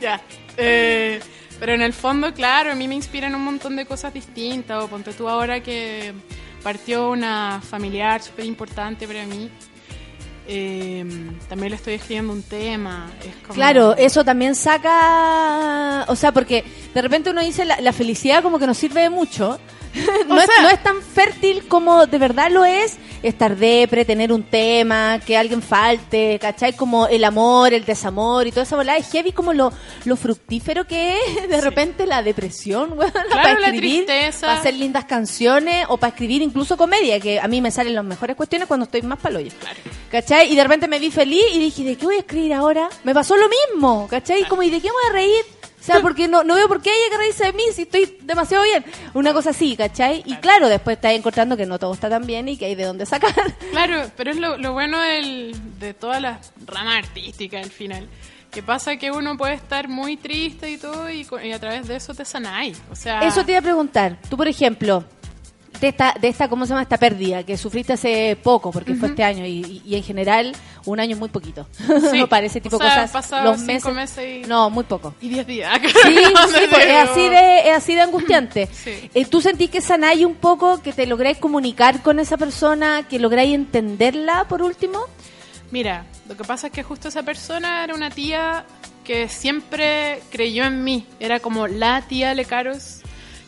ya. 0.00 0.20
Eh, 0.56 1.20
pero 1.58 1.72
en 1.72 1.82
el 1.82 1.92
fondo, 1.92 2.32
claro, 2.34 2.72
a 2.72 2.74
mí 2.74 2.86
me 2.88 2.94
inspiran 2.94 3.34
un 3.34 3.44
montón 3.44 3.76
de 3.76 3.86
cosas 3.86 4.12
distintas. 4.12 4.84
O 4.84 4.88
ponte 4.88 5.12
tú 5.12 5.28
ahora 5.28 5.60
que 5.60 6.12
partió 6.62 7.10
una 7.10 7.60
familiar 7.62 8.22
súper 8.22 8.44
importante 8.44 9.06
para 9.06 9.24
mí. 9.24 9.50
Eh, 10.48 11.04
también 11.48 11.70
le 11.70 11.76
estoy 11.76 11.94
escribiendo 11.94 12.32
un 12.32 12.42
tema. 12.42 13.10
Es 13.20 13.34
como- 13.42 13.54
Claro, 13.54 13.94
eso 13.96 14.24
también 14.24 14.54
saca, 14.54 16.04
o 16.08 16.16
sea, 16.16 16.32
porque 16.32 16.64
de 16.94 17.02
repente 17.02 17.30
uno 17.30 17.40
dice 17.42 17.64
la, 17.64 17.80
la 17.80 17.92
felicidad 17.92 18.42
como 18.42 18.58
que 18.58 18.66
nos 18.66 18.78
sirve 18.78 19.02
de 19.02 19.10
mucho. 19.10 19.58
no, 20.28 20.40
es, 20.40 20.46
sea- 20.46 20.62
no 20.62 20.68
es 20.70 20.82
tan 20.82 21.02
fértil 21.02 21.66
como 21.68 22.06
de 22.06 22.18
verdad 22.18 22.50
lo 22.50 22.64
es 22.64 22.96
estar 23.22 23.56
depre, 23.56 24.04
tener 24.04 24.32
un 24.32 24.44
tema, 24.44 25.18
que 25.26 25.36
alguien 25.36 25.60
falte, 25.60 26.38
¿cachai? 26.38 26.74
Como 26.76 27.08
el 27.08 27.24
amor, 27.24 27.74
el 27.74 27.84
desamor 27.84 28.46
y 28.46 28.50
toda 28.50 28.62
esa 28.62 28.76
bola. 28.76 28.96
Es 28.96 29.10
heavy 29.10 29.32
como 29.32 29.52
lo, 29.52 29.72
lo 30.04 30.16
fructífero 30.16 30.84
que 30.86 31.16
es 31.18 31.48
de 31.48 31.60
repente 31.60 32.06
la 32.06 32.22
depresión, 32.22 32.92
weón, 32.96 33.12
para 33.30 33.54
escribir, 33.66 34.06
para 34.46 34.58
hacer 34.60 34.74
lindas 34.74 35.04
canciones 35.06 35.86
o 35.88 35.96
para 35.96 36.10
escribir 36.10 36.42
incluso 36.42 36.76
comedia, 36.76 37.18
que 37.18 37.40
a 37.40 37.48
mí 37.48 37.60
me 37.60 37.70
salen 37.72 37.94
las 37.94 38.04
mejores 38.04 38.36
cuestiones 38.36 38.68
cuando 38.68 38.84
estoy 38.84 39.02
más 39.02 39.18
paloya. 39.18 39.50
¿Cachai? 40.10 40.52
Y 40.52 40.56
de 40.56 40.62
repente 40.62 40.86
me 40.88 40.98
vi 40.98 41.10
feliz 41.10 41.44
y 41.52 41.58
dije, 41.58 41.82
¿de 41.84 41.96
qué 41.96 42.06
voy 42.06 42.16
a 42.16 42.20
escribir 42.20 42.54
ahora? 42.54 42.88
Me 43.04 43.12
pasó 43.14 43.36
lo 43.36 43.46
mismo, 43.48 44.06
¿cachai? 44.08 44.44
Como, 44.44 44.62
¿y 44.62 44.70
de 44.70 44.80
qué 44.80 44.88
voy 44.90 45.02
a 45.10 45.12
reír? 45.12 45.44
Sea, 45.92 46.00
porque 46.02 46.28
no, 46.28 46.44
no 46.44 46.54
veo 46.54 46.68
por 46.68 46.80
qué 46.82 46.90
hay 46.90 47.10
que 47.10 47.16
reírse 47.18 47.44
de 47.44 47.52
mí 47.52 47.62
si 47.74 47.82
estoy 47.82 48.18
demasiado 48.22 48.62
bien. 48.64 48.84
Una 49.14 49.32
cosa 49.32 49.50
así, 49.50 49.76
¿cachai? 49.76 50.22
Y 50.26 50.36
claro, 50.36 50.68
después 50.68 50.96
estás 50.96 51.12
encontrando 51.12 51.56
que 51.56 51.66
no 51.66 51.78
todo 51.78 51.92
está 51.94 52.08
tan 52.08 52.26
bien 52.26 52.48
y 52.48 52.56
que 52.56 52.66
hay 52.66 52.74
de 52.74 52.84
dónde 52.84 53.06
sacar. 53.06 53.34
Claro, 53.70 54.10
pero 54.16 54.30
es 54.30 54.36
lo, 54.36 54.56
lo 54.58 54.72
bueno 54.72 55.00
del- 55.00 55.54
de 55.80 55.94
todas 55.94 56.20
las 56.22 56.52
ramas 56.66 56.96
artísticas 57.04 57.64
al 57.64 57.70
final. 57.70 58.06
Que 58.50 58.62
pasa 58.62 58.96
que 58.96 59.10
uno 59.10 59.36
puede 59.36 59.54
estar 59.54 59.88
muy 59.88 60.16
triste 60.16 60.70
y 60.70 60.78
todo 60.78 61.10
y, 61.10 61.26
y 61.44 61.52
a 61.52 61.58
través 61.60 61.86
de 61.86 61.96
eso 61.96 62.14
te 62.14 62.24
sanáis. 62.24 62.80
O 62.90 62.96
sea, 62.96 63.20
Eso 63.20 63.44
te 63.44 63.52
iba 63.52 63.58
a 63.58 63.62
preguntar. 63.62 64.16
Tú, 64.30 64.36
por 64.38 64.48
ejemplo, 64.48 65.04
de 65.80 65.88
esta, 65.88 66.14
de 66.20 66.28
esta, 66.28 66.48
¿cómo 66.48 66.64
se 66.66 66.70
llama? 66.70 66.82
Esta 66.82 66.96
pérdida 66.98 67.42
que 67.44 67.56
sufriste 67.56 67.92
hace 67.92 68.36
poco, 68.42 68.70
porque 68.72 68.94
fue 68.94 69.06
Ujú. 69.06 69.12
este 69.12 69.24
año 69.24 69.46
y, 69.46 69.82
y- 69.84 69.94
en 69.96 70.02
general 70.02 70.52
un 70.84 70.98
año 71.00 71.12
es 71.12 71.18
muy 71.18 71.28
poquito. 71.28 71.66
Sí. 72.10 72.24
para 72.30 72.46
ese 72.46 72.60
tipo 72.60 72.76
O 72.76 72.78
de 72.78 72.84
sea, 72.86 72.94
cosas. 72.94 73.10
pasado 73.12 73.44
Los 73.52 73.58
cinco 73.60 73.92
meses, 73.92 74.16
meses 74.18 74.46
y- 74.46 74.48
No, 74.48 74.70
muy 74.70 74.84
poco. 74.84 75.14
Y 75.20 75.28
10 75.28 75.46
días. 75.46 75.80
Sí, 75.82 75.90
sí, 76.14 76.60
pues, 76.70 76.84
es 76.86 77.08
así 77.10 77.28
de, 77.28 77.70
es 77.70 77.76
así 77.76 77.94
de 77.94 78.00
angustiante. 78.02 78.68
Sí. 78.84 79.10
Eh, 79.14 79.24
¿Tú 79.26 79.40
sentís 79.40 79.70
que 79.70 79.80
sanáis 79.80 80.24
un 80.24 80.34
poco, 80.36 80.80
que 80.82 80.92
te 80.92 81.06
lográis 81.06 81.38
comunicar 81.38 82.02
con 82.02 82.18
esa 82.18 82.36
persona, 82.36 83.06
que 83.08 83.18
lográis 83.18 83.54
entenderla 83.54 84.46
por 84.48 84.62
último? 84.62 85.00
Mira, 85.70 86.06
lo 86.28 86.36
que 86.36 86.44
pasa 86.44 86.68
es 86.68 86.72
que 86.72 86.82
justo 86.82 87.08
esa 87.08 87.22
persona 87.22 87.84
era 87.84 87.94
una 87.94 88.10
tía 88.10 88.64
que 89.04 89.28
siempre 89.28 90.20
creyó 90.30 90.64
en 90.64 90.84
mí. 90.84 91.06
Era 91.20 91.40
como 91.40 91.66
la 91.66 92.02
tía 92.02 92.34
Lecaros, 92.34 92.97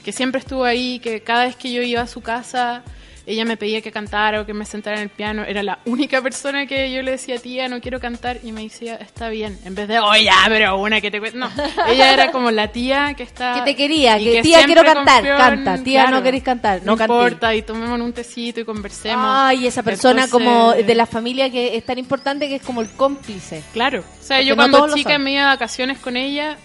que 0.04 0.12
siempre 0.12 0.40
estuvo 0.40 0.64
ahí, 0.64 0.98
que 1.00 1.22
cada 1.22 1.44
vez 1.44 1.56
que 1.56 1.72
yo 1.72 1.82
iba 1.82 2.00
a 2.00 2.06
su 2.06 2.20
casa, 2.20 2.82
ella 3.26 3.44
me 3.44 3.56
pedía 3.56 3.80
que 3.80 3.92
cantara 3.92 4.40
o 4.40 4.46
que 4.46 4.54
me 4.54 4.64
sentara 4.64 4.96
en 4.96 5.02
el 5.04 5.08
piano. 5.10 5.44
Era 5.44 5.62
la 5.62 5.78
única 5.84 6.20
persona 6.22 6.66
que 6.66 6.90
yo 6.90 7.02
le 7.02 7.12
decía, 7.12 7.38
tía, 7.38 7.68
no 7.68 7.80
quiero 7.80 8.00
cantar. 8.00 8.38
Y 8.42 8.50
me 8.50 8.62
decía, 8.62 8.96
está 8.96 9.28
bien. 9.28 9.58
En 9.64 9.74
vez 9.74 9.86
de, 9.88 10.00
oh, 10.00 10.16
ya, 10.16 10.34
pero 10.48 10.76
una 10.78 11.00
que 11.00 11.10
te 11.10 11.20
cuesta. 11.20 11.38
No, 11.38 11.50
ella 11.88 12.12
era 12.12 12.32
como 12.32 12.50
la 12.50 12.68
tía 12.68 13.14
que 13.14 13.22
está... 13.22 13.54
Que 13.54 13.60
te 13.72 13.76
quería, 13.76 14.18
y 14.18 14.24
que, 14.24 14.42
tía 14.42 14.64
quiero 14.64 14.82
cantar, 14.82 15.24
en- 15.24 15.36
canta, 15.36 15.82
tía 15.84 16.02
claro, 16.02 16.16
no 16.16 16.22
queréis 16.22 16.42
cantar, 16.42 16.80
no, 16.82 16.96
No 16.96 17.02
importa, 17.02 17.54
y 17.54 17.62
tomemos 17.62 18.00
un 18.00 18.12
tecito 18.12 18.60
y 18.60 18.64
conversemos. 18.64 19.24
Ay, 19.24 19.66
esa 19.66 19.82
persona 19.82 20.24
Entonces- 20.24 20.48
como 20.48 20.72
de 20.72 20.94
la 20.94 21.06
familia 21.06 21.50
que 21.50 21.76
es 21.76 21.84
tan 21.84 21.98
importante 21.98 22.48
que 22.48 22.56
es 22.56 22.62
como 22.62 22.80
el 22.80 22.88
cómplice. 22.90 23.62
Claro. 23.72 24.00
O 24.00 24.22
sea, 24.22 24.38
Porque 24.38 24.46
yo 24.46 24.56
cuando 24.56 24.92
chica 24.94 25.18
me 25.18 25.32
iba 25.34 25.42
de 25.42 25.46
vacaciones 25.48 25.98
con 25.98 26.16
ella 26.16 26.56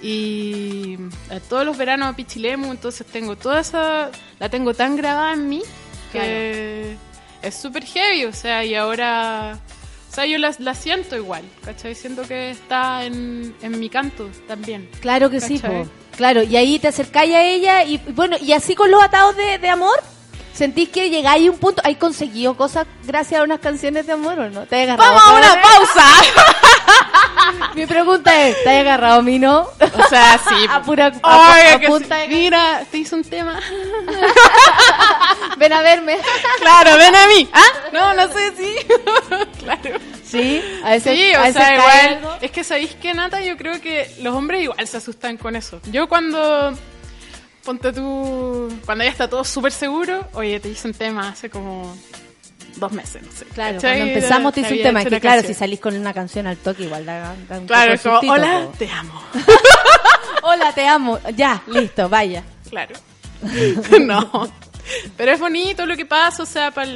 y 0.00 0.98
eh, 1.30 1.40
todos 1.48 1.64
los 1.64 1.76
veranos 1.76 2.08
a 2.08 2.16
Pichilemu, 2.16 2.70
entonces 2.70 3.06
tengo 3.06 3.36
toda 3.36 3.60
esa, 3.60 4.10
la 4.38 4.48
tengo 4.48 4.74
tan 4.74 4.96
grabada 4.96 5.32
en 5.32 5.48
mí 5.48 5.62
que 6.12 6.96
es 7.42 7.54
súper 7.54 7.84
heavy, 7.84 8.24
o 8.24 8.32
sea, 8.32 8.64
y 8.64 8.74
ahora, 8.74 9.58
o 10.10 10.14
sea, 10.14 10.26
yo 10.26 10.38
la, 10.38 10.54
la 10.58 10.74
siento 10.74 11.16
igual, 11.16 11.44
¿cachai? 11.64 11.94
Siento 11.94 12.22
que 12.22 12.50
está 12.50 13.04
en, 13.04 13.54
en 13.62 13.78
mi 13.78 13.88
canto 13.88 14.28
también. 14.46 14.88
Claro 15.00 15.30
que 15.30 15.40
sí, 15.40 15.58
¿cachai? 15.58 15.84
po. 15.84 15.90
claro, 16.16 16.42
y 16.42 16.56
ahí 16.56 16.78
te 16.78 16.88
acercáis 16.88 17.34
a 17.34 17.42
ella 17.42 17.84
y 17.84 17.98
bueno, 17.98 18.36
y 18.40 18.52
así 18.52 18.74
con 18.74 18.90
los 18.90 19.02
atados 19.02 19.36
de, 19.36 19.58
de 19.58 19.68
amor, 19.68 20.02
¿sentís 20.52 20.88
que 20.88 21.10
llegáis 21.10 21.48
a 21.48 21.52
un 21.52 21.58
punto, 21.58 21.82
hay 21.84 21.96
conseguido 21.96 22.56
cosas 22.56 22.86
gracias 23.04 23.40
a 23.40 23.44
unas 23.44 23.60
canciones 23.60 24.06
de 24.06 24.12
amor 24.12 24.38
o 24.38 24.50
no? 24.50 24.66
¿Te 24.66 24.86
¡Vamos 24.86 25.22
a 25.22 25.34
una 25.34 25.62
pausa! 25.62 26.04
Mi 27.74 27.86
pregunta 27.86 28.46
es, 28.48 28.62
¿te 28.64 28.70
has 28.70 28.80
agarrado 28.80 29.18
a 29.20 29.22
mí, 29.22 29.38
no? 29.38 29.60
O 29.60 30.08
sea, 30.08 30.38
sí. 30.48 30.54
a 30.70 30.82
pura 30.82 31.12
Ay, 31.22 31.66
a, 31.68 31.74
a 31.74 31.80
que 31.80 31.86
punta 31.86 32.16
sí. 32.16 32.20
de- 32.22 32.28
Mira, 32.36 32.82
te 32.90 32.98
hice 32.98 33.14
un 33.14 33.24
tema. 33.24 33.60
Ven 35.58 35.72
a 35.72 35.82
verme. 35.82 36.18
Claro, 36.60 36.96
ven 36.98 37.14
a 37.14 37.26
mí. 37.28 37.48
¿Ah? 37.52 37.64
No, 37.92 38.14
no 38.14 38.28
sé, 38.32 38.52
sí. 38.56 38.74
claro. 39.64 39.98
Sí, 40.24 40.62
a 40.84 40.90
veces, 40.90 41.16
Sí, 41.16 41.32
a 41.34 41.38
o 41.40 41.42
veces 41.44 41.62
sea, 41.62 41.74
igual. 41.74 42.08
algo. 42.16 42.36
Es 42.40 42.50
que 42.50 42.64
sabéis 42.64 42.94
que, 42.94 43.14
Nata, 43.14 43.40
yo 43.40 43.56
creo 43.56 43.80
que 43.80 44.10
los 44.22 44.34
hombres 44.34 44.62
igual 44.62 44.86
se 44.86 44.96
asustan 44.96 45.36
con 45.36 45.56
eso. 45.56 45.80
Yo 45.90 46.08
cuando. 46.08 46.76
Ponte 47.64 47.92
tú. 47.92 48.72
Cuando 48.84 49.04
ya 49.04 49.10
está 49.10 49.28
todo 49.28 49.44
súper 49.44 49.72
seguro, 49.72 50.28
oye, 50.34 50.60
te 50.60 50.68
hice 50.68 50.88
un 50.88 50.94
tema 50.94 51.28
hace 51.28 51.48
como. 51.48 51.96
Dos 52.76 52.92
meses, 52.92 53.22
no 53.22 53.32
sé. 53.32 53.44
Claro, 53.46 53.76
¿cachai? 53.76 53.98
cuando 53.98 54.14
empezamos 54.14 54.54
te 54.54 54.60
hice 54.60 54.74
un 54.74 54.82
tema, 54.82 55.04
que 55.04 55.10
la 55.10 55.20
claro, 55.20 55.36
canción. 55.36 55.54
si 55.54 55.58
salís 55.58 55.80
con 55.80 55.96
una 55.96 56.14
canción 56.14 56.46
al 56.46 56.56
toque 56.56 56.84
igual 56.84 57.04
da, 57.04 57.34
da 57.48 57.58
un 57.58 57.66
Claro, 57.66 57.96
poco 57.98 58.20
como, 58.20 58.32
hola, 58.32 58.68
te 58.78 58.90
amo. 58.90 59.22
Hola, 60.42 60.72
te 60.72 60.86
amo. 60.86 61.18
Ya, 61.34 61.62
listo, 61.66 62.08
vaya. 62.08 62.44
Claro. 62.70 62.94
no. 64.00 64.48
Pero 65.16 65.32
es 65.32 65.40
bonito 65.40 65.84
lo 65.86 65.96
que 65.96 66.06
pasa, 66.06 66.44
o 66.44 66.46
sea, 66.46 66.70
para 66.70 66.88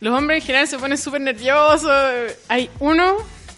los 0.00 0.18
hombres 0.18 0.42
en 0.42 0.46
general 0.46 0.68
se 0.68 0.78
ponen 0.78 0.98
súper 0.98 1.22
nerviosos. 1.22 1.90
Hay 2.48 2.68
uno 2.78 3.16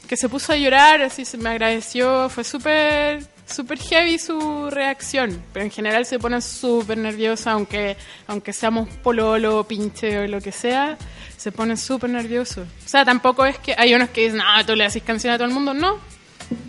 que 0.09 0.17
se 0.17 0.29
puso 0.29 0.53
a 0.53 0.57
llorar, 0.57 1.03
así 1.03 1.25
se 1.25 1.37
me 1.37 1.51
agradeció, 1.51 2.29
fue 2.29 2.45
súper 2.45 3.25
súper 3.53 3.79
heavy 3.79 4.19
su 4.19 4.69
reacción, 4.71 5.43
pero 5.53 5.65
en 5.65 5.71
general 5.71 6.07
se 6.07 6.19
ponen 6.19 6.43
súper 6.43 6.99
nerviosos, 6.99 7.47
aunque 7.47 7.97
aunque 8.27 8.53
seamos 8.53 8.89
pololo, 9.03 9.65
pinche 9.65 10.19
o 10.19 10.27
lo 10.27 10.41
que 10.41 10.53
sea, 10.53 10.97
se 11.37 11.53
ponen 11.53 11.77
súper 11.77 12.11
nerviosos. 12.11 12.67
O 12.85 12.89
sea, 12.89 13.05
tampoco 13.05 13.45
es 13.47 13.59
que 13.59 13.75
hay 13.77 13.95
unos 13.95 14.11
que 14.11 14.23
dicen, 14.23 14.39
no, 14.39 14.45
tú 14.67 14.75
le 14.75 14.85
haces 14.85 15.03
canción 15.03 15.33
a 15.35 15.37
todo 15.39 15.47
el 15.47 15.55
mundo, 15.55 15.75
no. 15.75 15.99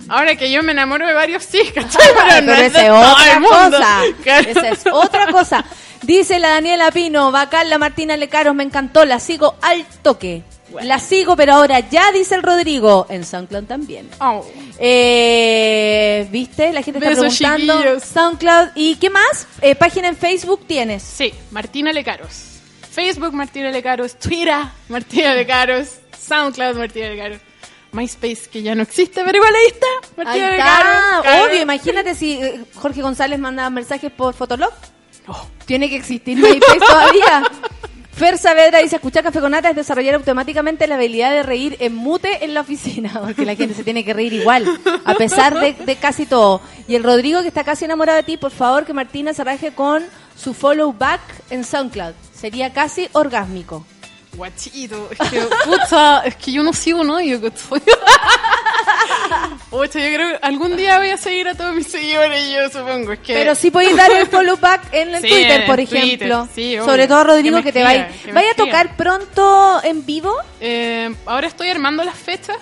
Ahora 0.09 0.35
que 0.35 0.51
yo 0.51 0.63
me 0.63 0.71
enamoro 0.71 1.07
de 1.07 1.13
varios, 1.13 1.43
sí, 1.43 1.59
¿cachai? 1.73 2.07
Pero 2.29 2.45
no 2.45 2.53
es 2.53 2.73
de 2.73 2.83
todo 2.83 3.11
otra 3.13 3.33
el 3.33 3.39
mundo. 3.39 3.57
cosa. 3.71 3.99
Claro. 4.23 4.49
Esa 4.49 4.69
es 4.69 4.83
otra 4.91 5.27
cosa. 5.27 5.65
Dice 6.03 6.39
la 6.39 6.49
Daniela 6.49 6.91
Pino, 6.91 7.31
bacán 7.31 7.69
la 7.69 7.77
Martina 7.77 8.17
Lecaros, 8.17 8.53
me 8.55 8.63
encantó, 8.63 9.05
la 9.05 9.19
sigo 9.19 9.55
al 9.61 9.85
toque. 10.01 10.43
La 10.81 10.99
sigo, 10.99 11.35
pero 11.35 11.53
ahora 11.53 11.79
ya 11.81 12.11
dice 12.11 12.35
el 12.35 12.43
Rodrigo. 12.43 13.05
En 13.09 13.25
SoundCloud 13.25 13.65
también. 13.65 14.09
Oh. 14.19 14.45
Eh, 14.79 16.27
¿Viste? 16.31 16.73
La 16.73 16.81
gente 16.81 16.99
está 16.99 17.09
Besos, 17.09 17.37
preguntando. 17.37 17.77
chiquillos. 17.77 18.03
SoundCloud. 18.03 18.67
¿Y 18.75 18.95
qué 18.95 19.09
más? 19.09 19.47
Eh, 19.61 19.75
página 19.75 20.07
en 20.07 20.17
Facebook 20.17 20.65
tienes. 20.67 21.03
Sí, 21.03 21.33
Martina 21.51 21.91
Lecaros. 21.93 22.49
Facebook 22.91 23.33
Martina 23.33 23.71
Lecaros, 23.71 24.19
Twitter 24.19 24.53
Martina 24.87 25.33
Lecaros, 25.33 25.95
SoundCloud 26.27 26.75
Martina 26.77 27.09
Lecaros, 27.09 27.39
MySpace 27.91 28.41
que 28.51 28.61
ya 28.61 28.75
no 28.75 28.83
existe, 28.83 29.23
pero 29.25 29.35
igual 29.37 29.51
ahí 29.55 29.65
está. 29.65 29.87
Ahí 29.87 30.13
Martina 30.17 30.51
está, 30.57 31.17
Lecaros. 31.23 31.47
obvio. 31.49 31.61
Imagínate 31.63 32.13
si 32.13 32.33
eh, 32.33 32.61
Jorge 32.75 33.01
González 33.01 33.39
manda 33.39 33.67
mensajes 33.71 34.11
por 34.11 34.35
Fotolog. 34.35 34.73
Oh. 35.27 35.47
Tiene 35.65 35.89
que 35.89 35.95
existir 35.95 36.37
MySpace 36.37 36.79
todavía. 36.79 37.43
Fer 38.15 38.37
Saavedra 38.37 38.79
dice, 38.79 38.97
escuchar 38.97 39.23
Café 39.23 39.41
con 39.41 39.51
Nata 39.51 39.71
es 39.71 39.75
desarrollar 39.75 40.13
automáticamente 40.13 40.85
la 40.85 40.95
habilidad 40.95 41.31
de 41.31 41.41
reír 41.41 41.77
en 41.79 41.95
mute 41.95 42.45
en 42.45 42.53
la 42.53 42.61
oficina, 42.61 43.11
porque 43.25 43.43
la 43.43 43.55
gente 43.55 43.73
se 43.73 43.83
tiene 43.83 44.05
que 44.05 44.13
reír 44.13 44.33
igual, 44.33 44.65
a 45.03 45.15
pesar 45.15 45.59
de, 45.59 45.95
casi 45.95 46.27
todo. 46.27 46.61
Y 46.87 46.95
el 46.95 47.03
Rodrigo, 47.03 47.41
que 47.41 47.47
está 47.47 47.63
casi 47.63 47.85
enamorado 47.85 48.17
de 48.17 48.23
ti, 48.23 48.37
por 48.37 48.51
favor, 48.51 48.85
que 48.85 48.93
Martina 48.93 49.33
se 49.33 49.43
raje 49.43 49.71
con 49.71 50.03
su 50.37 50.53
follow 50.53 50.93
back 50.93 51.21
en 51.49 51.63
SoundCloud. 51.63 52.13
Sería 52.33 52.71
casi 52.71 53.09
orgásmico. 53.13 53.83
Guachito, 54.35 55.09
es 55.11 55.29
que, 55.29 55.39
pucha, 55.65 56.21
es 56.25 56.35
que 56.35 56.51
yo 56.51 56.63
no 56.63 56.73
sigo 56.73 57.03
nadie, 57.03 57.39
¿cachai? 57.39 57.81
Pucha, 59.69 59.99
yo 59.99 60.13
creo 60.15 60.29
que 60.31 60.39
algún 60.45 60.75
día 60.77 60.97
voy 60.99 61.09
a 61.09 61.17
seguir 61.17 61.47
a 61.47 61.55
todos 61.55 61.73
mis 61.73 61.87
seguidores, 61.87 62.43
yo 62.51 62.69
supongo. 62.79 63.11
Es 63.13 63.19
que... 63.19 63.33
Pero 63.33 63.55
sí 63.55 63.71
podéis 63.71 63.95
dar 63.95 64.11
el 64.11 64.27
follow 64.27 64.57
back 64.57 64.81
en 64.91 65.15
el 65.15 65.21
Sí, 65.21 65.29
Twitter, 65.29 65.61
en 65.61 65.67
por 65.67 65.75
Twitter, 65.77 65.97
ejemplo. 66.03 66.47
sí, 66.53 66.77
obvio. 66.77 66.85
Sobre 66.85 67.07
todo 67.07 67.23
Rodrigo, 67.23 67.61
Que 67.63 67.71
te 67.71 67.83
vaya. 67.83 68.07
que 68.07 68.27
me 68.27 68.33
¿Vaya 68.33 68.51
a 68.51 68.55
tocar 68.55 68.95
pronto 68.95 69.81
en 69.83 70.05
vivo? 70.05 70.35
Eh, 70.59 71.13
ahora 71.25 71.47
estoy 71.47 71.69
armando 71.69 72.03
las 72.03 72.15
fechas, 72.17 72.57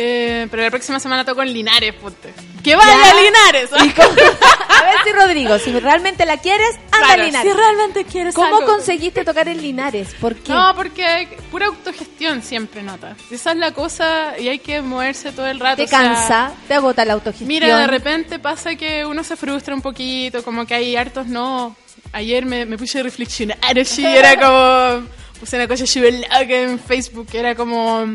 eh, 0.00 0.46
pero 0.50 0.62
la 0.62 0.70
próxima 0.70 1.00
semana 1.00 1.24
toco 1.24 1.42
en 1.42 1.52
Linares, 1.52 1.92
ponte. 1.94 2.32
¡Que 2.62 2.76
vaya 2.76 2.94
Ya. 3.04 3.10
a 3.10 3.14
Linares! 3.22 3.70
A 4.78 4.82
ver 4.84 4.94
si 5.04 5.12
Rodrigo, 5.12 5.58
si 5.58 5.72
realmente 5.80 6.24
la 6.24 6.36
quieres, 6.36 6.76
anda 6.92 6.98
Claro, 7.08 7.22
a 7.22 7.24
Linares. 7.26 7.52
si 7.52 7.58
realmente 7.58 8.04
quieres 8.04 8.34
¿Cómo 8.34 8.56
algo. 8.58 8.66
conseguiste 8.66 9.24
tocar 9.24 9.48
en 9.48 9.60
Linares? 9.60 10.14
¿Por 10.20 10.36
qué? 10.36 10.52
No, 10.52 10.72
porque 10.76 11.28
pura 11.50 11.66
autogestión 11.66 12.42
siempre 12.42 12.82
nota. 12.82 13.16
Esa 13.30 13.50
es 13.52 13.56
la 13.56 13.72
cosa 13.72 14.38
y 14.38 14.48
hay 14.48 14.60
que 14.60 14.80
moverse 14.82 15.32
todo 15.32 15.46
el 15.48 15.58
rato. 15.58 15.76
te 15.78 15.84
o 15.84 15.88
sea, 15.88 15.98
cansa, 15.98 16.52
te 16.68 16.74
agota 16.74 17.04
la 17.04 17.14
autogestión. 17.14 17.48
Mira, 17.48 17.76
de 17.78 17.86
repente 17.88 18.38
pasa 18.38 18.76
que 18.76 19.04
uno 19.04 19.24
se 19.24 19.34
frustra 19.36 19.74
un 19.74 19.82
poquito, 19.82 20.42
como 20.44 20.64
que 20.66 20.74
hay 20.74 20.94
hartos 20.96 21.26
no. 21.26 21.74
Ayer 22.12 22.46
me, 22.46 22.64
me 22.64 22.78
puse 22.78 23.00
a 23.00 23.02
reflexionar 23.02 23.58
así, 23.80 24.04
era 24.06 24.36
como. 24.36 25.06
Puse 25.40 25.56
una 25.56 25.68
cosa 25.68 25.86
súper 25.86 26.14
loca 26.14 26.54
en 26.54 26.78
Facebook, 26.78 27.26
que 27.28 27.38
era 27.40 27.54
como. 27.54 28.06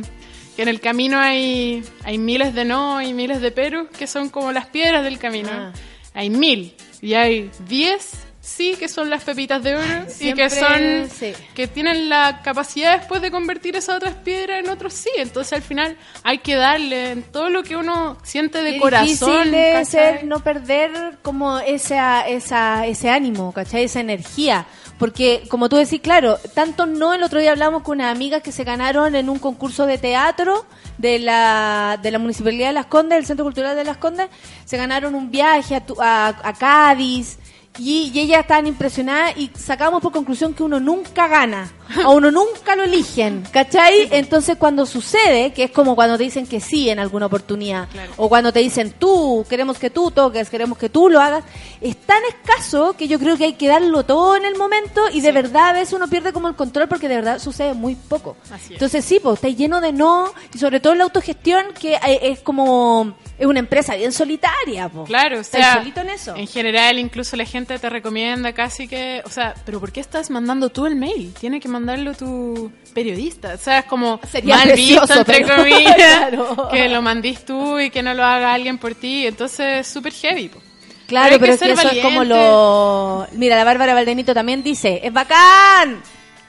Que 0.55 0.61
en 0.61 0.67
el 0.67 0.79
camino 0.79 1.19
hay, 1.19 1.83
hay 2.03 2.17
miles 2.17 2.53
de 2.53 2.65
no 2.65 3.01
y 3.01 3.13
miles 3.13 3.41
de 3.41 3.51
pero, 3.51 3.89
que 3.89 4.07
son 4.07 4.29
como 4.29 4.51
las 4.51 4.67
piedras 4.67 5.03
del 5.03 5.17
camino. 5.17 5.49
Ah. 5.51 5.73
Hay 6.13 6.29
mil. 6.29 6.75
Y 7.01 7.15
hay 7.15 7.49
diez, 7.67 8.11
sí, 8.39 8.75
que 8.77 8.87
son 8.87 9.09
las 9.09 9.23
pepitas 9.23 9.63
de 9.63 9.75
oro. 9.75 10.05
y 10.19 10.33
que 10.33 10.49
son. 10.49 11.09
sí. 11.09 11.33
Que 11.55 11.67
tienen 11.67 12.07
la 12.07 12.41
capacidad 12.43 12.99
después 12.99 13.21
de 13.21 13.31
convertir 13.31 13.75
esas 13.75 13.97
otras 13.97 14.15
piedras 14.15 14.63
en 14.63 14.69
otros 14.69 14.93
sí. 14.93 15.09
Entonces 15.17 15.53
al 15.53 15.63
final 15.63 15.97
hay 16.23 16.37
que 16.37 16.55
darle 16.55 17.11
en 17.11 17.23
todo 17.23 17.49
lo 17.49 17.63
que 17.63 17.75
uno 17.75 18.17
siente 18.23 18.61
de 18.61 18.77
corazón. 18.77 19.51
difícil 19.51 19.85
ser 19.85 20.23
no 20.25 20.43
perder 20.43 21.17
como 21.21 21.59
esa, 21.59 22.27
esa, 22.27 22.85
ese 22.85 23.09
ánimo, 23.09 23.51
¿cachai? 23.51 23.85
Esa 23.85 24.01
energía. 24.01 24.67
Porque, 24.99 25.43
como 25.49 25.69
tú 25.69 25.75
decís, 25.75 25.99
claro, 26.01 26.37
tanto 26.53 26.85
no, 26.85 27.13
el 27.13 27.23
otro 27.23 27.39
día 27.39 27.51
hablamos 27.51 27.81
con 27.83 27.97
unas 27.97 28.15
amigas 28.15 28.41
que 28.41 28.51
se 28.51 28.63
ganaron 28.63 29.15
en 29.15 29.29
un 29.29 29.39
concurso 29.39 29.85
de 29.85 29.97
teatro 29.97 30.65
de 30.97 31.19
la, 31.19 31.99
de 32.01 32.11
la 32.11 32.19
Municipalidad 32.19 32.67
de 32.67 32.73
Las 32.73 32.85
Condes, 32.85 33.17
del 33.17 33.25
Centro 33.25 33.43
Cultural 33.43 33.75
de 33.75 33.83
Las 33.83 33.97
Condes, 33.97 34.29
se 34.65 34.77
ganaron 34.77 35.15
un 35.15 35.31
viaje 35.31 35.75
a, 35.75 35.85
tu- 35.85 35.97
a, 35.99 36.27
a 36.27 36.53
Cádiz, 36.53 37.37
y, 37.77 38.11
y 38.13 38.19
ellas 38.19 38.41
estaban 38.41 38.67
impresionadas 38.67 39.35
y 39.37 39.49
sacamos 39.55 40.01
por 40.01 40.11
conclusión 40.11 40.53
que 40.53 40.63
uno 40.63 40.79
nunca 40.79 41.27
gana, 41.27 41.71
a 42.03 42.09
uno 42.09 42.29
nunca 42.29 42.75
lo 42.75 42.83
eligen, 42.83 43.43
¿cachai? 43.51 44.09
Entonces 44.11 44.57
cuando 44.57 44.85
sucede, 44.85 45.53
que 45.53 45.63
es 45.63 45.71
como 45.71 45.95
cuando 45.95 46.17
te 46.17 46.23
dicen 46.23 46.45
que 46.45 46.59
sí 46.59 46.89
en 46.89 46.99
alguna 46.99 47.25
oportunidad, 47.25 47.87
o 48.17 48.29
cuando 48.29 48.53
te 48.53 48.59
dicen 48.59 48.93
tú, 48.97 49.45
queremos 49.49 49.79
que 49.79 49.89
tú 49.89 50.11
toques, 50.11 50.49
queremos 50.49 50.77
que 50.77 50.89
tú 50.89 51.09
lo 51.09 51.19
hagas, 51.19 51.43
es 51.81 51.97
tan 51.97 52.21
escaso 52.25 52.93
que 52.93 53.07
yo 53.07 53.17
creo 53.19 53.37
que 53.37 53.45
hay 53.45 53.53
que 53.53 53.67
darlo 53.67 54.03
todo 54.03 54.35
en 54.35 54.45
el 54.45 54.55
momento 54.55 55.01
y 55.11 55.21
de 55.21 55.31
verdad 55.31 55.69
a 55.69 55.73
veces 55.73 55.93
uno 55.93 56.07
pierde 56.07 56.31
como 56.31 56.47
el 56.47 56.55
control 56.55 56.87
porque 56.87 57.07
de 57.07 57.15
verdad 57.15 57.39
sucede 57.39 57.73
muy 57.73 57.95
poco. 57.95 58.37
Entonces 58.69 59.03
sí, 59.03 59.19
pues 59.21 59.35
está 59.35 59.49
lleno 59.49 59.81
de 59.81 59.91
no 59.91 60.31
y 60.53 60.57
sobre 60.57 60.79
todo 60.79 60.93
en 60.93 60.99
la 60.99 61.05
autogestión 61.05 61.65
que 61.79 61.95
eh, 61.95 62.19
es 62.21 62.39
como 62.39 63.15
es 63.37 63.47
una 63.47 63.59
empresa 63.59 63.95
bien 63.95 64.11
solitaria, 64.11 64.89
pues. 64.89 65.07
Claro, 65.07 65.39
o 65.39 65.43
sea, 65.43 65.75
solito 65.75 66.01
en 66.01 66.09
eso. 66.09 66.35
en 66.35 66.47
general 66.47 66.99
incluso 66.99 67.35
la 67.35 67.45
gente 67.45 67.62
te 67.65 67.89
recomienda 67.89 68.53
casi 68.53 68.87
que, 68.87 69.21
o 69.25 69.29
sea, 69.29 69.53
pero 69.65 69.79
¿por 69.79 69.91
qué 69.91 69.99
estás 69.99 70.29
mandando 70.29 70.69
tú 70.69 70.85
el 70.85 70.95
mail? 70.95 71.33
Tiene 71.39 71.59
que 71.59 71.67
mandarlo 71.67 72.13
tu 72.13 72.71
periodista, 72.93 73.53
o 73.55 73.57
sea, 73.57 73.79
es 73.79 73.85
como 73.85 74.19
Sería 74.29 74.57
mal 74.57 74.67
precioso, 74.69 75.01
visto 75.01 75.19
entre 75.19 75.41
pero- 75.41 75.55
comillas 75.63 75.95
Claro. 75.95 76.69
que 76.71 76.89
lo 76.89 77.01
mandís 77.01 77.45
tú 77.45 77.79
y 77.79 77.89
que 77.89 78.03
no 78.03 78.13
lo 78.13 78.23
haga 78.23 78.53
alguien 78.53 78.77
por 78.77 78.95
ti, 78.95 79.27
entonces 79.27 79.81
es 79.81 79.87
súper 79.87 80.13
heavy. 80.13 80.49
po. 80.49 80.59
Claro, 81.07 81.37
pero, 81.39 81.53
es 81.53 81.59
que 81.59 81.71
eso 81.71 81.89
es 81.89 82.01
como 82.01 82.23
lo... 82.23 83.27
Mira, 83.33 83.55
la 83.57 83.63
Bárbara 83.65 83.93
Valdenito 83.93 84.33
también 84.33 84.63
dice, 84.63 85.01
es 85.03 85.11
bacán 85.13 86.01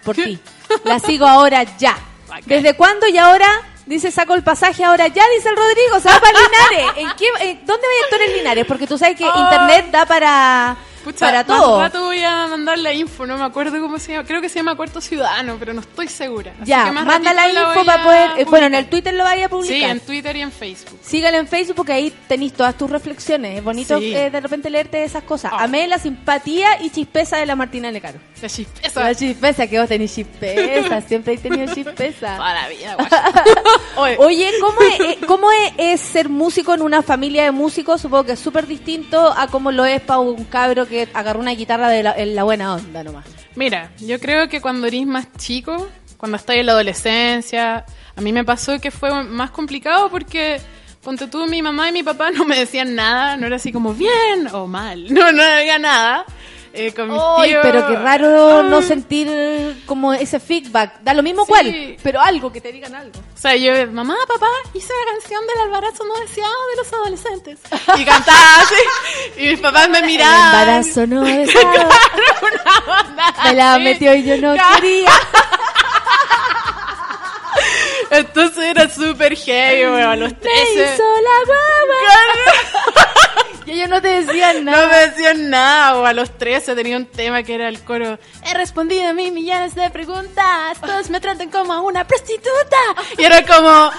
por 0.04 0.14
ti. 0.14 0.38
La 0.84 0.98
sigo 0.98 1.26
ahora 1.26 1.64
ya. 1.76 1.96
¿Desde 2.46 2.74
cuándo 2.74 3.06
y 3.08 3.18
ahora? 3.18 3.46
Dice, 3.86 4.10
saco 4.10 4.32
el 4.34 4.42
pasaje 4.42 4.82
ahora 4.82 5.08
ya, 5.08 5.22
dice 5.36 5.50
el 5.50 5.56
Rodrigo, 5.56 6.00
se 6.00 6.08
va 6.08 6.18
para 6.18 6.32
Linares. 6.38 6.92
¿En 6.96 7.08
qué, 7.18 7.26
eh, 7.46 7.58
¿Dónde 7.66 7.86
va 7.86 7.92
a 8.00 8.04
actuar 8.04 8.22
en 8.22 8.36
Linares? 8.38 8.64
Porque 8.66 8.86
tú 8.86 8.96
sabes 8.96 9.16
que 9.18 9.26
Oh. 9.26 9.38
internet 9.38 9.90
da 9.90 10.06
para, 10.06 10.76
Pucha, 11.04 11.26
para 11.26 11.44
más 11.44 11.46
todo. 11.46 11.80
rato 11.80 12.02
voy 12.04 12.22
a 12.24 12.46
mandar 12.46 12.78
la 12.78 12.92
info, 12.92 13.26
no 13.26 13.36
me 13.36 13.44
acuerdo 13.44 13.80
cómo 13.80 13.98
se 13.98 14.12
llama, 14.12 14.24
creo 14.26 14.40
que 14.40 14.48
se 14.48 14.56
llama 14.58 14.74
Cuarto 14.74 15.00
Ciudadano, 15.00 15.56
pero 15.58 15.74
no 15.74 15.80
estoy 15.82 16.08
segura. 16.08 16.52
Así 16.60 16.70
Ya, 16.70 16.86
que 16.86 16.92
más 16.92 17.04
manda 17.06 17.32
la 17.34 17.48
info 17.48 17.84
para 17.84 18.02
poder... 18.02 18.30
eh, 18.38 18.44
bueno, 18.48 18.66
en 18.66 18.74
el 18.74 18.86
Twitter 18.88 19.12
lo 19.14 19.24
vaya 19.24 19.46
a 19.46 19.48
publicar. 19.48 19.76
Sí, 19.76 19.84
en 19.84 20.00
Twitter 20.00 20.36
y 20.36 20.40
en 20.40 20.50
Facebook. 20.52 20.98
Sígalo 21.02 21.36
en 21.38 21.46
Facebook 21.46 21.76
porque 21.76 21.92
ahí 21.92 22.12
tenéis 22.26 22.52
todas 22.54 22.76
tus 22.76 22.90
reflexiones. 22.90 23.58
Es 23.58 23.64
bonito 23.64 23.98
Sí. 23.98 24.14
eh, 24.14 24.30
de 24.30 24.40
repente 24.40 24.70
leerte 24.70 25.04
esas 25.04 25.22
cosas. 25.24 25.52
Amé 25.56 25.86
la 25.86 25.98
simpatía 25.98 26.80
y 26.82 26.90
chispeza 26.90 27.36
de 27.36 27.46
la 27.46 27.54
Martina 27.56 27.90
Lecaro. 27.90 28.18
La 28.40 28.48
chispeza. 28.48 29.00
La 29.04 29.14
chispeza, 29.14 29.66
que 29.66 29.78
vos 29.78 29.88
tenés 29.88 30.14
chispeza. 30.14 31.00
Siempre 31.06 31.34
he 31.34 31.38
tenido 31.38 31.72
chispeza. 31.74 32.36
Toda 32.36 32.54
la 32.54 32.68
vida, 32.68 32.96
Oye, 34.18 34.50
¿cómo, 34.60 34.80
es, 34.82 35.00
eh, 35.00 35.18
cómo 35.26 35.50
es, 35.52 35.72
es 35.78 36.00
ser 36.00 36.28
músico 36.28 36.74
en 36.74 36.82
una 36.82 37.02
familia 37.02 37.44
de 37.44 37.50
músicos? 37.52 38.00
Supongo 38.00 38.24
que 38.24 38.32
es 38.32 38.40
súper 38.40 38.66
distinto 38.66 39.32
a 39.36 39.46
cómo 39.48 39.70
lo 39.70 39.84
es 39.84 40.00
para 40.00 40.18
un 40.20 40.44
cabro 40.44 40.86
que 40.86 40.93
agarró 41.14 41.40
una 41.40 41.52
guitarra 41.52 41.88
de 41.88 42.02
la, 42.02 42.12
en 42.16 42.34
la 42.34 42.44
buena 42.44 42.74
onda 42.74 43.02
nomás. 43.04 43.24
Mira, 43.54 43.90
yo 44.00 44.18
creo 44.18 44.48
que 44.48 44.60
cuando 44.60 44.86
eres 44.86 45.06
más 45.06 45.32
chico, 45.36 45.88
cuando 46.16 46.36
estás 46.36 46.56
en 46.56 46.66
la 46.66 46.72
adolescencia, 46.72 47.84
a 48.16 48.20
mí 48.20 48.32
me 48.32 48.44
pasó 48.44 48.80
que 48.80 48.90
fue 48.90 49.24
más 49.24 49.50
complicado 49.50 50.10
porque, 50.10 50.60
ponte 51.02 51.26
tú, 51.26 51.46
mi 51.46 51.62
mamá 51.62 51.88
y 51.88 51.92
mi 51.92 52.02
papá 52.02 52.30
no 52.30 52.44
me 52.44 52.58
decían 52.58 52.94
nada, 52.94 53.36
no 53.36 53.46
era 53.46 53.56
así 53.56 53.72
como 53.72 53.94
bien 53.94 54.48
o 54.52 54.66
mal, 54.66 55.04
no, 55.12 55.32
no 55.32 55.42
había 55.42 55.78
nada. 55.78 56.24
Eh, 56.76 56.92
con 56.92 57.08
mis 57.08 57.20
Ay, 57.38 57.50
tíos- 57.50 57.60
pero 57.62 57.86
qué 57.86 57.94
raro 57.94 58.64
no 58.64 58.82
sentir 58.82 59.28
como 59.86 60.12
ese 60.12 60.40
feedback. 60.40 60.98
Da 61.02 61.14
lo 61.14 61.22
mismo 61.22 61.44
Sí. 61.44 61.48
cuál, 61.48 61.96
pero 62.02 62.20
algo, 62.20 62.50
que 62.52 62.60
te 62.60 62.72
digan 62.72 62.92
algo. 62.96 63.16
O 63.20 63.38
sea, 63.38 63.54
yo, 63.54 63.72
mamá, 63.92 64.16
papá, 64.26 64.48
hice 64.74 64.92
la 65.06 65.12
canción 65.12 65.46
del 65.46 65.58
albarazo 65.60 66.02
no 66.04 66.16
deseado 66.18 66.52
de 66.70 66.76
los 66.76 66.92
adolescentes. 66.92 67.60
Y 67.96 68.04
cantaba 68.04 68.56
así, 68.60 68.74
y 69.36 69.46
mis 69.50 69.60
papás 69.60 69.88
me 69.88 70.00
El 70.00 70.06
miraban. 70.06 70.46
embarazo 70.46 71.06
no 71.06 71.20
deseado. 71.24 71.88
Me 73.44 73.54
la 73.54 73.78
metió 73.78 74.12
y 74.14 74.24
yo 74.24 74.36
no 74.38 74.54
Claro. 74.54 74.74
quería. 74.74 75.10
Entonces 78.10 78.64
era 78.64 78.88
súper 78.88 79.36
heavy, 79.36 79.84
weón, 79.84 80.02
a 80.02 80.16
los 80.16 80.34
13. 80.38 80.74
Me 80.74 80.82
hizo 80.82 81.02
la 81.02 81.44
guava. 81.46 83.03
y 83.66 83.72
ellos 83.72 83.88
no 83.88 84.00
te 84.02 84.08
decían 84.22 84.64
nada. 84.64 84.82
No 84.82 84.88
me 84.92 84.98
decían 85.08 85.50
nada, 85.50 85.96
o 85.96 86.04
a 86.06 86.12
los 86.12 86.36
13 86.38 86.74
tenía 86.74 86.96
un 86.96 87.06
tema 87.06 87.42
que 87.42 87.54
era 87.54 87.68
el 87.68 87.80
coro. 87.82 88.18
He 88.44 88.54
respondido 88.54 89.08
a 89.08 89.12
mí 89.12 89.30
millones 89.30 89.74
de 89.74 89.88
preguntas, 89.90 90.78
todos 90.80 91.10
me 91.10 91.20
tratan 91.20 91.50
como 91.50 91.80
una 91.82 92.06
prostituta. 92.06 92.76
Y 93.18 93.24
era 93.24 93.42
como, 93.44 93.90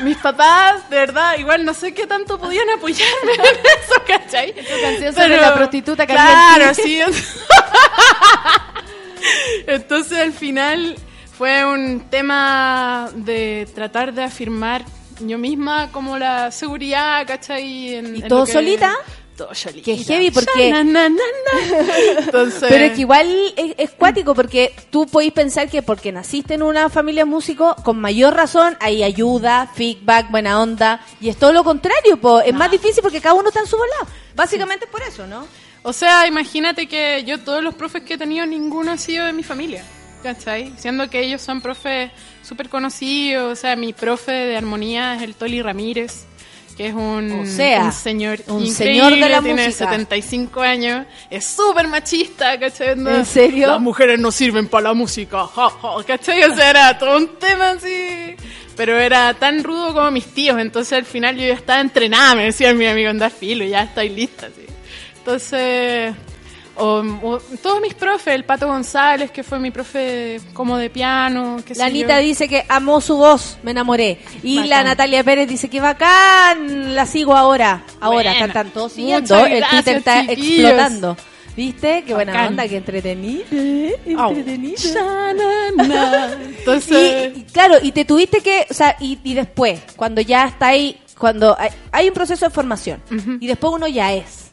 mis 0.00 0.16
papás, 0.18 0.88
de 0.90 0.96
verdad, 0.96 1.36
igual 1.38 1.64
no 1.64 1.74
sé 1.74 1.94
qué 1.94 2.06
tanto 2.06 2.38
podían 2.38 2.68
apoyarme 2.70 3.32
en 3.34 3.40
eso, 3.40 4.02
¿cachai? 4.06 4.52
Tu 4.54 4.80
canción 4.82 5.14
sobre 5.14 5.40
la 5.40 5.54
prostituta 5.54 6.06
Claro, 6.06 6.72
caliente. 6.74 6.82
sí. 6.82 7.00
Entonces 9.66 10.18
al 10.18 10.32
final 10.32 10.96
fue 11.36 11.64
un 11.64 12.08
tema 12.10 13.08
de 13.14 13.68
tratar 13.74 14.12
de 14.12 14.24
afirmar 14.24 14.84
yo 15.20 15.38
misma 15.38 15.90
como 15.92 16.18
la 16.18 16.50
seguridad, 16.50 17.26
¿cachai? 17.26 17.94
En- 17.94 18.16
¿Y 18.16 18.22
en 18.22 18.28
todo 18.28 18.44
que- 18.44 18.52
solita? 18.52 18.94
Todo 19.36 19.54
solita. 19.54 19.84
Que 19.84 19.98
heavy 19.98 20.30
porque... 20.30 20.70
Na, 20.70 20.82
na, 20.82 21.10
na, 21.10 21.16
na. 21.16 21.98
Entonces... 22.20 22.64
Pero 22.70 22.84
es 22.86 22.92
que 22.92 23.00
igual 23.02 23.28
es, 23.56 23.74
es 23.76 23.90
cuático 23.90 24.34
porque 24.34 24.74
tú 24.90 25.06
podéis 25.06 25.34
pensar 25.34 25.68
que 25.68 25.82
porque 25.82 26.10
naciste 26.10 26.54
en 26.54 26.62
una 26.62 26.88
familia 26.88 27.24
de 27.24 27.30
músicos, 27.30 27.74
con 27.84 28.00
mayor 28.00 28.32
razón 28.34 28.78
hay 28.80 29.02
ayuda, 29.02 29.70
feedback, 29.74 30.30
buena 30.30 30.60
onda. 30.62 31.04
Y 31.20 31.28
es 31.28 31.36
todo 31.36 31.52
lo 31.52 31.64
contrario, 31.64 32.16
po. 32.18 32.40
es 32.40 32.54
más 32.54 32.70
difícil 32.70 33.02
porque 33.02 33.20
cada 33.20 33.34
uno 33.34 33.48
está 33.48 33.60
en 33.60 33.66
su 33.66 33.76
volado. 33.76 34.06
Básicamente 34.34 34.86
es 34.86 34.90
por 34.90 35.02
eso, 35.02 35.26
¿no? 35.26 35.46
O 35.82 35.92
sea, 35.92 36.26
imagínate 36.26 36.88
que 36.88 37.22
yo 37.24 37.38
todos 37.40 37.62
los 37.62 37.74
profes 37.74 38.04
que 38.04 38.14
he 38.14 38.18
tenido, 38.18 38.46
ninguno 38.46 38.92
ha 38.92 38.98
sido 38.98 39.26
de 39.26 39.34
mi 39.34 39.42
familia. 39.42 39.84
¿Cachai? 40.26 40.72
Siendo 40.76 41.08
que 41.08 41.20
ellos 41.20 41.40
son 41.40 41.60
profes 41.60 42.10
súper 42.42 42.68
conocidos. 42.68 43.52
O 43.52 43.54
sea, 43.54 43.76
mi 43.76 43.92
profe 43.92 44.32
de 44.32 44.56
armonía 44.56 45.14
es 45.14 45.22
el 45.22 45.36
Toli 45.36 45.62
Ramírez, 45.62 46.24
que 46.76 46.88
es 46.88 46.94
un, 46.94 47.30
O 47.42 47.46
sea, 47.46 47.84
un 47.84 47.92
señor 47.92 48.40
un 48.48 48.66
señor 48.66 49.12
de 49.12 49.28
la 49.28 49.40
tiene 49.40 49.66
música. 49.66 49.84
75 49.84 50.60
años, 50.62 51.06
es 51.30 51.44
súper 51.44 51.86
machista, 51.86 52.58
¿cachai? 52.58 52.98
¿En 52.98 53.24
serio? 53.24 53.68
Las 53.68 53.80
mujeres 53.80 54.18
no 54.18 54.32
sirven 54.32 54.66
para 54.66 54.88
la 54.88 54.94
música, 54.94 55.46
ja, 55.46 55.70
ja, 55.70 56.04
¿cachai? 56.04 56.42
O 56.42 56.56
sea, 56.56 56.70
era 56.70 56.98
todo 56.98 57.18
un 57.18 57.38
tema 57.38 57.70
así. 57.70 58.34
Pero 58.76 58.98
era 58.98 59.32
tan 59.34 59.62
rudo 59.62 59.94
como 59.94 60.10
mis 60.10 60.26
tíos, 60.26 60.58
entonces 60.58 60.92
al 60.92 61.04
final 61.04 61.36
yo 61.36 61.46
ya 61.46 61.54
estaba 61.54 61.80
entrenada, 61.80 62.34
me 62.34 62.46
decía 62.46 62.74
mi 62.74 62.86
amigo, 62.86 63.10
anda 63.10 63.30
filo, 63.30 63.64
ya 63.64 63.84
estoy 63.84 64.08
lista, 64.08 64.46
así. 64.46 64.66
Entonces, 65.18 66.14
o- 66.78 67.02
o 67.22 67.38
todos 67.62 67.80
mis 67.80 67.94
profes, 67.94 68.34
el 68.34 68.44
Pato 68.44 68.66
González, 68.66 69.30
que 69.30 69.42
fue 69.42 69.58
mi 69.58 69.70
profe 69.70 70.40
como 70.52 70.76
de 70.76 70.90
piano, 70.90 71.58
que 71.64 71.74
La 71.74 71.86
Anita 71.86 72.18
dice 72.18 72.48
que 72.48 72.64
amó 72.68 73.00
su 73.00 73.16
voz, 73.16 73.58
me 73.62 73.70
enamoré. 73.72 74.18
Y 74.42 74.56
Bacán. 74.56 74.68
la 74.70 74.84
Natalia 74.84 75.24
Pérez 75.24 75.48
dice 75.48 75.68
que 75.70 75.80
bacán, 75.80 76.94
la 76.94 77.06
sigo 77.06 77.36
ahora. 77.36 77.82
Ahora, 78.00 78.30
Buena. 78.32 78.46
están 78.46 78.70
todos 78.70 78.92
siguiendo. 78.92 79.36
El 79.46 79.56
gracias, 79.58 79.70
Twitter 79.84 79.96
está 79.98 80.20
chiquillos. 80.26 80.70
explotando. 80.70 81.16
¿Viste? 81.56 82.04
Qué 82.06 82.12
buena 82.12 82.46
onda, 82.48 82.68
qué 82.68 82.76
entretenida. 82.76 83.44
Entretenida. 84.04 84.76
Entonces- 86.58 87.32
Y, 87.34 87.40
y 87.40 87.42
claro, 87.44 87.76
y 87.82 87.92
te 87.92 88.04
tuviste 88.04 88.40
que, 88.40 88.66
o 88.70 88.74
sea, 88.74 88.96
y, 89.00 89.18
y 89.24 89.34
después, 89.34 89.80
cuando 89.96 90.20
ya 90.20 90.44
está 90.46 90.68
ahí, 90.68 91.00
cuando 91.18 91.56
hay, 91.58 91.70
hay 91.92 92.08
un 92.08 92.14
proceso 92.14 92.44
de 92.44 92.50
formación, 92.50 93.00
y 93.40 93.46
después 93.46 93.72
uno 93.72 93.88
ya 93.88 94.12
es. 94.12 94.45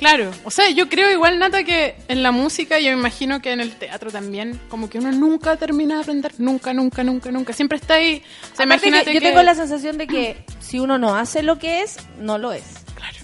Claro, 0.00 0.30
o 0.44 0.50
sea, 0.50 0.68
yo 0.70 0.88
creo 0.88 1.10
igual, 1.12 1.38
Nata, 1.38 1.62
que 1.62 1.94
en 2.08 2.22
la 2.22 2.32
música, 2.32 2.80
yo 2.80 2.90
imagino 2.90 3.40
que 3.40 3.52
en 3.52 3.60
el 3.60 3.76
teatro 3.76 4.10
también, 4.10 4.58
como 4.68 4.88
que 4.90 4.98
uno 4.98 5.12
nunca 5.12 5.56
termina 5.56 5.96
de 5.96 6.00
aprender, 6.00 6.32
nunca, 6.38 6.72
nunca, 6.74 7.04
nunca, 7.04 7.30
nunca, 7.30 7.52
siempre 7.52 7.76
está 7.76 7.94
ahí. 7.94 8.22
O 8.52 8.56
sea, 8.56 8.64
imagínate 8.64 9.04
que 9.04 9.14
yo 9.14 9.20
que- 9.20 9.28
tengo 9.28 9.42
la 9.42 9.54
sensación 9.54 9.98
de 9.98 10.06
que 10.06 10.42
si 10.58 10.80
uno 10.80 10.96
no 10.98 11.14
hace 11.14 11.42
lo 11.42 11.58
que 11.58 11.82
es, 11.82 11.98
no 12.18 12.38
lo 12.38 12.52
es. 12.52 12.64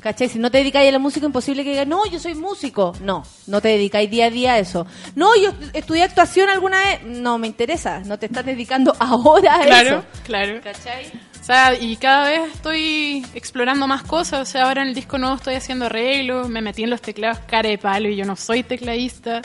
¿Cachai? 0.01 0.29
Si 0.29 0.39
no 0.39 0.51
te 0.51 0.59
dedicáis 0.59 0.89
a 0.89 0.93
la 0.93 0.99
música, 1.01 1.27
imposible 1.27 1.65
que 1.65 1.71
digas, 1.71 1.87
no, 1.87 2.07
yo 2.07 2.21
soy 2.21 2.35
músico. 2.35 2.95
No, 3.01 3.25
no 3.49 3.61
te 3.61 3.69
dedicáis 3.69 4.09
día 4.11 4.27
a 4.27 4.31
día 4.31 4.53
a 4.55 4.59
eso. 4.59 4.87
No, 5.17 5.35
yo 5.37 5.53
estudié 5.73 6.05
actuación 6.05 6.49
alguna 6.49 6.79
vez. 6.79 7.03
No, 7.05 7.39
me 7.39 7.47
interesa. 7.49 8.01
No 8.01 8.17
te 8.19 8.27
estás 8.27 8.47
dedicando 8.47 8.95
ahora 9.01 9.57
a 9.57 9.61
Claro, 9.65 9.89
eso. 9.99 10.05
claro. 10.25 10.61
¿Cachai? 10.63 11.11
O 11.47 11.53
sea, 11.53 11.75
y 11.81 11.95
cada 11.95 12.29
vez 12.29 12.55
estoy 12.55 13.25
explorando 13.33 13.87
más 13.87 14.03
cosas. 14.03 14.49
O 14.49 14.51
sea, 14.51 14.65
ahora 14.65 14.83
en 14.83 14.89
el 14.89 14.95
disco 14.95 15.17
nuevo 15.17 15.37
estoy 15.37 15.55
haciendo 15.55 15.85
arreglos, 15.85 16.49
me 16.49 16.61
metí 16.61 16.83
en 16.83 16.91
los 16.91 17.01
teclados 17.01 17.39
cara 17.47 17.69
de 17.69 17.79
palo 17.79 18.09
y 18.09 18.17
yo 18.17 18.25
no 18.25 18.35
soy 18.35 18.65
tecladista. 18.65 19.43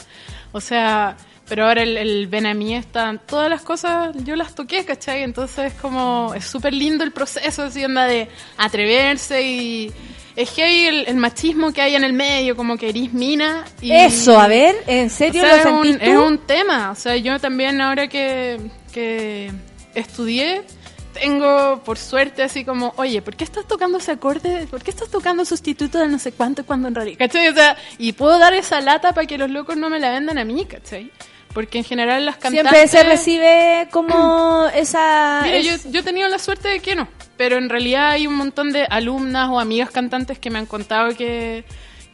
O 0.52 0.60
sea, 0.60 1.15
pero 1.48 1.68
ahora 1.68 1.84
el, 1.84 1.98
el 1.98 2.26
Ven 2.26 2.48
a 2.48 2.56
mí 2.56 2.73
está, 2.73 3.15
todas 3.28 3.52
las 3.52 3.61
cosas 3.61 4.15
yo 4.23 4.36
las 4.36 4.56
toqué, 4.56 4.84
¿cachai? 4.84 5.22
Entonces 5.22 5.73
como 5.80 6.34
es 6.36 6.44
súper 6.44 6.73
lindo 6.73 7.03
el 7.03 7.11
proceso, 7.11 7.61
así 7.61 7.86
onda 7.86 8.07
de 8.07 8.28
atreverse 8.57 9.44
y 9.44 9.91
es 10.36 10.49
que 10.49 10.64
hay 10.64 10.88
el, 10.88 11.07
el 11.07 11.18
machismo 11.18 11.72
que 11.72 11.84
hay 11.84 11.94
en 11.94 12.03
el 12.03 12.14
medio, 12.14 12.56
como 12.56 12.78
que 12.78 12.90
eres 12.90 13.14
mina. 13.14 13.64
Y, 13.80 13.91
Eso, 13.91 14.40
a 14.40 14.48
ver, 14.48 14.76
¿en 14.88 15.11
serio 15.11 15.44
o 15.44 15.45
sea, 15.45 15.56
lo 15.56 15.61
es 15.61 15.65
un, 15.68 15.86
sentís 15.86 16.07
es 16.07 16.15
tú? 16.15 16.23
un 16.23 16.38
tema. 16.40 16.90
O 16.90 16.95
sea, 16.95 17.15
yo 17.18 17.38
también 17.38 17.80
ahora 17.80 18.07
que, 18.07 18.60
que 18.91 19.52
estudié, 19.94 20.64
tengo 21.13 21.81
por 21.83 21.97
suerte 21.97 22.43
así 22.43 22.63
como, 22.65 22.93
oye, 22.97 23.21
¿por 23.21 23.35
qué 23.35 23.43
estás 23.43 23.65
tocando 23.67 23.97
ese 23.97 24.11
acorde? 24.11 24.67
¿Por 24.67 24.81
qué 24.83 24.91
estás 24.91 25.09
tocando 25.09 25.45
sustituto 25.45 25.99
de 25.99 26.07
no 26.07 26.19
sé 26.19 26.31
cuánto 26.31 26.65
cuando 26.65 26.88
en 26.88 26.95
realidad? 26.95 27.17
¿Cachai? 27.19 27.47
O 27.49 27.53
sea, 27.53 27.77
y 27.97 28.13
puedo 28.13 28.38
dar 28.39 28.53
esa 28.53 28.81
lata 28.81 29.13
para 29.13 29.27
que 29.27 29.38
los 29.38 29.49
locos 29.49 29.77
no 29.77 29.89
me 29.89 29.99
la 29.99 30.09
vendan 30.11 30.38
a 30.38 30.45
mí, 30.45 30.65
¿cachai? 30.65 31.11
Porque 31.53 31.77
en 31.79 31.83
general 31.83 32.25
las 32.25 32.38
cantantes... 32.38 32.71
Siempre 32.71 32.88
se 32.88 33.03
recibe 33.03 33.88
como 33.91 34.67
esa... 34.73 35.41
Mira, 35.43 35.57
es- 35.57 35.83
yo, 35.83 35.91
yo 35.91 35.99
he 35.99 36.03
tenido 36.03 36.29
la 36.29 36.39
suerte 36.39 36.69
de 36.69 36.79
que 36.79 36.95
no, 36.95 37.07
pero 37.38 37.57
en 37.57 37.69
realidad 37.69 38.11
hay 38.11 38.25
un 38.27 38.35
montón 38.35 38.71
de 38.71 38.85
alumnas 38.85 39.49
o 39.49 39.59
amigas 39.59 39.91
cantantes 39.91 40.39
que 40.39 40.49
me 40.49 40.59
han 40.59 40.65
contado 40.65 41.13
que, 41.15 41.65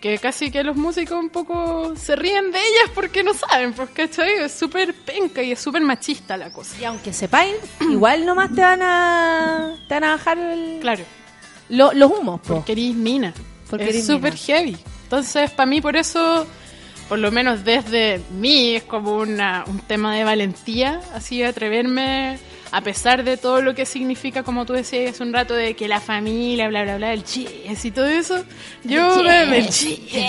que 0.01 0.17
casi 0.19 0.51
que 0.51 0.63
los 0.63 0.75
músicos 0.75 1.17
un 1.19 1.29
poco 1.29 1.93
se 1.95 2.15
ríen 2.15 2.51
de 2.51 2.59
ellas 2.59 2.91
porque 2.93 3.23
no 3.23 3.33
saben, 3.33 3.73
pues, 3.73 3.89
¿cachai? 3.89 4.31
Es 4.43 4.51
súper 4.51 4.93
penca 4.93 5.41
y 5.41 5.51
es 5.51 5.59
súper 5.59 5.81
machista 5.81 6.37
la 6.37 6.51
cosa. 6.51 6.75
Y 6.79 6.85
aunque 6.85 7.11
sepáis, 7.13 7.55
igual 7.89 8.25
nomás 8.25 8.53
te 8.53 8.61
van 8.61 8.81
a, 8.83 9.75
te 9.87 9.93
van 9.95 10.03
a 10.03 10.11
bajar 10.11 10.37
el- 10.37 10.77
Claro. 10.81 11.03
lo- 11.69 11.93
los 11.93 12.11
humos, 12.11 12.41
po. 12.41 12.55
Porque 12.55 12.73
eres 12.73 12.93
mina. 12.93 13.33
Porque 13.69 13.89
es 13.89 14.05
súper 14.05 14.35
heavy. 14.35 14.77
Entonces, 15.03 15.49
para 15.51 15.65
mí, 15.65 15.81
por 15.81 15.95
eso, 15.97 16.45
por 17.09 17.17
lo 17.19 17.31
menos 17.31 17.63
desde 17.65 18.21
mí, 18.31 18.75
es 18.75 18.83
como 18.83 19.17
una, 19.17 19.63
un 19.67 19.79
tema 19.79 20.15
de 20.15 20.23
valentía, 20.23 21.01
así 21.13 21.41
atreverme, 21.43 22.37
a 22.71 22.81
pesar 22.81 23.23
de 23.23 23.37
todo 23.37 23.61
lo 23.61 23.73
que 23.75 23.85
significa, 23.85 24.43
como 24.43 24.65
tú 24.65 24.73
decías 24.73 25.11
hace 25.13 25.23
un 25.23 25.33
rato, 25.33 25.53
de 25.53 25.73
que 25.75 25.87
la 25.87 25.99
familia, 26.01 26.67
bla, 26.67 26.83
bla, 26.83 26.97
bla, 26.97 27.13
el 27.13 27.23
chis 27.23 27.85
y 27.85 27.91
todo 27.91 28.07
eso. 28.07 28.43
Yo, 28.83 29.23
me- 29.23 29.57
el 29.59 29.65
chis. 29.69 29.99
chis. 30.07 30.21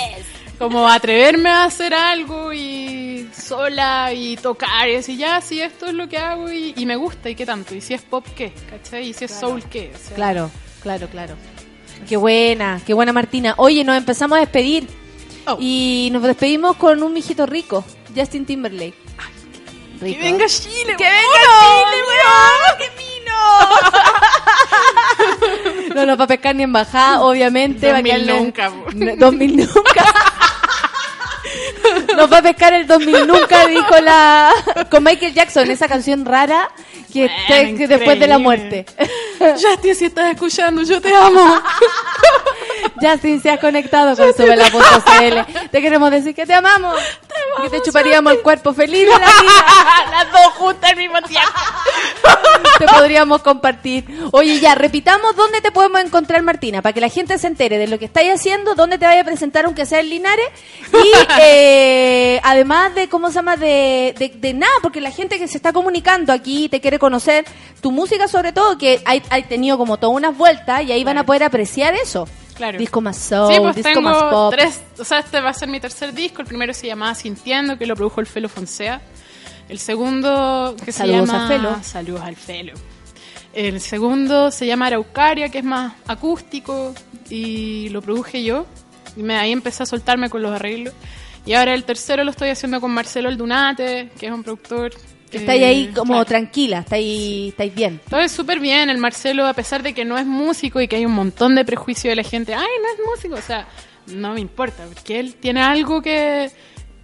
Como 0.59 0.89
atreverme 0.89 1.51
a 1.51 1.65
hacer 1.65 1.95
algo 1.95 2.53
y 2.53 3.29
sola 3.33 4.13
y 4.13 4.37
tocar 4.37 4.89
y 4.89 4.95
decir, 4.95 5.17
ya, 5.17 5.41
sí, 5.41 5.61
esto 5.61 5.87
es 5.87 5.95
lo 5.95 6.09
que 6.09 6.19
hago 6.19 6.51
y, 6.51 6.75
y 6.77 6.85
me 6.85 6.97
gusta 6.97 7.31
y 7.31 7.37
qué 7.37 7.47
tanto. 7.47 7.77
Y 7.77 7.81
si 7.81 7.95
es 7.95 8.03
pop, 8.03 8.27
¿qué? 8.37 8.53
¿Cachai? 8.69 9.09
Y 9.11 9.13
si 9.15 9.27
es 9.27 9.31
soul, 9.31 9.63
¿qué? 9.71 9.93
O 9.95 9.99
sea, 9.99 10.17
Claro, 10.17 10.51
claro, 10.83 11.07
claro. 11.09 11.37
Qué 12.09 12.17
buena, 12.17 12.81
qué 12.85 12.93
buena 12.93 13.13
Martina. 13.13 13.55
Oye, 13.57 13.85
nos 13.85 13.97
empezamos 13.97 14.37
a 14.37 14.41
despedir. 14.41 14.89
Oh. 15.47 15.57
Y 15.61 16.09
nos 16.13 16.23
despedimos 16.25 16.77
con 16.77 17.03
un 17.05 17.13
mijito 17.13 17.47
rico, 17.47 17.85
Justin 18.17 18.45
Timberlake. 18.45 18.95
Rico. 20.01 20.19
¡Que 20.21 20.25
venga 20.25 20.47
Chile! 20.47 20.95
¡Que 20.97 21.05
venga 21.05 21.41
Chile, 21.61 22.03
weón! 22.09 22.89
No 25.95 26.07
nos 26.07 26.19
va 26.21 26.25
a 26.25 26.27
pescar 26.27 26.55
ni 26.55 26.63
embajada, 26.63 27.21
obviamente. 27.23 27.91
va 27.91 27.99
a 27.99 28.03
2000 28.03 28.13
quedarle- 28.27 28.39
nunca, 28.41 28.71
po. 28.71 28.87
No, 28.95 29.17
2000 29.17 29.57
nunca. 29.57 30.15
Nos 32.17 32.33
va 32.33 32.39
a 32.39 32.43
pescar 32.43 32.73
el 32.75 32.87
2000 32.87 33.27
nunca, 33.27 33.67
dijo 33.67 33.99
la... 34.01 34.53
Con 34.91 35.03
Michael 35.05 35.33
Jackson, 35.35 35.71
esa 35.71 35.89
canción 35.89 36.25
rara 36.25 36.69
que, 37.13 37.21
Bueno, 37.27 37.37
te- 37.49 37.75
que 37.77 37.89
después 37.89 38.19
de 38.21 38.27
la 38.27 38.39
muerte. 38.39 38.85
increíble. 38.99 39.63
Justin, 39.69 39.95
si 39.95 40.05
estás 40.07 40.31
escuchando, 40.35 40.83
yo 40.83 41.01
te 41.01 41.15
amo. 41.15 41.61
Justin, 43.01 43.41
se 43.41 43.51
ha 43.51 43.59
conectado 43.59 44.17
con 44.17 44.35
subela.cl. 44.35 45.69
Te 45.71 45.81
queremos 45.81 46.11
decir 46.11 46.35
que 46.35 46.47
te 46.47 46.55
amamos. 46.55 46.97
que 47.63 47.71
te 47.71 47.83
chuparíamos 47.83 48.33
el 48.33 48.41
cuerpo 48.41 48.73
feliz 48.73 49.07
de 49.07 49.13
la 49.13 49.19
vida. 49.19 49.67
Las 50.11 50.33
dos 50.33 50.53
juntas 50.55 50.91
al 50.91 50.97
mismo 50.97 51.21
tiempo. 51.23 51.49
te 52.79 52.87
podríamos 52.87 53.43
compartir. 53.43 54.05
Oye, 54.33 54.61
ya, 54.61 54.75
repitamos 54.75 55.37
dónde 55.37 55.61
te 55.61 55.73
podemos 55.73 56.01
encontrar, 56.01 56.43
Martina, 56.43 56.83
para 56.83 56.93
que 56.93 57.01
la 57.01 57.09
gente 57.09 57.39
se 57.39 57.47
entere 57.47 57.79
de 57.79 57.89
lo 57.89 57.99
que 57.99 58.07
estáis 58.07 58.33
haciendo, 58.33 58.75
dónde 58.75 58.99
te 58.99 59.07
vaya 59.07 59.23
a 59.23 59.25
presentar, 59.25 59.65
aunque 59.65 59.87
sea 59.87 60.01
en 60.01 60.11
Linares. 60.11 60.47
Y 60.93 61.13
eh, 61.41 62.41
además 62.43 62.95
de, 62.95 63.09
¿cómo 63.09 63.29
se 63.29 63.35
llama? 63.35 63.57
De, 63.57 64.15
de, 64.19 64.33
de 64.35 64.55
nada, 64.55 64.73
porque 64.83 65.01
la 65.01 65.11
gente 65.11 65.39
que 65.39 65.49
se 65.49 65.57
está 65.57 65.73
comunicando 65.73 66.33
aquí 66.33 66.69
te 66.69 66.81
quiere 66.81 66.99
conocer 66.99 67.45
tu 67.81 67.91
música, 67.91 68.29
sobre 68.29 68.53
todo, 68.53 68.79
que 68.79 69.01
hay, 69.05 69.23
hay 69.31 69.43
tenido 69.45 69.79
como 69.79 69.99
todas 69.99 70.17
unas 70.17 70.37
vueltas 70.37 70.83
y 70.83 70.93
ahí 70.93 71.05
van 71.05 71.19
a 71.19 71.27
poder 71.27 71.45
apreciar 71.45 71.95
eso. 71.95 72.29
Claro. 72.59 72.77
Disco 72.77 73.01
más 73.01 73.17
soul, 73.17 73.55
sí, 73.55 73.61
pues 73.61 73.77
disco 73.77 73.89
tengo 73.89 74.03
más 74.03 74.23
pop. 74.25 74.53
tres, 74.53 74.83
o 74.99 75.05
sea, 75.05 75.21
este 75.21 75.41
va 75.41 75.51
a 75.51 75.55
ser 75.55 75.69
mi 75.69 75.79
tercer 75.79 76.13
disco. 76.13 76.43
El 76.43 76.49
primero 76.49 76.75
se 76.75 76.89
llamaba 76.89 77.15
Sintiendo, 77.15 77.79
que 77.79 77.87
lo 77.87 77.95
produjo 77.95 78.21
el 78.21 78.27
Felo 78.27 78.49
Fonsea. 78.49 79.01
El 79.69 79.79
segundo, 79.79 80.75
que 80.85 80.91
Saludos 80.91 81.29
se 81.29 81.33
llama... 81.33 81.43
al 81.43 81.49
Felo. 81.49 81.79
Saludos 81.83 82.21
al 82.23 82.35
Felo. 82.35 82.73
El 83.53 83.81
segundo 83.81 84.51
se 84.51 84.67
llama 84.67 84.87
Araucaria, 84.87 85.51
que 85.51 85.59
es 85.59 85.65
más 85.65 85.95
acústico 86.09 86.95
y 87.31 87.89
lo 87.91 88.03
produje 88.03 88.43
yo. 88.43 88.67
Y 89.17 89.23
me, 89.23 89.37
ahí 89.37 89.53
empecé 89.53 89.85
a 89.85 89.87
soltarme 89.87 90.29
con 90.29 90.43
los 90.43 90.53
arreglos. 90.53 90.95
Y 91.47 91.55
ahora 91.55 91.75
el 91.75 91.85
tercero 91.85 92.25
lo 92.25 92.33
estoy 92.33 92.51
haciendo 92.51 92.81
con 92.81 92.91
Marcelo 92.91 93.29
Aldunate, 93.29 94.11
que 94.19 94.27
es 94.27 94.33
un 94.33 94.43
productor. 94.43 94.93
Estáis 95.31 95.63
ahí 95.63 95.87
como 95.95 96.15
claro. 96.15 96.25
tranquila, 96.25 96.79
estáis, 96.81 97.49
estáis 97.49 97.75
bien. 97.75 98.01
Todo 98.09 98.21
es 98.21 98.33
súper 98.33 98.61
bien. 98.61 98.91
El 98.91 98.99
Marcelo, 98.99 99.47
a 99.47 99.55
pesar 99.55 99.83
de 99.83 99.93
que 99.93 100.05
no 100.05 100.17
es 100.17 100.27
músico 100.27 100.81
y 100.81 100.89
que 100.89 100.97
hay 100.97 101.07
un 101.07 101.13
montón 101.13 101.55
de 101.55 101.65
prejuicio 101.65 102.11
de 102.11 102.17
la 102.17 102.23
gente, 102.23 102.55
ay, 102.55 102.67
no 102.83 102.89
es 102.89 103.11
músico, 103.11 103.35
o 103.35 103.43
sea, 103.43 103.69
no 104.07 104.35
me 104.35 104.41
importa, 104.41 104.85
porque 104.93 105.21
él 105.21 105.35
tiene 105.35 105.61
algo 105.61 106.01
que, 106.01 106.51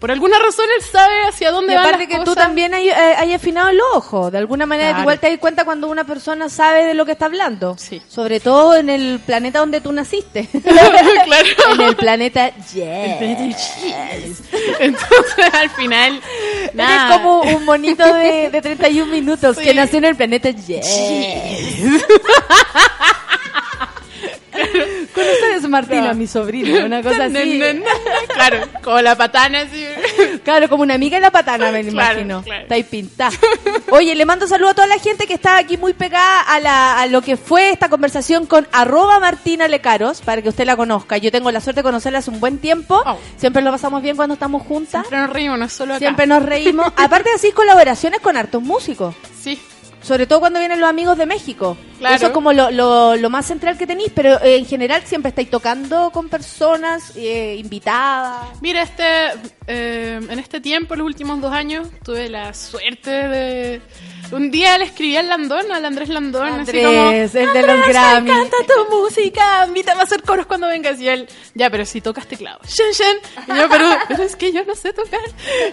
por 0.05 0.11
alguna 0.11 0.39
razón, 0.39 0.67
él 0.79 0.85
sabe 0.85 1.15
hacia 1.27 1.51
dónde 1.51 1.73
Y 1.73 1.77
van 1.77 1.87
aparte 1.87 2.03
las 2.05 2.09
que 2.13 2.19
tú 2.19 2.33
cosas. 2.33 2.45
también 2.45 2.75
hay, 2.75 2.91
eh, 2.91 2.93
hay 3.17 3.33
afinado 3.33 3.71
el 3.71 3.81
ojo, 3.95 4.31
de 4.31 4.37
alguna 4.37 4.67
manera 4.67 4.91
Claro. 4.91 5.01
igual 5.05 5.19
te 5.19 5.31
das 5.31 5.39
cuenta 5.39 5.65
cuando 5.65 5.89
una 5.89 6.05
persona 6.05 6.51
sabe 6.51 6.85
de 6.85 6.93
lo 6.93 7.07
que 7.07 7.13
está 7.13 7.25
hablando. 7.25 7.75
Sobre 8.07 8.39
todo 8.39 8.77
en 8.77 8.91
el 8.91 9.19
planeta 9.25 9.61
donde 9.61 9.81
tú 9.81 9.93
naciste. 9.93 10.41
en 11.73 11.81
el 11.81 11.97
planeta 11.97 12.51
Yes. 12.75 14.43
Entonces, 14.79 15.55
al 15.55 15.71
final, 15.71 16.21
nada. 16.75 17.07
Eres 17.07 17.17
como 17.17 17.41
un 17.41 17.65
monito 17.65 18.05
de, 18.13 18.51
de 18.51 18.61
31 18.61 19.11
minutos 19.11 19.57
que 19.57 19.71
Sí. 19.71 19.75
nació 19.75 19.99
en 20.01 20.05
el 20.05 20.17
planeta 20.17 20.51
Yes. 20.51 20.85
¿Conoces 25.15 25.69
Martina, 25.69 26.09
No. 26.09 26.15
mi 26.15 26.27
sobrina? 26.27 26.85
Una 26.85 27.03
cosa 27.03 27.25
así. 27.27 27.61
claro, 28.35 28.59
como 28.83 29.01
la 29.01 29.17
patana 29.17 29.61
así. 29.61 29.85
Claro, 30.45 30.69
como 30.69 30.83
una 30.83 30.95
amiga 30.95 31.17
de 31.17 31.21
la 31.23 31.31
patana, 31.31 31.71
me 31.71 31.81
Claro, 31.85 32.13
imagino. 32.21 32.43
claro. 32.43 32.63
Está 32.63 32.75
ahí 32.75 32.83
pintada. 32.85 33.37
Oye, 33.91 34.15
le 34.15 34.25
mando 34.27 34.47
saludo 34.47 34.71
a 34.71 34.75
toda 34.75 34.87
la 34.87 34.99
gente 34.99 35.27
que 35.27 35.35
está 35.35 35.57
aquí 35.57 35.77
muy 35.77 35.93
pegada 35.95 36.41
a, 36.43 36.61
la, 36.61 37.01
a 37.01 37.07
lo 37.07 37.23
que 37.23 37.37
fue 37.37 37.71
esta 37.71 37.89
conversación 37.89 38.47
con 38.47 38.67
arroba 38.73 39.19
Martina 39.21 39.69
Lecaros, 39.69 40.21
para 40.21 40.43
que 40.43 40.49
usted 40.49 40.65
la 40.67 40.77
conozca. 40.77 41.17
Yo 41.19 41.31
tengo 41.31 41.51
la 41.51 41.61
suerte 41.61 41.81
de 41.81 41.85
conocerla 41.85 42.19
hace 42.19 42.31
un 42.31 42.41
buen 42.41 42.59
tiempo. 42.59 43.03
Siempre 43.37 43.63
lo 43.63 43.71
pasamos 43.71 44.03
bien 44.03 44.17
cuando 44.17 44.35
estamos 44.35 44.63
juntas. 44.63 45.03
Siempre 45.07 45.19
nos 45.21 45.31
reímos, 45.31 45.59
no 45.59 45.69
solo 45.69 45.95
acá. 45.95 45.99
Siempre 46.01 46.27
nos 46.27 46.43
reímos. 46.43 46.93
Aparte 46.97 47.31
así 47.35 47.53
colaboraciones 47.53 48.21
con 48.21 48.37
hartos 48.37 48.63
músicos. 48.63 49.15
Sí. 49.41 49.61
Sobre 50.05 50.27
todo 50.27 50.41
cuando 50.41 50.59
vienen 50.59 50.81
los 50.81 50.89
amigos 50.89 51.17
de 51.17 51.25
México. 51.25 51.79
Claro. 51.99 52.15
Eso 52.15 52.27
es 52.27 52.33
como 52.33 52.53
lo, 52.53 52.71
lo, 52.71 53.17
lo 53.17 53.31
más 53.31 53.47
central 53.47 53.79
que 53.79 53.87
tenéis, 53.87 54.13
pero 54.15 54.39
eh, 54.43 54.59
en 54.59 54.67
general 54.67 55.03
siempre 55.07 55.31
estáis 55.31 55.49
tocando 55.49 56.11
con 56.11 56.29
personas 56.29 57.17
eh, 57.17 57.57
invitadas. 57.59 58.61
Mira, 58.61 58.83
este, 58.83 59.05
eh, 59.67 60.21
en 60.29 60.39
este 60.39 60.61
tiempo, 60.61 60.95
los 60.95 61.07
últimos 61.07 61.41
dos 61.41 61.53
años, 61.53 61.89
tuve 62.05 62.29
la 62.29 62.53
suerte 62.53 63.11
de... 63.11 63.81
Un 64.35 64.51
día 64.51 64.77
le 64.79 64.85
escribí 64.85 65.17
al 65.17 65.29
Landón, 65.29 65.71
al 65.73 65.85
Andrés 65.85 66.09
Landón, 66.09 66.49
así 66.49 66.59
Andrés, 66.61 66.87
como... 66.87 67.11
el 67.11 67.31
de 67.33 67.63
los 67.63 67.71
"Andrés, 67.71 67.87
Grammy". 67.89 68.31
Me 68.31 68.37
encanta 68.37 68.57
tu 68.67 68.95
música, 68.97 69.65
invítame 69.67 70.01
a 70.01 70.05
hacer 70.05 70.23
coros 70.23 70.47
cuando 70.47 70.67
vengas. 70.69 71.01
Y 71.01 71.09
él, 71.09 71.29
ya, 71.55 71.71
pero 71.71 71.85
si 71.85 72.01
tocas 72.01 72.27
teclado. 72.27 72.59
Shen, 72.67 72.93
shen. 72.93 73.17
Y 73.55 73.59
yo, 73.59 73.69
pero, 73.69 73.87
pero 74.09 74.23
es 74.23 74.37
que 74.37 74.53
yo 74.53 74.65
no 74.65 74.75
sé 74.75 74.93
tocar. 74.93 75.21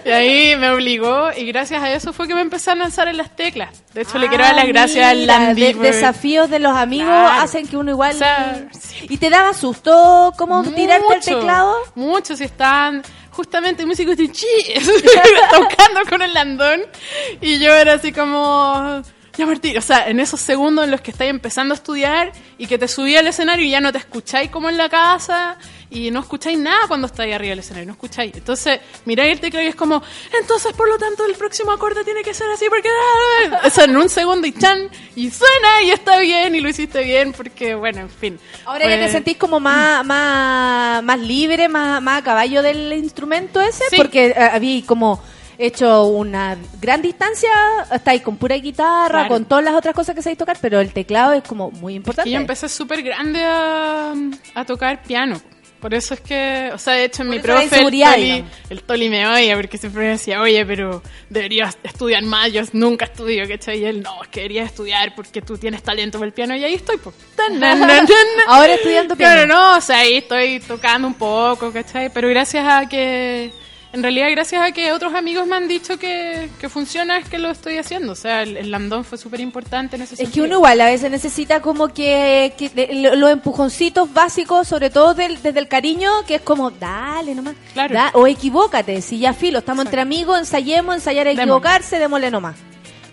Y 0.04 0.08
ahí 0.10 0.56
me 0.56 0.70
obligó, 0.70 1.30
y 1.36 1.44
gracias 1.46 1.82
a 1.82 1.92
eso 1.92 2.12
fue 2.12 2.28
que 2.28 2.34
me 2.34 2.40
empecé 2.40 2.70
a 2.70 2.74
lanzar 2.74 3.08
en 3.08 3.16
las 3.16 3.34
teclas. 3.34 3.70
De 3.94 4.02
hecho, 4.02 4.18
le 4.18 4.28
quiero 4.28 4.44
dar 4.44 4.54
las 4.54 4.66
gracias 4.68 5.06
al 5.10 5.26
Landy. 5.26 5.62
de- 5.62 5.72
por- 5.74 5.82
desafíos 5.82 6.48
de 6.48 6.58
los 6.58 6.76
amigos 6.76 7.08
Claro. 7.08 7.42
hacen 7.42 7.66
que 7.66 7.76
uno 7.76 7.90
igual... 7.90 8.14
O 8.14 8.18
sea, 8.18 8.64
¿Y 9.02 9.16
te 9.18 9.28
daba 9.30 9.52
susto 9.54 10.32
cómo 10.38 10.62
tirarte 10.62 11.14
el 11.14 11.20
teclado? 11.20 11.74
Mucho, 11.94 12.36
si 12.36 12.44
estaban 12.44 13.02
justamente 13.32 13.86
músicos 13.86 14.16
de 14.16 14.30
chi 14.30 14.46
tocando 15.50 16.00
con 16.08 16.22
el 16.22 16.32
landón 16.32 16.82
y 17.40 17.58
yo 17.58 17.74
era 17.74 17.94
así 17.94 18.12
como 18.12 19.02
ya 19.36 19.46
Martín, 19.46 19.78
o 19.78 19.80
sea, 19.80 20.08
en 20.08 20.20
esos 20.20 20.40
segundos 20.40 20.84
en 20.84 20.90
los 20.90 21.00
que 21.00 21.10
estáis 21.10 21.30
empezando 21.30 21.72
a 21.72 21.76
estudiar 21.76 22.32
y 22.58 22.66
que 22.66 22.76
te 22.78 22.86
subí 22.88 23.16
al 23.16 23.26
escenario 23.26 23.64
y 23.66 23.70
ya 23.70 23.80
no 23.80 23.90
te 23.92 23.98
escucháis 23.98 24.50
como 24.50 24.68
en 24.68 24.76
la 24.76 24.88
casa 24.90 25.56
y 25.90 26.10
no 26.10 26.20
escucháis 26.20 26.58
nada 26.58 26.86
cuando 26.88 27.06
estáis 27.06 27.34
arriba 27.34 27.50
del 27.50 27.58
escenario, 27.60 27.86
no 27.86 27.92
escucháis. 27.92 28.34
Entonces, 28.34 28.80
miráis 29.04 29.32
el 29.32 29.40
teclado 29.40 29.64
y 29.64 29.68
es 29.68 29.74
como, 29.74 30.02
entonces 30.40 30.72
por 30.74 30.88
lo 30.88 30.98
tanto 30.98 31.24
el 31.26 31.34
próximo 31.34 31.72
acorde 31.72 32.04
tiene 32.04 32.22
que 32.22 32.34
ser 32.34 32.50
así 32.50 32.66
porque... 32.68 32.88
Eso 33.64 33.84
en 33.84 33.96
un 33.96 34.08
segundo 34.08 34.46
y 34.46 34.52
chan, 34.52 34.88
y 35.16 35.30
suena 35.30 35.82
y 35.84 35.90
está 35.90 36.18
bien 36.18 36.54
y 36.54 36.60
lo 36.60 36.68
hiciste 36.68 37.02
bien 37.02 37.32
porque, 37.32 37.74
bueno, 37.74 38.00
en 38.00 38.10
fin. 38.10 38.38
Ahora 38.64 38.84
ya 38.88 38.96
Fue- 38.96 39.06
te 39.06 39.12
sentís 39.12 39.36
como 39.36 39.60
más, 39.60 40.04
más, 40.04 41.02
más 41.02 41.18
libre, 41.20 41.68
más, 41.68 42.02
más 42.02 42.20
a 42.20 42.24
caballo 42.24 42.62
del 42.62 42.92
instrumento 42.92 43.60
ese, 43.60 43.84
Sí. 43.90 43.96
porque 43.96 44.26
eh, 44.26 44.34
había 44.36 44.84
como 44.86 45.22
hecho 45.58 46.04
una 46.06 46.56
gran 46.80 47.02
distancia, 47.02 47.50
estáis 47.92 48.22
con 48.22 48.36
pura 48.36 48.56
guitarra, 48.56 49.08
Claro. 49.20 49.28
con 49.28 49.44
todas 49.44 49.64
las 49.64 49.74
otras 49.74 49.94
cosas 49.94 50.14
que 50.14 50.22
sabéis 50.22 50.38
tocar, 50.38 50.56
pero 50.60 50.80
el 50.80 50.92
teclado 50.92 51.32
es 51.32 51.42
como 51.42 51.70
muy 51.70 51.94
importante. 51.94 52.28
Y 52.30 52.32
yo 52.34 52.38
empecé 52.40 52.68
súper 52.68 53.02
grande 53.02 53.42
a, 53.44 54.12
a 54.54 54.64
tocar 54.64 55.02
piano. 55.02 55.40
Por 55.80 55.94
eso 55.94 56.14
es 56.14 56.20
que, 56.20 56.70
o 56.72 56.78
sea, 56.78 56.92
de 56.94 57.06
hecho, 57.06 57.24
mi 57.24 57.38
eso 57.38 57.46
la 57.48 57.54
profe, 57.54 57.80
el 57.80 57.90
Toli, 57.90 58.44
el 58.70 58.82
Toli 58.84 59.08
me 59.08 59.26
oye, 59.26 59.52
porque 59.56 59.78
siempre 59.78 60.02
me 60.04 60.08
decía, 60.10 60.40
oye, 60.40 60.64
pero 60.64 61.02
deberías 61.28 61.76
estudiar 61.82 62.22
más, 62.22 62.52
yo 62.52 62.62
nunca 62.72 63.06
estudio, 63.06 63.48
¿cachai? 63.48 63.80
Y 63.80 63.84
él, 63.86 64.00
no, 64.00 64.22
es 64.22 64.28
que 64.28 64.42
deberías 64.42 64.66
estudiar 64.66 65.12
porque 65.16 65.42
tú 65.42 65.58
tienes 65.58 65.82
talento 65.82 66.18
para 66.18 66.28
el 66.28 66.32
piano, 66.32 66.54
y 66.54 66.62
ahí 66.62 66.74
estoy, 66.74 66.98
pues. 66.98 67.16
Ahora 68.46 68.74
estudiando 68.74 69.16
piano. 69.16 69.34
Claro, 69.34 69.46
no, 69.52 69.78
o 69.78 69.80
sea, 69.80 69.98
ahí 69.98 70.18
estoy 70.18 70.60
tocando 70.60 71.08
un 71.08 71.14
poco, 71.14 71.72
¿cachai? 71.72 72.10
Pero 72.12 72.28
gracias 72.28 72.64
a 72.64 72.88
que, 72.88 73.50
en 73.92 74.02
realidad, 74.02 74.28
gracias 74.30 74.62
a 74.62 74.72
que 74.72 74.92
otros 74.92 75.14
amigos 75.14 75.46
me 75.46 75.56
han 75.56 75.68
dicho 75.68 75.98
que, 75.98 76.48
que 76.60 76.68
funciona, 76.68 77.18
es 77.18 77.28
que 77.28 77.38
lo 77.38 77.50
estoy 77.50 77.76
haciendo. 77.78 78.12
O 78.12 78.16
sea, 78.16 78.42
el, 78.42 78.56
el 78.56 78.70
landón 78.70 79.04
fue 79.04 79.18
súper 79.18 79.40
importante 79.40 79.96
en 79.96 80.02
ese 80.02 80.22
Es 80.22 80.30
que 80.30 80.40
uno 80.40 80.54
igual 80.54 80.80
a 80.80 80.86
veces 80.86 81.10
necesita 81.10 81.60
como 81.60 81.88
que, 81.88 82.54
que 82.56 82.68
de- 82.70 82.94
lo- 82.94 83.14
los 83.16 83.30
empujoncitos 83.30 84.12
básicos, 84.12 84.66
sobre 84.66 84.90
todo 84.90 85.14
del- 85.14 85.40
desde 85.42 85.58
el 85.60 85.68
cariño, 85.68 86.10
que 86.26 86.36
es 86.36 86.40
como, 86.42 86.70
dale 86.70 87.34
nomás. 87.34 87.54
Claro. 87.74 87.94
da- 87.94 88.10
o 88.14 88.26
equivócate, 88.26 89.02
si 89.02 89.18
ya 89.18 89.32
filo, 89.34 89.58
estamos 89.58 89.84
entre 89.84 90.00
amigos, 90.00 90.38
ensayemos, 90.38 90.94
ensayar 90.94 91.26
a 91.26 91.30
equivocarse, 91.32 91.98
démosle 91.98 92.30
nomás. 92.30 92.56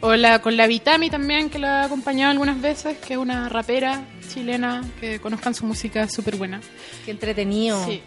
O 0.01 0.15
la, 0.15 0.39
con 0.39 0.55
la 0.55 0.65
Vitami 0.65 1.09
también, 1.09 1.49
que 1.49 1.59
la 1.59 1.81
he 1.81 1.85
acompañado 1.87 2.31
algunas 2.31 2.61
veces, 2.61 2.97
que 2.99 3.15
es 3.15 3.19
una 3.19 3.49
rapera 3.49 4.01
chilena, 4.33 4.81
que 5.01 5.19
conozcan 5.19 5.53
su 5.53 5.65
música, 5.65 6.03
es 6.03 6.13
súper 6.13 6.37
buena. 6.37 6.61
Qué 7.03 7.11
entretenido. 7.11 7.83
Sí. 7.85 8.01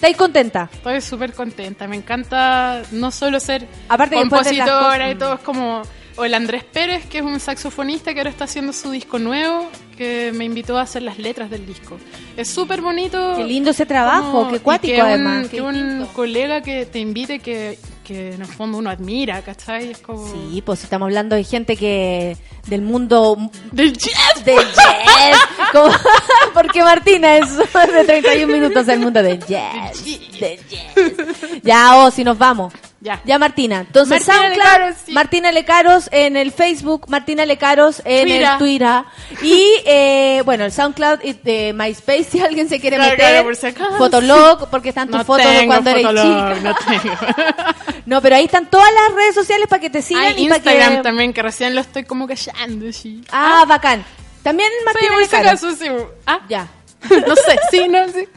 ¿Estáis 0.00 0.16
contenta? 0.16 0.70
Estoy 0.72 1.00
súper 1.02 1.34
contenta, 1.34 1.86
me 1.86 1.96
encanta 1.96 2.80
no 2.92 3.10
solo 3.10 3.38
ser 3.38 3.66
Aparte 3.86 4.16
que 4.16 4.22
compositora 4.22 5.04
cosas- 5.04 5.12
y 5.12 5.14
todo, 5.16 5.34
es 5.34 5.40
como... 5.40 5.82
O 6.16 6.24
el 6.24 6.34
Andrés 6.34 6.64
Pérez, 6.64 7.06
que 7.06 7.18
es 7.18 7.24
un 7.24 7.38
saxofonista 7.38 8.12
que 8.12 8.20
ahora 8.20 8.30
está 8.30 8.44
haciendo 8.44 8.72
su 8.72 8.90
disco 8.90 9.18
nuevo, 9.18 9.70
que 9.96 10.32
me 10.34 10.44
invitó 10.44 10.76
a 10.78 10.82
hacer 10.82 11.02
las 11.02 11.18
letras 11.18 11.50
del 11.50 11.64
disco. 11.66 11.98
Es 12.36 12.48
súper 12.48 12.80
bonito. 12.82 13.34
Qué 13.36 13.44
lindo 13.44 13.70
ese 13.70 13.86
trabajo, 13.86 14.32
como- 14.32 14.50
qué 14.52 14.60
cuático 14.60 14.94
que 14.96 15.00
un- 15.02 15.06
además, 15.08 15.48
Que 15.48 15.60
un 15.62 16.06
colega 16.14 16.62
que 16.62 16.84
te 16.86 16.98
invite 16.98 17.38
que, 17.38 17.78
que 18.10 18.32
en 18.34 18.40
el 18.40 18.46
fondo 18.48 18.78
uno 18.78 18.90
admira, 18.90 19.40
¿cachai? 19.42 19.92
Es 19.92 19.98
como... 19.98 20.26
Sí, 20.26 20.60
pues 20.66 20.82
estamos 20.82 21.06
hablando 21.06 21.36
de 21.36 21.44
gente 21.44 21.76
que 21.76 22.36
del 22.66 22.82
mundo 22.82 23.36
del 23.70 23.96
jazz, 23.96 24.44
del 24.44 24.56
jazz, 24.58 25.38
Como- 25.70 25.94
porque 26.54 26.82
Martina 26.82 27.36
es 27.36 27.56
de 27.92 28.04
31 28.04 28.52
minutos 28.52 28.84
del 28.86 28.98
mundo 28.98 29.22
del 29.22 29.38
jazz, 29.46 30.04
del 30.40 30.58
jazz. 30.68 31.62
Ya, 31.62 31.98
oh, 31.98 32.10
si 32.10 32.24
nos 32.24 32.36
vamos. 32.36 32.72
Ya. 33.02 33.38
Martina. 33.38 33.80
Entonces, 33.80 34.26
Martina 34.28 34.34
SoundCloud, 34.42 34.58
Lecaros, 34.74 34.96
sí. 35.06 35.12
Martina 35.12 35.52
Lecaros 35.52 36.08
en 36.12 36.36
el 36.36 36.52
Facebook, 36.52 37.06
Martina 37.08 37.46
Lecaros 37.46 38.02
en 38.04 38.28
el 38.28 38.58
Twitter. 38.58 39.04
Y, 39.42 39.64
eh, 39.86 40.42
bueno, 40.44 40.64
el 40.66 40.72
SoundCloud 40.72 41.20
y 41.24 41.32
de 41.32 41.72
MySpace, 41.72 42.24
si 42.30 42.40
alguien 42.40 42.68
se 42.68 42.78
quiere 42.78 42.96
Claro, 42.96 43.12
meter. 43.12 43.26
claro, 43.30 43.44
por 43.44 43.56
si 43.56 43.66
acaso. 43.68 43.96
Fotolog, 43.96 44.68
porque 44.68 44.90
están 44.90 45.08
tus 45.08 45.16
No 45.18 45.24
fotos 45.24 45.46
de 45.50 45.66
cuando 45.66 45.90
eres 45.90 46.02
chica. 46.06 46.56
No 46.62 46.74
tengo. 46.74 47.14
No, 48.06 48.20
pero 48.20 48.34
ahí 48.36 48.46
están 48.46 48.66
todas 48.68 48.88
las 48.92 49.14
redes 49.14 49.34
sociales 49.36 49.68
para 49.68 49.80
que 49.80 49.88
te 49.90 50.02
sigan 50.02 50.36
y 50.36 50.48
para 50.48 50.56
Instagram 50.56 50.96
que... 50.96 51.02
también, 51.02 51.32
que 51.32 51.42
recién 51.42 51.74
lo 51.76 51.80
estoy 51.80 52.02
como 52.04 52.26
callando, 52.26 52.92
sí. 52.92 53.22
Ah, 53.30 53.64
bacán. 53.68 54.04
También 54.42 54.68
Martina 54.84 55.10
Sí, 55.20 55.24
si 55.24 55.36
Lecaros. 55.36 55.60
sí. 55.78 55.86
Ah, 56.26 56.40
Ya. 56.48 56.66
no 57.26 57.34
sé, 57.36 57.58
sí, 57.70 57.88
no, 57.88 58.08
sí. 58.08 58.28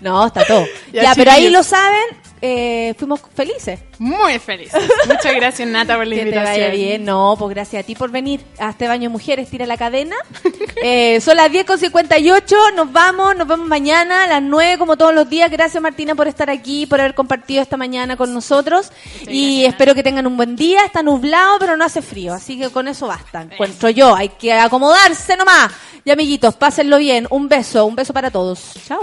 No, 0.00 0.26
está 0.26 0.44
todo. 0.44 0.64
Ya, 0.92 1.02
Ya, 1.02 1.14
pero 1.14 1.30
ahí 1.32 1.50
lo 1.50 1.62
saben, 1.62 2.04
eh, 2.40 2.94
fuimos 2.98 3.20
felices. 3.34 3.80
Muy 3.98 4.38
feliz. 4.38 4.70
Muchas 5.06 5.34
gracias, 5.34 5.68
Nata, 5.68 5.96
por 5.96 6.06
la 6.06 6.14
Que 6.14 6.20
te 6.22 6.28
invitación. 6.28 6.54
vaya 6.54 6.68
bien. 6.70 7.04
No, 7.04 7.34
pues 7.38 7.54
gracias 7.54 7.82
a 7.82 7.86
ti 7.86 7.94
por 7.94 8.10
venir 8.10 8.40
a 8.58 8.70
este 8.70 8.86
baño 8.88 9.02
de 9.04 9.08
mujeres, 9.10 9.48
tira 9.50 9.66
la 9.66 9.76
cadena. 9.76 10.16
Eh, 10.80 11.20
son 11.20 11.36
las 11.36 11.50
10.58, 11.50 12.74
nos 12.76 12.92
vamos, 12.92 13.34
nos 13.34 13.48
vemos 13.48 13.66
mañana 13.66 14.22
a 14.24 14.26
las 14.28 14.42
9 14.42 14.78
como 14.78 14.96
todos 14.96 15.12
los 15.12 15.28
días. 15.28 15.50
Gracias 15.50 15.82
Martina 15.82 16.14
por 16.14 16.28
estar 16.28 16.48
aquí, 16.50 16.86
por 16.86 17.00
haber 17.00 17.14
compartido 17.16 17.60
esta 17.62 17.76
mañana 17.76 18.16
con 18.16 18.32
nosotros. 18.32 18.92
y 19.26 19.64
espero 19.64 19.92
que 19.96 20.04
tengan 20.04 20.28
un 20.28 20.36
buen 20.36 20.54
día, 20.54 20.84
está 20.84 21.02
nublado 21.02 21.58
pero 21.58 21.76
no 21.76 21.84
hace 21.84 22.00
frío, 22.00 22.32
así 22.32 22.56
que 22.56 22.70
con 22.70 22.86
eso 22.86 23.08
basta. 23.08 23.42
Encuentro 23.42 23.90
yo, 23.90 24.14
hay 24.14 24.28
que 24.28 24.52
acomodarse 24.52 25.36
nomás. 25.36 25.72
Y 26.04 26.10
amiguitos, 26.12 26.54
pásenlo 26.54 26.98
bien. 26.98 27.26
Un 27.28 27.48
beso, 27.48 27.84
un 27.84 27.96
beso 27.96 28.12
para 28.12 28.30
todos. 28.30 28.74
Chao. 28.86 29.02